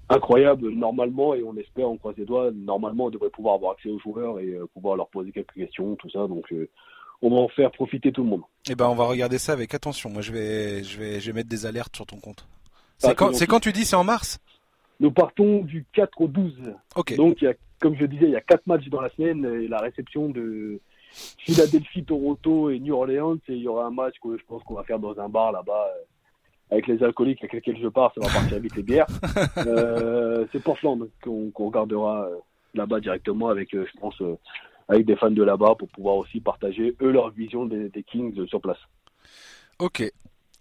incroyable 0.09 0.69
normalement 0.69 1.33
et 1.33 1.43
on 1.43 1.55
espère, 1.57 1.89
on 1.89 1.97
croise 1.97 2.15
les 2.17 2.25
doigts, 2.25 2.51
normalement 2.51 3.05
on 3.05 3.09
devrait 3.09 3.29
pouvoir 3.29 3.55
avoir 3.55 3.73
accès 3.73 3.89
aux 3.89 3.99
joueurs 3.99 4.39
et 4.39 4.49
euh, 4.49 4.67
pouvoir 4.73 4.95
leur 4.95 5.07
poser 5.07 5.31
quelques 5.31 5.53
questions, 5.53 5.95
tout 5.95 6.09
ça. 6.09 6.27
Donc 6.27 6.51
euh, 6.51 6.69
on 7.21 7.29
va 7.29 7.37
en 7.37 7.47
faire 7.49 7.71
profiter 7.71 8.11
tout 8.11 8.23
le 8.23 8.29
monde. 8.29 8.41
Eh 8.69 8.75
ben, 8.75 8.87
on 8.87 8.95
va 8.95 9.05
regarder 9.05 9.37
ça 9.37 9.53
avec 9.53 9.73
attention. 9.73 10.09
Moi, 10.09 10.21
je 10.21 10.31
vais, 10.31 10.83
je 10.83 10.99
vais, 10.99 11.19
je 11.19 11.27
vais 11.27 11.33
mettre 11.33 11.49
des 11.49 11.65
alertes 11.65 11.95
sur 11.95 12.05
ton 12.05 12.17
compte. 12.17 12.47
C'est 12.97 13.15
quand, 13.15 13.33
c'est 13.33 13.47
quand 13.47 13.59
tu 13.59 13.71
dis 13.73 13.83
c'est 13.83 13.95
en 13.95 14.03
mars? 14.03 14.39
Nous 14.99 15.11
partons 15.11 15.61
du 15.61 15.85
4 15.93 16.21
au 16.21 16.27
12. 16.27 16.73
Ok. 16.95 17.15
Donc, 17.15 17.41
il 17.41 17.45
y 17.45 17.47
a, 17.47 17.53
comme 17.79 17.95
je 17.95 18.05
disais, 18.05 18.25
il 18.25 18.31
y 18.31 18.35
a 18.35 18.41
quatre 18.41 18.65
matchs 18.67 18.87
dans 18.87 19.01
la 19.01 19.09
semaine 19.09 19.45
et 19.45 19.67
la 19.67 19.79
réception 19.79 20.29
de 20.29 20.79
Philadelphie, 21.39 22.03
Toronto 22.03 22.69
et 22.69 22.79
New 22.79 22.95
Orleans. 22.95 23.37
Et 23.49 23.53
il 23.53 23.61
y 23.61 23.67
aura 23.67 23.85
un 23.85 23.91
match 23.91 24.15
que 24.21 24.37
je 24.37 24.43
pense 24.45 24.63
qu'on 24.63 24.75
va 24.75 24.83
faire 24.83 24.99
dans 24.99 25.19
un 25.19 25.29
bar 25.29 25.51
là-bas 25.51 25.87
euh, 25.95 26.03
avec 26.71 26.87
les 26.87 27.03
alcooliques 27.03 27.39
avec 27.41 27.53
lesquels 27.53 27.81
je 27.81 27.87
pars. 27.87 28.13
Ça 28.15 28.21
va 28.21 28.33
partir 28.33 28.59
vite 28.59 28.75
les 28.75 28.83
bières. 28.83 29.07
Euh, 29.57 30.45
c'est 30.51 30.61
Portland 30.61 31.09
qu'on 31.23 31.51
regardera 31.55 32.25
euh, 32.25 32.35
là-bas 32.75 32.99
directement 32.99 33.49
avec, 33.49 33.73
euh, 33.73 33.85
je 33.91 33.99
pense, 33.99 34.19
euh, 34.21 34.37
avec 34.87 35.05
des 35.05 35.15
fans 35.15 35.31
de 35.31 35.43
là-bas 35.43 35.75
pour 35.77 35.87
pouvoir 35.89 36.17
aussi 36.17 36.39
partager 36.39 36.95
eux 37.01 37.11
leur 37.11 37.31
vision 37.31 37.65
des, 37.65 37.89
des 37.89 38.03
Kings 38.03 38.37
euh, 38.37 38.47
sur 38.47 38.61
place. 38.61 38.77
Ok. 39.79 40.03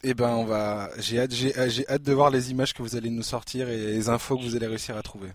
Eh 0.06 0.14
ben, 0.14 0.30
on 0.30 0.44
va. 0.44 0.90
J'ai 0.98 1.18
hâte, 1.18 1.32
j'ai, 1.32 1.52
j'ai 1.70 1.88
hâte 1.88 2.02
de 2.02 2.12
voir 2.12 2.30
les 2.30 2.50
images 2.50 2.74
que 2.74 2.82
vous 2.82 2.94
allez 2.94 3.10
nous 3.10 3.22
sortir 3.22 3.68
et 3.68 3.76
les 3.76 4.08
infos 4.10 4.36
que 4.36 4.42
vous 4.42 4.54
allez 4.54 4.66
réussir 4.66 4.96
à 4.96 5.02
trouver. 5.02 5.30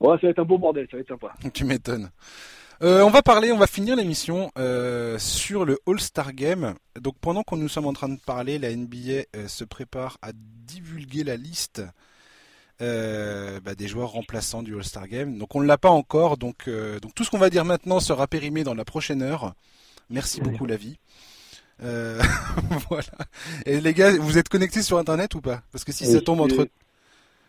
Ouais, 0.00 0.16
ça 0.20 0.26
va 0.26 0.28
être 0.28 0.38
un 0.38 0.44
beau 0.44 0.58
bordel, 0.58 0.86
ça 0.90 0.96
va 0.96 1.00
être 1.00 1.08
sympa. 1.08 1.34
Tu 1.52 1.64
m'étonnes. 1.64 2.10
Euh, 2.82 3.02
on 3.02 3.10
va 3.10 3.22
parler, 3.22 3.52
on 3.52 3.58
va 3.58 3.66
finir 3.66 3.96
l'émission 3.96 4.50
euh, 4.58 5.18
sur 5.18 5.64
le 5.64 5.78
All-Star 5.86 6.34
Game. 6.34 6.74
Donc 7.00 7.14
pendant 7.20 7.42
que 7.42 7.54
nous 7.54 7.68
sommes 7.68 7.86
en 7.86 7.94
train 7.94 8.10
de 8.10 8.20
parler, 8.20 8.58
la 8.58 8.74
NBA 8.74 9.24
euh, 9.34 9.48
se 9.48 9.64
prépare 9.64 10.18
à 10.22 10.32
divulguer 10.34 11.24
la 11.24 11.36
liste 11.36 11.82
euh, 12.82 13.58
bah, 13.60 13.74
des 13.74 13.88
joueurs 13.88 14.10
remplaçants 14.10 14.62
du 14.62 14.76
All-Star 14.76 15.08
Game. 15.08 15.38
Donc 15.38 15.56
on 15.56 15.60
ne 15.62 15.66
l'a 15.66 15.78
pas 15.78 15.88
encore, 15.88 16.36
donc, 16.36 16.68
euh, 16.68 17.00
donc 17.00 17.14
tout 17.14 17.24
ce 17.24 17.30
qu'on 17.30 17.38
va 17.38 17.48
dire 17.48 17.64
maintenant 17.64 17.98
sera 17.98 18.26
périmé 18.26 18.62
dans 18.62 18.74
la 18.74 18.84
prochaine 18.84 19.22
heure. 19.22 19.54
Merci 20.10 20.40
beaucoup 20.40 20.66
la 20.66 20.76
vie. 20.76 20.98
Euh, 21.82 22.22
voilà. 22.88 23.12
Et 23.66 23.80
les 23.80 23.94
gars, 23.94 24.16
vous 24.16 24.38
êtes 24.38 24.48
connectés 24.48 24.82
sur 24.82 24.98
Internet 24.98 25.34
ou 25.34 25.40
pas? 25.40 25.62
Parce 25.72 25.84
que 25.84 25.92
si 25.92 26.04
Oui. 26.06 26.12
ça 26.12 26.20
tombe 26.20 26.40
entre 26.40 26.68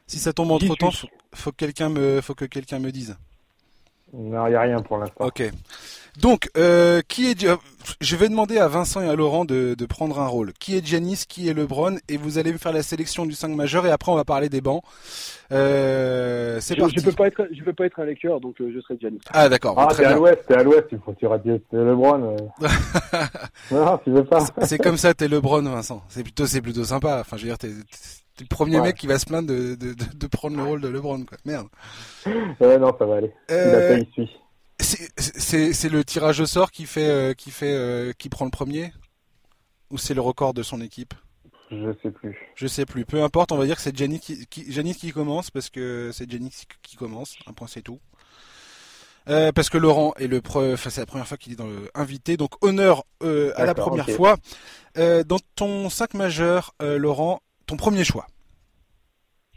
si 0.05 0.19
ça 0.19 0.32
tombe 0.32 0.51
entre 0.51 0.75
temps, 0.75 0.91
faut 1.34 1.51
que 1.51 1.57
quelqu'un 1.57 1.89
me 1.89 2.21
faut 2.21 2.34
que 2.34 2.45
quelqu'un 2.45 2.80
me 2.80 2.91
dise. 2.91 3.17
Non, 4.14 4.47
il 4.47 4.51
n'y 4.51 4.55
a 4.55 4.62
rien 4.62 4.80
pour 4.82 4.97
l'instant. 4.97 5.26
Ok. 5.26 5.43
Donc, 6.22 6.49
euh, 6.58 7.01
qui 7.08 7.30
est 7.30 7.45
Je 8.01 8.16
vais 8.16 8.28
demander 8.28 8.58
à 8.58 8.68
Vincent 8.68 9.01
et 9.01 9.08
à 9.08 9.16
Laurent 9.16 9.45
de, 9.45 9.76
de 9.78 9.86
prendre 9.86 10.20
un 10.20 10.26
rôle. 10.26 10.51
Qui 10.53 10.76
est 10.76 10.86
Giannis 10.86 11.26
Qui 11.28 11.47
est 11.47 11.53
LeBron 11.53 11.97
Et 12.10 12.18
vous 12.18 12.39
allez 12.39 12.51
me 12.51 12.58
faire 12.58 12.72
la 12.72 12.82
sélection 12.82 13.26
du 13.26 13.34
5 13.34 13.49
majeur 13.49 13.86
et 13.86 13.91
après 13.91 14.12
on 14.12 14.16
va 14.16 14.24
parler 14.26 14.49
des 14.49 14.62
bancs. 14.62 14.82
Euh, 15.51 16.58
c'est 16.60 16.76
parti. 16.76 16.95
je 16.97 17.05
peux 17.05 17.12
pas 17.12 17.28
être, 17.28 17.47
je 17.51 17.64
peux 17.64 17.74
pas 17.74 17.86
être 17.86 17.99
un 17.99 18.05
lecteur, 18.05 18.39
donc 18.39 18.60
euh, 18.62 18.72
je 18.74 18.82
serai 18.82 18.97
Giannis. 18.99 19.20
Ah 19.32 19.47
d'accord. 19.47 19.76
Ah, 19.78 19.93
t'es 19.95 20.05
à 20.05 20.16
l'ouest, 20.16 20.39
t'es 20.47 20.55
à 20.55 20.64
l'ouest, 20.64 20.88
il 20.91 20.99
faut 20.99 21.14
que 21.14 21.20
tu 21.20 21.28
rates 21.28 21.45
LeBron. 21.45 22.36
euh. 22.62 22.68
non, 23.72 23.99
tu 24.03 24.12
veux 24.12 24.26
pas. 24.26 24.43
C'est 24.64 24.80
comme 24.80 24.97
ça, 24.97 25.14
t'es 25.14 25.28
LeBron, 25.28 25.62
Vincent. 25.62 26.01
C'est 26.10 26.24
plutôt, 26.24 26.47
c'est 26.47 26.62
plutôt 26.62 26.84
sympa. 26.84 27.20
Enfin, 27.22 27.38
je 27.38 27.43
veux 27.43 27.49
dire, 27.49 27.58
t'es, 27.60 27.70
t'es 28.38 28.44
le 28.44 28.48
premier 28.56 28.78
Ouais. 28.78 28.88
mec 28.88 28.96
qui 28.96 29.08
va 29.08 29.20
se 29.20 29.26
plaindre 29.26 29.48
de, 29.50 29.76
de, 29.76 29.94
de, 29.94 30.06
de 30.16 30.28
prendre 30.28 30.56
le 30.56 30.64
rôle 30.64 30.82
de 30.82 30.88
LeBron, 30.88 31.26
quoi. 31.26 31.38
Merde. 31.46 31.68
Ouais, 32.60 32.78
non, 32.78 32.96
ça 32.98 33.06
va 33.06 33.16
aller. 33.18 33.34
Il 33.50 33.54
a 33.54 33.58
Euh, 33.58 34.04
il 34.18 34.28
c'est, 34.80 35.90
le 35.90 36.04
tirage 36.04 36.40
au 36.40 36.46
sort 36.46 36.72
qui 36.72 36.86
fait, 36.86 37.10
euh, 37.10 37.34
qui 37.34 37.52
fait, 37.52 37.74
euh, 37.74 38.14
qui 38.18 38.30
prend 38.30 38.46
le 38.46 38.52
premier? 38.52 38.94
Ou 39.90 39.98
c'est 39.98 40.14
le 40.14 40.22
record 40.22 40.54
de 40.54 40.64
son 40.64 40.82
équipe? 40.82 41.14
Je 41.72 41.92
sais 42.02 42.12
plus. 42.12 42.38
Je 42.56 42.68
sais 42.68 42.86
plus. 42.86 43.04
Peu 43.06 43.22
importe, 43.24 43.52
on 43.52 43.58
va 43.58 43.66
dire 43.66 43.76
que 43.76 43.82
c'est 43.82 43.96
Giannis 43.96 44.20
qui, 44.20 44.46
qui, 44.48 44.66
qui 44.94 45.12
commence 45.12 45.52
parce 45.52 45.70
que 45.70 46.12
c'est 46.14 46.30
Giannis 46.30 46.64
qui 46.82 46.96
commence. 46.96 47.36
Un 47.48 47.54
point, 47.54 47.68
c'est 47.68 47.82
tout. 47.82 48.00
Euh, 49.30 49.52
parce 49.52 49.70
que 49.70 49.78
Laurent 49.78 50.14
est 50.18 50.28
le 50.28 50.42
pre... 50.42 50.74
enfin, 50.74 50.90
c'est 50.90 51.02
la 51.02 51.06
première 51.06 51.28
fois 51.28 51.36
qu'il 51.38 51.52
est 51.52 51.58
dans 51.58 51.68
le 51.68 51.90
invité, 51.94 52.38
donc 52.38 52.52
honneur 52.64 53.04
euh, 53.24 53.52
à 53.58 53.66
la 53.66 53.74
première 53.76 54.10
fois. 54.10 54.38
Euh, 54.98 55.24
dans 55.24 55.40
ton 55.56 55.90
5 55.90 56.14
majeur, 56.14 56.74
euh, 56.82 56.98
Laurent, 56.98 57.42
ton 57.68 57.78
premier 57.78 58.03
choix. 58.03 58.26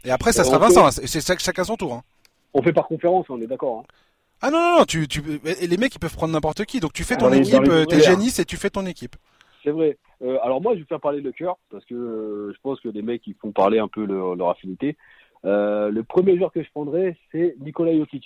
Et 0.03 0.11
après, 0.11 0.31
ça 0.33 0.43
sera 0.43 0.57
Vincent, 0.57 0.87
hein, 0.87 0.91
c'est 0.91 1.39
chacun 1.39 1.63
son 1.63 1.75
tour. 1.77 1.93
hein. 1.93 2.03
On 2.53 2.61
fait 2.61 2.73
par 2.73 2.87
conférence, 2.87 3.25
on 3.29 3.39
est 3.41 3.47
d'accord. 3.47 3.79
Hein. 3.79 3.93
Ah 4.41 4.49
non, 4.49 4.59
non, 4.59 4.77
non, 4.79 4.85
tu, 4.85 5.07
tu, 5.07 5.21
les 5.43 5.77
mecs 5.77 5.93
ils 5.95 5.99
peuvent 5.99 6.15
prendre 6.15 6.33
n'importe 6.33 6.65
qui, 6.65 6.79
donc 6.79 6.93
tu 6.93 7.03
fais 7.03 7.15
ton 7.15 7.29
les- 7.29 7.37
équipe, 7.39 7.67
euh, 7.67 7.85
t'es. 7.85 8.01
Janis 8.01 8.33
et 8.39 8.45
tu 8.45 8.57
fais 8.57 8.69
ton 8.71 8.85
équipe. 8.87 9.15
C'est 9.63 9.69
vrai. 9.69 9.97
Euh, 10.23 10.37
alors 10.43 10.59
moi, 10.61 10.73
je 10.73 10.79
vais 10.79 10.85
faire 10.85 10.99
parler 10.99 11.21
le 11.21 11.31
cœur 11.31 11.57
parce 11.69 11.85
que 11.85 11.93
euh, 11.93 12.51
je 12.53 12.57
pense 12.63 12.79
que 12.81 12.89
les 12.89 13.03
mecs 13.03 13.21
ils 13.27 13.35
font 13.39 13.51
parler 13.51 13.77
un 13.77 13.87
peu 13.87 14.03
leur, 14.05 14.35
leur 14.35 14.49
affinité. 14.49 14.97
Euh, 15.45 15.89
le 15.91 16.03
premier 16.03 16.35
joueur 16.37 16.51
que 16.51 16.63
je 16.63 16.69
prendrais, 16.71 17.15
c'est 17.31 17.55
Nikola 17.59 17.95
Jokic. 17.95 18.25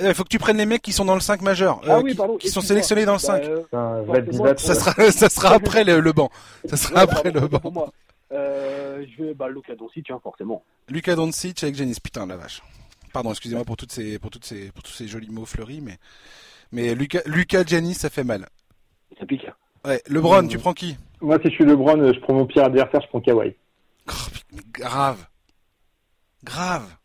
Il 0.00 0.12
faut 0.14 0.24
que 0.24 0.28
tu 0.28 0.38
prennes 0.38 0.58
les 0.58 0.66
mecs 0.66 0.82
qui 0.82 0.92
sont 0.92 1.04
dans 1.06 1.14
le 1.14 1.20
5 1.20 1.40
majeur, 1.40 1.80
ah 1.86 1.96
euh, 1.96 2.02
oui, 2.02 2.10
qui, 2.10 2.16
pardon. 2.16 2.36
qui 2.36 2.48
sont 2.50 2.60
sélectionnés 2.60 3.06
dans 3.06 3.14
le 3.14 3.18
5. 3.18 3.42
Bah, 3.42 3.48
euh, 3.48 3.56
Putain, 3.62 4.04
forcément, 4.04 4.12
Valdivat, 4.12 4.56
ça, 4.58 4.74
sera, 4.74 5.10
ça 5.12 5.28
sera 5.30 5.54
après 5.54 5.84
le, 5.84 6.00
le 6.00 6.12
banc. 6.12 6.28
Ça 6.66 6.76
sera 6.76 6.94
ouais, 6.96 7.00
après 7.02 7.22
pardon, 7.30 7.40
le 7.40 7.48
banc. 7.48 7.58
pour 7.60 7.72
moi. 7.72 7.92
Euh, 8.32 9.04
je 9.16 9.24
vais 9.24 9.34
bah 9.34 9.48
Luka 9.48 9.74
Doncic, 9.76 10.10
hein, 10.10 10.18
forcément. 10.22 10.64
Lucas 10.88 11.14
Doncic 11.14 11.62
avec 11.62 11.74
Janis, 11.76 11.96
putain 12.02 12.26
la 12.26 12.36
vache. 12.36 12.62
Pardon, 13.12 13.30
excusez-moi 13.30 13.64
pour 13.64 13.76
toutes 13.76 13.92
ces, 13.92 14.18
pour 14.18 14.30
toutes 14.30 14.44
ces, 14.44 14.72
pour 14.72 14.82
tous 14.82 14.90
ces 14.92 15.06
jolis 15.08 15.30
mots 15.30 15.46
fleuris, 15.46 15.80
mais, 15.80 15.98
mais 16.72 16.94
Lucas, 16.94 17.20
Lucas 17.26 17.64
Janis, 17.66 17.94
ça 17.94 18.10
fait 18.10 18.24
mal. 18.24 18.46
Ça 19.18 19.24
pique. 19.26 19.46
Ouais, 19.84 20.02
LeBron, 20.08 20.42
Mmh. 20.42 20.48
tu 20.48 20.58
prends 20.58 20.72
qui? 20.74 20.96
Moi, 21.20 21.38
si 21.42 21.48
je 21.50 21.54
suis 21.54 21.64
LeBron, 21.64 22.12
je 22.12 22.18
prends 22.20 22.34
mon 22.34 22.46
pire 22.46 22.64
adversaire, 22.64 23.00
je 23.00 23.08
prends 23.08 23.20
Kawhi. 23.20 23.54
Oh, 24.08 24.12
grave, 24.72 25.24
grave. 26.44 26.96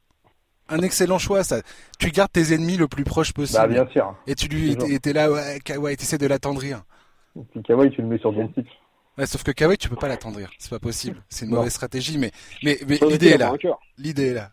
Un 0.68 0.80
excellent 0.80 1.20
choix, 1.20 1.44
ça. 1.44 1.62
Tu 2.00 2.12
gardes 2.12 2.32
tes 2.32 2.54
ennemis 2.54 2.78
le 2.78 2.88
plus 2.88 3.04
proche 3.04 3.34
possible. 3.34 3.60
Bah, 3.60 3.68
bien 3.68 3.88
sûr. 3.92 4.16
Et 4.26 4.36
tu 4.36 4.48
lui, 4.48 4.72
et 4.72 5.00
t'es 5.00 5.14
là, 5.14 5.30
ouais, 5.32 5.60
Kawhi, 5.64 5.98
t'essaies 5.98 6.18
de 6.18 6.28
l'attendrir. 6.28 6.84
Puis 7.52 7.62
Kawhi, 7.62 7.92
tu 7.92 8.02
le 8.02 8.08
mets 8.08 8.18
sur 8.20 8.32
Doncic. 8.34 8.68
Ouais, 9.18 9.26
sauf 9.28 9.44
que 9.44 9.52
Kawhi, 9.52 9.78
tu 9.78 9.90
peux 9.90 9.96
pas 9.98 10.08
l'attendrir. 10.08 10.50
C'est 10.58 10.70
pas 10.70 10.80
possible. 10.80 11.22
C'est 11.30 11.46
une 11.46 11.52
Non. 11.52 11.58
mauvaise 11.58 11.74
stratégie, 11.74 12.18
mais, 12.18 12.32
mais, 12.64 12.80
mais 12.88 12.98
Faut 12.98 13.10
l'idée 13.10 13.30
est 13.30 13.38
là. 13.38 13.54
L'idée 13.98 14.28
est 14.28 14.34
là. 14.34 14.52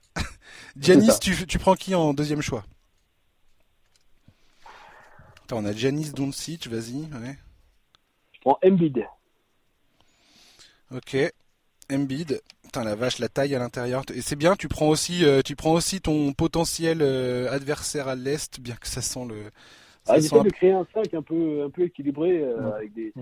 Giannis, 0.77 1.07
ça. 1.13 1.19
tu, 1.19 1.47
tu 1.47 1.59
prends 1.59 1.75
qui 1.75 1.95
en 1.95 2.13
deuxième 2.15 2.43
choix? 2.43 2.65
Attends, 5.45 5.59
on 5.59 5.65
a 5.65 5.73
Giannis 5.73 6.11
Doncic, 6.13 6.67
vas-y, 6.69 7.03
ouais. 7.03 7.39
Je 8.33 8.41
prends 8.41 8.59
Embiid. 8.65 9.05
Ok. 10.95 11.17
Embiid. 11.91 12.41
Putain, 12.65 12.85
la 12.85 12.95
vache, 12.95 13.19
la 13.19 13.29
taille 13.31 13.55
à 13.55 13.59
l'intérieur. 13.59 14.03
Et 14.15 14.21
c'est 14.21 14.37
bien, 14.37 14.55
tu 14.57 14.69
prends 14.69 14.89
aussi, 14.89 15.25
euh, 15.25 15.41
tu 15.43 15.57
prends 15.57 15.73
aussi 15.73 16.01
ton 16.03 16.33
potentiel 16.35 16.99
euh, 17.01 17.51
adversaire 17.51 18.09
à 18.09 18.15
l'Est, 18.15 18.61
bien 18.61 18.75
que 18.77 18.87
ça 18.87 19.01
sent 19.01 19.25
le... 19.27 19.45
ça 20.05 20.15
Ah, 20.15 20.21
sent 20.21 20.39
un 20.39 20.43
de 20.45 20.51
créer 20.51 20.73
un 20.73 20.87
5 20.93 21.15
un 21.15 21.23
peu, 21.23 21.65
un 21.65 21.71
peu 21.71 21.83
équilibré 21.85 22.43
euh, 22.43 22.57
Ouais. 22.69 22.77
avec 22.77 22.93
des, 22.93 23.13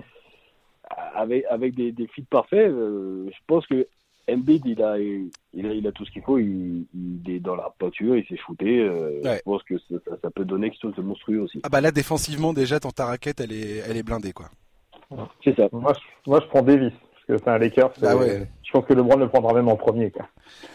avec, 1.15 1.45
avec 1.51 1.75
des, 1.75 1.93
des 1.93 2.07
fits 2.09 2.23
parfaits. 2.23 2.71
Euh, 2.71 3.27
je 3.29 3.39
pense 3.47 3.67
que 3.67 3.87
Embiid, 4.29 4.63
il 4.67 4.83
a, 4.83 4.99
il 4.99 5.31
a, 5.67 5.73
il 5.73 5.87
a 5.87 5.93
tout 5.93 6.05
ce 6.05 6.11
qu'il 6.11 6.23
faut. 6.23 6.39
Il, 6.39 6.87
il 6.95 7.31
est 7.31 7.39
dans 7.41 7.55
la 7.55 7.73
peinture, 7.79 8.17
il 8.17 8.27
s'est 8.27 8.37
shooté. 8.37 8.81
Euh, 8.81 9.21
Ouais. 9.23 9.37
Je 9.39 9.43
pense 9.43 9.63
que 9.63 9.79
ça, 9.79 9.95
ça- 10.05 10.17
ça 10.23 10.31
peut 10.31 10.45
donner 10.45 10.71
quelque 10.71 10.83
chose 10.83 10.97
de 10.97 11.03
monstrueux 11.03 11.41
aussi. 11.43 11.61
Ah 11.63 11.69
bah 11.69 11.81
là, 11.81 11.91
défensivement, 11.93 12.53
déjà, 12.53 12.79
dans 12.81 12.91
ta 12.91 13.07
raquette, 13.07 13.41
elle 13.41 13.53
est, 13.53 13.79
elle 13.89 13.97
est 13.97 14.03
blindée, 14.03 14.33
quoi. 14.33 14.51
C'est 15.45 15.55
ça. 15.55 15.69
Moi, 15.73 15.93
je, 15.95 16.31
moi, 16.31 16.41
je 16.43 16.47
prends 16.49 16.63
Davis. 16.63 16.93
Parce 17.29 17.41
que 17.41 17.45
c'est 17.45 17.51
un 17.51 17.59
Lakers. 17.59 17.93
Bah 18.01 18.13
euh, 18.15 18.19
ouais. 18.19 18.49
Je 18.65 18.73
pense 18.73 18.85
que 18.87 18.93
LeBron 18.95 19.17
le 19.17 19.29
prendra 19.29 19.55
même 19.55 19.69
en 19.69 19.77
premier, 19.77 20.11
quoi. 20.11 20.29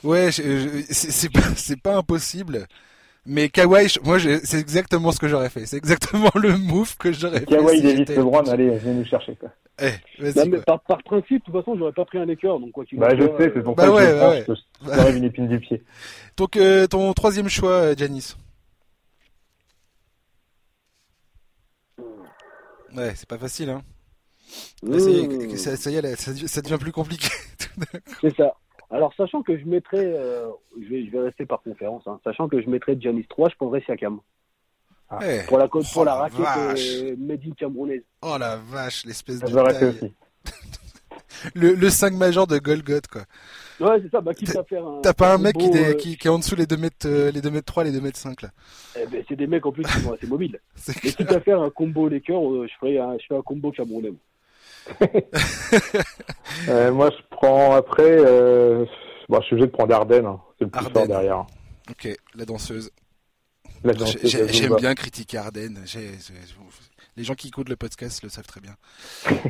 Ouais, 0.03 0.31
c'est 0.31 0.43
c'est 0.93 1.31
pas, 1.31 1.41
c'est 1.55 1.81
pas 1.81 1.95
impossible. 1.97 2.65
Mais 3.25 3.49
Kawhi, 3.49 3.87
moi, 4.03 4.17
c'est 4.19 4.59
exactement 4.59 5.11
ce 5.11 5.19
que 5.19 5.27
j'aurais 5.27 5.49
fait. 5.49 5.65
C'est 5.67 5.77
exactement 5.77 6.31
le 6.35 6.57
move 6.57 6.97
que 6.97 7.11
j'aurais 7.11 7.41
fait. 7.41 7.45
Kawhi, 7.45 7.77
si 7.77 7.83
Davis, 7.83 8.09
LeBron, 8.09 8.43
allez, 8.49 8.69
venez 8.79 8.95
nous 8.95 9.05
chercher, 9.05 9.35
quoi. 9.35 9.49
Eh, 9.79 9.91
Non, 10.35 10.45
mais 10.47 10.59
par, 10.61 10.81
par 10.81 11.03
principe, 11.03 11.39
de 11.45 11.51
toute 11.51 11.53
façon, 11.53 11.77
j'aurais 11.77 11.91
pas 11.91 12.05
pris 12.05 12.17
un 12.17 12.25
Laker. 12.25 12.59
Donc, 12.59 12.71
quoi 12.71 12.83
qu'il 12.83 12.97
en 12.97 13.01
Bah, 13.01 13.15
je 13.15 13.21
sais, 13.21 13.31
euh, 13.31 13.51
c'est 13.53 13.63
pour 13.63 13.75
Bah 13.75 13.83
ça 13.83 13.89
que 13.89 13.93
ouais, 13.95 15.03
ouais, 15.05 15.17
une 15.17 15.23
épine 15.23 15.47
du 15.47 15.59
pied. 15.59 15.83
Donc, 16.37 16.57
euh, 16.57 16.87
ton 16.87 17.13
troisième 17.13 17.47
choix, 17.49 17.71
euh, 17.71 17.95
Giannis. 17.95 18.35
Ouais, 22.95 23.13
c'est 23.15 23.29
pas 23.29 23.37
facile, 23.37 23.69
hein. 23.69 23.83
Là, 24.83 24.99
ça 24.99 25.09
y 25.09 25.19
est, 25.19 25.27
mmh, 25.27 25.57
ça, 25.57 25.77
ça 25.77 25.91
y 25.91 25.95
est, 25.95 26.01
là, 26.01 26.15
ça, 26.17 26.31
ça 26.35 26.61
devient 26.61 26.77
plus 26.79 26.91
compliqué. 26.91 27.29
C'est 28.21 28.35
ça. 28.35 28.53
Alors, 28.91 29.13
sachant 29.15 29.41
que 29.41 29.57
je 29.57 29.65
mettrais, 29.65 30.03
euh, 30.05 30.49
je, 30.81 30.87
vais, 30.89 31.05
je 31.05 31.11
vais 31.11 31.19
rester 31.21 31.45
par 31.45 31.61
conférence, 31.61 32.03
hein, 32.07 32.19
sachant 32.23 32.47
que 32.49 32.61
je 32.61 32.69
mettrais 32.69 32.97
Giannis 32.99 33.25
3, 33.29 33.49
je 33.49 33.55
prendrais 33.55 33.81
Siakam. 33.81 34.19
Eh, 35.23 35.41
Pour 35.47 35.57
la, 35.57 35.67
Oh, 35.71 35.81
pour 35.93 36.05
la 36.05 36.11
la 36.11 36.17
raquette 36.21 36.39
vache. 36.39 36.87
euh, 37.01 37.15
made 37.17 37.41
in 37.45 37.51
camerounaise. 37.57 38.03
Oh 38.21 38.37
la 38.39 38.55
vache, 38.57 39.05
l'espèce 39.05 39.39
de 39.39 39.47
taille. 39.47 39.85
aussi. 39.89 40.13
Le, 41.55 41.73
le 41.73 41.89
5 41.89 42.13
majeur 42.13 42.45
de 42.45 42.59
Golgoth, 42.59 43.07
quoi. 43.07 43.23
Ouais, 43.79 43.99
c'est 44.03 44.11
ça, 44.11 44.21
bah, 44.21 44.33
quitte 44.33 44.55
à 44.55 44.63
faire 44.63 44.85
un. 44.85 45.01
T'as 45.01 45.13
pas 45.13 45.33
un 45.33 45.37
mec 45.39 45.57
qui, 45.57 45.69
euh, 45.75 45.93
qui, 45.95 46.15
qui 46.15 46.27
est 46.27 46.29
en 46.29 46.37
dessous 46.37 46.55
les 46.55 46.67
2 46.67 46.77
mètres, 46.77 47.07
euh, 47.07 47.31
les 47.31 47.41
2 47.41 47.49
mètres 47.49 47.65
3, 47.65 47.83
les 47.85 47.91
2 47.91 47.99
mètres 47.99 48.17
5, 48.19 48.43
là. 48.43 48.49
eh 48.99 49.07
ben, 49.07 49.23
c'est 49.27 49.35
des 49.35 49.47
mecs 49.47 49.65
en 49.65 49.71
plus 49.71 49.83
qui 49.83 49.99
sont 50.01 50.13
assez 50.13 50.27
mobiles. 50.27 50.59
Mais 51.03 51.11
quitte 51.11 51.31
à 51.31 51.39
faire 51.41 51.59
un 51.61 51.71
combo 51.71 52.07
Lakers, 52.09 52.37
euh, 52.53 52.67
je 52.67 52.73
ferais 52.79 52.99
un, 52.99 53.17
je 53.17 53.25
ferais 53.25 53.39
un 53.39 53.43
combo 53.43 53.71
camerounais. 53.71 54.13
Euh, 56.69 56.91
moi, 56.91 57.09
je 57.11 57.21
prends 57.29 57.73
après. 57.75 58.03
Euh... 58.19 58.85
Bon, 59.29 59.39
je 59.41 59.45
suis 59.45 59.53
obligé 59.55 59.67
de 59.67 59.71
prendre 59.71 59.93
Arden. 59.95 60.25
hein. 60.25 60.39
C'est 60.59 60.65
le 60.65 60.71
plus 60.71 60.79
Arden. 60.79 60.93
fort 60.93 61.07
derrière. 61.07 61.45
Ok, 61.89 62.07
la 62.35 62.45
danseuse. 62.45 62.91
La 63.83 63.93
J'aime 64.23 64.75
bien 64.75 64.93
critiquer 64.93 65.37
Arden. 65.37 65.83
Les 67.17 67.23
gens 67.23 67.33
qui 67.33 67.47
écoutent 67.47 67.69
le 67.69 67.75
podcast 67.75 68.21
le 68.23 68.29
savent 68.29 68.45
très 68.45 68.61
bien. 68.61 68.75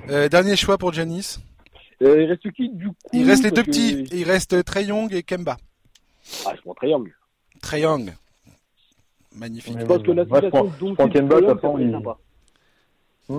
Euh, 0.10 0.30
dernier 0.30 0.56
choix 0.56 0.78
pour 0.78 0.94
Janis. 0.94 1.38
Euh, 2.02 2.24
il 2.24 2.30
reste 2.30 2.52
qui 2.54 2.70
du 2.70 2.88
coup 2.88 2.96
Il 3.14 3.30
reste 3.30 3.44
les 3.44 3.52
deux 3.52 3.62
que- 3.64 3.68
petits. 3.68 4.04
Il 4.12 4.24
reste 4.24 4.64
Trey 4.64 4.86
Young 4.86 5.14
et 5.14 5.22
Kemba. 5.24 5.58
Ah, 6.46 6.54
je 6.56 6.62
prends. 6.62 6.74
Trey 7.62 7.82
Young. 7.82 8.14
Magnifique. 9.36 9.78
Je 9.80 9.86
pense 9.86 10.02
que 10.02 10.12
la 10.12 10.26
Moi, 10.26 10.42
je 10.42 10.48
prends- 10.48 10.66
je 10.80 10.94
prends 10.94 11.10
Kemba, 11.10 11.40
ça 11.42 11.62
sympa. 11.62 12.18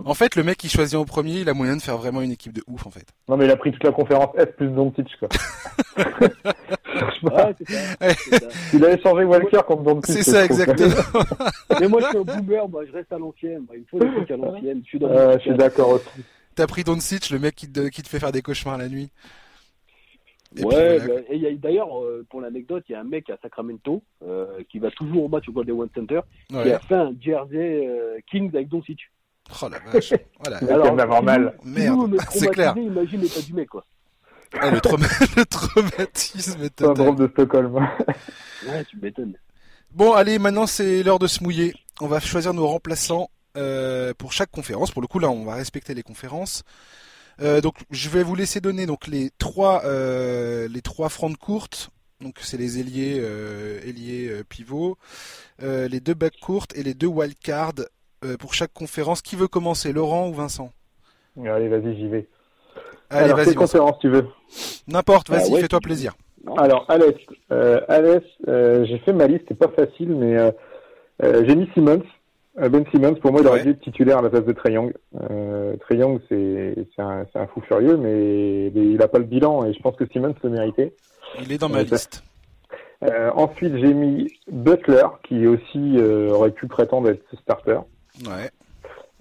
En 0.05 0.15
fait, 0.15 0.37
le 0.37 0.43
mec 0.43 0.57
qui 0.59 0.69
choisit 0.69 0.97
en 0.97 1.05
premier, 1.05 1.41
il 1.41 1.49
a 1.49 1.55
moyen 1.55 1.77
de 1.77 1.83
faire 1.83 1.97
vraiment 1.99 2.21
une 2.23 2.31
équipe 2.33 2.53
de 2.53 2.63
ouf, 2.67 2.87
en 2.87 2.91
fait. 2.91 3.07
Non, 3.29 3.37
mais 3.37 3.45
il 3.47 3.51
a 3.51 3.57
pris 3.57 3.73
toute 3.73 3.85
la 3.85 3.93
conférence 3.93 4.31
S 4.37 4.49
plus 4.57 4.69
Doncic, 4.69 5.09
quoi. 5.19 5.29
Ouais, 7.23 7.55
ça. 7.69 8.39
ça. 8.39 8.47
il 8.75 8.85
a 8.85 8.93
échangé 8.93 9.25
Walker 9.25 9.61
contre 9.67 9.83
Doncic. 9.83 10.07
C'est 10.17 10.23
ça, 10.23 10.45
exactement. 10.45 10.95
Mais 11.81 11.89
moi, 11.89 12.01
je 12.03 12.07
suis 12.09 12.19
un 12.19 12.23
boomer, 12.23 12.69
moi, 12.69 12.85
je 12.85 12.93
reste 12.93 13.13
à 13.13 13.19
l'ancienne. 13.19 13.65
Il 13.73 13.81
me 13.81 13.85
faut 13.91 13.99
des 13.99 14.11
trucs 14.13 14.31
à 14.31 14.37
l'ancienne. 14.37 14.83
Je 14.85 14.89
suis 14.89 15.05
Euh, 15.05 15.39
suis 15.39 15.55
d'accord 15.55 15.91
aussi. 15.91 16.09
T'as 16.55 16.67
pris 16.67 16.85
Doncic, 16.85 17.31
le 17.31 17.39
mec 17.39 17.55
qui 17.55 17.71
te, 17.71 17.89
qui 17.89 18.03
te 18.03 18.09
fait 18.09 18.19
faire 18.19 18.33
des 18.33 18.43
cauchemars 18.43 18.77
la 18.79 18.89
nuit. 18.89 19.11
Et 20.55 20.57
puis 20.57 20.65
Ouais, 20.67 20.99
voilà, 20.99 21.21
bah, 21.23 21.49
a- 21.49 21.55
d'ailleurs, 21.57 22.03
euh, 22.05 22.27
pour 22.29 22.41
l'anecdote, 22.43 22.85
il 22.89 22.93
y 22.93 22.95
a 22.95 23.01
un 23.01 23.05
mec 23.05 23.31
à 23.31 23.39
Sacramento 23.41 24.03
euh, 24.23 24.47
qui 24.71 24.79
va 24.79 24.91
toujours 24.91 25.25
au 25.25 25.29
match 25.29 25.49
au 25.49 25.53
Golden 25.53 25.81
One 25.81 25.89
Center 25.95 26.21
quoi. 26.51 26.63
qui 26.63 26.69
Ouais. 26.69 26.75
a 26.75 26.79
fait 26.81 26.95
un 26.95 27.13
jersey 27.19 27.87
euh, 27.87 28.19
Kings 28.31 28.51
avec 28.55 28.69
Doncic. 28.69 29.01
Oh 29.61 29.69
la 29.69 29.79
vache. 29.79 30.13
Voilà. 30.45 30.61
L'avoir 30.61 31.23
mal. 31.23 31.57
Merde, 31.65 32.15
est 32.15 32.39
c'est 32.39 32.49
clair. 32.49 32.73
traumatisés, 32.73 32.87
Imagine 33.01 33.21
l'état 33.21 33.41
du 33.43 33.53
mec, 33.55 33.69
quoi. 33.69 33.85
Ah, 34.61 34.71
le, 34.71 34.81
trauma- 34.81 35.07
le 35.37 35.45
traumatisme. 35.47 36.69
Syndrome 36.79 37.17
de 37.17 37.29
Stockholm. 37.29 37.75
Ouais, 38.69 38.85
tu 38.85 38.97
m'étonnes. 38.99 39.35
Bon, 39.91 40.13
allez, 40.13 40.39
maintenant 40.39 40.67
c'est 40.67 41.03
l'heure 41.03 41.19
de 41.19 41.27
se 41.27 41.43
mouiller. 41.43 41.75
On 42.01 42.07
va 42.07 42.21
choisir 42.21 42.55
nos 42.55 42.67
remplaçants 42.69 43.29
euh, 43.57 44.15
pour 44.17 44.33
chaque 44.33 44.51
conférence. 44.53 44.93
Pour 44.93 45.03
le 45.03 45.09
coup, 45.09 45.19
là, 45.19 45.29
on 45.31 45.45
va 45.45 45.55
respecter 45.55 45.95
les 45.95 46.03
conférences. 46.05 46.63
Euh, 47.41 47.61
donc, 47.61 47.75
je 47.91 48.09
vais 48.09 48.23
vous 48.23 48.37
laisser 48.37 48.61
donner 48.61 48.87
donc 48.87 49.09
les 49.09 49.31
trois 49.39 49.83
euh, 49.85 50.69
les 50.69 50.81
trois 50.81 51.09
francs 51.09 51.37
courtes. 51.37 51.91
Donc, 52.21 52.37
c'est 52.41 52.57
les 52.57 52.79
ailiers 52.79 53.17
ailiers 53.85 54.43
pivots, 54.49 54.97
les 55.61 55.99
deux 55.99 56.15
backs 56.15 56.39
courtes 56.41 56.73
et 56.77 56.85
les 56.85 56.95
deux 56.95 57.09
wildcards 57.09 57.75
euh, 58.25 58.37
pour 58.37 58.55
chaque 58.55 58.73
conférence. 58.73 59.23
Qui 59.23 59.37
veut 59.37 59.49
commencer, 59.49 59.93
Laurent 59.93 60.29
ou 60.29 60.33
Vincent? 60.35 60.71
Allez, 61.45 61.69
vas-y, 61.69 61.97
j'y 61.97 62.09
vais. 62.09 62.27
Allez, 63.11 63.25
Alors, 63.25 63.37
vas-y, 63.37 63.47
quelle 63.47 63.55
conférence 63.57 63.99
tu 64.01 64.09
veux 64.09 64.27
N'importe, 64.89 65.29
Ah 65.31 65.37
vas-y, 65.37 65.53
ouais, 65.53 65.61
fais-toi 65.61 65.81
plaisir. 65.81 66.15
Alors, 66.57 66.85
Alès, 66.89 67.15
euh, 67.53 67.81
Alès 67.89 68.23
euh, 68.49 68.85
j'ai 68.85 68.99
fait 68.99 69.13
ma 69.13 69.27
liste, 69.27 69.45
c'est 69.49 69.59
pas 69.59 69.69
facile, 69.69 70.15
mais 70.17 70.37
euh, 70.37 70.51
j'ai 71.47 71.55
mis 71.55 71.69
Simmons. 71.75 72.03
Ben 72.57 72.85
Simmons, 72.91 73.15
pour 73.15 73.33
moi, 73.33 73.41
il 73.41 73.47
aurait 73.47 73.59
Ouais. 73.61 73.65
dû 73.65 73.71
être 73.71 73.81
titulaire 73.81 74.19
à 74.19 74.23
la 74.23 74.29
place 74.29 74.45
de 74.45 74.53
Trey 74.53 74.73
Young. 74.73 74.93
Trey 75.81 75.97
Young, 75.97 76.21
c'est 76.29 76.75
un, 76.99 77.47
fou 77.55 77.63
furieux, 77.63 77.97
mais, 77.97 78.71
mais 78.75 78.87
il 78.93 79.01
a 79.01 79.09
pas 79.09 79.19
le 79.19 79.25
bilan 79.25 79.65
et 79.65 79.73
je 79.73 79.81
pense 79.81 79.97
que 79.97 80.05
Simmons 80.13 80.35
le 80.43 80.51
méritait. 80.51 80.93
Il 81.41 81.51
est 81.51 81.57
dans 81.59 81.71
ma 81.71 81.83
liste. 81.83 82.23
Euh, 83.05 83.31
ensuite, 83.35 83.75
j'ai 83.79 83.95
mis 83.95 84.29
Butler, 84.51 85.07
qui 85.25 85.47
aussi 85.47 85.97
euh, 85.97 86.31
aurait 86.31 86.51
pu 86.53 86.67
prétendre 86.69 87.09
être 87.09 87.25
starter. 87.41 87.79
Ouais. 88.27 88.51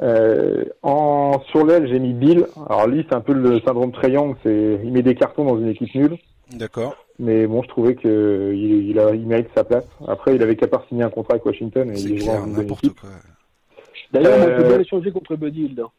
Euh, 0.01 0.65
en 0.81 1.39
sur 1.49 1.65
l'aile, 1.65 1.87
j'ai 1.87 1.99
mis 1.99 2.13
Bill. 2.13 2.45
Alors 2.69 2.87
lui, 2.87 3.05
c'est 3.07 3.15
un 3.15 3.21
peu 3.21 3.33
le 3.33 3.59
syndrome 3.61 3.91
Young, 4.03 4.35
c'est 4.43 4.79
il 4.83 4.91
met 4.91 5.03
des 5.03 5.15
cartons 5.15 5.45
dans 5.45 5.57
une 5.59 5.67
équipe 5.69 5.93
nulle. 5.93 6.17
D'accord. 6.53 6.95
Mais 7.19 7.45
bon, 7.45 7.61
je 7.61 7.67
trouvais 7.67 7.95
que 7.95 8.51
il, 8.53 8.89
il, 8.89 8.99
a, 8.99 9.11
il 9.13 9.27
mérite 9.27 9.49
sa 9.55 9.63
place. 9.63 9.85
Après, 10.07 10.35
il 10.35 10.41
avait 10.41 10.55
qu'à 10.55 10.67
part 10.67 10.85
signer 10.89 11.03
un 11.03 11.09
contrat 11.11 11.33
avec 11.35 11.45
Washington 11.45 11.91
et 11.95 11.99
il 11.99 12.25
bonne 12.25 12.53
n'importe 12.53 12.83
équipe. 12.83 12.99
quoi. 12.99 13.09
D'ailleurs, 14.11 14.37
moi, 14.39 14.47
je 14.49 14.55
peux 14.55 14.63
Euh, 14.65 14.67
bien 14.69 14.77
l'échanger 14.79 15.11
contre 15.11 15.35
Buddy 15.35 15.75
hein. 15.79 15.89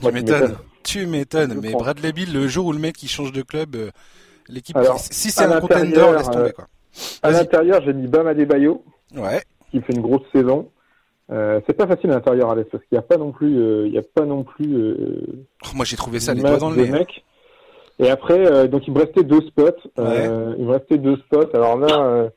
Tu 0.00 0.12
m'étonnes. 0.12 0.56
Tu 0.82 1.06
m'étonnes. 1.06 1.60
Mais. 1.62 1.72
Bradley 1.72 2.12
Bill, 2.12 2.32
le 2.32 2.48
jour 2.48 2.66
où 2.66 2.72
le 2.72 2.78
mec 2.78 3.00
il 3.02 3.08
change 3.08 3.32
de 3.32 3.42
club, 3.42 3.76
euh, 3.76 3.90
l'équipe, 4.48 4.76
Alors, 4.76 4.98
si 4.98 5.30
c'est 5.30 5.44
à 5.44 5.56
un 5.56 5.60
contender, 5.60 5.90
laisse 6.16 6.30
tomber 6.30 6.44
euh, 6.48 6.50
quoi. 6.52 6.66
À 7.22 7.30
Vas-y. 7.30 7.40
l'intérieur, 7.42 7.82
j'ai 7.84 7.92
mis 7.92 8.08
Bam 8.08 8.26
Adebayo. 8.26 8.82
Ouais. 9.14 9.42
qui 9.70 9.80
fait 9.82 9.92
une 9.92 10.00
grosse 10.02 10.22
saison. 10.32 10.68
Euh, 11.30 11.60
c'est 11.66 11.74
pas 11.76 11.86
facile 11.86 12.10
à 12.10 12.14
l'intérieur 12.14 12.50
à 12.50 12.54
l'Est 12.56 12.64
parce 12.70 12.82
qu'il 12.84 12.96
n'y 12.96 12.98
a 12.98 13.02
pas 13.02 13.16
non 13.16 13.30
plus, 13.30 13.56
euh, 13.56 13.86
il 13.86 13.92
y 13.92 13.98
a 13.98 14.02
pas 14.02 14.24
non 14.24 14.42
plus 14.42 14.74
euh, 14.74 15.22
Oh, 15.64 15.68
moi 15.76 15.84
j'ai 15.84 15.96
trouvé 15.96 16.18
ça 16.18 16.34
les 16.34 16.40
doigts 16.42 16.56
dans 16.58 16.70
le 16.70 16.76
nez. 16.84 17.06
Et 18.00 18.10
après, 18.10 18.66
donc 18.68 18.86
il 18.88 18.94
me 18.94 18.98
restait 19.00 19.22
deux 19.24 19.40
spots. 19.42 19.90
Il 19.98 20.64
me 20.64 20.70
restait 20.72 20.98
deux 20.98 21.16
spots. 21.16 21.50
Alors 21.54 21.76
là, 21.78 22.30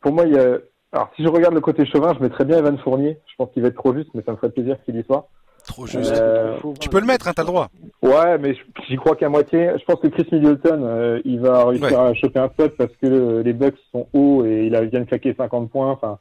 pour 0.00 0.12
moi, 0.12 0.24
il 0.26 0.34
y 0.34 0.38
a. 0.38 0.58
Alors 0.92 1.10
si 1.16 1.22
je 1.22 1.28
regarde 1.28 1.54
le 1.54 1.60
côté 1.60 1.84
chauvin, 1.86 2.14
je 2.16 2.22
mettrais 2.22 2.44
bien 2.44 2.58
Evan 2.58 2.78
Fournier. 2.78 3.18
Je 3.26 3.34
pense 3.36 3.50
qu'il 3.52 3.62
va 3.62 3.68
être 3.68 3.74
trop 3.76 3.94
juste, 3.94 4.10
mais 4.14 4.22
ça 4.24 4.32
me 4.32 4.36
ferait 4.36 4.50
plaisir 4.50 4.76
qu'il 4.84 4.96
y 4.98 5.02
soit. 5.04 5.28
Trop 5.66 5.86
juste. 5.86 6.14
Tu 6.80 6.88
peux 6.88 7.00
le 7.00 7.06
mettre, 7.06 7.26
hein, 7.28 7.32
t'as 7.34 7.42
le 7.42 7.48
droit. 7.48 7.68
Ouais, 8.02 8.38
mais 8.38 8.54
j'y 8.88 8.96
crois 8.96 9.16
qu'à 9.16 9.28
moitié. 9.28 9.70
Je 9.78 9.84
pense 9.84 10.00
que 10.00 10.06
Chris 10.08 10.26
Middleton, 10.30 11.20
il 11.24 11.40
va 11.40 11.64
réussir 11.64 11.86
Ouais. 11.88 11.94
à 11.96 12.14
choper 12.14 12.38
un 12.38 12.48
spot 12.50 12.74
parce 12.76 12.92
que 13.02 13.40
les 13.42 13.52
Bucks 13.52 13.76
sont 13.92 14.06
hauts 14.12 14.44
et 14.44 14.66
il 14.66 14.76
a- 14.76 14.82
vient 14.84 15.00
de 15.00 15.04
claquer 15.06 15.34
50 15.36 15.70
points. 15.70 15.90
Enfin, 15.90 16.18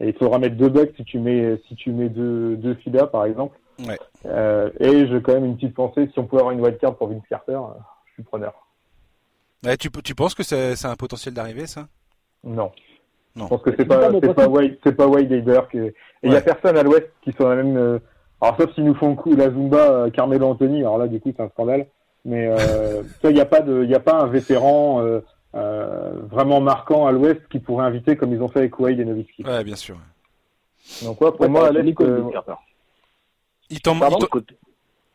et 0.00 0.08
il 0.08 0.14
faudra 0.14 0.38
mettre 0.38 0.56
deux 0.56 0.68
Bucks 0.68 0.92
si 0.96 1.04
tu 1.04 1.18
mets 1.18 1.58
si 1.68 1.74
tu 1.76 1.92
mets 1.92 2.08
deux 2.08 2.56
deux 2.56 2.74
Fida 2.74 3.06
par 3.06 3.24
exemple. 3.26 3.58
Ouais. 3.86 3.98
Euh, 4.26 4.70
et 4.80 5.06
j'ai 5.06 5.22
quand 5.22 5.32
même 5.34 5.44
une 5.46 5.56
petite 5.56 5.74
pensée 5.74 6.08
si 6.12 6.18
on 6.18 6.26
pouvait 6.26 6.40
avoir 6.42 6.52
une 6.54 6.60
wildcard 6.60 6.96
pour 6.96 7.08
Vince 7.08 7.22
Carter, 7.28 7.52
euh, 7.54 7.78
je 8.06 8.12
suis 8.14 8.22
preneur. 8.22 8.52
Ouais, 9.64 9.76
tu, 9.76 9.90
tu 9.90 10.14
penses 10.14 10.34
que 10.34 10.42
c'est 10.42 10.74
c'est 10.76 10.88
un 10.88 10.96
potentiel 10.96 11.34
d'arrivée, 11.34 11.66
ça? 11.66 11.86
Non. 12.44 12.70
Non. 13.36 13.44
Je 13.44 13.48
pense 13.50 13.62
que 13.62 13.70
c'est 13.76 13.84
pas 13.84 14.10
c'est 14.22 14.34
pas 14.34 14.48
Wade 14.48 14.78
c'est 14.84 14.96
pas 14.96 15.06
Wade 15.06 15.30
et 15.32 15.40
Dirk. 15.42 15.74
Et 15.74 15.94
il 16.22 16.30
y 16.30 16.34
a 16.34 16.38
Ouais. 16.38 16.42
personne 16.44 16.76
à 16.76 16.82
l'Ouest 16.82 17.08
qui 17.22 17.32
soit 17.32 17.54
la 17.54 17.62
même. 17.62 17.76
euh, 17.76 17.98
Alors 18.40 18.56
sauf 18.58 18.74
s'ils 18.74 18.84
nous 18.84 18.94
font 18.94 19.10
le 19.10 19.14
coup 19.16 19.34
la 19.36 19.50
Zumba 19.50 19.78
euh, 19.90 20.10
Carmelo 20.10 20.46
Anthony. 20.48 20.80
Alors 20.80 20.98
là 20.98 21.06
du 21.06 21.20
coup 21.20 21.32
c'est 21.36 21.42
un 21.42 21.48
scandale. 21.50 21.86
Mais 22.24 22.48
euh, 22.48 23.02
ça, 23.22 23.30
il 23.30 23.34
n'y 23.34 23.40
a 23.40 23.46
pas 23.46 23.60
de 23.60 23.82
il 23.84 23.90
y 23.90 23.94
a 23.94 24.00
pas 24.00 24.14
un 24.20 24.26
vétéran 24.26 25.00
vraiment 25.52 26.60
marquant 26.60 27.06
à 27.06 27.12
l'Ouest 27.12 27.40
qui 27.50 27.58
pourrait 27.58 27.86
inviter 27.86 28.16
comme 28.16 28.32
ils 28.32 28.42
ont 28.42 28.48
fait 28.48 28.60
avec 28.60 28.78
Wade 28.78 29.00
et 29.00 29.04
Nowitzki. 29.04 29.44
Ouais, 29.44 29.64
bien 29.64 29.76
sûr. 29.76 29.96
Donc 31.02 31.20
ouais, 31.20 31.30
pour 31.30 31.40
Ouais, 31.42 31.48
moi 31.48 31.64
à 31.64 31.66
t'as 31.68 31.72
l'Est. 31.74 31.84
Nico 31.84 32.04
euh, 32.04 32.22
Vince 32.22 32.32
Carter. 32.32 32.54
Il 33.68 33.80
t'en 33.80 33.94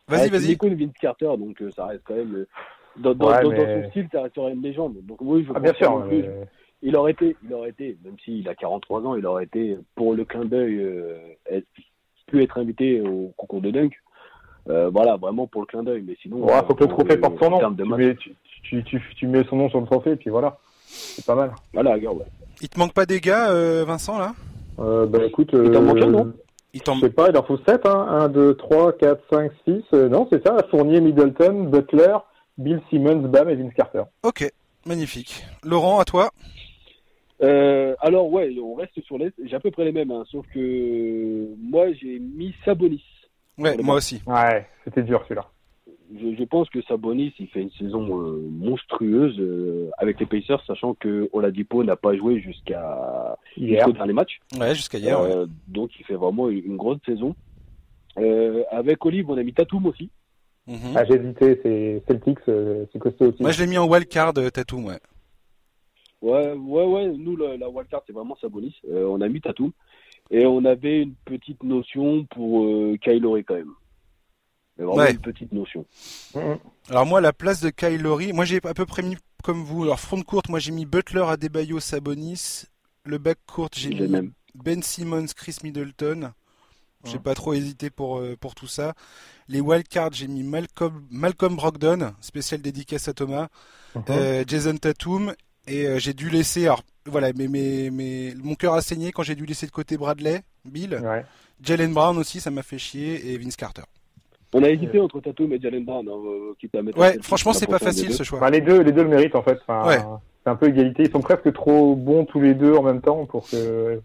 Vas-y, 0.08 0.30
vas-y. 0.30 0.48
Nico 0.48 0.68
Vince 0.68 0.92
Carter, 1.00 1.32
donc 1.38 1.60
euh, 1.62 1.70
ça 1.72 1.86
reste 1.86 2.02
quand 2.04 2.14
même. 2.14 2.34
euh, 2.34 2.48
dans, 2.96 3.14
dans, 3.14 3.28
Ouais, 3.28 3.42
dans, 3.42 3.50
mais- 3.50 3.56
dans 3.56 3.82
son 3.82 3.90
style, 3.90 4.08
ça 4.12 4.22
restera 4.22 4.50
une 4.50 4.62
légende. 4.62 4.96
Donc 5.02 5.18
oui, 5.20 5.44
je 5.46 5.52
Ah 5.54 5.60
bien 5.60 5.72
pense 5.72 5.78
sûr. 5.78 6.04
euh, 6.10 6.44
Il 6.82 6.96
aurait 6.96 7.12
été, 7.12 7.36
il 7.42 7.52
aurait 7.52 7.70
été, 7.70 7.96
même 8.04 8.18
s'il 8.24 8.48
a 8.48 8.54
43 8.54 9.02
ans, 9.02 9.14
il 9.16 9.26
aurait 9.26 9.44
été 9.44 9.76
pour 9.94 10.14
le 10.14 10.24
clin 10.24 10.44
d'œil 10.44 10.78
euh, 10.78 11.18
être- 11.50 11.66
pu 12.26 12.42
être 12.42 12.58
invité 12.58 13.00
au 13.02 13.32
concours 13.36 13.60
de 13.60 13.70
dunk. 13.70 13.92
Euh, 14.68 14.90
voilà, 14.92 15.16
vraiment 15.16 15.46
pour 15.46 15.62
le 15.62 15.66
clin 15.66 15.82
d'œil. 15.82 16.02
Mais 16.06 16.16
sinon, 16.22 16.38
Ouais, 16.44 16.52
euh, 16.52 16.62
faut 16.66 16.74
que 16.74 16.84
le 16.84 16.88
pour, 16.88 16.98
trophée 16.98 17.14
euh, 17.14 17.20
porte 17.20 17.38
son 17.38 17.50
nom. 17.50 17.74
Tu 17.74 17.84
mets, 17.84 18.14
tu, 18.16 18.34
tu, 18.62 18.84
tu, 18.84 19.02
tu 19.16 19.26
mets 19.26 19.44
son 19.44 19.56
nom 19.56 19.68
sur 19.68 19.80
le 19.80 19.86
trophée 19.86 20.12
et 20.12 20.16
puis 20.16 20.30
voilà. 20.30 20.58
C'est 20.86 21.24
pas 21.24 21.34
mal. 21.34 21.52
Voilà, 21.72 21.94
regarde, 21.94 22.18
ouais. 22.18 22.26
Il 22.60 22.68
te 22.68 22.78
manque 22.78 22.92
pas 22.92 23.06
des 23.06 23.20
gars, 23.20 23.50
euh, 23.50 23.84
Vincent, 23.86 24.18
là? 24.18 24.32
Euh, 24.78 25.06
bah 25.06 25.24
écoute. 25.24 25.50
Il 25.52 25.70
t'en 25.70 25.78
euh, 25.78 25.80
manque 25.80 26.02
un, 26.02 26.06
non? 26.06 26.32
Il 26.74 26.82
t'en 26.82 26.94
Je 26.96 27.00
sais 27.00 27.10
pas, 27.10 27.28
il 27.30 27.36
en 27.36 27.42
faut 27.42 27.58
7, 27.66 27.86
hein. 27.86 28.06
1, 28.08 28.28
2, 28.28 28.54
3, 28.54 28.92
4, 28.98 29.22
5, 29.30 29.50
6. 29.66 29.82
Euh, 29.94 30.08
non, 30.08 30.26
c'est 30.30 30.46
ça. 30.46 30.56
Fournier, 30.70 31.00
Middleton, 31.00 31.64
Butler, 31.64 32.16
Bill 32.58 32.80
Simmons, 32.90 33.28
Bam 33.28 33.48
et 33.48 33.54
Vince 33.54 33.72
Carter. 33.74 34.02
Ok, 34.22 34.50
magnifique. 34.84 35.44
Laurent, 35.64 36.00
à 36.00 36.04
toi? 36.04 36.30
Euh, 37.42 37.94
alors 38.00 38.30
ouais, 38.32 38.54
on 38.62 38.74
reste 38.74 39.00
sur 39.02 39.18
l'Est. 39.18 39.34
J'ai 39.44 39.56
à 39.56 39.60
peu 39.60 39.70
près 39.70 39.84
les 39.84 39.92
mêmes, 39.92 40.10
hein, 40.10 40.24
sauf 40.30 40.46
que 40.54 41.48
moi 41.60 41.92
j'ai 41.92 42.18
mis 42.18 42.54
Sabonis. 42.64 43.04
Ouais, 43.58 43.76
les 43.76 43.82
moi 43.82 43.94
aussi. 43.96 44.22
Ouais, 44.26 44.66
c'était 44.84 45.02
dur 45.02 45.22
celui-là. 45.24 45.46
Je, 46.14 46.36
je 46.38 46.44
pense 46.44 46.70
que 46.70 46.80
Sabonis 46.82 47.34
il 47.40 47.48
fait 47.48 47.62
une 47.62 47.70
saison 47.72 48.20
euh, 48.20 48.40
monstrueuse 48.48 49.36
euh, 49.40 49.90
avec 49.98 50.20
les 50.20 50.26
Pacers, 50.26 50.62
sachant 50.64 50.94
que 50.94 51.28
Oladipo 51.32 51.82
n'a 51.82 51.96
pas 51.96 52.14
joué 52.16 52.38
jusqu'à 52.40 53.36
Hier. 53.56 53.78
jusqu'au 53.80 53.92
dernier 53.92 54.12
match. 54.12 54.38
Ouais, 54.58 54.74
jusqu'à 54.74 54.98
hier. 54.98 55.20
ouais. 55.20 55.34
Euh, 55.34 55.46
donc 55.66 55.90
il 55.98 56.04
fait 56.04 56.14
vraiment 56.14 56.48
une, 56.48 56.64
une 56.64 56.76
grosse 56.76 56.98
saison. 57.04 57.34
Euh, 58.18 58.62
avec 58.70 59.04
Olive, 59.04 59.28
on 59.30 59.36
a 59.36 59.42
mis 59.42 59.52
Tatum 59.52 59.86
aussi. 59.86 60.10
Mhm. 60.68 60.94
Ah, 60.94 61.04
j'ai 61.04 61.14
hésité, 61.14 61.60
c'est 61.62 62.02
Celtics, 62.06 62.38
euh, 62.48 62.84
c'est 62.92 62.98
costaud 62.98 63.26
aussi. 63.26 63.42
Moi, 63.42 63.50
je 63.52 63.60
l'ai 63.62 63.68
mis 63.68 63.78
en 63.78 63.88
wildcard, 63.88 64.32
Tatum, 64.32 64.84
ouais. 64.86 64.98
Ouais, 66.22 66.52
ouais, 66.54 66.84
ouais. 66.84 67.08
Nous, 67.16 67.36
la, 67.36 67.56
la 67.56 67.68
wildcard, 67.68 68.02
c'est 68.06 68.12
vraiment 68.12 68.36
Sabonis. 68.40 68.74
Euh, 68.90 69.06
on 69.06 69.20
a 69.20 69.28
mis 69.28 69.40
Tatum. 69.40 69.70
Et 70.30 70.44
on 70.46 70.64
avait 70.64 71.02
une 71.02 71.14
petite 71.24 71.62
notion 71.62 72.24
pour 72.30 72.64
euh, 72.64 72.96
Kyle 73.02 73.20
Lowry 73.22 73.44
quand 73.44 73.54
même. 73.54 73.72
Mais 74.78 74.84
vraiment 74.84 74.98
Ouais. 75.02 75.12
une 75.12 75.20
petite 75.20 75.52
notion. 75.52 75.86
Mhm. 76.34 76.58
Alors 76.90 77.06
moi, 77.06 77.20
la 77.20 77.32
place 77.32 77.60
de 77.60 77.70
Kyle 77.70 78.02
Lowry, 78.02 78.32
moi 78.32 78.44
j'ai 78.44 78.60
à 78.64 78.74
peu 78.74 78.86
près 78.86 79.02
mis 79.02 79.16
comme 79.42 79.62
vous. 79.62 79.84
Alors 79.84 80.00
front 80.00 80.20
courte, 80.22 80.48
moi 80.48 80.58
j'ai 80.58 80.72
mis 80.72 80.84
Butler, 80.86 81.24
Adebayo, 81.28 81.80
Sabonis. 81.80 82.64
Le 83.04 83.18
back 83.18 83.38
court, 83.46 83.68
j'ai 83.72 83.90
mis 83.90 84.08
même. 84.08 84.32
Ben 84.54 84.82
Simmons, 84.82 85.26
Chris 85.36 85.58
Middleton. 85.62 86.32
J'ai 87.04 87.12
Ouais. 87.14 87.18
pas 87.20 87.34
trop 87.34 87.52
hésité 87.52 87.88
pour 87.88 88.18
euh, 88.18 88.34
pour 88.40 88.54
tout 88.56 88.66
ça. 88.66 88.94
Les 89.48 89.60
wildcards, 89.60 90.12
j'ai 90.14 90.26
mis 90.26 90.42
Malcolm 90.42 91.06
Malcolm 91.10 91.54
Brogdon, 91.54 92.12
spécial 92.20 92.60
dédicace 92.60 93.06
à 93.06 93.14
Thomas, 93.14 93.46
Mhm. 93.94 94.02
euh, 94.10 94.44
Jason 94.46 94.76
Tatum 94.76 95.32
et 95.66 95.86
euh, 95.86 95.98
j'ai 95.98 96.12
dû 96.12 96.28
laisser 96.30 96.64
alors 96.64 96.82
voilà, 97.06 97.32
mais, 97.36 97.46
mais, 97.48 97.90
mais 97.92 98.34
mon 98.42 98.54
cœur 98.54 98.74
a 98.74 98.82
saigné 98.82 99.12
quand 99.12 99.22
j'ai 99.22 99.34
dû 99.36 99.46
laisser 99.46 99.66
de 99.66 99.70
côté 99.70 99.96
Bradley, 99.96 100.40
Bill, 100.64 101.00
Ouais. 101.02 101.24
Jalen 101.62 101.92
Brown 101.94 102.18
aussi, 102.18 102.40
ça 102.40 102.50
m'a 102.50 102.62
fait 102.62 102.78
chier 102.78 103.32
et 103.32 103.38
Vince 103.38 103.56
Carter. 103.56 103.82
On 104.52 104.62
a 104.62 104.68
hésité 104.70 105.00
entre 105.00 105.20
Tatum 105.20 105.52
et 105.52 105.60
Jalen 105.60 105.84
Brown. 105.84 106.06
Hein, 106.08 106.12
euh, 106.12 106.54
quitte 106.58 106.74
à 106.74 106.82
mettre 106.82 106.98
un 106.98 107.00
Ouais, 107.02 107.18
franchement, 107.22 107.52
c'est 107.52 107.66
pas 107.66 107.78
facile 107.78 108.12
ce 108.12 108.22
choix. 108.22 108.38
Enfin, 108.38 108.50
les 108.50 108.60
deux, 108.60 108.80
les 108.82 108.92
deux 108.92 109.02
le 109.02 109.08
méritent 109.08 109.34
en 109.34 109.42
fait. 109.42 109.58
Enfin, 109.66 109.86
Ouais. 109.86 109.98
C'est 110.44 110.50
un 110.50 110.56
peu 110.56 110.68
égalité. 110.68 111.02
Ils 111.04 111.10
sont 111.10 111.20
presque 111.20 111.52
trop 111.52 111.94
bons 111.96 112.24
tous 112.24 112.40
les 112.40 112.54
deux 112.54 112.74
en 112.74 112.82
même 112.82 113.00
temps 113.00 113.24
pour 113.26 113.48
que. 113.48 114.00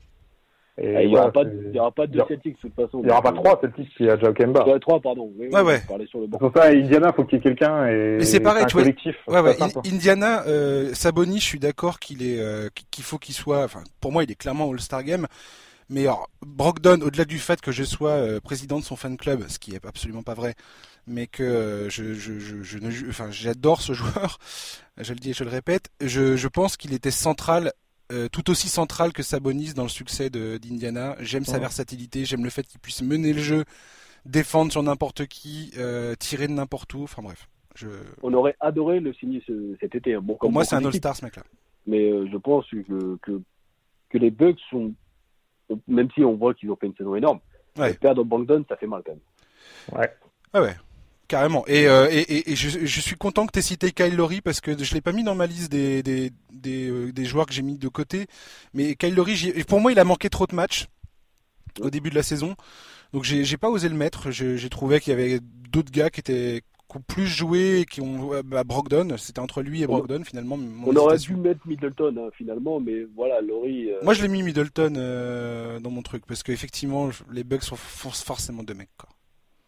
Et 0.84 1.03
il 1.03 1.07
n'y 1.07 1.07
voilà, 1.11 1.23
aura, 1.25 1.32
pas 1.32 1.43
de- 1.45 1.63
il 1.69 1.75
y 1.75 1.79
aura 1.79 1.91
pas 1.91 2.07
de 2.07 2.11
il 2.13 2.17
y 2.17 2.19
aura- 2.19 2.27
Celtics 2.29 2.55
de 2.55 2.61
toute 2.61 2.75
façon. 2.75 3.01
il 3.03 3.07
y 3.07 3.11
aura 3.11 3.21
pas 3.21 3.32
trois 3.34 3.59
Celtics, 3.61 3.89
il 3.99 4.05
y 4.05 4.09
a 4.09 4.15
déjà 4.17 4.34
Kemba. 4.34 4.65
euh, 4.67 4.79
trois, 4.79 4.99
pardon. 4.99 5.32
Oui, 5.38 5.47
Ouais, 5.51 5.61
ouais. 5.61 5.82
sur 6.09 6.19
le 6.19 6.27
banc. 6.27 6.38
Pour 6.39 6.51
ça, 6.55 6.65
Indiana, 6.69 7.13
faut 7.13 7.23
qu'il 7.25 7.38
y 7.38 7.39
ait 7.39 7.43
quelqu'un 7.43 7.88
et. 7.88 8.17
Mais 8.17 8.25
c'est 8.25 8.39
pareil, 8.39 8.63
un 8.63 8.65
tu 8.67 8.73
vois, 8.73 8.82
collectif. 8.84 9.15
Ouais, 9.27 9.41
c'est 9.53 9.63
ouais. 9.63 9.93
Indiana, 9.93 10.43
euh, 10.47 10.93
Sabonis, 10.93 11.39
je 11.39 11.45
suis 11.45 11.59
d'accord 11.59 11.99
qu'il 11.99 12.23
est, 12.23 12.39
euh, 12.39 12.69
qu'il 12.89 13.03
faut 13.03 13.17
qu'il 13.19 13.36
soit. 13.36 13.63
Enfin, 13.63 13.84
pour 13.99 14.11
moi, 14.11 14.23
il 14.23 14.32
est 14.32 14.36
clairement 14.36 14.69
All-Star 14.71 15.03
Game. 15.03 15.27
Mais 15.89 16.03
alors, 16.03 16.29
Brogdon, 16.45 17.01
au-delà 17.01 17.25
du 17.25 17.38
fait 17.38 17.59
que 17.59 17.73
je 17.73 17.84
sois 17.84 18.11
euh, 18.11 18.39
président 18.39 18.79
de 18.79 18.84
son 18.84 18.95
fan 18.95 19.17
club, 19.17 19.43
ce 19.49 19.59
qui 19.59 19.75
est 19.75 19.86
absolument 19.86 20.23
pas 20.23 20.34
vrai, 20.36 20.55
mais 21.05 21.27
que 21.27 21.43
euh, 21.43 21.89
je, 21.89 22.13
je, 22.13 22.39
je, 22.39 22.63
je 22.63 22.77
ne, 22.77 22.89
ju- 22.89 23.07
enfin, 23.09 23.27
j'adore 23.29 23.82
ce 23.82 23.91
joueur. 23.93 24.38
Je 24.97 25.11
le 25.13 25.19
dis 25.19 25.32
et 25.32 25.34
je 25.34 25.43
le 25.43 25.49
répète. 25.49 25.89
Je, 25.99 26.38
je 26.38 26.47
pense 26.47 26.77
qu'il 26.77 26.93
était 26.93 27.11
central, 27.11 27.73
euh, 28.12 28.28
tout 28.30 28.49
aussi 28.49 28.68
central 28.70 29.14
que 29.14 29.24
Sabonis 29.24 29.74
dans 29.74 29.84
le 29.84 29.89
succès 29.89 30.30
d'Indiana. 30.30 31.16
J'aime 31.20 31.45
sa 31.45 31.53
Ouais. 31.53 31.59
versatilité, 31.59 32.26
j'aime 32.26 32.43
le 32.43 32.49
fait 32.49 32.64
qu'il 32.64 32.80
puisse 32.80 33.01
mener 33.01 33.34
le 33.34 33.41
jeu, 33.41 33.66
défendre 34.26 34.72
sur 34.72 34.84
n'importe 34.84 35.26
qui, 35.28 35.72
euh, 35.78 36.16
tirer 36.16 36.47
de 36.47 36.53
n'importe 36.53 36.93
où. 36.93 37.03
Enfin 37.03 37.22
bref. 37.22 37.47
Je... 37.76 37.88
On 38.22 38.34
aurait 38.34 38.55
adoré 38.59 38.99
le 38.99 39.14
signer 39.14 39.41
ce- 39.47 39.76
cet 39.80 39.95
été. 39.95 40.14
hein. 40.14 40.20
Bon, 40.22 40.36
Pour 40.36 40.51
moi, 40.51 40.66
c'est 40.66 40.76
un. 40.76 40.84
All-Star 40.84 41.16
ce 41.16 41.24
mec-là. 41.26 41.43
Mais 41.88 42.12
euh, 42.12 42.28
je 42.32 42.38
pense 42.38 42.66
que, 42.70 43.18
que, 43.22 43.41
que 44.09 44.18
les 44.18 44.30
Bucks 44.30 44.59
sont, 44.70 44.93
même 45.88 46.09
si 46.14 46.22
on 46.24 46.36
voit 46.36 46.53
qu'ils 46.53 46.70
ont 46.70 46.76
fait 46.76 46.88
une 46.88 46.95
saison 46.95 47.16
énorme, 47.16 47.39
Ouais. 47.78 47.93
perdre 47.93 48.24
Brogdon, 48.26 48.66
ça 48.68 48.76
fait 48.76 48.88
mal 48.88 49.01
quand 49.05 49.14
même. 49.14 50.09
Ah 50.53 50.62
ouais, 50.62 50.76
carrément. 51.32 51.65
Et, 51.67 51.88
euh, 51.88 52.07
et, 52.11 52.19
et, 52.21 52.51
et 52.51 52.55
je, 52.55 52.86
je 52.86 53.01
suis 53.01 53.15
content 53.15 53.45
que 53.47 53.53
tu 53.53 53.59
aies 53.59 53.61
cité 53.63 53.91
Kyle 53.91 54.15
Lowry 54.15 54.41
parce 54.41 54.59
que 54.61 54.71
je 54.84 54.93
l'ai 54.93 55.01
pas 55.01 55.13
mis 55.13 55.23
dans 55.23 55.34
ma 55.36 55.47
liste 55.47 55.71
des, 55.71 56.03
des, 56.03 56.32
des, 56.51 56.89
euh, 56.89 57.11
des 57.13 57.25
joueurs 57.25 57.45
que 57.45 57.53
j'ai 57.53 57.61
mis 57.61 57.77
de 57.77 57.88
côté. 57.88 58.27
Mais 58.73 58.95
Kyle 58.95 59.15
Lowry, 59.15 59.63
pour 59.67 59.79
moi, 59.79 59.91
il 59.91 59.99
a 59.99 60.03
manqué 60.03 60.29
trop 60.29 60.45
de 60.45 60.53
matchs 60.55 60.88
au 61.79 61.89
début 61.89 62.09
de 62.09 62.15
la 62.15 62.23
saison. 62.23 62.55
Donc 63.13 63.23
j'ai 63.23 63.57
pas 63.57 63.69
osé 63.69 63.88
le 63.89 63.95
mettre. 63.95 64.29
J'ai 64.32 64.69
trouvé 64.69 64.99
qu'il 64.99 65.11
y 65.11 65.13
avait 65.13 65.39
d'autres 65.41 65.91
gars 65.91 66.09
qui 66.09 66.19
étaient 66.19 66.61
qui 66.89 66.97
ont 66.97 67.01
plus 67.07 67.27
joué 67.27 67.86
qui 67.89 68.01
ont 68.01 68.32
bah, 68.43 68.65
Brogdon. 68.65 69.15
C'était 69.17 69.39
entre 69.39 69.61
lui 69.61 69.82
et 69.82 69.86
On- 69.86 69.93
Brogdon 69.93 70.23
finalement. 70.25 70.59
On 70.86 70.95
aurait 70.97 71.17
dû 71.17 71.36
mettre 71.38 71.65
Middleton 71.65 72.13
hein, 72.19 72.29
finalement, 72.38 72.82
mais 72.82 73.05
voilà, 73.15 73.39
Laurie. 73.39 73.89
euh, 73.91 73.99
Moi 74.03 74.13
je 74.13 74.21
l'ai 74.21 74.27
mis 74.27 74.43
Middleton 74.43 74.93
euh, 74.97 75.79
dans 75.79 75.89
mon 75.91 76.01
truc 76.01 76.25
parce 76.25 76.43
qu'effectivement 76.43 77.09
les 77.32 77.45
Bucks 77.45 77.63
sont 77.63 77.77
forcément 77.77 78.63
deux 78.63 78.73
mecs. 78.73 78.89
Quoi. 78.97 79.07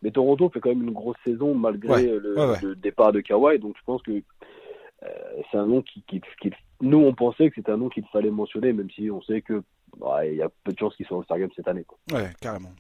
Mais 0.03 0.11
Toronto 0.11 0.49
fait 0.49 0.59
quand 0.59 0.69
même 0.69 0.83
une 0.83 0.91
grosse 0.93 1.17
saison 1.23 1.55
malgré 1.55 1.89
Ouais, 1.93 2.03
le, 2.03 2.35
ouais, 2.37 2.45
ouais. 2.51 2.57
le 2.61 2.75
départ 2.75 3.11
de 3.13 3.21
Kawhi, 3.21 3.57
donc 3.59 3.75
je 3.77 3.83
pense 3.85 4.01
que 4.03 4.11
euh, 4.11 5.07
c'est 5.51 5.57
un 5.57 5.65
nom 5.65 5.81
qui, 5.81 6.03
qui, 6.03 6.21
qui- 6.41 6.51
nous 6.81 6.97
on 6.99 7.13
pensait 7.13 7.49
que 7.49 7.55
c'était 7.55 7.71
un 7.71 7.77
nom 7.77 7.89
qu'il 7.89 8.05
fallait 8.07 8.29
mentionner, 8.29 8.73
même 8.73 8.89
si 8.91 9.09
on 9.09 9.21
sait 9.21 9.41
que 9.41 9.63
bah, 9.97 10.25
il 10.25 10.35
y 10.35 10.41
a 10.41 10.49
peu 10.63 10.71
de 10.73 10.77
chances 10.77 10.95
qu'il 10.95 11.05
soit 11.05 11.17
au 11.17 11.23
Star 11.23 11.39
Game 11.39 11.49
cette 11.55 11.67
année. 11.67 11.85
Quoi. 11.85 11.97
Ouais, 12.11 12.29
carrément. 12.41 12.71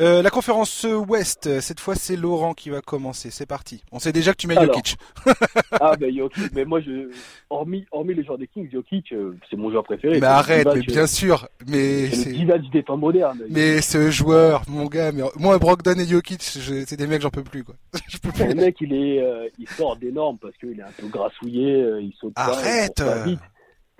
Euh, 0.00 0.22
la 0.22 0.30
conférence 0.30 0.84
Ouest, 1.08 1.46
euh, 1.46 1.60
cette 1.60 1.80
fois 1.80 1.94
c'est 1.94 2.16
Laurent 2.16 2.54
qui 2.54 2.70
va 2.70 2.80
commencer. 2.80 3.30
C'est 3.30 3.46
parti. 3.46 3.82
On 3.92 3.98
sait 3.98 4.12
déjà 4.12 4.32
que 4.32 4.38
tu 4.38 4.46
mets 4.46 4.56
Alors. 4.56 4.74
Jokic. 4.74 4.96
ah 5.72 5.96
ben 5.96 6.14
Jokic, 6.16 6.52
mais 6.54 6.64
moi 6.64 6.80
je, 6.80 7.10
hormis 7.50 7.84
hormis 7.92 8.14
les 8.14 8.24
joueurs 8.24 8.38
des 8.38 8.46
Kings, 8.46 8.68
Jokic 8.72 9.12
euh, 9.12 9.36
c'est 9.50 9.56
mon 9.56 9.70
joueur 9.70 9.84
préféré. 9.84 10.18
Mais 10.20 10.26
arrête, 10.26 10.66
mais 10.66 10.80
Divac, 10.80 10.86
bien 10.88 11.02
euh, 11.02 11.06
sûr. 11.06 11.48
Mais 11.68 12.10
C'est 12.10 12.30
le 12.30 12.36
Divac 12.36 12.62
des 12.72 12.82
temps 12.82 12.96
modernes. 12.96 13.42
mais 13.50 13.80
ce 13.82 14.10
joueur, 14.10 14.62
mon 14.68 14.86
gars, 14.86 15.12
mais 15.12 15.22
moi 15.36 15.58
Brogdon 15.58 15.98
et 15.98 16.06
Jokic, 16.06 16.42
je- 16.58 16.84
c'est 16.86 16.96
des 16.96 17.06
mecs 17.06 17.22
j'en 17.22 17.30
peux 17.30 17.42
plus 17.44 17.64
quoi. 17.64 17.74
Je 18.08 18.18
peux 18.18 18.30
plus. 18.32 18.46
Le 18.46 18.54
mec, 18.54 18.76
il 18.80 18.92
est, 18.92 19.22
euh, 19.22 19.48
il 19.58 19.68
sort 19.68 19.96
d'énorme 19.96 20.38
parce 20.40 20.56
qu'il 20.56 20.78
est 20.78 20.82
un 20.82 20.90
peu 20.98 21.06
grassouillé, 21.08 21.74
euh, 21.82 22.00
il 22.00 22.12
saute 22.20 22.32
Arrête 22.36 22.96
pas. 22.96 23.24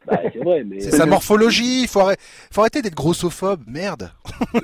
Bah, 0.07 0.19
c'est 0.33 0.39
vrai, 0.43 0.65
mais. 0.65 0.81
C'est 0.81 0.91
sa 0.91 1.07
morphologie, 1.07 1.83
il 1.83 1.89
faut, 1.89 2.01
arrêter, 2.01 2.21
faut 2.53 2.61
arrêter 2.61 2.83
d'être 2.83 2.95
grossophobe, 2.95 3.63
merde. 3.67 4.11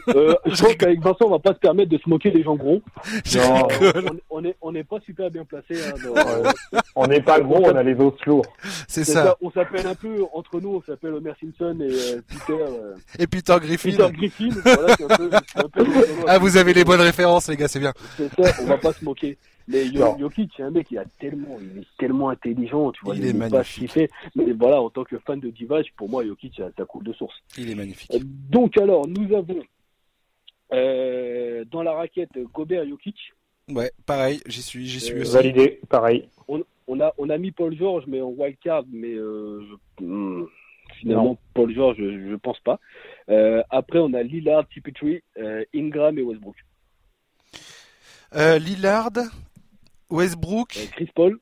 Euh, 0.09 0.35
je 0.47 0.63
pense 0.63 0.75
qu'avec 0.75 1.01
Vincent, 1.01 1.27
on 1.27 1.31
va 1.31 1.39
pas 1.39 1.55
se 1.55 1.59
permettre 1.59 1.91
de 1.91 1.99
se 1.99 2.09
moquer 2.09 2.31
des 2.31 2.43
gens 2.43 2.57
gros. 2.57 2.83
Je 3.25 3.39
Non. 3.39 3.67
rigole. 3.67 4.11
On, 4.31 4.39
on 4.39 4.45
est, 4.45 4.57
on 4.61 4.73
n'est 4.73 4.85
pas 4.85 4.99
super 5.07 5.31
bien 5.31 5.45
placé. 5.45 5.75
Hein, 5.81 5.93
Ouais. 6.09 6.81
On 6.97 7.07
n'est 7.07 7.23
pas 7.23 7.41
gros, 7.41 7.65
on 7.65 7.77
a 7.77 7.83
les 7.83 7.95
os 7.95 8.15
lourds. 8.27 8.47
C'est 8.89 9.05
ça. 9.05 9.25
ça, 9.25 9.37
On 9.41 9.51
s'appelle 9.51 9.87
un 9.87 9.95
peu 9.95 10.25
entre 10.35 10.61
nous, 10.61 10.77
on 10.77 10.83
s'appelle 10.83 11.15
Homer 11.15 11.33
Simpson 11.41 11.79
et 11.81 11.93
euh, 11.93 12.21
Peter, 12.29 12.61
euh, 12.61 12.95
Et 13.19 13.27
Peter 13.27 13.57
Griffin. 13.61 13.91
Peter 13.91 14.11
Griffin. 14.13 14.49
Voilà, 14.65 14.97
peu, 14.97 15.31
un 15.55 15.69
peu 15.69 15.87
Ah, 16.27 16.39
vous 16.39 16.57
avez 16.57 16.73
les 16.75 16.85
bonnes 16.85 17.01
références, 17.01 17.49
les 17.49 17.57
gars, 17.57 17.69
c'est 17.69 17.79
bien. 17.79 17.93
C'est 18.17 18.29
ça, 18.43 18.53
on 18.63 18.67
va 18.67 18.79
pas 18.79 18.93
se 18.93 19.05
moquer. 19.05 19.39
Mais. 19.69 19.85
Jokic, 20.19 20.51
c'est 20.57 20.63
un 20.63 20.71
mec, 20.71 20.91
il 20.91 20.99
a 20.99 21.05
tellement, 21.21 21.59
il 21.61 21.83
est 21.83 21.87
tellement 21.99 22.31
intelligent, 22.31 22.91
tu 22.93 23.05
vois, 23.05 23.15
Il 23.15 23.25
est 23.27 23.33
magnifique. 23.35 23.99
Mais 24.35 24.53
voilà, 24.53 24.81
en 24.81 24.89
tant 24.91 25.05
que 25.05 25.19
fan 25.19 25.39
de 25.41 25.51
Divac, 25.51 25.87
pour 25.97 26.09
moi, 26.09 26.25
Jokic, 26.27 26.55
ça, 26.57 26.71
ça 26.77 26.85
coule 26.87 27.05
de 27.05 27.13
source. 27.13 27.37
Il 27.59 27.71
est 27.71 27.75
magnifique. 27.75 28.13
Euh, 28.15 28.19
Donc 28.25 28.77
alors, 28.79 29.07
nous 29.07 29.35
avons 29.37 29.61
euh, 30.73 31.65
dans 31.71 31.83
la 31.83 31.93
raquette 31.93 32.39
Gobert 32.55 32.87
Jokic. 32.89 33.17
Ouais, 33.71 33.93
pareil, 34.07 34.41
j'y 34.47 34.63
suis, 34.63 34.87
j'y 34.87 35.01
suis 35.01 35.15
Euh, 35.17 35.21
aussi. 35.23 35.35
Validé, 35.35 35.81
pareil. 35.89 36.29
On, 36.49 36.63
on 36.87 37.01
a 37.01 37.13
on 37.19 37.29
a 37.29 37.37
mis 37.37 37.51
Paul 37.51 37.77
George, 37.77 38.05
mais 38.07 38.21
en 38.23 38.29
wildcard, 38.31 38.85
mais 38.91 39.13
euh, 39.13 39.63
je- 40.01 40.05
hmm, 40.05 40.47
finalement 41.01 41.25
Non. 41.25 41.39
Paul 41.53 41.75
George, 41.75 41.97
je, 41.99 42.31
je 42.31 42.35
pense 42.37 42.59
pas. 42.61 42.81
Euh, 43.29 43.63
après, 43.69 43.99
on 43.99 44.15
a 44.15 44.23
Lillard, 44.23 44.67
Tipitry, 44.69 45.21
euh, 45.39 45.63
Ingram 45.75 46.19
et 46.19 46.23
Westbrook. 46.23 46.57
Euh, 48.35 48.59
Lillard, 48.59 49.11
Westbrook. 50.11 50.77
Euh, 50.77 50.87
Chris 50.93 51.11
Paul, 51.15 51.39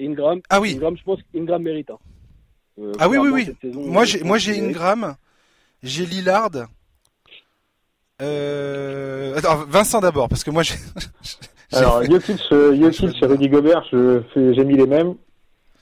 Ingram. 0.00 0.40
Ah 0.50 0.60
oui. 0.60 0.74
Ingram, 0.74 0.96
je 0.96 1.02
pense 1.04 1.20
qu'Ingram 1.32 1.62
mérite. 1.62 1.90
hein. 1.90 1.98
Euh, 2.80 2.92
Ah 2.98 3.08
oui, 3.08 3.18
oui, 3.18 3.28
oui. 3.30 3.48
saison, 3.60 3.82
Moi, 3.86 4.02
euh, 4.02 4.04
j'ai, 4.06 4.22
moi, 4.24 4.38
j'ai. 4.38 4.58
Ingram, 4.60 5.16
j'ai 5.82 6.06
Lillard. 6.06 6.50
Euh... 8.22 9.34
Attends, 9.36 9.64
Vincent 9.68 10.00
d'abord, 10.00 10.28
parce 10.28 10.44
que 10.44 10.50
moi, 10.50 10.62
j'ai. 10.62 10.74
j'ai 11.70 11.76
Alors, 11.78 12.00
fait- 12.02 12.10
Jokic, 12.10 12.40
euh, 12.52 12.76
Jokic 12.92 13.22
et 13.22 13.26
Rudy 13.26 13.48
Gobert, 13.48 13.84
j'ai 13.90 14.64
mis 14.64 14.76
les 14.76 14.86
mêmes. 14.86 15.14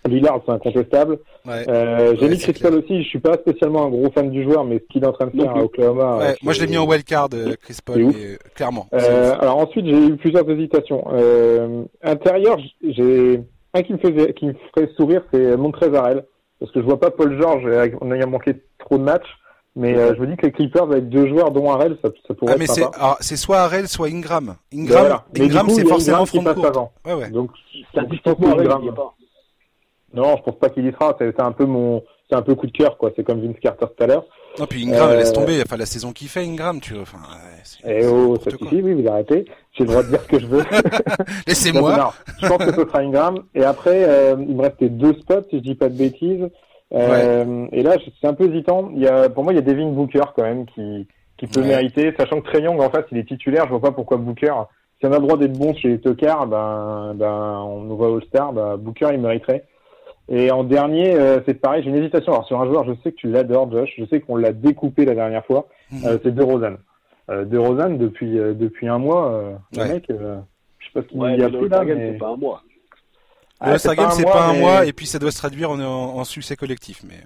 Lillard, 0.09 0.41
c'est 0.45 0.53
incontestable. 0.53 1.19
Ouais. 1.47 1.65
Euh, 1.69 2.15
j'ai 2.19 2.25
Ouais, 2.27 2.31
mis 2.31 2.39
Chris 2.39 2.55
Paul 2.61 2.75
aussi. 2.75 3.03
Je 3.03 3.09
suis 3.09 3.19
pas 3.21 3.35
spécialement 3.35 3.87
un 3.87 3.91
gros 3.91 4.11
fan 4.13 4.31
du 4.31 4.43
joueur, 4.43 4.65
mais 4.65 4.79
ce 4.79 4.85
qu'il 4.93 5.05
est 5.05 5.07
en 5.07 5.13
train 5.13 5.27
de 5.27 5.41
faire 5.41 5.55
à 5.57 5.63
Oklahoma. 5.63 6.17
Ouais, 6.19 6.25
euh, 6.31 6.35
moi, 6.43 6.53
je 6.53 6.61
l'ai 6.61 6.67
mis 6.67 6.79
en 6.79 6.87
wildcard, 6.87 7.29
euh, 7.35 7.55
Chris 7.63 7.79
Paul, 7.85 8.01
et, 8.01 8.05
euh, 8.07 8.37
clairement. 8.55 8.87
Euh, 8.95 9.35
alors 9.41 9.59
ensuite, 9.59 9.87
j'ai 9.87 10.07
eu 10.07 10.17
plusieurs 10.17 10.49
hésitations. 10.51 11.05
Euh, 11.13 11.85
intérieur, 12.03 12.59
j'ai 12.83 13.41
un 13.75 13.83
qui 13.83 13.93
me 13.93 13.99
faisait, 13.99 14.33
qui 14.35 14.47
me 14.47 14.55
ferait 14.75 14.91
sourire, 14.97 15.23
c'est 15.33 15.57
Montrezl 15.57 15.95
Harrell, 15.97 16.25
parce 16.61 16.73
que 16.73 16.81
je 16.81 16.85
vois 16.85 16.99
pas 17.01 17.11
Paul 17.11 17.41
George 17.41 17.65
en 18.01 18.13
ayant 18.13 18.29
manqué 18.29 18.55
trop 18.79 18.99
de 18.99 19.03
matchs, 19.05 19.29
mais 19.75 19.97
euh, 19.97 20.15
je 20.15 20.21
me 20.21 20.27
dis 20.27 20.37
que 20.37 20.47
les 20.47 20.53
Clippers 20.53 20.83
avec 20.83 21.09
deux 21.09 21.27
joueurs, 21.29 21.51
dont 21.53 21.71
Harrell, 21.71 21.97
ça, 22.03 22.11
ça 22.29 22.35
pourrait 22.35 22.53
Ah, 22.55 22.59
mais 22.59 22.65
être 22.67 22.75
c'est, 22.75 22.83
sympa. 22.83 22.99
alors, 22.99 23.17
c'est 23.21 23.37
soit 23.37 23.59
Harrell, 23.61 23.89
soit 23.89 24.09
Ingram. 24.09 24.57
Ingram, 24.75 24.99
voilà. 25.01 25.25
C'est 25.69 25.87
forcément 25.89 26.27
front 26.27 26.45
court. 26.45 26.67
avant. 26.67 26.93
Ouais, 27.07 27.15
ouais. 27.15 27.31
Donc, 27.31 27.51
Statistiquement, 27.91 28.35
que 28.35 28.45
Harrell, 28.47 28.61
Ingram- 28.67 28.81
il 28.83 28.87
y 28.87 28.89
est 28.89 28.93
pas. 28.93 29.15
Non, 30.15 30.37
je 30.37 30.43
pense 30.43 30.59
pas 30.59 30.69
qu'il 30.71 30.87
y 30.87 30.93
sera. 30.93 31.17
C'est 31.19 31.41
un 31.41 31.53
peu 31.53 31.65
mon, 31.65 32.03
c'est 32.31 32.37
un 32.37 32.43
peu 32.43 32.55
coup 32.55 32.67
de 32.67 32.73
cœur, 32.73 32.97
quoi. 32.99 33.11
C'est 33.17 33.25
comme 33.25 33.41
Vince 33.41 33.59
Carter 33.61 33.87
tout 33.97 34.03
à 34.05 34.07
l'heure. 34.07 34.25
Non, 34.59 34.67
puis 34.67 34.87
Ingram, 34.87 35.11
Euh, 35.11 35.17
laisse 35.17 35.33
tomber. 35.33 35.61
Enfin, 35.65 35.77
la 35.79 35.87
saison 35.87 36.13
qu'il 36.13 36.29
fait, 36.29 36.45
Ingram, 36.45 36.79
tu 36.81 36.93
vois. 36.95 37.03
Enfin, 37.03 37.19
ouais, 37.19 37.63
Eh 38.03 38.07
oh, 38.07 38.37
ça 38.37 38.51
suffit, 38.51 38.83
oui, 38.83 38.93
vous 39.01 39.09
arrêtez. 39.09 39.47
J'ai 39.73 39.85
le 39.85 39.91
droit 39.91 40.03
de 40.03 40.09
dire 40.09 40.21
ce 40.23 40.29
que 40.29 40.39
je 40.41 40.47
veux. 40.47 40.63
Laissez-moi. 41.47 42.13
Je 42.41 42.47
pense 42.49 42.59
que 42.59 42.73
ce 42.73 42.81
sera 42.83 42.99
Ingram. 43.01 43.39
Et 43.55 43.65
après, 43.65 44.05
euh, 44.05 44.37
il 44.39 44.55
me 44.57 44.63
restait 44.63 44.89
deux 44.89 45.15
spots, 45.15 45.45
si 45.51 45.59
je 45.59 45.63
dis 45.63 45.75
pas 45.75 45.89
de 45.89 45.97
bêtises. 45.97 46.49
Euh, 46.95 47.67
Et 47.73 47.83
là, 47.83 47.97
c'est 48.21 48.27
un 48.29 48.35
peu 48.35 48.51
hésitant. 48.53 48.91
Il 48.95 49.01
y 49.03 49.09
a, 49.09 49.29
pour 49.31 49.45
moi, 49.45 49.53
il 49.53 49.57
y 49.57 49.59
a 49.59 49.63
Devin 49.63 49.91
Booker 49.91 50.21
quand 50.37 50.43
même 50.43 50.67
qui, 50.67 51.07
qui 51.39 51.47
peut 51.47 51.61
Ouais. 51.61 51.69
mériter, 51.69 52.13
sachant 52.19 52.41
que 52.41 52.49
Trey 52.51 52.61
Young, 52.63 52.81
en 52.81 52.91
face, 52.91 53.05
il 53.13 53.19
est 53.19 53.27
titulaire. 53.27 53.65
Je 53.65 53.71
vois 53.71 53.81
pas 53.81 53.93
pourquoi 53.93 54.19
Booker. 54.19 54.53
Si 55.01 55.07
on 55.07 55.13
a 55.13 55.17
le 55.19 55.23
droit 55.27 55.37
d'être 55.39 55.59
bon 55.59 55.75
chez 55.75 55.89
les 55.89 56.01
Tucker, 56.01 56.35
ben, 56.47 57.15
ben, 57.17 57.63
on 57.67 57.81
nous 57.81 57.97
voit 57.97 58.09
All-Star, 58.15 58.53
ben, 58.53 58.77
Booker, 58.77 59.09
il 59.13 59.21
mériterait. 59.21 59.65
Et 60.29 60.51
en 60.51 60.65
dernier, 60.65 61.15
euh, 61.15 61.41
c'est 61.47 61.55
pareil, 61.55 61.83
j'ai 61.83 61.91
une 61.91 61.97
hésitation. 61.97 62.33
Alors, 62.33 62.47
sur 62.47 62.61
un 62.61 62.67
joueur, 62.67 62.85
je 62.85 62.93
sais 63.03 63.11
que 63.13 63.17
tu 63.17 63.29
l'adores, 63.31 63.71
Josh. 63.71 63.91
Je 63.99 64.05
sais 64.07 64.21
qu'on 64.21 64.37
l'a 64.37 64.53
découpé 64.53 65.05
la 65.05 65.15
dernière 65.15 65.45
fois. 65.45 65.69
Mhm. 65.91 66.05
Euh, 66.07 66.19
c'est 66.23 66.35
De 66.35 66.43
Rozan. 66.43 66.75
Euh, 67.31 67.45
de 67.45 67.59
Rozan, 67.59 67.91
depuis, 67.91 68.39
euh, 68.39 68.55
depuis 68.55 68.89
un 68.89 68.99
mois, 68.99 69.31
euh, 69.33 69.53
Ouais. 69.77 69.89
le 69.89 69.95
mec, 69.95 70.11
euh, 70.11 70.39
je 70.79 70.87
sais 70.87 70.93
pas 70.95 71.03
ce 71.03 71.07
qu'il 71.09 71.21
Ouais, 71.21 71.37
y 71.37 71.43
a 71.43 71.49
le 71.49 71.69
là, 71.69 71.85
mais... 71.85 72.13
c'est 72.13 72.19
pas 72.19 72.29
un 72.29 72.37
mois. 72.37 72.63
Le 73.65 73.67
Ah, 73.75 73.95
Game, 73.95 74.11
c'est 74.11 74.23
mois, 74.23 74.33
pas 74.33 74.45
un 74.47 74.53
mais 74.55 74.61
mois, 74.61 74.87
et 74.87 74.93
puis 74.93 75.07
ça 75.07 75.19
doit 75.21 75.31
se 75.31 75.39
traduire 75.39 75.71
en, 75.71 75.79
en, 75.79 76.19
en 76.19 76.25
succès 76.25 76.57
collectif. 76.57 77.03
Mais 77.07 77.21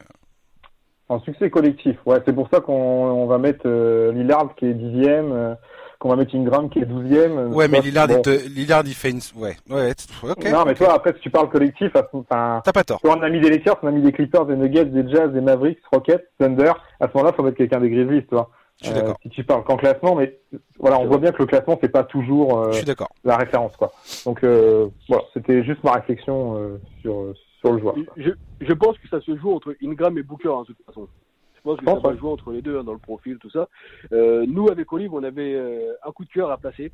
En 1.08 1.20
succès 1.20 1.48
collectif, 1.50 1.96
ouais. 2.06 2.18
C'est 2.26 2.34
pour 2.34 2.48
ça 2.52 2.60
qu'on 2.60 2.72
on 2.74 3.26
va 3.26 3.38
mettre 3.38 3.62
euh, 3.66 4.12
Lillard 4.12 4.54
qui 4.56 4.66
est 4.66 4.74
dixième, 4.74 5.32
euh, 5.32 5.54
qu'on 5.98 6.10
va 6.10 6.16
mettre 6.16 6.34
Ingram 6.34 6.68
qui 6.68 6.80
est 6.80 6.84
douzième. 6.84 7.54
ouais, 7.54 7.68
mais 7.68 7.80
Lillard, 7.80 8.08
bon. 8.08 8.22
il 8.26 8.54
Lillard, 8.54 8.82
il 8.86 8.94
fait 8.94 9.10
une, 9.10 9.20
ouais, 9.36 9.56
ouais, 9.70 9.92
ok. 10.22 10.50
non, 10.50 10.64
mais 10.66 10.74
toi, 10.74 10.94
après, 10.94 11.12
si 11.14 11.20
tu 11.20 11.30
parles 11.30 11.48
collectif, 11.48 11.94
à 11.96 12.00
ce- 12.10 12.16
enfin, 12.16 12.60
T'as 12.64 12.72
pas 12.72 12.84
tort. 12.84 13.00
toi, 13.00 13.16
on 13.18 13.22
a 13.22 13.28
mis 13.28 13.40
des 13.40 13.50
Lakers, 13.50 13.76
on 13.82 13.88
a 13.88 13.90
mis 13.90 14.02
des 14.02 14.12
Clippers, 14.12 14.46
des 14.46 14.56
Nuggets, 14.56 14.84
des 14.86 15.08
Jazz, 15.10 15.30
des 15.32 15.40
Mavericks, 15.40 15.78
Rockets, 15.92 16.28
Thunder. 16.38 16.72
À 17.00 17.08
ce 17.08 17.12
moment-là, 17.14 17.32
faut 17.34 17.42
mettre 17.42 17.56
quelqu'un 17.56 17.80
des 17.80 17.90
Grizzlies, 17.90 18.26
toi. 18.26 18.50
Je 18.82 18.88
suis 18.88 18.94
Euh, 18.94 19.00
d'accord. 19.00 19.16
si 19.22 19.30
tu 19.30 19.42
parles 19.42 19.64
qu'en 19.64 19.76
classement, 19.78 20.14
mais 20.16 20.38
voilà, 20.78 20.98
on 20.98 21.06
voit 21.06 21.16
bien 21.16 21.32
que 21.32 21.38
le 21.38 21.46
classement, 21.46 21.78
c'est 21.80 21.88
pas 21.88 22.04
toujours 22.04 22.58
euh, 22.58 22.72
Je 22.72 22.76
suis 22.78 22.84
d'accord. 22.86 23.08
la 23.24 23.38
référence, 23.38 23.74
quoi. 23.76 23.90
Donc, 24.26 24.44
euh, 24.44 24.88
voilà, 25.08 25.24
c'était 25.32 25.64
juste 25.64 25.82
ma 25.82 25.92
réflexion 25.92 26.58
euh, 26.58 26.78
sur, 27.00 27.32
sur 27.60 27.72
le 27.72 27.78
joueur. 27.80 27.94
Je, 28.18 28.30
je 28.60 28.72
pense 28.74 28.98
que 28.98 29.08
ça 29.08 29.18
se 29.22 29.34
joue 29.38 29.54
entre 29.54 29.74
Ingram 29.82 30.18
et 30.18 30.22
Booker, 30.22 30.50
hein, 30.50 30.62
de 30.68 30.74
toute 30.74 30.84
façon. 30.84 31.08
Je 31.66 31.70
pense 31.70 31.78
que 31.78 31.80
Je 31.80 31.90
pense, 31.90 32.02
ça 32.02 32.08
va 32.10 32.16
jouer 32.16 32.30
entre 32.30 32.52
les 32.52 32.62
deux, 32.62 32.78
hein, 32.78 32.84
dans 32.84 32.92
le 32.92 32.98
profil, 32.98 33.38
tout 33.38 33.50
ça. 33.50 33.68
Euh, 34.12 34.44
nous, 34.46 34.68
avec 34.68 34.92
Olive, 34.92 35.12
on 35.14 35.22
avait 35.24 35.54
euh, 35.54 35.92
un 36.06 36.12
coup 36.12 36.24
de 36.24 36.30
cœur 36.30 36.50
à 36.50 36.58
placer. 36.58 36.92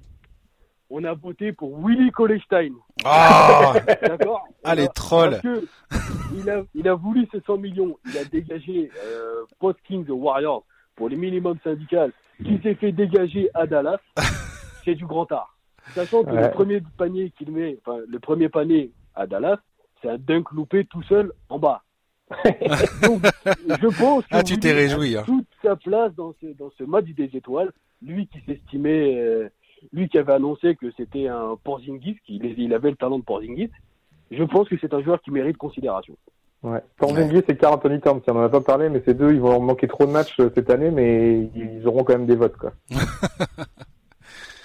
On 0.88 1.04
a 1.04 1.12
voté 1.14 1.52
pour 1.52 1.78
Willy 1.86 2.10
Colestein. 2.10 2.70
Ah, 3.04 3.74
D'accord 4.02 4.46
ah, 4.64 4.74
les 4.74 4.86
Parce 4.86 4.94
trolls. 4.94 5.40
que 5.42 5.64
il 6.36 6.48
a, 6.50 6.62
il 6.74 6.88
a 6.88 6.94
voulu 6.94 7.26
ses 7.32 7.40
100 7.40 7.58
millions. 7.58 7.98
Il 8.06 8.16
a 8.18 8.24
dégagé 8.24 8.90
euh, 9.04 9.44
Post 9.58 9.78
Kings 9.86 10.08
Warriors 10.08 10.64
pour 10.96 11.08
les 11.08 11.16
minimums 11.16 11.58
syndicales, 11.64 12.12
qui 12.44 12.58
s'est 12.62 12.74
fait 12.74 12.92
dégager 12.92 13.50
à 13.54 13.66
Dallas. 13.66 14.00
C'est 14.84 14.94
du 14.94 15.06
grand 15.06 15.30
art. 15.32 15.56
Sachant 15.94 16.24
que 16.24 16.30
Ouais. 16.30 16.42
le 16.42 16.50
premier 16.50 16.82
panier 16.98 17.30
qu'il 17.36 17.50
met, 17.52 17.78
enfin, 17.84 17.98
le 18.06 18.18
premier 18.18 18.48
panier 18.48 18.92
à 19.14 19.26
Dallas, 19.26 19.58
c'est 20.00 20.08
un 20.10 20.18
dunk 20.18 20.50
loupé 20.52 20.84
tout 20.86 21.02
seul 21.04 21.32
en 21.48 21.58
bas. 21.58 21.82
Donc, 23.02 23.22
je 23.46 23.98
pense 23.98 24.22
que 24.24 24.28
Ah, 24.30 24.42
tu 24.42 24.58
t'es 24.58 24.72
réjoui. 24.72 25.16
Hein. 25.16 25.22
toute 25.26 25.46
sa 25.62 25.76
place 25.76 26.14
dans 26.14 26.34
ce, 26.40 26.46
dans 26.58 26.70
ce 26.78 26.84
match 26.84 27.06
des 27.16 27.30
étoiles. 27.36 27.72
Lui 28.04 28.26
qui 28.26 28.40
s'estimait, 28.46 29.16
euh, 29.16 29.48
lui 29.92 30.08
qui 30.08 30.18
avait 30.18 30.32
annoncé 30.32 30.74
que 30.76 30.86
c'était 30.96 31.28
un 31.28 31.56
Porzingis, 31.62 32.18
qu'il 32.26 32.44
il 32.44 32.74
avait 32.74 32.90
le 32.90 32.96
talent 32.96 33.18
de 33.18 33.24
Porzingis. 33.24 33.70
Je 34.30 34.42
pense 34.44 34.68
que 34.68 34.76
c'est 34.80 34.92
un 34.94 35.02
joueur 35.02 35.20
qui 35.22 35.30
mérite 35.30 35.56
considération. 35.56 36.16
Ouais. 36.62 36.80
Porzingis 36.96 37.42
et 37.48 37.56
Carl 37.56 37.74
Anthony 37.74 38.00
Towns, 38.00 38.22
on 38.28 38.36
en 38.36 38.42
a 38.42 38.48
pas 38.48 38.60
parlé, 38.60 38.88
mais 38.88 39.02
ces 39.04 39.14
deux, 39.14 39.32
ils 39.32 39.40
vont 39.40 39.60
manquer 39.60 39.88
trop 39.88 40.06
de 40.06 40.10
matchs 40.12 40.38
euh, 40.40 40.50
cette 40.54 40.70
année, 40.70 40.90
mais 40.90 41.50
ils 41.54 41.86
auront 41.86 42.04
quand 42.04 42.14
même 42.14 42.26
des 42.26 42.36
votes, 42.36 42.56
quoi. 42.56 42.72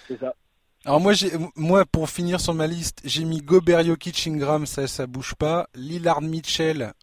C'est 0.08 0.20
ça. 0.20 0.34
Alors 0.86 1.02
moi, 1.02 1.12
j'ai, 1.14 1.32
moi, 1.58 1.84
pour 1.86 2.10
finir 2.10 2.40
sur 2.40 2.54
ma 2.54 2.66
liste, 2.66 3.02
j'ai 3.04 3.26
mis 3.26 3.40
Gobert, 3.40 3.84
Jokic, 3.84 4.26
Ingram, 4.28 4.66
ça, 4.66 4.88
ça 4.88 5.06
bouge 5.06 5.36
pas. 5.36 5.68
Lillard, 5.76 6.22
Mitchell. 6.22 6.94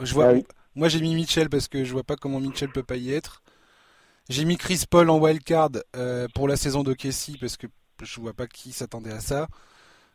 Je 0.00 0.14
vois, 0.14 0.28
Ah 0.28 0.32
oui. 0.32 0.44
moi, 0.74 0.88
j'ai 0.88 1.00
mis 1.00 1.14
Mitchell 1.14 1.48
parce 1.48 1.68
que 1.68 1.84
je 1.84 1.92
vois 1.92 2.02
pas 2.04 2.16
comment 2.16 2.40
Mitchell 2.40 2.70
peut 2.70 2.82
pas 2.82 2.96
y 2.96 3.12
être. 3.12 3.42
J'ai 4.28 4.44
mis 4.44 4.56
Chris 4.56 4.84
Paul 4.88 5.10
en 5.10 5.18
wildcard 5.18 5.70
euh, 5.96 6.28
pour 6.34 6.48
la 6.48 6.56
saison 6.56 6.82
de 6.82 6.92
Casey 6.94 7.34
parce 7.40 7.56
que 7.56 7.66
je 8.02 8.20
vois 8.20 8.32
pas 8.32 8.46
qui 8.46 8.72
s'attendait 8.72 9.12
à 9.12 9.20
ça. 9.20 9.48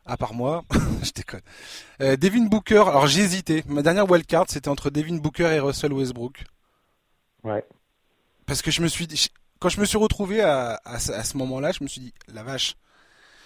À 0.05 0.15
part 0.17 0.33
moi, 0.33 0.63
je 1.03 1.11
déconne. 1.11 1.41
Euh, 2.01 2.15
Devin 2.15 2.45
Booker, 2.45 2.83
alors 2.87 3.07
j'ai 3.07 3.21
hésité. 3.21 3.63
Ma 3.67 3.81
dernière 3.81 4.09
wildcard, 4.09 4.45
c'était 4.47 4.69
entre 4.69 4.89
Devin 4.89 5.17
Booker 5.17 5.43
et 5.53 5.59
Russell 5.59 5.91
Westbrook. 5.93 6.43
Ouais. 7.43 7.65
Parce 8.45 8.61
que 8.61 8.71
je 8.71 8.81
me 8.81 8.87
suis 8.87 9.07
dit, 9.07 9.27
quand 9.59 9.67
je 9.69 9.79
me 9.81 9.85
suis 9.85 9.97
retrouvé 9.97 10.41
à, 10.41 10.79
à, 10.85 10.99
ce- 10.99 11.11
à 11.11 11.23
ce 11.25 11.35
moment-là, 11.37 11.73
je 11.73 11.83
me 11.83 11.89
suis 11.89 11.99
dit, 11.99 12.13
la 12.29 12.43
vache, 12.43 12.75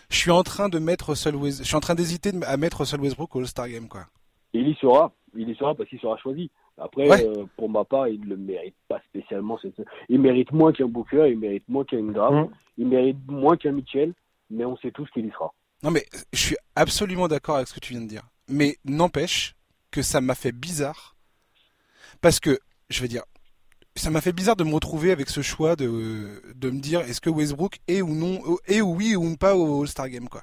je 0.09 0.17
suis 0.17 0.29
en 0.31 0.43
train 0.43 0.69
de 0.69 0.77
mettre 0.77 1.09
Russell 1.09 1.35
West, 1.35 1.59
je 1.59 1.63
suis 1.63 1.75
en 1.75 1.79
train 1.79 1.95
d'hésiter 1.95 2.31
à 2.45 2.57
mettre 2.57 2.81
Russell 2.81 3.01
Westbrook 3.01 3.35
au 3.35 3.39
All-Star 3.39 3.67
Game, 3.67 3.87
quoi. 3.87 4.05
Il 4.53 4.67
y 4.67 4.75
sera. 4.75 5.11
Il 5.35 5.49
y 5.49 5.55
sera 5.55 5.73
parce 5.75 5.89
qu'il 5.89 5.99
sera 5.99 6.17
choisi. 6.17 6.49
Après, 6.77 7.07
Ouais. 7.09 7.25
euh, 7.25 7.45
pour 7.57 7.69
ma 7.69 7.83
part, 7.85 8.07
il 8.07 8.19
ne 8.21 8.25
le 8.27 8.37
mérite 8.37 8.75
pas 8.87 8.99
spécialement. 9.09 9.57
Il 10.09 10.19
mérite 10.19 10.51
moins 10.51 10.71
qu'un 10.73 10.87
Booker, 10.87 11.29
il 11.29 11.37
mérite 11.39 11.63
moins 11.69 11.85
qu'un 11.85 11.99
Ingram, 11.99 12.35
Mhm. 12.35 12.49
il 12.79 12.87
mérite 12.87 13.17
moins 13.27 13.55
qu'un 13.57 13.71
Mitchell, 13.71 14.13
mais 14.49 14.65
on 14.65 14.75
sait 14.77 14.91
tous 14.91 15.09
qu'il 15.11 15.25
y 15.25 15.31
sera. 15.31 15.53
Non, 15.83 15.91
mais 15.91 16.05
je 16.33 16.39
suis 16.39 16.57
absolument 16.75 17.27
d'accord 17.27 17.55
avec 17.55 17.67
ce 17.67 17.73
que 17.73 17.79
tu 17.79 17.93
viens 17.93 18.01
de 18.01 18.07
dire. 18.07 18.23
Mais 18.47 18.77
n'empêche 18.85 19.55
que 19.89 20.01
ça 20.01 20.21
m'a 20.21 20.35
fait 20.35 20.51
bizarre. 20.51 21.15
Parce 22.21 22.39
que, 22.39 22.59
je 22.89 23.01
veux 23.01 23.07
dire, 23.07 23.23
ça 23.95 24.09
m'a 24.09 24.21
fait 24.21 24.31
bizarre 24.33 24.55
de 24.55 24.63
me 24.63 24.73
retrouver 24.73 25.11
avec 25.11 25.29
ce 25.29 25.41
choix 25.41 25.75
de, 25.75 26.41
de 26.55 26.69
me 26.69 26.79
dire 26.79 27.01
est-ce 27.01 27.21
que 27.21 27.29
Westbrook 27.29 27.77
est 27.87 28.01
ou 28.01 28.13
non, 28.13 28.41
est 28.67 28.81
ou 28.81 28.95
oui 28.95 29.15
ou 29.15 29.35
pas 29.37 29.55
au 29.55 29.81
All-Star 29.81 30.09
Game, 30.09 30.29
quoi. 30.29 30.41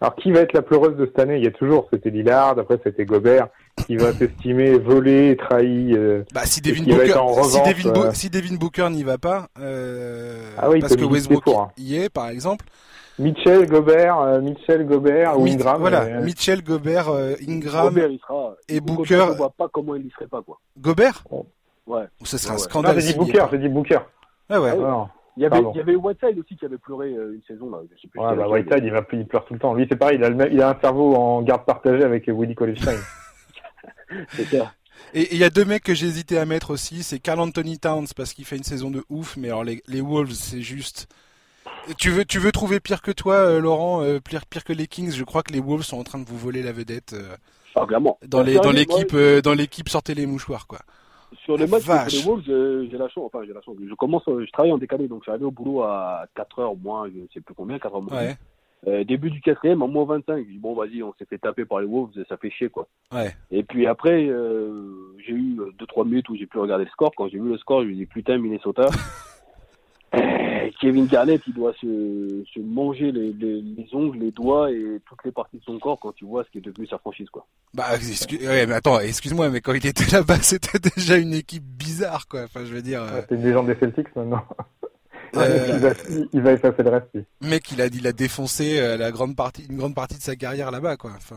Alors, 0.00 0.14
qui 0.16 0.30
va 0.30 0.40
être 0.40 0.52
la 0.52 0.62
pleureuse 0.62 0.96
de 0.96 1.06
cette 1.06 1.18
année? 1.18 1.38
Il 1.38 1.44
y 1.44 1.46
a 1.46 1.50
toujours, 1.52 1.88
c'était 1.92 2.10
Lillard, 2.10 2.58
après 2.58 2.78
c'était 2.84 3.06
Gobert, 3.06 3.48
qui 3.86 3.96
va 3.96 4.12
s'estimer 4.12 4.76
volé, 4.78 5.36
trahi. 5.38 5.94
Euh, 5.94 6.22
bah, 6.34 6.42
si 6.44 6.60
Devin 6.60 6.82
Booker, 6.84 7.14
si 7.44 7.62
Devin, 7.62 8.00
euh, 8.04 8.10
si 8.12 8.28
Devin 8.30 8.56
Booker 8.56 8.88
n'y 8.90 9.04
va 9.04 9.16
pas, 9.16 9.46
euh, 9.58 10.50
Ah 10.58 10.68
oui, 10.68 10.80
parce 10.80 10.96
que 10.96 11.04
Westbrook 11.04 11.44
pour, 11.44 11.60
hein. 11.62 11.70
y 11.78 11.96
est, 11.96 12.08
par 12.10 12.28
exemple. 12.28 12.66
Mitchell, 13.18 13.66
Gobert, 13.66 14.18
euh, 14.20 14.40
Mitchell, 14.42 14.84
Gobert 14.86 15.40
ou 15.40 15.46
Ingram. 15.46 15.80
voilà, 15.80 16.02
euh, 16.02 16.22
Mitchell, 16.22 16.62
Gobert, 16.62 17.08
euh, 17.08 17.32
Ingram, 17.48 17.88
Gobert, 17.88 18.10
il 18.10 18.18
sera. 18.18 18.54
et 18.68 18.80
Gobert, 18.80 18.96
Booker- 18.96 19.26
Je 19.32 19.36
vois 19.38 19.50
pas 19.56 19.68
comment 19.72 19.94
il 19.94 20.06
y 20.06 20.10
serait 20.10 20.26
pas, 20.26 20.42
quoi. 20.42 20.58
Gobert? 20.78 21.24
Ouais. 21.86 22.02
Ce 22.24 22.36
serait 22.36 22.50
Ouais, 22.50 22.52
un 22.52 22.56
ouais. 22.56 22.62
Non, 22.62 22.68
scandale. 22.68 23.00
j'ai 23.00 23.12
dit 23.14 23.18
Booker, 23.18 23.44
j'ai 23.50 23.58
dit 23.58 23.68
Booker. 23.70 24.00
Ah 24.50 24.60
ouais. 24.60 24.70
Ah 24.72 24.76
oui. 24.76 25.04
Il 25.36 25.42
y 25.42 25.46
avait, 25.46 25.50
Pardon. 25.50 25.72
il 25.74 25.78
y 25.78 25.80
avait 25.80 25.94
Whiteside 25.96 26.38
aussi 26.38 26.56
qui 26.56 26.64
avait 26.64 26.78
pleuré 26.78 27.12
euh, 27.12 27.34
une 27.34 27.42
saison, 27.46 27.70
là. 27.70 27.78
Je 27.94 28.00
sais 28.00 28.08
plus 28.08 28.18
Ouais, 28.20 28.34
bah, 28.36 28.48
Whiteside, 28.48 28.84
il, 28.84 28.90
va, 28.90 29.04
il 29.12 29.26
pleure 29.26 29.44
tout 29.44 29.52
le 29.54 29.60
temps. 29.60 29.74
Lui, 29.74 29.86
c'est 29.88 29.96
pareil, 29.96 30.16
il 30.18 30.24
a, 30.24 30.30
le 30.30 30.34
même- 30.34 30.48
il 30.52 30.62
a 30.62 30.70
un 30.70 30.80
cerveau 30.80 31.14
en 31.14 31.42
garde 31.42 31.64
partagée 31.66 32.02
avec 32.04 32.24
Willie 32.28 32.54
Colestein. 32.54 32.92
mais 34.10 34.24
C'est 34.30 34.44
ça. 34.56 34.72
Et 35.14 35.34
il 35.34 35.38
y 35.38 35.44
a 35.44 35.50
deux 35.50 35.64
mecs 35.64 35.82
que 35.84 35.94
j'ai 35.94 36.06
hésité 36.06 36.38
à 36.38 36.46
mettre 36.46 36.70
aussi, 36.70 37.02
c'est 37.02 37.18
Carl 37.18 37.38
Anthony 37.40 37.78
Towns 37.78 38.06
parce 38.16 38.32
qu'il 38.32 38.44
fait 38.44 38.56
une 38.56 38.64
saison 38.64 38.90
de 38.90 39.04
ouf, 39.08 39.36
mais 39.36 39.48
alors 39.48 39.62
les, 39.64 39.82
les 39.86 40.00
Wolves 40.00 40.32
c'est 40.32 40.62
juste. 40.62 41.06
Tu 41.98 42.10
veux 42.10 42.24
tu 42.24 42.38
veux 42.38 42.50
trouver 42.50 42.80
pire 42.80 43.02
que 43.02 43.12
toi, 43.12 43.34
euh, 43.34 43.60
Laurent, 43.60 44.02
euh, 44.02 44.18
pire 44.20 44.46
pire 44.46 44.64
que 44.64 44.72
les 44.72 44.86
Kings? 44.88 45.12
Je 45.12 45.22
crois 45.24 45.42
que 45.42 45.52
les 45.52 45.60
Wolves 45.60 45.84
sont 45.84 45.98
en 45.98 46.02
train 46.04 46.18
de 46.18 46.24
vous 46.26 46.36
voler 46.38 46.62
la 46.62 46.72
vedette 46.72 47.12
euh, 47.12 47.36
Ah, 47.76 47.84
clairement. 47.86 48.18
dans 48.26 48.42
les 48.42 48.54
dans 48.56 48.62
Sérieux, 48.64 48.78
l'équipe 48.78 49.14
euh, 49.14 49.40
dans 49.42 49.54
l'équipe 49.54 49.88
sortez 49.88 50.14
les 50.14 50.26
mouchoirs 50.26 50.66
quoi. 50.66 50.80
Sur 51.44 51.56
les 51.56 51.66
matchs 51.66 51.84
contre 51.86 52.10
les 52.10 52.22
Wolves, 52.22 52.88
j'ai 52.90 52.98
la 52.98 53.08
chance, 53.08 53.24
enfin 53.32 53.44
j'ai 53.46 53.52
la 53.52 53.62
chance. 53.62 53.76
Je 53.88 53.94
commence, 53.94 54.26
euh, 54.28 54.44
je 54.46 54.50
travaille 54.52 54.72
en 54.72 54.78
décalé, 54.78 55.08
donc 55.08 55.20
je 55.20 55.24
suis 55.24 55.30
arrivé 55.30 55.44
au 55.44 55.50
boulot 55.50 55.82
à 55.82 56.26
4 56.34 56.58
heures 56.60 56.76
moins, 56.76 57.08
je 57.08 57.20
sais 57.34 57.40
plus 57.40 57.54
combien, 57.54 57.78
4 57.78 57.94
heures 57.94 58.02
moins. 58.02 58.16
Ouais 58.16 58.36
Euh, 58.86 59.02
début 59.04 59.30
du 59.30 59.40
quatrième, 59.40 59.82
à 59.82 59.86
moins 59.86 60.04
25, 60.04 60.44
je 60.44 60.50
dis 60.52 60.58
bon 60.58 60.74
vas-y, 60.74 61.02
on 61.02 61.12
s'est 61.18 61.24
fait 61.24 61.38
taper 61.38 61.64
par 61.64 61.80
les 61.80 61.86
Wolves, 61.86 62.12
ça 62.28 62.36
fait 62.36 62.50
chier 62.50 62.68
quoi. 62.68 62.86
ouais. 63.12 63.34
Et 63.50 63.64
puis 63.64 63.86
après, 63.86 64.26
euh, 64.28 65.14
j'ai 65.26 65.32
eu 65.32 65.58
2-3 65.78 66.04
minutes 66.06 66.28
où 66.28 66.36
j'ai 66.36 66.46
pu 66.46 66.58
regarder 66.58 66.84
le 66.84 66.90
score. 66.90 67.12
Quand 67.16 67.28
j'ai 67.28 67.38
vu 67.38 67.48
le 67.48 67.58
score, 67.58 67.82
je 67.82 67.88
me 67.88 67.94
dis 67.94 68.06
putain 68.06 68.38
Minnesota. 68.38 68.88
Euh, 70.14 70.70
Kevin 70.80 71.06
Garnett, 71.06 71.40
il 71.46 71.54
doit 71.54 71.72
se, 71.80 72.44
se 72.54 72.60
manger 72.60 73.10
les, 73.12 73.32
les, 73.32 73.60
les 73.60 73.88
ongles, 73.92 74.18
les 74.18 74.30
doigts 74.30 74.70
et 74.70 75.00
toutes 75.06 75.24
les 75.24 75.32
parties 75.32 75.58
de 75.58 75.64
son 75.64 75.78
corps 75.78 75.98
quand 76.00 76.12
tu 76.12 76.24
vois 76.24 76.44
ce 76.44 76.50
qui 76.50 76.58
est 76.58 76.60
devenu 76.62 76.86
sa 76.86 76.98
franchise 76.98 77.28
quoi. 77.30 77.46
Bah 77.74 77.94
excuse 77.96 78.46
ouais, 78.46 78.66
mais 78.66 78.74
attends 78.74 79.00
excuse-moi 79.00 79.50
mais 79.50 79.60
quand 79.60 79.72
il 79.72 79.86
était 79.86 80.10
là-bas 80.12 80.36
c'était 80.42 80.78
déjà 80.78 81.16
une 81.16 81.34
équipe 81.34 81.64
bizarre 81.64 82.28
quoi. 82.28 82.44
Enfin 82.44 82.64
je 82.64 82.72
veux 82.74 82.82
dire. 82.82 83.02
euh, 83.02 83.20
Ouais, 83.20 83.26
c'est 83.28 83.34
une 83.34 83.42
légende 83.42 83.66
des 83.66 83.74
Celtics 83.76 84.14
maintenant. 84.14 84.44
Euh, 85.36 85.66
il, 85.74 85.78
va, 85.80 85.92
il 86.32 86.40
va 86.42 86.52
effacer 86.52 86.82
le 86.82 86.90
reste. 86.90 87.08
mec 87.40 87.70
il 87.72 87.80
a 87.82 87.86
il 87.86 88.06
a 88.06 88.12
défoncé 88.12 88.78
euh, 88.78 88.96
la 88.96 89.10
grande 89.10 89.34
partie 89.36 89.66
une 89.68 89.76
grande 89.76 89.94
partie 89.94 90.16
de 90.16 90.22
sa 90.22 90.36
carrière 90.36 90.70
là-bas 90.70 90.96
quoi. 90.96 91.12
Enfin 91.16 91.36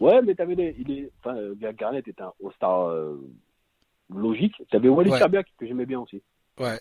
Ouais, 0.00 0.20
mais 0.22 0.34
t'avais 0.34 0.56
des, 0.56 0.74
il 0.78 0.90
est, 0.90 1.10
enfin, 1.22 1.36
euh, 1.36 1.54
Garnett 1.78 2.06
est 2.08 2.20
un 2.20 2.32
All-Star 2.44 2.88
euh, 2.88 3.16
logique. 4.12 4.54
T'avais 4.70 4.88
Wally 4.88 5.10
Ouais. 5.10 5.18
Charbiak 5.18 5.46
que 5.58 5.66
j'aimais 5.66 5.86
bien 5.86 6.00
aussi. 6.00 6.20
ouais. 6.60 6.80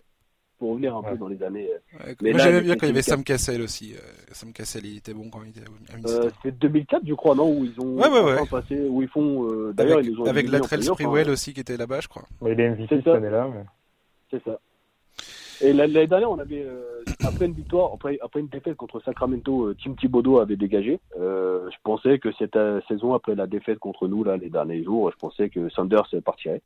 Pour 0.64 0.72
revenir 0.72 0.96
un 0.96 1.02
Ouais. 1.02 1.12
peu 1.12 1.18
dans 1.18 1.28
les 1.28 1.44
années. 1.44 1.68
euh, 1.70 2.06
Ouais, 2.08 2.16
Mais 2.22 2.30
Moi 2.30 2.38
là, 2.38 2.44
j'aimais 2.46 2.58
il 2.60 2.64
bien 2.64 2.76
quand 2.78 2.86
il 2.86 2.90
y 2.90 2.92
avait 2.94 3.02
Sam 3.02 3.22
Cassell 3.26 3.62
aussi. 3.62 3.96
euh, 3.96 4.00
Sam 4.32 4.54
Cassell 4.54 4.86
il 4.86 4.96
était 5.00 5.14
bon 5.14 5.30
quand 5.30 5.42
il 5.44 5.50
était 5.50 5.60
à 5.60 6.08
Euh, 6.08 6.30
c'est 6.42 6.58
2004, 6.58 7.02
je 7.06 7.14
crois, 7.16 7.36
non 7.36 7.52
Où 7.52 7.66
ils 7.66 7.78
ont 7.82 7.98
Ouais, 7.98 8.08
ouais, 8.08 8.22
ouais. 8.24 8.40
enfin 8.40 8.62
passé, 8.62 8.80
où 8.88 9.02
ils 9.02 9.10
font. 9.10 9.46
euh, 9.52 9.74
D'ailleurs, 9.74 9.98
avec 9.98 10.06
ils 10.06 10.14
les 10.14 10.18
ont 10.20 10.24
avec 10.24 10.36
éliminés 10.46 10.58
en 10.60 10.62
Latrell 10.62 10.80
hein. 10.80 10.84
Sprewell 10.94 11.30
aussi 11.30 11.54
qui 11.54 11.60
était 11.60 11.76
là-bas 11.76 12.00
je 12.00 12.08
crois. 12.08 12.24
Il 12.44 12.58
est 12.58 12.70
MVP 12.70 12.86
C'est 12.88 12.96
cette 12.96 13.04
ça. 13.04 13.16
année-là. 13.16 13.50
mais- 13.54 13.66
C'est 14.32 14.42
ça. 14.46 14.58
Et 15.62 15.74
la- 15.74 15.86
l'année 15.88 16.08
dernière, 16.08 16.32
on 16.32 16.40
avait, 16.40 16.64
euh, 16.66 17.04
après 17.26 17.46
une 17.46 17.54
victoire, 17.54 17.92
après, 17.94 18.18
après 18.22 18.40
une 18.40 18.48
défaite 18.48 18.76
contre 18.78 19.02
Sacramento, 19.04 19.74
Tim 19.84 19.94
Thibodeau 19.96 20.40
avait 20.40 20.56
dégagé. 20.56 21.00
Euh, 21.20 21.70
je 21.72 21.78
pensais 21.84 22.20
que 22.20 22.30
cette 22.40 22.56
euh, 22.56 22.80
saison, 22.88 23.14
après 23.14 23.36
la 23.36 23.48
défaite 23.48 23.80
contre 23.80 24.08
nous, 24.08 24.24
là, 24.24 24.38
les 24.38 24.50
derniers 24.50 24.84
jours, 24.84 25.12
je 25.12 25.18
pensais 25.18 25.50
que 25.50 25.68
Sanders 25.70 26.08
partirait. 26.24 26.62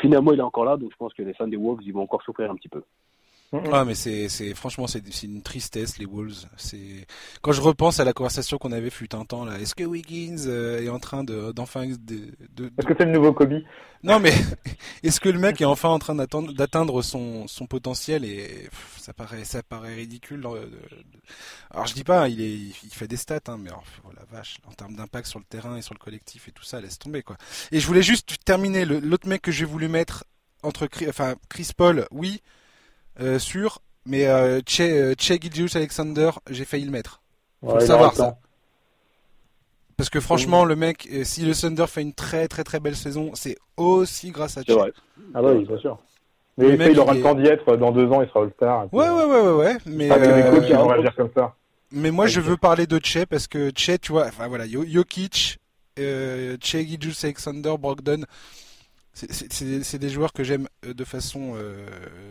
Finalement, 0.00 0.32
il 0.32 0.38
est 0.38 0.42
encore 0.42 0.64
là, 0.64 0.76
donc 0.76 0.90
je 0.92 0.96
pense 0.96 1.14
que 1.14 1.22
les 1.22 1.34
fans 1.34 1.48
des 1.48 1.56
Wolves, 1.56 1.82
ils 1.82 1.92
vont 1.92 2.02
encore 2.02 2.22
souffrir 2.22 2.50
un 2.50 2.56
petit 2.56 2.68
peu. 2.68 2.82
Ah 3.72 3.84
mais 3.84 3.94
c'est 3.94 4.28
c'est 4.28 4.54
franchement 4.54 4.88
c'est 4.88 5.00
une 5.22 5.40
tristesse 5.42 5.98
les 5.98 6.04
Wolves. 6.04 6.46
C'est 6.56 7.06
quand 7.42 7.52
je 7.52 7.60
repense 7.60 8.00
à 8.00 8.04
la 8.04 8.12
conversation 8.12 8.58
qu'on 8.58 8.72
avait 8.72 8.90
fut 8.90 9.14
un 9.14 9.24
temps 9.24 9.44
là. 9.44 9.58
Est-ce 9.60 9.74
que 9.74 9.84
Wiggins 9.84 10.46
euh, 10.48 10.82
est 10.82 10.88
en 10.88 10.98
train 10.98 11.22
de 11.22 11.52
d'enfin 11.52 11.86
de, 11.86 12.32
Est-ce 12.76 12.86
que 12.86 12.94
c'est 12.98 13.04
le 13.04 13.12
nouveau 13.12 13.32
Kobe? 13.32 13.54
Non 14.02 14.18
mais 14.18 14.32
est-ce 15.04 15.20
que 15.20 15.28
le 15.28 15.38
mec 15.38 15.60
est 15.60 15.64
enfin 15.64 15.90
en 15.90 16.00
train 16.00 16.16
d'atteindre 16.16 17.02
son 17.02 17.46
son 17.46 17.66
potentiel 17.66 18.24
et 18.24 18.68
pff, 18.68 18.96
ça 18.98 19.12
paraît 19.12 19.44
ça 19.44 19.62
paraît 19.62 19.94
ridicule. 19.94 20.44
euh, 20.44 20.66
Alors 21.70 21.86
je 21.86 21.94
dis 21.94 22.04
pas 22.04 22.28
il 22.28 22.40
est 22.40 22.52
il 22.56 22.90
fait 22.90 23.08
des 23.08 23.16
stats 23.16 23.40
hein, 23.46 23.58
mais 23.60 23.68
alors, 23.70 23.84
oh 24.04 24.10
la 24.16 24.24
vache 24.36 24.56
en 24.66 24.72
termes 24.72 24.96
d'impact 24.96 25.28
sur 25.28 25.38
le 25.38 25.44
terrain 25.44 25.76
et 25.76 25.82
sur 25.82 25.94
le 25.94 26.00
collectif 26.00 26.48
et 26.48 26.52
tout 26.52 26.64
ça 26.64 26.80
laisse 26.80 26.98
tomber 26.98 27.22
quoi. 27.22 27.36
Et 27.70 27.78
je 27.78 27.86
voulais 27.86 28.02
juste 28.02 28.44
terminer 28.44 28.84
l'autre 28.84 29.28
mec 29.28 29.40
que 29.40 29.52
j'ai 29.52 29.64
voulu 29.64 29.86
mettre 29.86 30.24
entre 30.64 30.88
enfin 31.08 31.36
Chris 31.48 31.70
Paul 31.76 32.06
oui 32.10 32.42
euh, 33.20 33.38
sûr 33.38 33.80
mais 34.06 34.26
euh, 34.26 34.60
Che 34.66 34.80
euh, 34.80 35.14
Che 35.18 35.76
Alexander 35.76 36.30
j'ai 36.50 36.64
failli 36.64 36.84
le 36.84 36.90
mettre. 36.90 37.20
Faut 37.64 37.74
le 37.74 37.80
savoir, 37.80 38.12
le 38.12 38.16
temps. 38.16 38.38
Parce 39.96 40.10
que 40.10 40.20
franchement, 40.20 40.64
le 40.64 40.76
mec, 40.76 41.08
euh, 41.10 41.24
si 41.24 41.42
le 41.42 41.54
Thunder 41.54 41.86
fait 41.86 42.02
une 42.02 42.12
très 42.12 42.48
très 42.48 42.64
très 42.64 42.80
belle 42.80 42.96
saison, 42.96 43.30
c'est 43.34 43.56
aussi 43.76 44.30
grâce 44.30 44.58
à 44.58 44.62
Che. 44.62 44.70
vrai. 44.70 44.92
Ah 45.34 45.42
bah 45.42 45.52
oui, 45.54 45.64
bien 45.64 45.78
sûr. 45.78 45.98
Le 46.58 46.68
Mais 46.68 46.76
mec, 46.76 46.86
ça, 46.86 46.92
il 46.92 47.00
aura 47.00 47.14
le 47.14 47.22
temps 47.22 47.34
d'y 47.34 47.46
être. 47.46 47.76
Dans 47.76 47.92
deux 47.92 48.06
ans, 48.10 48.22
il 48.22 48.28
sera 48.28 48.40
All-Star. 48.42 48.92
Ouais, 48.92 49.08
ouais, 49.08 49.24
ouais, 49.24 49.40
ouais, 49.40 49.52
ouais. 49.52 49.76
Mais, 49.86 50.08
coachs 50.08 50.66
qui 50.66 50.72
vont 50.72 50.86
réagir 50.88 51.14
comme 51.16 51.30
ça. 51.34 51.54
mais 51.90 52.10
moi, 52.10 52.26
je 52.26 52.40
veux 52.40 52.56
parler 52.56 52.86
de 52.86 52.98
Che 53.02 53.24
parce 53.24 53.46
que 53.46 53.70
Che, 53.76 53.98
tu 54.00 54.12
vois, 54.12 54.26
enfin 54.26 54.48
voilà, 54.48 54.66
Jokic, 54.66 55.58
euh, 55.98 56.56
Che 56.62 56.78
Gilgeous 56.78 57.24
Alexander, 57.24 57.74
Brogdon, 57.78 58.24
c'est- 59.24 59.98
des 59.98 60.08
joueurs 60.08 60.32
que 60.32 60.44
j'aime 60.44 60.68
euh, 60.84 60.92
de 60.94 61.04
façon 61.04 61.54
euh, 61.56 61.86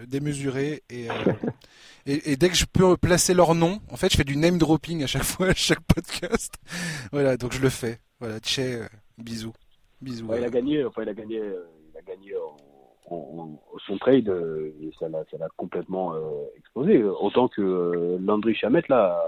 démesurée 0.08 0.84
et, 0.90 1.10
euh, 1.10 1.14
et, 2.06 2.32
et 2.32 2.36
dès 2.38 2.50
que 2.50 2.56
je 2.56 2.66
peux 2.72 2.96
placer 2.98 3.34
leur 3.34 3.56
nom, 3.56 3.80
en 3.92 3.98
fait, 3.98 4.12
je 4.12 4.18
fais 4.18 4.24
du 4.24 4.38
name 4.38 4.58
dropping 4.58 5.04
à 5.04 5.08
chaque 5.08 5.24
fois, 5.24 5.48
à 5.48 5.54
chaque 5.54 5.82
podcast. 5.82 6.56
Voilà, 7.12 7.38
donc 7.38 7.54
je 7.54 7.62
le 7.62 7.70
fais. 7.70 8.00
Voilà, 8.20 8.40
euh, 8.76 8.86
bisous, 9.18 9.54
bisous. 10.02 10.26
Ouais, 10.28 10.38
il 10.40 10.44
a 10.46 10.50
gagné, 10.50 10.86
enfin, 10.86 11.02
il 11.04 11.10
a 11.10 11.14
gagné, 11.14 11.40
euh, 11.40 11.66
il 11.92 11.98
a 11.98 12.02
gagné 12.02 12.34
en, 12.36 13.16
en- 13.16 13.40
en- 13.40 13.60
son 13.88 13.98
trade, 13.98 14.30
euh, 14.30 14.72
et 14.82 14.92
ça 15.00 15.10
l'a, 15.10 15.24
complètement 15.58 16.14
euh, 16.14 16.20
explosé. 16.58 17.04
Autant 17.04 17.48
que 17.48 17.62
euh, 17.62 18.18
Landry 18.22 18.56
Chamet, 18.56 18.84
là, 18.90 19.20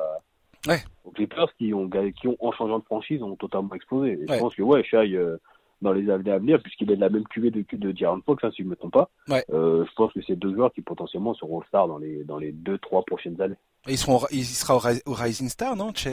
Ouais. 0.68 0.80
aux 1.06 1.12
Clippers, 1.12 1.54
qui 1.58 1.74
ont, 1.74 1.90
qui 2.20 2.28
ont, 2.28 2.36
en 2.40 2.52
changeant 2.52 2.80
de 2.80 2.84
franchise, 2.86 3.22
ont 3.24 3.36
totalement 3.36 3.74
explosé. 3.74 4.14
Et 4.14 4.18
Ouais. 4.30 4.36
Je 4.36 4.40
pense 4.40 4.56
que, 4.56 4.62
ouais, 4.64 4.84
Shai, 4.84 5.16
euh, 5.16 5.38
dans 5.82 5.94
les 5.94 6.10
années 6.10 6.32
à 6.32 6.40
venir, 6.40 6.62
puisqu'il 6.62 6.91
est 6.91 6.95
de 6.95 7.02
la 7.02 7.10
même 7.10 7.26
cuvée 7.28 7.52
de, 7.52 7.64
de 7.72 7.94
Fox, 8.26 8.44
hein, 8.44 8.49
si 8.52 8.64
je 8.64 8.64
ne 8.64 8.70
me 8.72 8.76
trompe 8.76 8.94
pas, 8.94 9.10
Ouais. 9.30 9.45
euh, 9.54 9.86
je 9.86 9.94
pense 9.95 10.12
que 10.14 10.20
c'est 10.26 10.36
deux 10.36 10.54
joueurs 10.54 10.74
qui 10.74 10.82
potentiellement 10.82 11.34
seront 11.36 11.60
All-Star 11.62 11.88
dans 11.88 11.98
les, 11.99 12.24
dans 12.24 12.38
les 12.40 12.52
deux, 12.52 12.78
trois 12.80 13.04
prochaines 13.04 13.40
années. 13.41 13.56
Et 13.88 13.91
Ils 13.91 13.98
seront, 13.98 14.22
il 14.32 14.44
sera 14.45 14.76
au, 14.76 14.80
Ri- 14.80 15.02
au 15.06 15.14
Rising 15.14 15.49
Star, 15.49 15.76
non, 15.76 15.91
Che? 15.94 16.10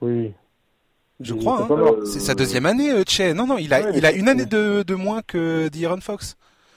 Oui. 0.00 0.32
Je 1.20 1.34
crois, 1.34 1.60
est 1.60 1.62
hein. 1.62 1.66
Euh, 1.70 2.04
C'est 2.04 2.20
sa 2.20 2.34
deuxième 2.34 2.66
année, 2.66 2.90
euh, 2.90 3.02
Che. 3.06 3.32
Non, 3.34 3.46
non, 3.46 3.58
il 3.58 3.72
a, 3.74 3.82
Ouais, 3.82 3.92
il 3.96 4.06
a 4.06 4.12
une 4.12 4.28
année 4.28 4.46
de, 4.46 4.82
de 4.82 4.94
moins 4.94 5.20
que 5.22 5.68
D'Aaron 5.68 6.00
Fox. 6.00 6.36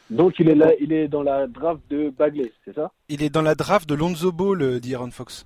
Donc, 0.10 0.36
il 0.40 0.50
est 0.50 0.56
là, 0.56 0.72
il 0.82 0.91
est 0.91 1.08
dans 1.08 1.24
la 1.24 1.48
draft 1.48 1.80
de 1.90 2.10
Bagley, 2.10 2.52
c'est 2.66 2.76
ça? 2.76 2.91
Il 3.10 3.24
est 3.24 3.30
dans 3.30 3.41
la 3.41 3.56
draft 3.56 3.88
de 3.88 3.95
Lonzo 3.95 4.32
Ball, 4.32 4.62
euh, 4.62 4.80
D'Aaron 4.80 5.12
Fox. 5.12 5.45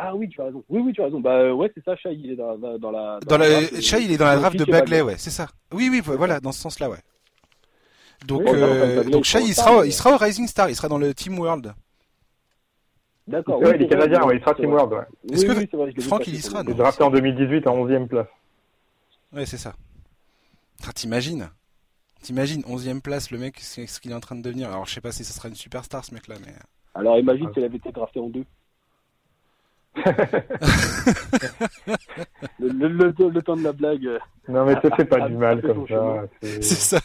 Ah 0.00 0.14
oui, 0.14 0.28
tu 0.28 0.40
as 0.40 0.44
raison. 0.44 0.62
Oui, 0.68 0.80
oui, 0.80 0.92
tu 0.92 1.00
as 1.02 1.06
raison. 1.06 1.20
Bah, 1.20 1.38
euh, 1.38 1.52
ouais, 1.52 1.72
c'est 1.74 1.84
ça, 1.84 1.96
Shai, 1.96 2.14
il 2.14 2.30
est 2.30 2.36
dans, 2.36 2.56
dans, 2.56 2.78
dans 2.78 2.90
la, 2.92 3.18
Dans 3.26 3.36
la, 3.36 3.60
Shai, 3.80 4.04
il 4.04 4.12
est 4.12 4.16
dans 4.16 4.26
la 4.26 4.36
draft 4.36 4.56
de 4.56 4.64
Bagley, 4.64 5.02
ouais, 5.02 5.16
c'est 5.18 5.30
ça. 5.30 5.48
Oui, 5.72 5.88
oui, 5.90 6.00
voilà, 6.04 6.38
dans 6.38 6.52
ce 6.52 6.60
sens-là, 6.60 6.88
ouais. 6.88 6.98
Donc, 8.24 8.42
Oui, 8.44 8.50
euh, 8.54 9.02
donc 9.04 9.22
il 9.26 9.28
Shai, 9.28 9.40
sera 9.40 9.48
il 9.48 9.54
sera, 9.54 9.86
il 9.86 9.92
sera 9.92 10.14
au 10.14 10.16
Rising 10.16 10.46
Star, 10.46 10.70
il 10.70 10.76
sera 10.76 10.88
dans 10.88 10.98
le 10.98 11.12
Team 11.14 11.38
World. 11.38 11.74
D'accord. 13.26 13.58
Ouais, 13.60 13.70
oui, 13.70 13.76
il 13.80 13.82
est 13.82 13.88
canadien, 13.88 14.22
ouais, 14.24 14.36
il 14.36 14.40
sera. 14.40 14.54
Team 14.54 14.70
World. 14.72 14.92
Ouais. 14.92 15.34
Est-ce 15.34 15.46
Oui, 15.46 15.66
que 15.68 15.76
vrai, 15.76 15.92
Franck, 16.00 16.26
il 16.28 16.34
y 16.36 16.40
sera, 16.40 16.62
Il 16.62 16.70
est 16.70 16.74
drafté 16.74 17.02
en 17.02 17.10
2018 17.10 17.66
en 17.66 17.84
11e 17.84 18.06
place. 18.06 18.28
Ouais, 19.32 19.46
c'est 19.46 19.58
ça. 19.58 19.74
Ah, 20.86 20.92
T'imagines 20.92 21.50
T'imagines, 22.22 22.62
11ème 22.62 23.00
place, 23.00 23.30
le 23.30 23.38
mec, 23.38 23.60
ce 23.60 24.00
qu'il 24.00 24.10
est 24.10 24.14
en 24.14 24.20
train 24.20 24.36
de 24.36 24.42
devenir. 24.42 24.68
Alors, 24.68 24.86
je 24.86 24.94
sais 24.94 25.00
pas 25.00 25.12
si 25.12 25.24
ça 25.24 25.32
sera 25.32 25.48
une 25.48 25.54
superstar, 25.54 26.04
ce 26.04 26.14
mec-là, 26.14 26.36
mais. 26.44 26.52
Alors 26.94 27.16
imagine 27.18 27.52
s'il 27.52 27.62
avait 27.62 27.76
été 27.76 27.92
drafté 27.92 28.18
en 28.18 28.28
deux. 28.28 28.44
Le, 32.60 32.68
le, 32.68 32.88
le- 32.88 33.28
le 33.30 33.42
temps 33.42 33.56
de 33.56 33.62
la 33.64 33.72
blague. 33.72 34.06
euh, 34.06 34.18
Non, 34.48 34.64
mais 34.64 34.74
ça, 34.74 34.88
c'est 34.96 35.04
pas 35.04 35.28
du 35.28 35.34
mal 35.34 35.60
comme 35.62 35.86
ça. 35.88 36.24
C'est 36.42 36.62
ça. 36.62 37.00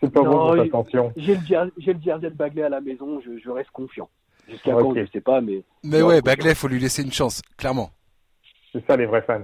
c'est 0.00 0.10
pas 0.12 0.22
bon 0.22 0.26
Non, 0.30 0.46
pour 0.48 0.56
ta 0.56 0.64
il- 0.64 0.70
tension. 0.70 1.12
J'ai 1.16 1.34
le, 1.36 1.40
jer- 1.42 1.70
j'ai 1.78 1.92
le 1.94 2.00
jersey 2.00 2.30
de 2.30 2.34
Bagley 2.36 2.62
à 2.62 2.68
la 2.68 2.80
maison, 2.80 3.20
je, 3.24 3.38
je 3.38 3.50
reste 3.50 3.70
confiant. 3.70 4.08
Jusqu'à 4.48 4.76
Ok. 4.76 4.82
quand, 4.82 4.94
je 4.94 5.10
sais 5.12 5.20
pas, 5.20 5.40
mais 5.40 5.62
Mais 5.82 6.00
Non, 6.00 6.06
ouais, 6.08 6.20
Bagley, 6.22 6.54
faut 6.54 6.68
lui 6.68 6.78
laisser 6.78 7.02
une 7.02 7.12
chance, 7.12 7.42
clairement. 7.56 7.90
C'est 8.72 8.84
ça, 8.86 8.96
les 8.96 9.06
vrais 9.06 9.22
fans. 9.22 9.40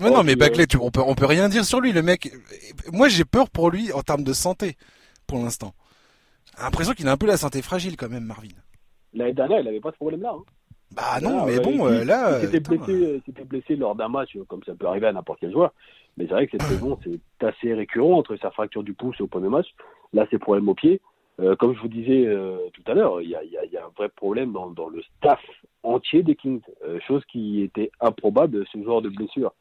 Ouais, 0.00 0.06
Oh, 0.06 0.10
non, 0.10 0.22
mais 0.22 0.32
puis, 0.32 0.36
Bagley, 0.36 0.66
tu- 0.66 0.78
on 0.78 0.90
peut, 0.90 1.02
on 1.04 1.14
peut 1.14 1.26
rien 1.26 1.48
dire 1.50 1.64
sur 1.66 1.80
lui, 1.80 1.92
le 1.92 2.00
mec. 2.02 2.32
Moi, 2.92 3.08
j'ai 3.08 3.24
peur 3.26 3.50
pour 3.50 3.70
lui 3.70 3.92
en 3.92 4.00
termes 4.02 4.24
de 4.24 4.32
santé, 4.32 4.76
pour 5.26 5.38
l'instant. 5.38 5.74
J'ai 6.56 6.62
l'impression 6.64 6.92
qu'il 6.94 7.06
a 7.08 7.12
un 7.12 7.16
peu 7.18 7.26
la 7.26 7.36
santé 7.36 7.60
fragile 7.62 7.96
quand 7.96 8.08
même, 8.08 8.24
Marvin. 8.24 8.48
l'année 9.12 9.34
dernière, 9.34 9.60
il 9.60 9.68
avait 9.68 9.80
pas 9.80 9.90
ce 9.90 9.96
problème-là. 9.96 10.32
hein. 10.34 10.42
Bah 10.94 11.20
non, 11.22 11.46
mais 11.46 11.58
ouais, 11.58 11.64
bon, 11.64 11.86
euh, 11.86 12.04
là. 12.04 12.38
il 12.38 12.46
s'était 12.46 12.60
putain, 12.60 12.84
blessé, 12.84 13.22
s'était 13.26 13.44
blessé 13.44 13.76
lors 13.76 13.94
d'un 13.94 14.08
match, 14.08 14.36
comme 14.48 14.62
ça 14.64 14.74
peut 14.74 14.86
arriver 14.86 15.06
à 15.06 15.12
n'importe 15.12 15.40
quel 15.40 15.52
joueur. 15.52 15.72
Mais 16.16 16.26
c'est 16.26 16.32
vrai 16.34 16.46
que 16.46 16.52
cette 16.52 16.68
saison, 16.68 16.98
c'est 17.04 17.46
assez 17.46 17.72
récurrent 17.74 18.18
entre 18.18 18.36
sa 18.36 18.50
fracture 18.50 18.82
du 18.82 18.92
pouce 18.92 19.20
au 19.20 19.26
premier 19.26 19.48
match. 19.48 19.68
Là, 20.12 20.26
c'est 20.30 20.38
problème 20.38 20.68
au 20.68 20.74
pied. 20.74 21.00
Euh, 21.40 21.56
comme 21.56 21.74
je 21.74 21.80
vous 21.80 21.88
disais 21.88 22.26
euh, 22.26 22.58
tout 22.74 22.82
à 22.86 22.94
l'heure, 22.94 23.22
il 23.22 23.30
y 23.30 23.34
a, 23.34 23.42
y 23.42 23.48
y 23.48 23.78
un 23.78 23.90
vrai 23.96 24.10
problème 24.10 24.52
dans, 24.52 24.70
dans 24.70 24.88
le 24.88 25.02
staff 25.16 25.40
entier 25.82 26.22
des 26.22 26.36
Kings, 26.36 26.60
Euh, 26.84 26.98
chose 27.06 27.24
qui 27.26 27.62
était 27.62 27.90
improbable. 28.00 28.64
Ce 28.72 28.82
genre 28.82 29.02
de 29.02 29.08
blessure 29.08 29.52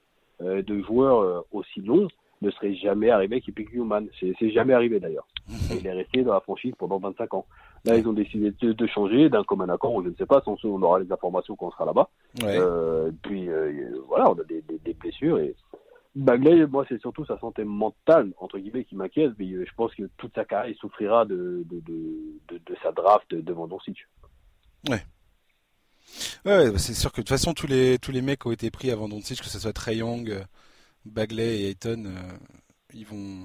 euh, 0.42 0.62
de 0.62 0.82
joueurs 0.82 1.20
euh, 1.20 1.42
aussi 1.52 1.82
longs 1.82 2.08
ne 2.42 2.50
serait 2.52 2.74
jamais 2.74 3.12
arrivé 3.12 3.36
avec 3.36 3.50
Epic 3.50 3.74
Newman. 3.74 4.08
C'est 4.20 4.50
jamais 4.50 4.74
arrivé 4.74 5.00
d'ailleurs. 5.00 5.28
Il 5.72 5.86
est 5.86 5.92
resté 5.92 6.24
dans 6.24 6.34
la 6.34 6.42
franchise 6.42 6.74
pendant 6.78 6.98
25 6.98 7.34
ans. 7.36 7.46
Là, 7.86 7.98
ils 7.98 8.08
ont 8.08 8.14
décidé 8.14 8.52
de, 8.52 8.74
de 8.74 8.88
changer 8.88 9.30
d'un 9.30 9.44
commun 9.44 9.68
accord, 9.70 9.96
ou 9.96 10.04
je 10.04 10.10
ne 10.10 10.16
sais 10.16 10.28
pas, 10.28 10.42
sans 10.46 10.56
on 10.64 10.82
aura 10.84 11.00
les 11.00 11.12
informations 11.12 11.56
quand 11.56 11.68
on 11.68 11.72
sera 11.72 11.86
là-bas. 11.86 12.10
Ouais. 12.44 12.58
Euh, 12.60 13.12
puis 13.24 13.50
euh, 13.50 13.90
voilà, 14.08 14.30
on 14.30 14.36
a 14.36 14.44
des, 14.44 14.62
des, 14.62 14.78
des 14.78 14.94
blessures 14.94 15.40
et 15.40 15.56
Bagley, 16.14 16.68
moi 16.68 16.86
c'est 16.90 17.00
surtout 17.00 17.26
sa 17.26 17.40
santé 17.40 17.64
mentale 17.64 18.34
entre 18.38 18.60
guillemets 18.60 18.84
qui 18.84 18.96
m'inquiète. 18.96 19.32
Mais 19.40 19.50
euh, 19.52 19.66
je 19.66 19.74
pense 19.76 19.96
que 19.96 20.04
toute 20.18 20.36
sa 20.36 20.46
carrière 20.46 20.74
il 20.76 20.78
souffrira 20.78 21.26
de 21.26 21.66
de, 21.70 21.82
de, 22.50 22.76
sa 22.84 22.92
draft 22.92 23.34
devant 23.34 23.68
Doncic. 23.68 23.98
Ouais, 24.90 25.02
bah, 26.44 26.78
c'est 26.78 26.94
sûr 26.94 27.12
que 27.12 27.18
de 27.18 27.22
toute 27.22 27.30
façon 27.30 27.54
tous 27.54 27.68
les 27.68 27.98
tous 27.98 28.12
les 28.12 28.22
mecs 28.22 28.42
qui 28.42 28.48
ont 28.48 28.52
été 28.52 28.70
pris 28.70 28.92
avant 28.92 29.08
Doncic, 29.08 29.40
que 29.40 29.48
ce 29.48 29.60
soit 29.60 29.74
Trey 29.74 29.98
Young, 29.98 30.30
euh, 30.30 30.44
Bagley 31.06 31.62
et 31.62 31.70
Ayton, 31.70 32.04
ils 32.94 33.06
vont. 33.06 33.42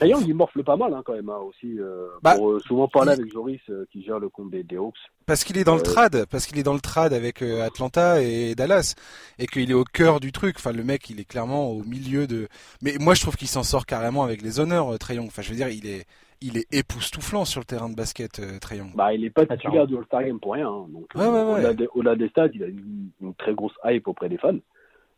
Young, 0.00 0.24
il 0.26 0.34
morfle 0.34 0.62
pas 0.64 0.76
mal 0.76 0.94
hein, 0.94 1.02
quand 1.04 1.14
même 1.14 1.28
hein, 1.28 1.38
aussi. 1.38 1.78
euh, 1.78 2.08
Bah, 2.22 2.34
pour 2.36 2.50
euh, 2.52 2.60
souvent 2.60 2.88
parler 2.88 3.12
il- 3.16 3.20
avec 3.20 3.32
Joris 3.32 3.60
euh, 3.70 3.84
qui 3.92 4.02
gère 4.02 4.18
le 4.18 4.28
compte 4.28 4.50
des, 4.50 4.62
des 4.62 4.76
Hawks. 4.76 4.96
Parce 5.26 5.44
qu'il 5.44 5.56
est 5.58 5.64
dans 5.64 5.74
le 5.76 5.82
trad, 5.82 6.26
parce 6.30 6.46
qu'il 6.46 6.58
est 6.58 6.62
dans 6.62 6.74
le 6.74 6.80
trad 6.80 7.12
avec 7.12 7.42
euh, 7.42 7.62
Atlanta 7.64 8.20
et 8.22 8.54
Dallas, 8.54 8.94
et 9.38 9.46
qu'il 9.46 9.70
est 9.70 9.74
au 9.74 9.84
cœur 9.84 10.18
du 10.20 10.32
truc. 10.32 10.56
Enfin, 10.58 10.72
le 10.72 10.82
mec, 10.84 11.08
il 11.10 11.20
est 11.20 11.24
clairement 11.24 11.70
au 11.70 11.82
milieu 11.84 12.26
de. 12.26 12.48
Mais 12.82 12.94
moi, 12.98 13.14
je 13.14 13.20
trouve 13.22 13.36
qu'il 13.36 13.48
s'en 13.48 13.62
sort 13.62 13.86
carrément 13.86 14.22
avec 14.24 14.42
les 14.42 14.58
honneurs, 14.60 14.92
euh, 14.92 14.98
Trae 14.98 15.14
Young. 15.14 15.26
Enfin, 15.26 15.42
je 15.42 15.50
veux 15.50 15.56
dire, 15.56 15.68
il 15.68 15.86
est, 15.86 16.04
il 16.40 16.56
est 16.58 16.66
époustouflant 16.74 17.44
sur 17.44 17.60
le 17.60 17.64
terrain 17.64 17.88
de 17.88 17.94
basket, 17.94 18.40
Trae 18.60 18.76
Young. 18.76 18.90
Bah, 18.96 19.14
il 19.14 19.24
est 19.24 19.30
pas 19.30 19.46
titulaire 19.46 19.86
du 19.86 19.96
All-Star 19.96 20.24
Game 20.24 20.40
pour 20.40 20.54
rien. 20.54 20.68
hein. 20.68 20.86
Donc, 20.88 21.06
Ouais, 21.14 21.22
ouais, 21.26 21.30
ouais. 21.30 21.52
Au-delà 21.52 21.74
des, 21.74 21.86
au-delà 21.94 22.16
des 22.16 22.28
stats, 22.30 22.48
il 22.54 22.64
a 22.64 22.66
une, 22.66 23.10
une 23.20 23.34
très 23.34 23.54
grosse 23.54 23.74
hype 23.84 24.08
auprès 24.08 24.28
des 24.28 24.38
fans. 24.38 24.56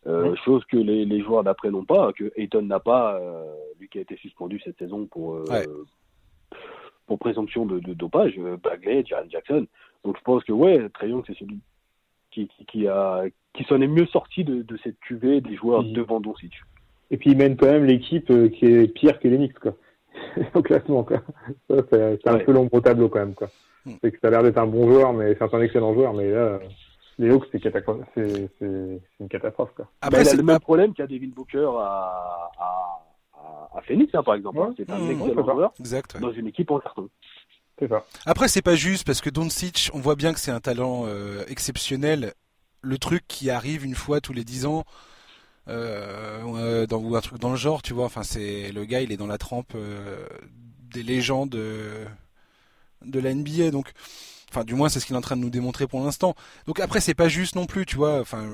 Euh. 0.07 0.35
Chose 0.45 0.63
que 0.67 0.77
les, 0.77 1.05
les 1.05 1.21
joueurs 1.23 1.45
d'après 1.45 1.71
n'ont 1.71 1.85
pas, 1.85 2.13
que 2.13 2.31
Ayton 2.37 2.63
n'a 2.63 2.81
pas, 2.81 3.17
euh, 3.21 3.45
lui 3.81 3.89
qui 3.89 3.99
a 3.99 4.03
été 4.03 4.17
suspendu 4.17 4.61
cette 4.65 4.79
saison 4.79 5.07
pour, 5.07 5.35
euh, 5.37 5.45
Ouais. 5.49 5.65
pour 7.07 7.19
présomption 7.19 7.67
de, 7.67 7.79
de 7.81 7.95
dopage, 7.95 8.39
Bagley, 8.63 9.05
Jaren 9.07 9.31
Jackson. 9.31 9.67
Donc 10.05 10.17
je 10.19 10.23
pense 10.23 10.45
que 10.45 10.53
ouais, 10.53 10.89
Trae 10.91 11.09
Young, 11.09 11.25
c'est 11.27 11.37
celui 11.39 11.59
qui, 12.31 12.49
qui, 12.49 12.67
qui 12.67 12.89
a 12.89 13.25
qui 13.55 13.65
s'en 13.65 13.81
est 13.81 13.87
mieux 13.87 14.07
sorti 14.07 14.43
de, 14.45 14.63
de 14.63 14.77
cette 14.83 14.99
cuvée 15.01 15.41
des 15.41 15.55
joueurs 15.55 15.81
Oui. 15.85 15.93
devant 15.93 16.21
Doncic. 16.21 16.53
Et 17.11 17.17
puis 17.17 17.31
il 17.31 17.37
mène 17.37 17.57
quand 17.57 17.67
même 17.71 17.85
l'équipe 17.85 18.29
euh, 18.31 18.49
qui 18.49 18.67
est 18.67 18.89
pire 18.89 19.19
que 19.21 19.29
les 19.29 19.37
Knicks, 19.37 19.59
quoi. 19.59 19.75
Au 20.55 20.63
classement, 20.63 21.05
quoi. 21.05 21.23
Ça, 21.71 21.77
c'est 21.91 22.19
c'est 22.23 22.29
un 22.29 22.35
Ouais. 22.35 22.45
peu 22.45 22.53
l'ombre 22.53 22.75
au 22.75 22.81
tableau, 22.81 23.09
quand 23.09 23.21
même, 23.21 23.35
quoi. 23.35 23.49
Hmm. 23.87 23.93
C'est 24.03 24.11
que 24.13 24.19
ça 24.21 24.29
a 24.29 24.31
l'air 24.31 24.43
d'être 24.43 24.59
un 24.59 24.67
bon 24.67 24.91
joueur, 24.91 25.13
mais 25.13 25.35
c'est 25.39 25.55
un 25.55 25.61
excellent 25.61 25.95
joueur, 25.95 26.15
mais 26.15 26.31
là, 26.31 26.37
euh, 26.39 26.59
les 27.19 27.31
Hawks, 27.31 27.47
c'est 27.53 27.59
catastro- 27.63 28.03
c'est 28.15 28.49
c'est- 28.59 29.01
c'est 29.01 29.01
une 29.21 29.29
catastrophe, 29.29 29.71
quoi. 29.77 29.85
Bah, 29.87 30.09
Après, 30.09 30.23
il 30.23 30.29
a 30.29 30.31
c'est 30.31 30.37
le 30.37 30.43
même 30.43 30.59
problème 30.61 30.95
qu'a 30.95 31.07
Devin 31.07 31.29
Booker 31.35 31.69
à, 31.79 32.51
à, 32.59 33.05
à, 33.35 33.79
à 33.79 33.81
Phoenix, 33.83 34.15
hein, 34.15 34.23
par 34.23 34.35
exemple. 34.35 34.59
Ouais. 34.59 34.69
C'est 34.77 34.91
un 34.91 34.99
Mmh, 34.99 35.11
excellent 35.11 35.45
joueur 35.45 35.73
exact. 35.81 36.15
ouais. 36.15 36.21
dans 36.21 36.33
une 36.33 36.47
équipe 36.49 36.71
en 36.71 36.79
carton. 36.81 37.09
C'est 37.79 37.89
ça. 37.89 38.05
Après, 38.27 38.49
c'est 38.49 38.63
pas 38.63 38.77
juste 38.77 39.05
parce 39.07 39.21
que 39.21 39.31
Doncic, 39.31 39.91
on 39.95 39.99
voit 40.01 40.15
bien 40.15 40.33
que 40.33 40.39
c'est 40.41 40.51
un 40.53 40.61
talent 40.61 41.05
euh, 41.07 41.43
exceptionnel. 41.49 42.33
Le 42.83 42.99
truc 42.99 43.25
qui 43.27 43.51
arrive 43.51 43.85
une 43.85 43.95
fois 43.97 44.21
tous 44.21 44.33
les 44.33 44.45
dix 44.45 44.65
ans, 44.67 44.85
euh, 45.69 46.41
euh, 46.57 46.87
dans, 46.87 46.99
ou 46.99 47.17
un 47.17 47.21
truc 47.21 47.39
dans 47.41 47.51
le 47.51 47.57
genre, 47.57 47.83
tu 47.83 47.95
vois. 47.95 48.05
Enfin, 48.05 48.23
c'est 48.23 48.71
le 48.73 48.85
gars, 48.85 49.01
il 49.01 49.11
est 49.11 49.17
dans 49.17 49.27
la 49.27 49.39
trempe 49.39 49.73
euh, 49.75 50.27
des 50.83 51.03
légendes 51.03 51.51
de 51.51 52.07
la 53.21 53.35
NBA. 53.35 53.71
Donc, 53.71 53.91
enfin, 54.55 54.65
du 54.65 54.75
moins, 54.75 54.89
c'est 54.89 55.01
ce 55.01 55.07
qu'il 55.07 55.15
est 55.15 55.19
en 55.19 55.23
train 55.23 55.37
de 55.37 55.41
nous 55.43 55.51
démontrer 55.51 55.87
pour 55.87 56.03
l'instant. 56.05 56.35
Donc 56.67 56.81
après, 56.81 57.01
c'est 57.01 57.15
pas 57.15 57.29
juste 57.29 57.57
non 57.57 57.67
plus, 57.67 57.87
tu 57.87 57.97
vois. 57.97 58.21
Enfin, 58.21 58.45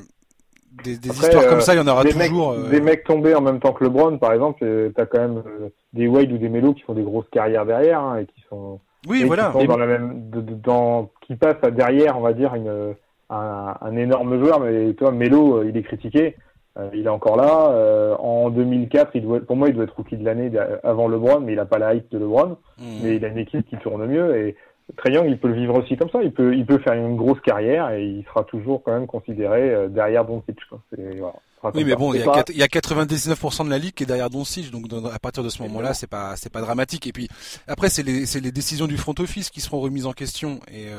des, 0.85 0.97
des 0.97 1.10
Après, 1.10 1.27
histoires 1.27 1.44
euh, 1.44 1.48
comme 1.51 1.60
ça, 1.60 1.74
il 1.74 1.78
y 1.78 1.81
en 1.81 1.86
aura 1.89 2.05
des, 2.05 2.14
mecs, 2.14 2.28
toujours. 2.28 2.52
euh, 2.52 2.68
des 2.70 2.81
mecs 2.81 3.05
tombés 3.05 3.35
en 3.35 3.40
même 3.40 3.59
temps 3.60 3.72
que 3.72 3.85
LeBron, 3.85 4.18
par 4.18 4.32
exemple, 4.32 4.62
euh, 4.62 4.90
t'as 4.94 5.06
quand 5.06 5.18
même 5.18 5.43
euh, 5.47 5.68
des 5.93 6.06
Wade 6.06 6.31
ou 6.32 6.39
des 6.39 6.48
Melo 6.48 6.74
qui 6.74 6.82
font 6.82 6.94
des 6.94 7.02
grosses 7.02 7.28
carrières 7.32 7.66
derrière 7.66 8.01
hein, 8.01 8.18
et 8.18 8.27
qui 8.27 8.40
sont, 8.48 8.78
Oui, 9.09 9.22
et 9.22 9.24
voilà. 9.24 9.51
qui 9.52 9.60
sont 9.60 9.64
dans 9.66 9.77
la 9.77 9.86
même, 9.86 10.31
de- 10.31 10.40
de- 10.40 10.55
dans, 10.55 11.10
qui 11.27 11.35
passent 11.35 11.62
à 11.62 11.70
derrière, 11.72 12.16
on 12.16 12.20
va 12.20 12.32
dire, 12.32 12.55
une, 12.55 12.94
un, 13.31 13.74
un 13.81 13.97
énorme 13.97 14.39
joueur. 14.39 14.60
Mais 14.60 14.93
toi, 14.94 15.10
Melo, 15.10 15.56
euh, 15.59 15.68
il 15.68 15.77
est 15.77 15.82
critiqué. 15.82 16.36
Euh, 16.78 16.89
il 16.94 17.05
est 17.06 17.09
encore 17.10 17.36
là. 17.36 17.70
Euh, 17.72 18.14
en 18.18 18.48
2004, 18.51 19.10
il 19.14 19.22
doit, 19.22 19.40
pour 19.40 19.56
moi, 19.56 19.68
il 19.68 19.74
doit 19.74 19.82
être 19.85 19.97
rookie 19.97 20.16
de 20.16 20.24
l'année 20.24 20.52
avant 20.85 21.09
LeBron, 21.09 21.40
mais 21.40 21.55
il 21.55 21.59
a 21.59 21.66
pas 21.66 21.78
la 21.78 21.94
hype 21.94 22.09
de 22.12 22.18
LeBron. 22.18 22.56
Mm. 22.78 22.85
Mais 23.02 23.16
il 23.16 23.24
a 23.24 23.28
une 23.28 23.39
équipe 23.39 23.68
qui 23.68 23.77
tourne 23.78 24.06
mieux 24.06 24.36
et 24.36 24.56
Trae 24.96 25.12
Young, 25.12 25.26
il 25.28 25.38
peut 25.38 25.48
le 25.48 25.54
vivre 25.54 25.78
aussi 25.78 25.96
comme 25.96 26.10
ça. 26.10 26.22
Il 26.22 26.32
peut, 26.32 26.54
il 26.54 26.66
peut 26.66 26.78
faire 26.78 26.94
une 26.94 27.16
grosse 27.16 27.40
carrière 27.40 27.90
et 27.90 28.04
il 28.04 28.24
sera 28.24 28.44
toujours 28.44 28.82
quand 28.82 28.92
même 28.92 29.06
considéré 29.06 29.70
euh, 29.70 29.88
derrière 29.88 30.24
Doncic. 30.24 30.58
voilà. 30.70 31.34
Oui, 31.74 31.84
mais 31.84 31.94
bon, 31.94 32.14
il 32.14 32.20
y, 32.20 32.22
a 32.22 32.44
il 32.48 32.56
y 32.56 32.62
a 32.62 32.66
99% 32.66 33.66
de 33.66 33.70
la 33.70 33.76
ligue 33.76 33.92
qui 33.92 34.04
est 34.04 34.06
derrière 34.06 34.30
Doncic, 34.30 34.70
donc 34.70 34.86
à 35.12 35.18
partir 35.18 35.42
de 35.42 35.50
ce 35.50 35.62
moment-là, 35.62 35.92
c'est 35.92 36.06
pas 36.06 36.34
c'est 36.36 36.50
pas 36.50 36.62
dramatique. 36.62 37.06
Et 37.06 37.12
puis 37.12 37.28
après, 37.68 37.90
c'est 37.90 38.02
les 38.02 38.24
c'est 38.24 38.40
les 38.40 38.50
décisions 38.50 38.86
du 38.86 38.96
front 38.96 39.14
office 39.18 39.50
qui 39.50 39.60
seront 39.60 39.80
remises 39.80 40.06
en 40.06 40.12
question. 40.12 40.60
Et 40.68 40.86
euh, 40.86 40.98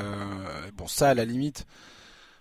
bon, 0.77 0.85
ça 0.85 1.09
à 1.09 1.13
la 1.15 1.25
limite. 1.25 1.65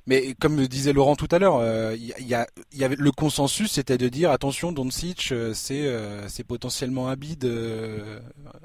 Mais 0.07 0.35
comme 0.41 0.57
le 0.57 0.67
disait 0.69 0.93
Laurent 0.93 1.15
tout 1.17 1.29
à 1.31 1.39
l'heure, 1.39 1.57
euh, 1.57 1.95
il 1.97 2.27
y, 2.27 2.35
a- 2.35 2.47
il 2.73 2.79
y 2.79 2.85
avait 2.85 2.97
le 2.97 3.11
consensus, 3.13 3.73
c'était 3.73 3.99
de 3.99 4.09
dire 4.09 4.31
attention, 4.31 4.73
Doncic, 4.73 5.31
euh, 5.33 5.53
c'est 5.55 5.87
euh, 5.87 6.27
c'est 6.29 6.45
potentiellement 6.45 7.09
un 7.09 7.17
bid. 7.17 7.45
euh, 7.45 8.19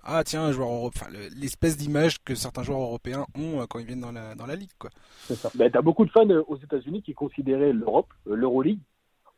ah 0.04 0.24
tiens, 0.24 0.44
un 0.44 0.52
joueur 0.52 0.70
européen, 0.70 1.08
enfin 1.10 1.18
l'espèce 1.38 1.78
d'image 1.78 2.24
que 2.24 2.36
certains 2.36 2.64
joueurs 2.64 2.82
européens 2.82 3.26
ont 3.38 3.62
euh, 3.62 3.66
quand 3.70 3.80
ils 3.80 3.86
viennent 3.86 4.00
dans 4.02 4.12
la 4.12 4.36
dans 4.36 4.46
la 4.46 4.56
ligue, 4.56 4.72
quoi. 4.80 4.90
C'est 5.28 5.36
ça. 5.36 5.52
Ben, 5.56 5.70
t'as 5.72 5.82
beaucoup 5.82 6.06
de 6.06 6.12
fans 6.12 6.30
euh, 6.30 6.44
aux 6.48 6.58
États-Unis 6.58 7.02
qui 7.02 7.14
considéraient 7.14 7.74
l'Europe, 7.74 8.08
euh, 8.28 8.36
l'Euroleague, 8.36 8.80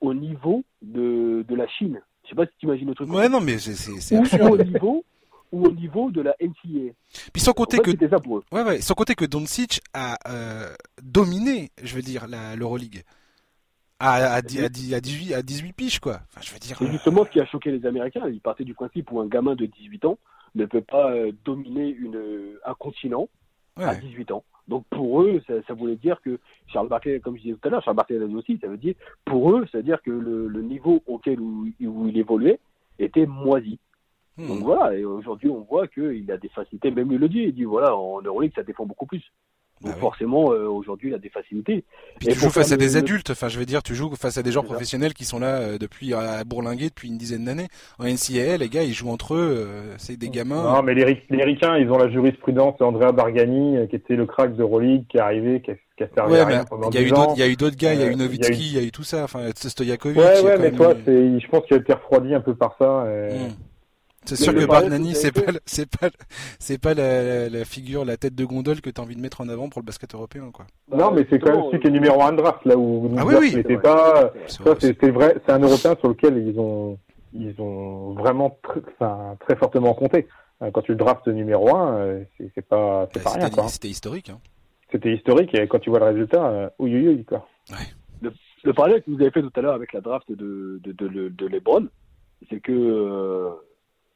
au 0.01 0.13
niveau 0.13 0.63
de, 0.81 1.43
de 1.47 1.55
la 1.55 1.67
Chine. 1.67 1.99
Je 2.23 2.29
sais 2.29 2.35
pas 2.35 2.45
si 2.45 2.51
tu 2.59 2.65
imagines 2.65 2.87
le 2.89 2.95
truc. 2.95 3.09
Ouais, 3.11 3.29
non, 3.29 3.39
mais 3.41 3.57
c'est 3.57 3.73
c'est 3.75 3.99
c'est 4.01 4.15
ou, 4.17 4.19
absurde. 4.21 4.43
ou 4.51 4.53
au 4.53 4.63
niveau 4.63 5.05
ou 5.51 5.65
au 5.65 5.71
niveau 5.71 6.11
de 6.11 6.21
la 6.21 6.35
NCAA. 6.41 6.93
Puis 7.33 7.41
sans 7.41 7.51
En 7.51 7.53
compter 7.53 7.77
fait, 7.77 7.83
que 7.83 7.91
c'était 7.91 8.09
ça 8.09 8.19
pour 8.19 8.37
eux. 8.39 8.43
Ouais, 8.51 8.63
ouais. 8.63 8.81
Sans 8.81 8.93
compter 8.93 9.15
que 9.15 9.25
Doncic 9.25 9.81
a 9.93 10.17
euh, 10.29 10.73
dominé, 11.01 11.71
je 11.81 11.95
veux 11.95 12.01
dire, 12.01 12.27
la- 12.27 12.55
l'Euroleague. 12.55 13.03
À, 13.99 14.13
à, 14.13 14.33
à, 14.35 14.37
à 14.37 14.41
18, 14.41 15.33
à 15.33 15.41
18 15.41 15.73
piges, 15.73 15.99
quoi. 15.99 16.19
Enfin, 16.29 16.41
je 16.43 16.53
veux 16.53 16.59
dire. 16.59 16.77
C'est 16.77 16.91
justement 16.91 17.25
ce 17.25 17.31
qui 17.31 17.39
a 17.39 17.45
choqué 17.47 17.71
les 17.71 17.85
Américains. 17.85 18.27
Ils 18.29 18.41
partaient 18.41 18.63
du 18.65 18.75
principe 18.75 19.11
où 19.11 19.19
un 19.19 19.25
gamin 19.27 19.55
de 19.55 19.65
18 19.65 20.05
ans 20.05 20.19
ne 20.55 20.65
peut 20.65 20.81
pas 20.81 21.11
euh, 21.11 21.31
dominer 21.45 21.89
une, 21.89 22.21
un 22.65 22.73
continent 22.75 23.27
à 23.75 23.89
Ouais. 23.91 23.99
18 24.01 24.31
ans. 24.31 24.43
Donc 24.67 24.85
pour 24.89 25.21
eux, 25.21 25.41
ça, 25.47 25.53
ça 25.67 25.73
voulait 25.73 25.95
dire 25.95 26.19
que 26.21 26.39
Charles 26.67 26.89
Barkley, 26.89 27.19
comme 27.21 27.37
je 27.37 27.41
disais 27.43 27.53
tout 27.53 27.67
à 27.67 27.71
l'heure, 27.71 27.83
Charles 27.83 27.95
Barkley 27.95 28.19
l'a 28.19 28.27
dit 28.27 28.35
aussi, 28.35 28.57
ça 28.61 28.67
veut 28.67 28.77
dire 28.77 28.95
pour 29.23 29.51
eux, 29.51 29.65
ça 29.71 29.77
veut 29.77 29.83
dire 29.83 30.01
que 30.03 30.11
le, 30.11 30.47
le 30.47 30.61
niveau 30.61 31.01
auquel 31.07 31.39
où, 31.39 31.67
où 31.81 32.07
il 32.07 32.17
évoluait 32.17 32.59
était 32.99 33.25
moisi. 33.25 33.79
Hmm. 34.37 34.47
Donc 34.47 34.59
voilà, 34.63 34.95
et 34.95 35.03
aujourd'hui 35.03 35.49
on 35.49 35.61
voit 35.69 35.87
qu'il 35.87 36.29
a 36.31 36.37
des 36.37 36.49
facilités, 36.49 36.91
même 36.91 37.09
lui 37.09 37.17
le 37.17 37.27
dit, 37.29 37.39
il 37.39 37.53
dit 37.55 37.63
voilà, 37.63 37.95
en 37.95 38.21
Euroleague 38.21 38.51
ça 38.55 38.63
défend 38.63 38.85
beaucoup 38.85 39.05
plus. 39.07 39.23
Donc 39.81 39.91
Bah 39.91 39.95
oui. 39.97 40.01
forcément, 40.01 40.51
euh, 40.53 40.65
aujourd'hui 40.67 41.09
il 41.09 41.13
a 41.13 41.19
des 41.19 41.29
facilités. 41.29 41.83
Puis 42.19 42.29
et 42.29 42.33
tu 42.33 42.39
joues 42.39 42.49
face 42.49 42.71
à 42.71 42.77
des 42.77 42.89
le- 42.93 42.97
adultes. 42.97 43.29
Enfin, 43.29 43.47
je 43.47 43.59
veux 43.59 43.65
dire, 43.65 43.83
tu 43.83 43.93
joues 43.93 44.09
face 44.15 44.37
à 44.39 44.41
des 44.41 44.51
ça. 44.51 44.63
professionnels 44.63 45.13
qui 45.13 45.23
sont 45.23 45.37
là 45.37 45.57
euh, 45.59 45.77
depuis 45.77 46.15
à 46.15 46.43
bourlinguer 46.43 46.89
depuis 46.89 47.09
une 47.09 47.17
dizaine 47.19 47.45
d'années. 47.45 47.67
En 47.99 48.05
NCAA, 48.05 48.57
les 48.57 48.69
gars, 48.69 48.81
ils 48.81 48.93
jouent 48.93 49.11
entre 49.11 49.35
eux. 49.35 49.55
euh, 49.67 49.93
c'est 49.99 50.17
des 50.17 50.29
gamins. 50.29 50.63
Non, 50.63 50.81
mais 50.81 50.95
les, 50.95 51.03
Ri- 51.03 51.21
les 51.29 51.43
Ricains, 51.43 51.77
ils 51.77 51.91
ont 51.91 51.97
la 51.99 52.09
jurisprudence 52.09 52.75
d'Andrea 52.79 53.11
Bargani, 53.11 53.87
qui 53.87 53.95
était 53.97 54.15
le 54.15 54.25
crack 54.25 54.55
de 54.55 54.63
Euroleague, 54.63 55.03
qui 55.09 55.17
est 55.17 55.19
arrivé, 55.19 55.61
qui 55.61 55.69
a, 55.69 55.75
qui 55.95 56.03
a 56.05 56.07
servi 56.15 56.33
Ouais, 56.33 56.39
à 56.39 56.45
rien 56.45 56.65
pendant 56.65 56.89
il 56.89 56.95
y 56.95 56.97
a 56.97 57.01
eu 57.01 57.05
10 57.05 57.09
d'autres, 57.11 57.21
ans. 57.29 57.33
il 57.35 57.39
y 57.39 57.43
a 57.43 57.47
eu 57.47 57.55
d'autres 57.55 57.77
gars. 57.77 57.93
Il 57.93 57.99
y 57.99 58.03
a 58.03 58.07
eu 58.07 58.15
y 58.15 58.21
a 58.23 58.25
eu- 58.25 58.53
il 58.55 58.73
y 58.73 58.79
a 58.79 58.81
eu 58.81 58.91
tout 58.91 59.03
ça. 59.03 59.25
Enfin, 59.25 59.41
Stojakovic. 59.55 60.17
Ouais, 60.17 60.41
ouais, 60.41 60.57
mais 60.57 60.71
même 60.71 60.75
toi, 60.75 60.95
je 61.05 61.47
pense 61.49 61.63
qu'il 61.65 61.77
a 61.77 61.79
été 61.79 61.93
refroidi 61.93 62.33
un 62.33 62.41
peu 62.41 62.55
par 62.55 62.75
ça. 62.79 63.05
et- 63.11 63.37
Hmm. 63.37 63.51
C'est 64.27 64.35
sûr 64.35 64.53
que 64.53 64.59
vous 64.59 65.13
c'est 65.13 65.31
pas, 65.31 65.51
c'est 65.65 65.89
pas, 65.89 66.09
c'est 66.59 66.81
pas 66.81 66.93
la, 66.93 67.23
la- 67.23 67.49
la 67.49 67.65
figure, 67.65 68.05
la 68.05 68.17
tête 68.17 68.35
de 68.35 68.45
gondole 68.45 68.81
que 68.81 68.89
tu 68.89 68.99
as 68.99 69.03
envie 69.03 69.15
de 69.15 69.21
mettre 69.21 69.41
en 69.41 69.49
avant 69.49 69.69
pour 69.69 69.81
le 69.81 69.85
basket 69.85 70.13
européen, 70.13 70.49
quoi. 70.53 70.65
non, 70.91 71.11
mais 71.11 71.25
c'est 71.29 71.39
quand 71.39 71.51
même 71.55 71.65
celui 71.71 71.79
qui 71.79 71.87
est 71.87 71.91
numéro 71.91 72.21
un 72.21 72.31
de 72.33 72.37
draft, 72.37 72.65
là 72.65 72.75
où 72.77 73.09
Ah 73.17 73.25
oui, 73.25 73.35
oui. 73.39 73.55
n'était 73.55 73.77
pas. 73.77 74.31
Ça, 74.47 74.75
c'est, 74.79 75.09
vrai, 75.11 75.35
c'est 75.45 75.51
un 75.51 75.59
Européen 75.59 75.95
sur 75.99 76.09
lequel 76.09 76.37
ils 76.47 76.59
ont, 76.59 76.97
ils 77.33 77.55
ont 77.59 78.13
vraiment 78.13 78.57
enfin, 78.99 79.35
très 79.39 79.55
fortement 79.55 79.93
compté. 79.93 80.27
Euh, 80.61 80.71
Quand 80.71 80.81
tu 80.81 80.91
le 80.91 80.97
drafts 80.97 81.27
numéro 81.27 81.75
un, 81.75 81.97
euh, 81.97 82.23
c'est, 82.55 82.65
pas, 82.67 83.07
c'est 83.13 83.23
pas 83.23 83.31
rien, 83.31 83.43
C'était 83.45 83.55
quoi. 83.55 83.67
c'était 83.69 83.87
historique. 83.89 84.29
Hein. 84.29 84.39
C'était 84.91 85.13
historique 85.13 85.53
et 85.53 85.67
quand 85.67 85.79
tu 85.79 85.89
vois 85.89 85.99
le 85.99 86.05
résultat, 86.05 86.47
euh, 86.47 86.69
oui, 86.79 86.93
oui, 86.95 87.07
oui, 87.09 87.25
quoi. 87.25 87.47
Le 88.63 88.73
parallèle 88.73 89.03
que 89.03 89.11
vous 89.11 89.21
avez 89.21 89.29
fait 89.31 89.41
tout 89.41 89.51
à 89.55 89.61
l'heure 89.61 89.75
avec 89.75 89.93
la 89.93 90.01
draft 90.01 90.29
de, 90.31 90.81
de, 90.83 90.91
de, 90.91 91.29
de 91.29 91.47
LeBron, 91.47 91.87
c'est 92.49 92.59
que 92.59 92.71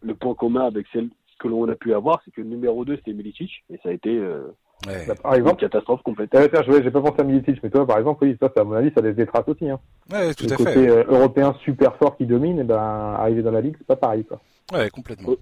le 0.01 0.15
point 0.15 0.35
commun 0.35 0.65
avec 0.65 0.87
celle 0.93 1.09
que 1.39 1.47
l'on 1.47 1.67
a 1.69 1.75
pu 1.75 1.93
avoir, 1.93 2.21
c'est 2.23 2.31
que 2.31 2.41
le 2.41 2.47
numéro 2.47 2.85
2 2.85 2.97
c'était 2.97 3.13
Milicic, 3.13 3.63
et 3.69 3.79
ça 3.83 3.89
a 3.89 3.91
été, 3.91 4.09
euh, 4.09 4.53
Ouais. 4.87 5.05
par 5.21 5.35
exemple, 5.35 5.63
une 5.63 5.69
catastrophe 5.69 6.01
complète. 6.01 6.29
j'ai 6.33 6.91
pas 6.91 7.01
pensé 7.01 7.19
à 7.19 7.23
Milicic, 7.23 7.61
mais 7.61 7.69
toi, 7.69 7.85
par 7.85 7.99
exemple, 7.99 8.23
oui, 8.23 8.35
ça, 8.39 8.51
à 8.55 8.63
mon 8.63 8.73
avis, 8.73 8.91
ça 8.95 9.01
laisse 9.01 9.15
des 9.15 9.27
traces 9.27 9.47
aussi. 9.47 9.69
Hein. 9.69 9.79
Ouais, 10.11 10.33
tout 10.33 10.47
le 10.47 10.53
à 10.53 10.55
côté, 10.55 10.73
fait. 10.73 10.89
Euh, 10.89 11.03
européen 11.07 11.55
super 11.63 11.95
fort 11.97 12.17
qui 12.17 12.25
domine, 12.25 12.59
et 12.59 12.63
ben, 12.63 12.77
arriver 12.77 13.43
dans 13.43 13.51
la 13.51 13.61
ligue, 13.61 13.75
c'est 13.77 13.87
pas 13.87 13.95
pareil, 13.95 14.25
quoi. 14.25 14.41
Ouais, 14.73 14.89
complètement. 14.89 15.35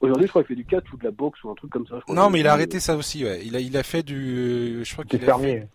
Aujourd'hui, 0.00 0.26
je 0.26 0.30
crois 0.30 0.42
qu'il 0.44 0.56
fait 0.56 0.62
du 0.62 0.66
catch 0.66 0.84
ou 0.92 0.98
de 0.98 1.04
la 1.04 1.10
boxe 1.10 1.42
ou 1.42 1.50
un 1.50 1.54
truc 1.54 1.70
comme 1.70 1.86
ça. 1.86 2.00
non, 2.08 2.30
mais 2.30 2.40
il 2.40 2.46
a 2.46 2.52
arrêté 2.52 2.80
ça 2.80 2.96
aussi. 2.96 3.24
Ouais. 3.24 3.40
Il 3.44 3.56
a, 3.56 3.60
il 3.60 3.76
a 3.76 3.82
fait 3.82 4.02
du, 4.02 4.84
je 4.84 4.92
crois 4.92 5.04
qu'il 5.04 5.22
a 5.22 5.24
fermier. 5.24 5.60
Fait... 5.60 5.68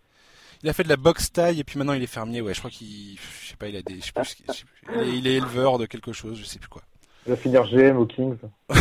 Il 0.62 0.68
a 0.68 0.72
fait 0.72 0.84
de 0.84 0.88
la 0.88 0.96
boxe 0.96 1.32
taille 1.32 1.58
et 1.58 1.64
puis 1.64 1.76
maintenant 1.76 1.94
il 1.94 2.02
est 2.04 2.06
fermier. 2.06 2.40
Ouais, 2.40 2.54
je 2.54 2.60
crois 2.60 2.70
qu'il, 2.70 3.18
je 3.18 3.48
sais 3.48 3.56
pas, 3.56 3.66
il 3.66 3.76
a 3.76 3.82
des, 3.82 3.96
je 3.96 4.06
sais 4.06 4.12
plus, 4.12 4.24
je 4.24 4.52
sais 4.52 4.64
plus. 4.64 4.94
Il, 4.94 5.00
est, 5.02 5.18
il, 5.18 5.26
est, 5.26 5.34
éleveur 5.34 5.78
de 5.78 5.86
quelque 5.86 6.12
chose, 6.12 6.38
je 6.38 6.44
sais 6.44 6.60
plus 6.60 6.68
quoi. 6.68 6.82
Il 7.26 7.30
va 7.30 7.36
finir 7.36 7.64
GM 7.64 7.96
aux 7.98 8.06
Kings. 8.06 8.36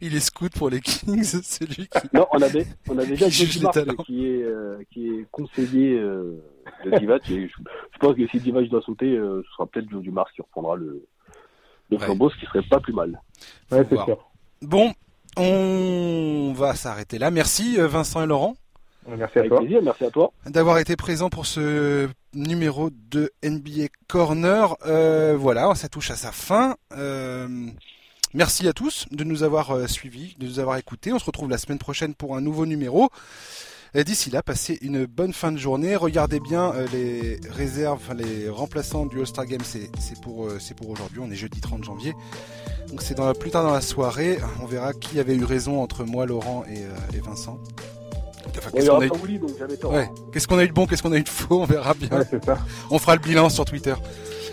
il 0.00 0.16
est 0.16 0.20
scout 0.20 0.52
pour 0.52 0.70
les 0.70 0.80
Kings, 0.80 1.22
c'est 1.42 1.66
lui 1.66 1.86
qui. 1.86 2.08
Non, 2.14 2.26
on 2.32 2.40
avait, 2.40 2.66
on 2.88 2.98
avait 2.98 3.16
déjà 3.16 3.28
Divac 3.28 3.96
qui 4.06 4.26
est, 4.26 4.42
euh, 4.42 4.82
qui 4.90 5.08
est 5.08 5.26
conseiller 5.30 5.98
euh, 5.98 6.42
de 6.84 6.98
Divac. 6.98 7.28
Et 7.30 7.48
je, 7.48 7.54
je, 7.92 7.98
pense 7.98 8.16
que 8.16 8.26
si 8.28 8.40
Divac 8.40 8.68
doit 8.68 8.82
sauter, 8.82 9.16
euh, 9.16 9.42
ce 9.46 9.52
sera 9.52 9.66
peut-être 9.66 9.90
Joe 9.90 10.02
Dumars 10.02 10.30
qui 10.34 10.42
reprendra 10.42 10.76
le, 10.76 11.06
le 11.90 11.96
ouais. 11.96 12.04
flambeau, 12.04 12.30
ce 12.30 12.36
qui 12.38 12.46
serait 12.46 12.62
pas 12.62 12.80
plus 12.80 12.94
mal. 12.94 13.20
Ouais, 13.70 13.84
c'est 13.88 13.96
sûr. 14.04 14.30
Bon, 14.62 14.92
on 15.36 16.52
va 16.56 16.74
s'arrêter 16.74 17.18
là. 17.18 17.30
Merci 17.30 17.76
Vincent 17.76 18.22
et 18.22 18.26
Laurent. 18.26 18.56
Merci 19.08 19.38
à 19.38 19.40
Avec 19.40 19.50
toi. 19.50 19.60
plaisir, 19.60 19.80
merci 19.82 20.04
à 20.04 20.10
toi. 20.10 20.32
D'avoir 20.46 20.78
été 20.78 20.96
présent 20.96 21.28
pour 21.28 21.46
ce 21.46 22.08
numéro 22.34 22.90
de 23.10 23.32
NBA 23.44 23.88
Corner. 24.08 24.76
Euh, 24.86 25.36
voilà, 25.36 25.74
ça 25.74 25.88
touche 25.88 26.10
à 26.10 26.16
sa 26.16 26.30
fin. 26.30 26.76
Euh, 26.96 27.48
merci 28.32 28.68
à 28.68 28.72
tous 28.72 29.06
de 29.10 29.24
nous 29.24 29.42
avoir 29.42 29.72
euh, 29.72 29.86
suivis, 29.88 30.36
de 30.38 30.46
nous 30.46 30.60
avoir 30.60 30.76
écoutés. 30.76 31.12
On 31.12 31.18
se 31.18 31.24
retrouve 31.24 31.50
la 31.50 31.58
semaine 31.58 31.78
prochaine 31.78 32.14
pour 32.14 32.36
un 32.36 32.40
nouveau 32.40 32.64
numéro. 32.64 33.08
D'ici 33.94 34.30
là, 34.30 34.42
passez 34.42 34.78
une 34.80 35.04
bonne 35.04 35.34
fin 35.34 35.52
de 35.52 35.58
journée. 35.58 35.96
Regardez 35.96 36.40
bien 36.40 36.72
les 36.94 37.38
réserves, 37.50 38.00
enfin, 38.02 38.14
les 38.14 38.48
remplaçants 38.48 39.04
du 39.04 39.18
All-Star 39.20 39.44
Game. 39.44 39.60
C'est 39.64 39.90
pour, 40.22 40.48
c'est 40.60 40.74
pour 40.74 40.88
aujourd'hui. 40.88 41.20
On 41.22 41.30
est 41.30 41.34
jeudi 41.34 41.60
30 41.60 41.84
janvier. 41.84 42.14
Donc 42.88 43.02
c'est 43.02 43.14
dans 43.14 43.30
plus 43.34 43.50
tard 43.50 43.64
dans 43.64 43.74
la 43.74 43.82
soirée. 43.82 44.38
On 44.62 44.64
verra 44.64 44.94
qui 44.94 45.20
avait 45.20 45.34
eu 45.34 45.44
raison 45.44 45.82
entre 45.82 46.04
moi, 46.04 46.24
Laurent 46.24 46.64
et, 46.70 46.84
et 47.14 47.20
Vincent. 47.20 47.58
Enfin, 48.58 48.70
qu'est-ce 48.72 48.86
qu'on 48.90 49.00
a, 49.00 49.06
eu... 49.06 49.08
ouais. 49.88 50.10
Qu'est-ce 50.32 50.48
qu'on 50.48 50.58
a 50.58 50.64
eu 50.64 50.68
de 50.68 50.72
bon, 50.72 50.86
qu'est-ce 50.86 51.02
qu'on 51.02 51.12
a 51.12 51.18
eu 51.18 51.22
de 51.22 51.28
faux, 51.28 51.62
on 51.62 51.64
verra 51.64 51.94
bien. 51.94 52.08
Ouais, 52.10 52.40
ça. 52.44 52.58
On 52.90 52.98
fera 52.98 53.14
le 53.16 53.20
bilan 53.22 53.48
sur 53.48 53.64
Twitter. 53.64 53.94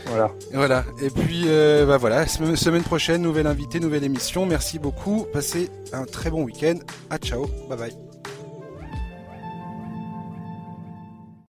Voilà. 0.07 0.31
Et 0.51 0.55
voilà. 0.55 0.85
Et 1.01 1.09
puis, 1.09 1.43
euh, 1.47 1.85
bah 1.85 1.97
voilà, 1.97 2.25
semaine 2.27 2.83
prochaine, 2.83 3.21
nouvelle 3.21 3.47
invité, 3.47 3.79
nouvelle 3.79 4.03
émission. 4.03 4.45
Merci 4.45 4.79
beaucoup. 4.79 5.25
Passez 5.31 5.69
un 5.93 6.05
très 6.05 6.29
bon 6.31 6.43
week-end. 6.43 6.75
À 7.09 7.17
ciao. 7.17 7.47
Bye 7.69 7.77
bye. 7.77 8.08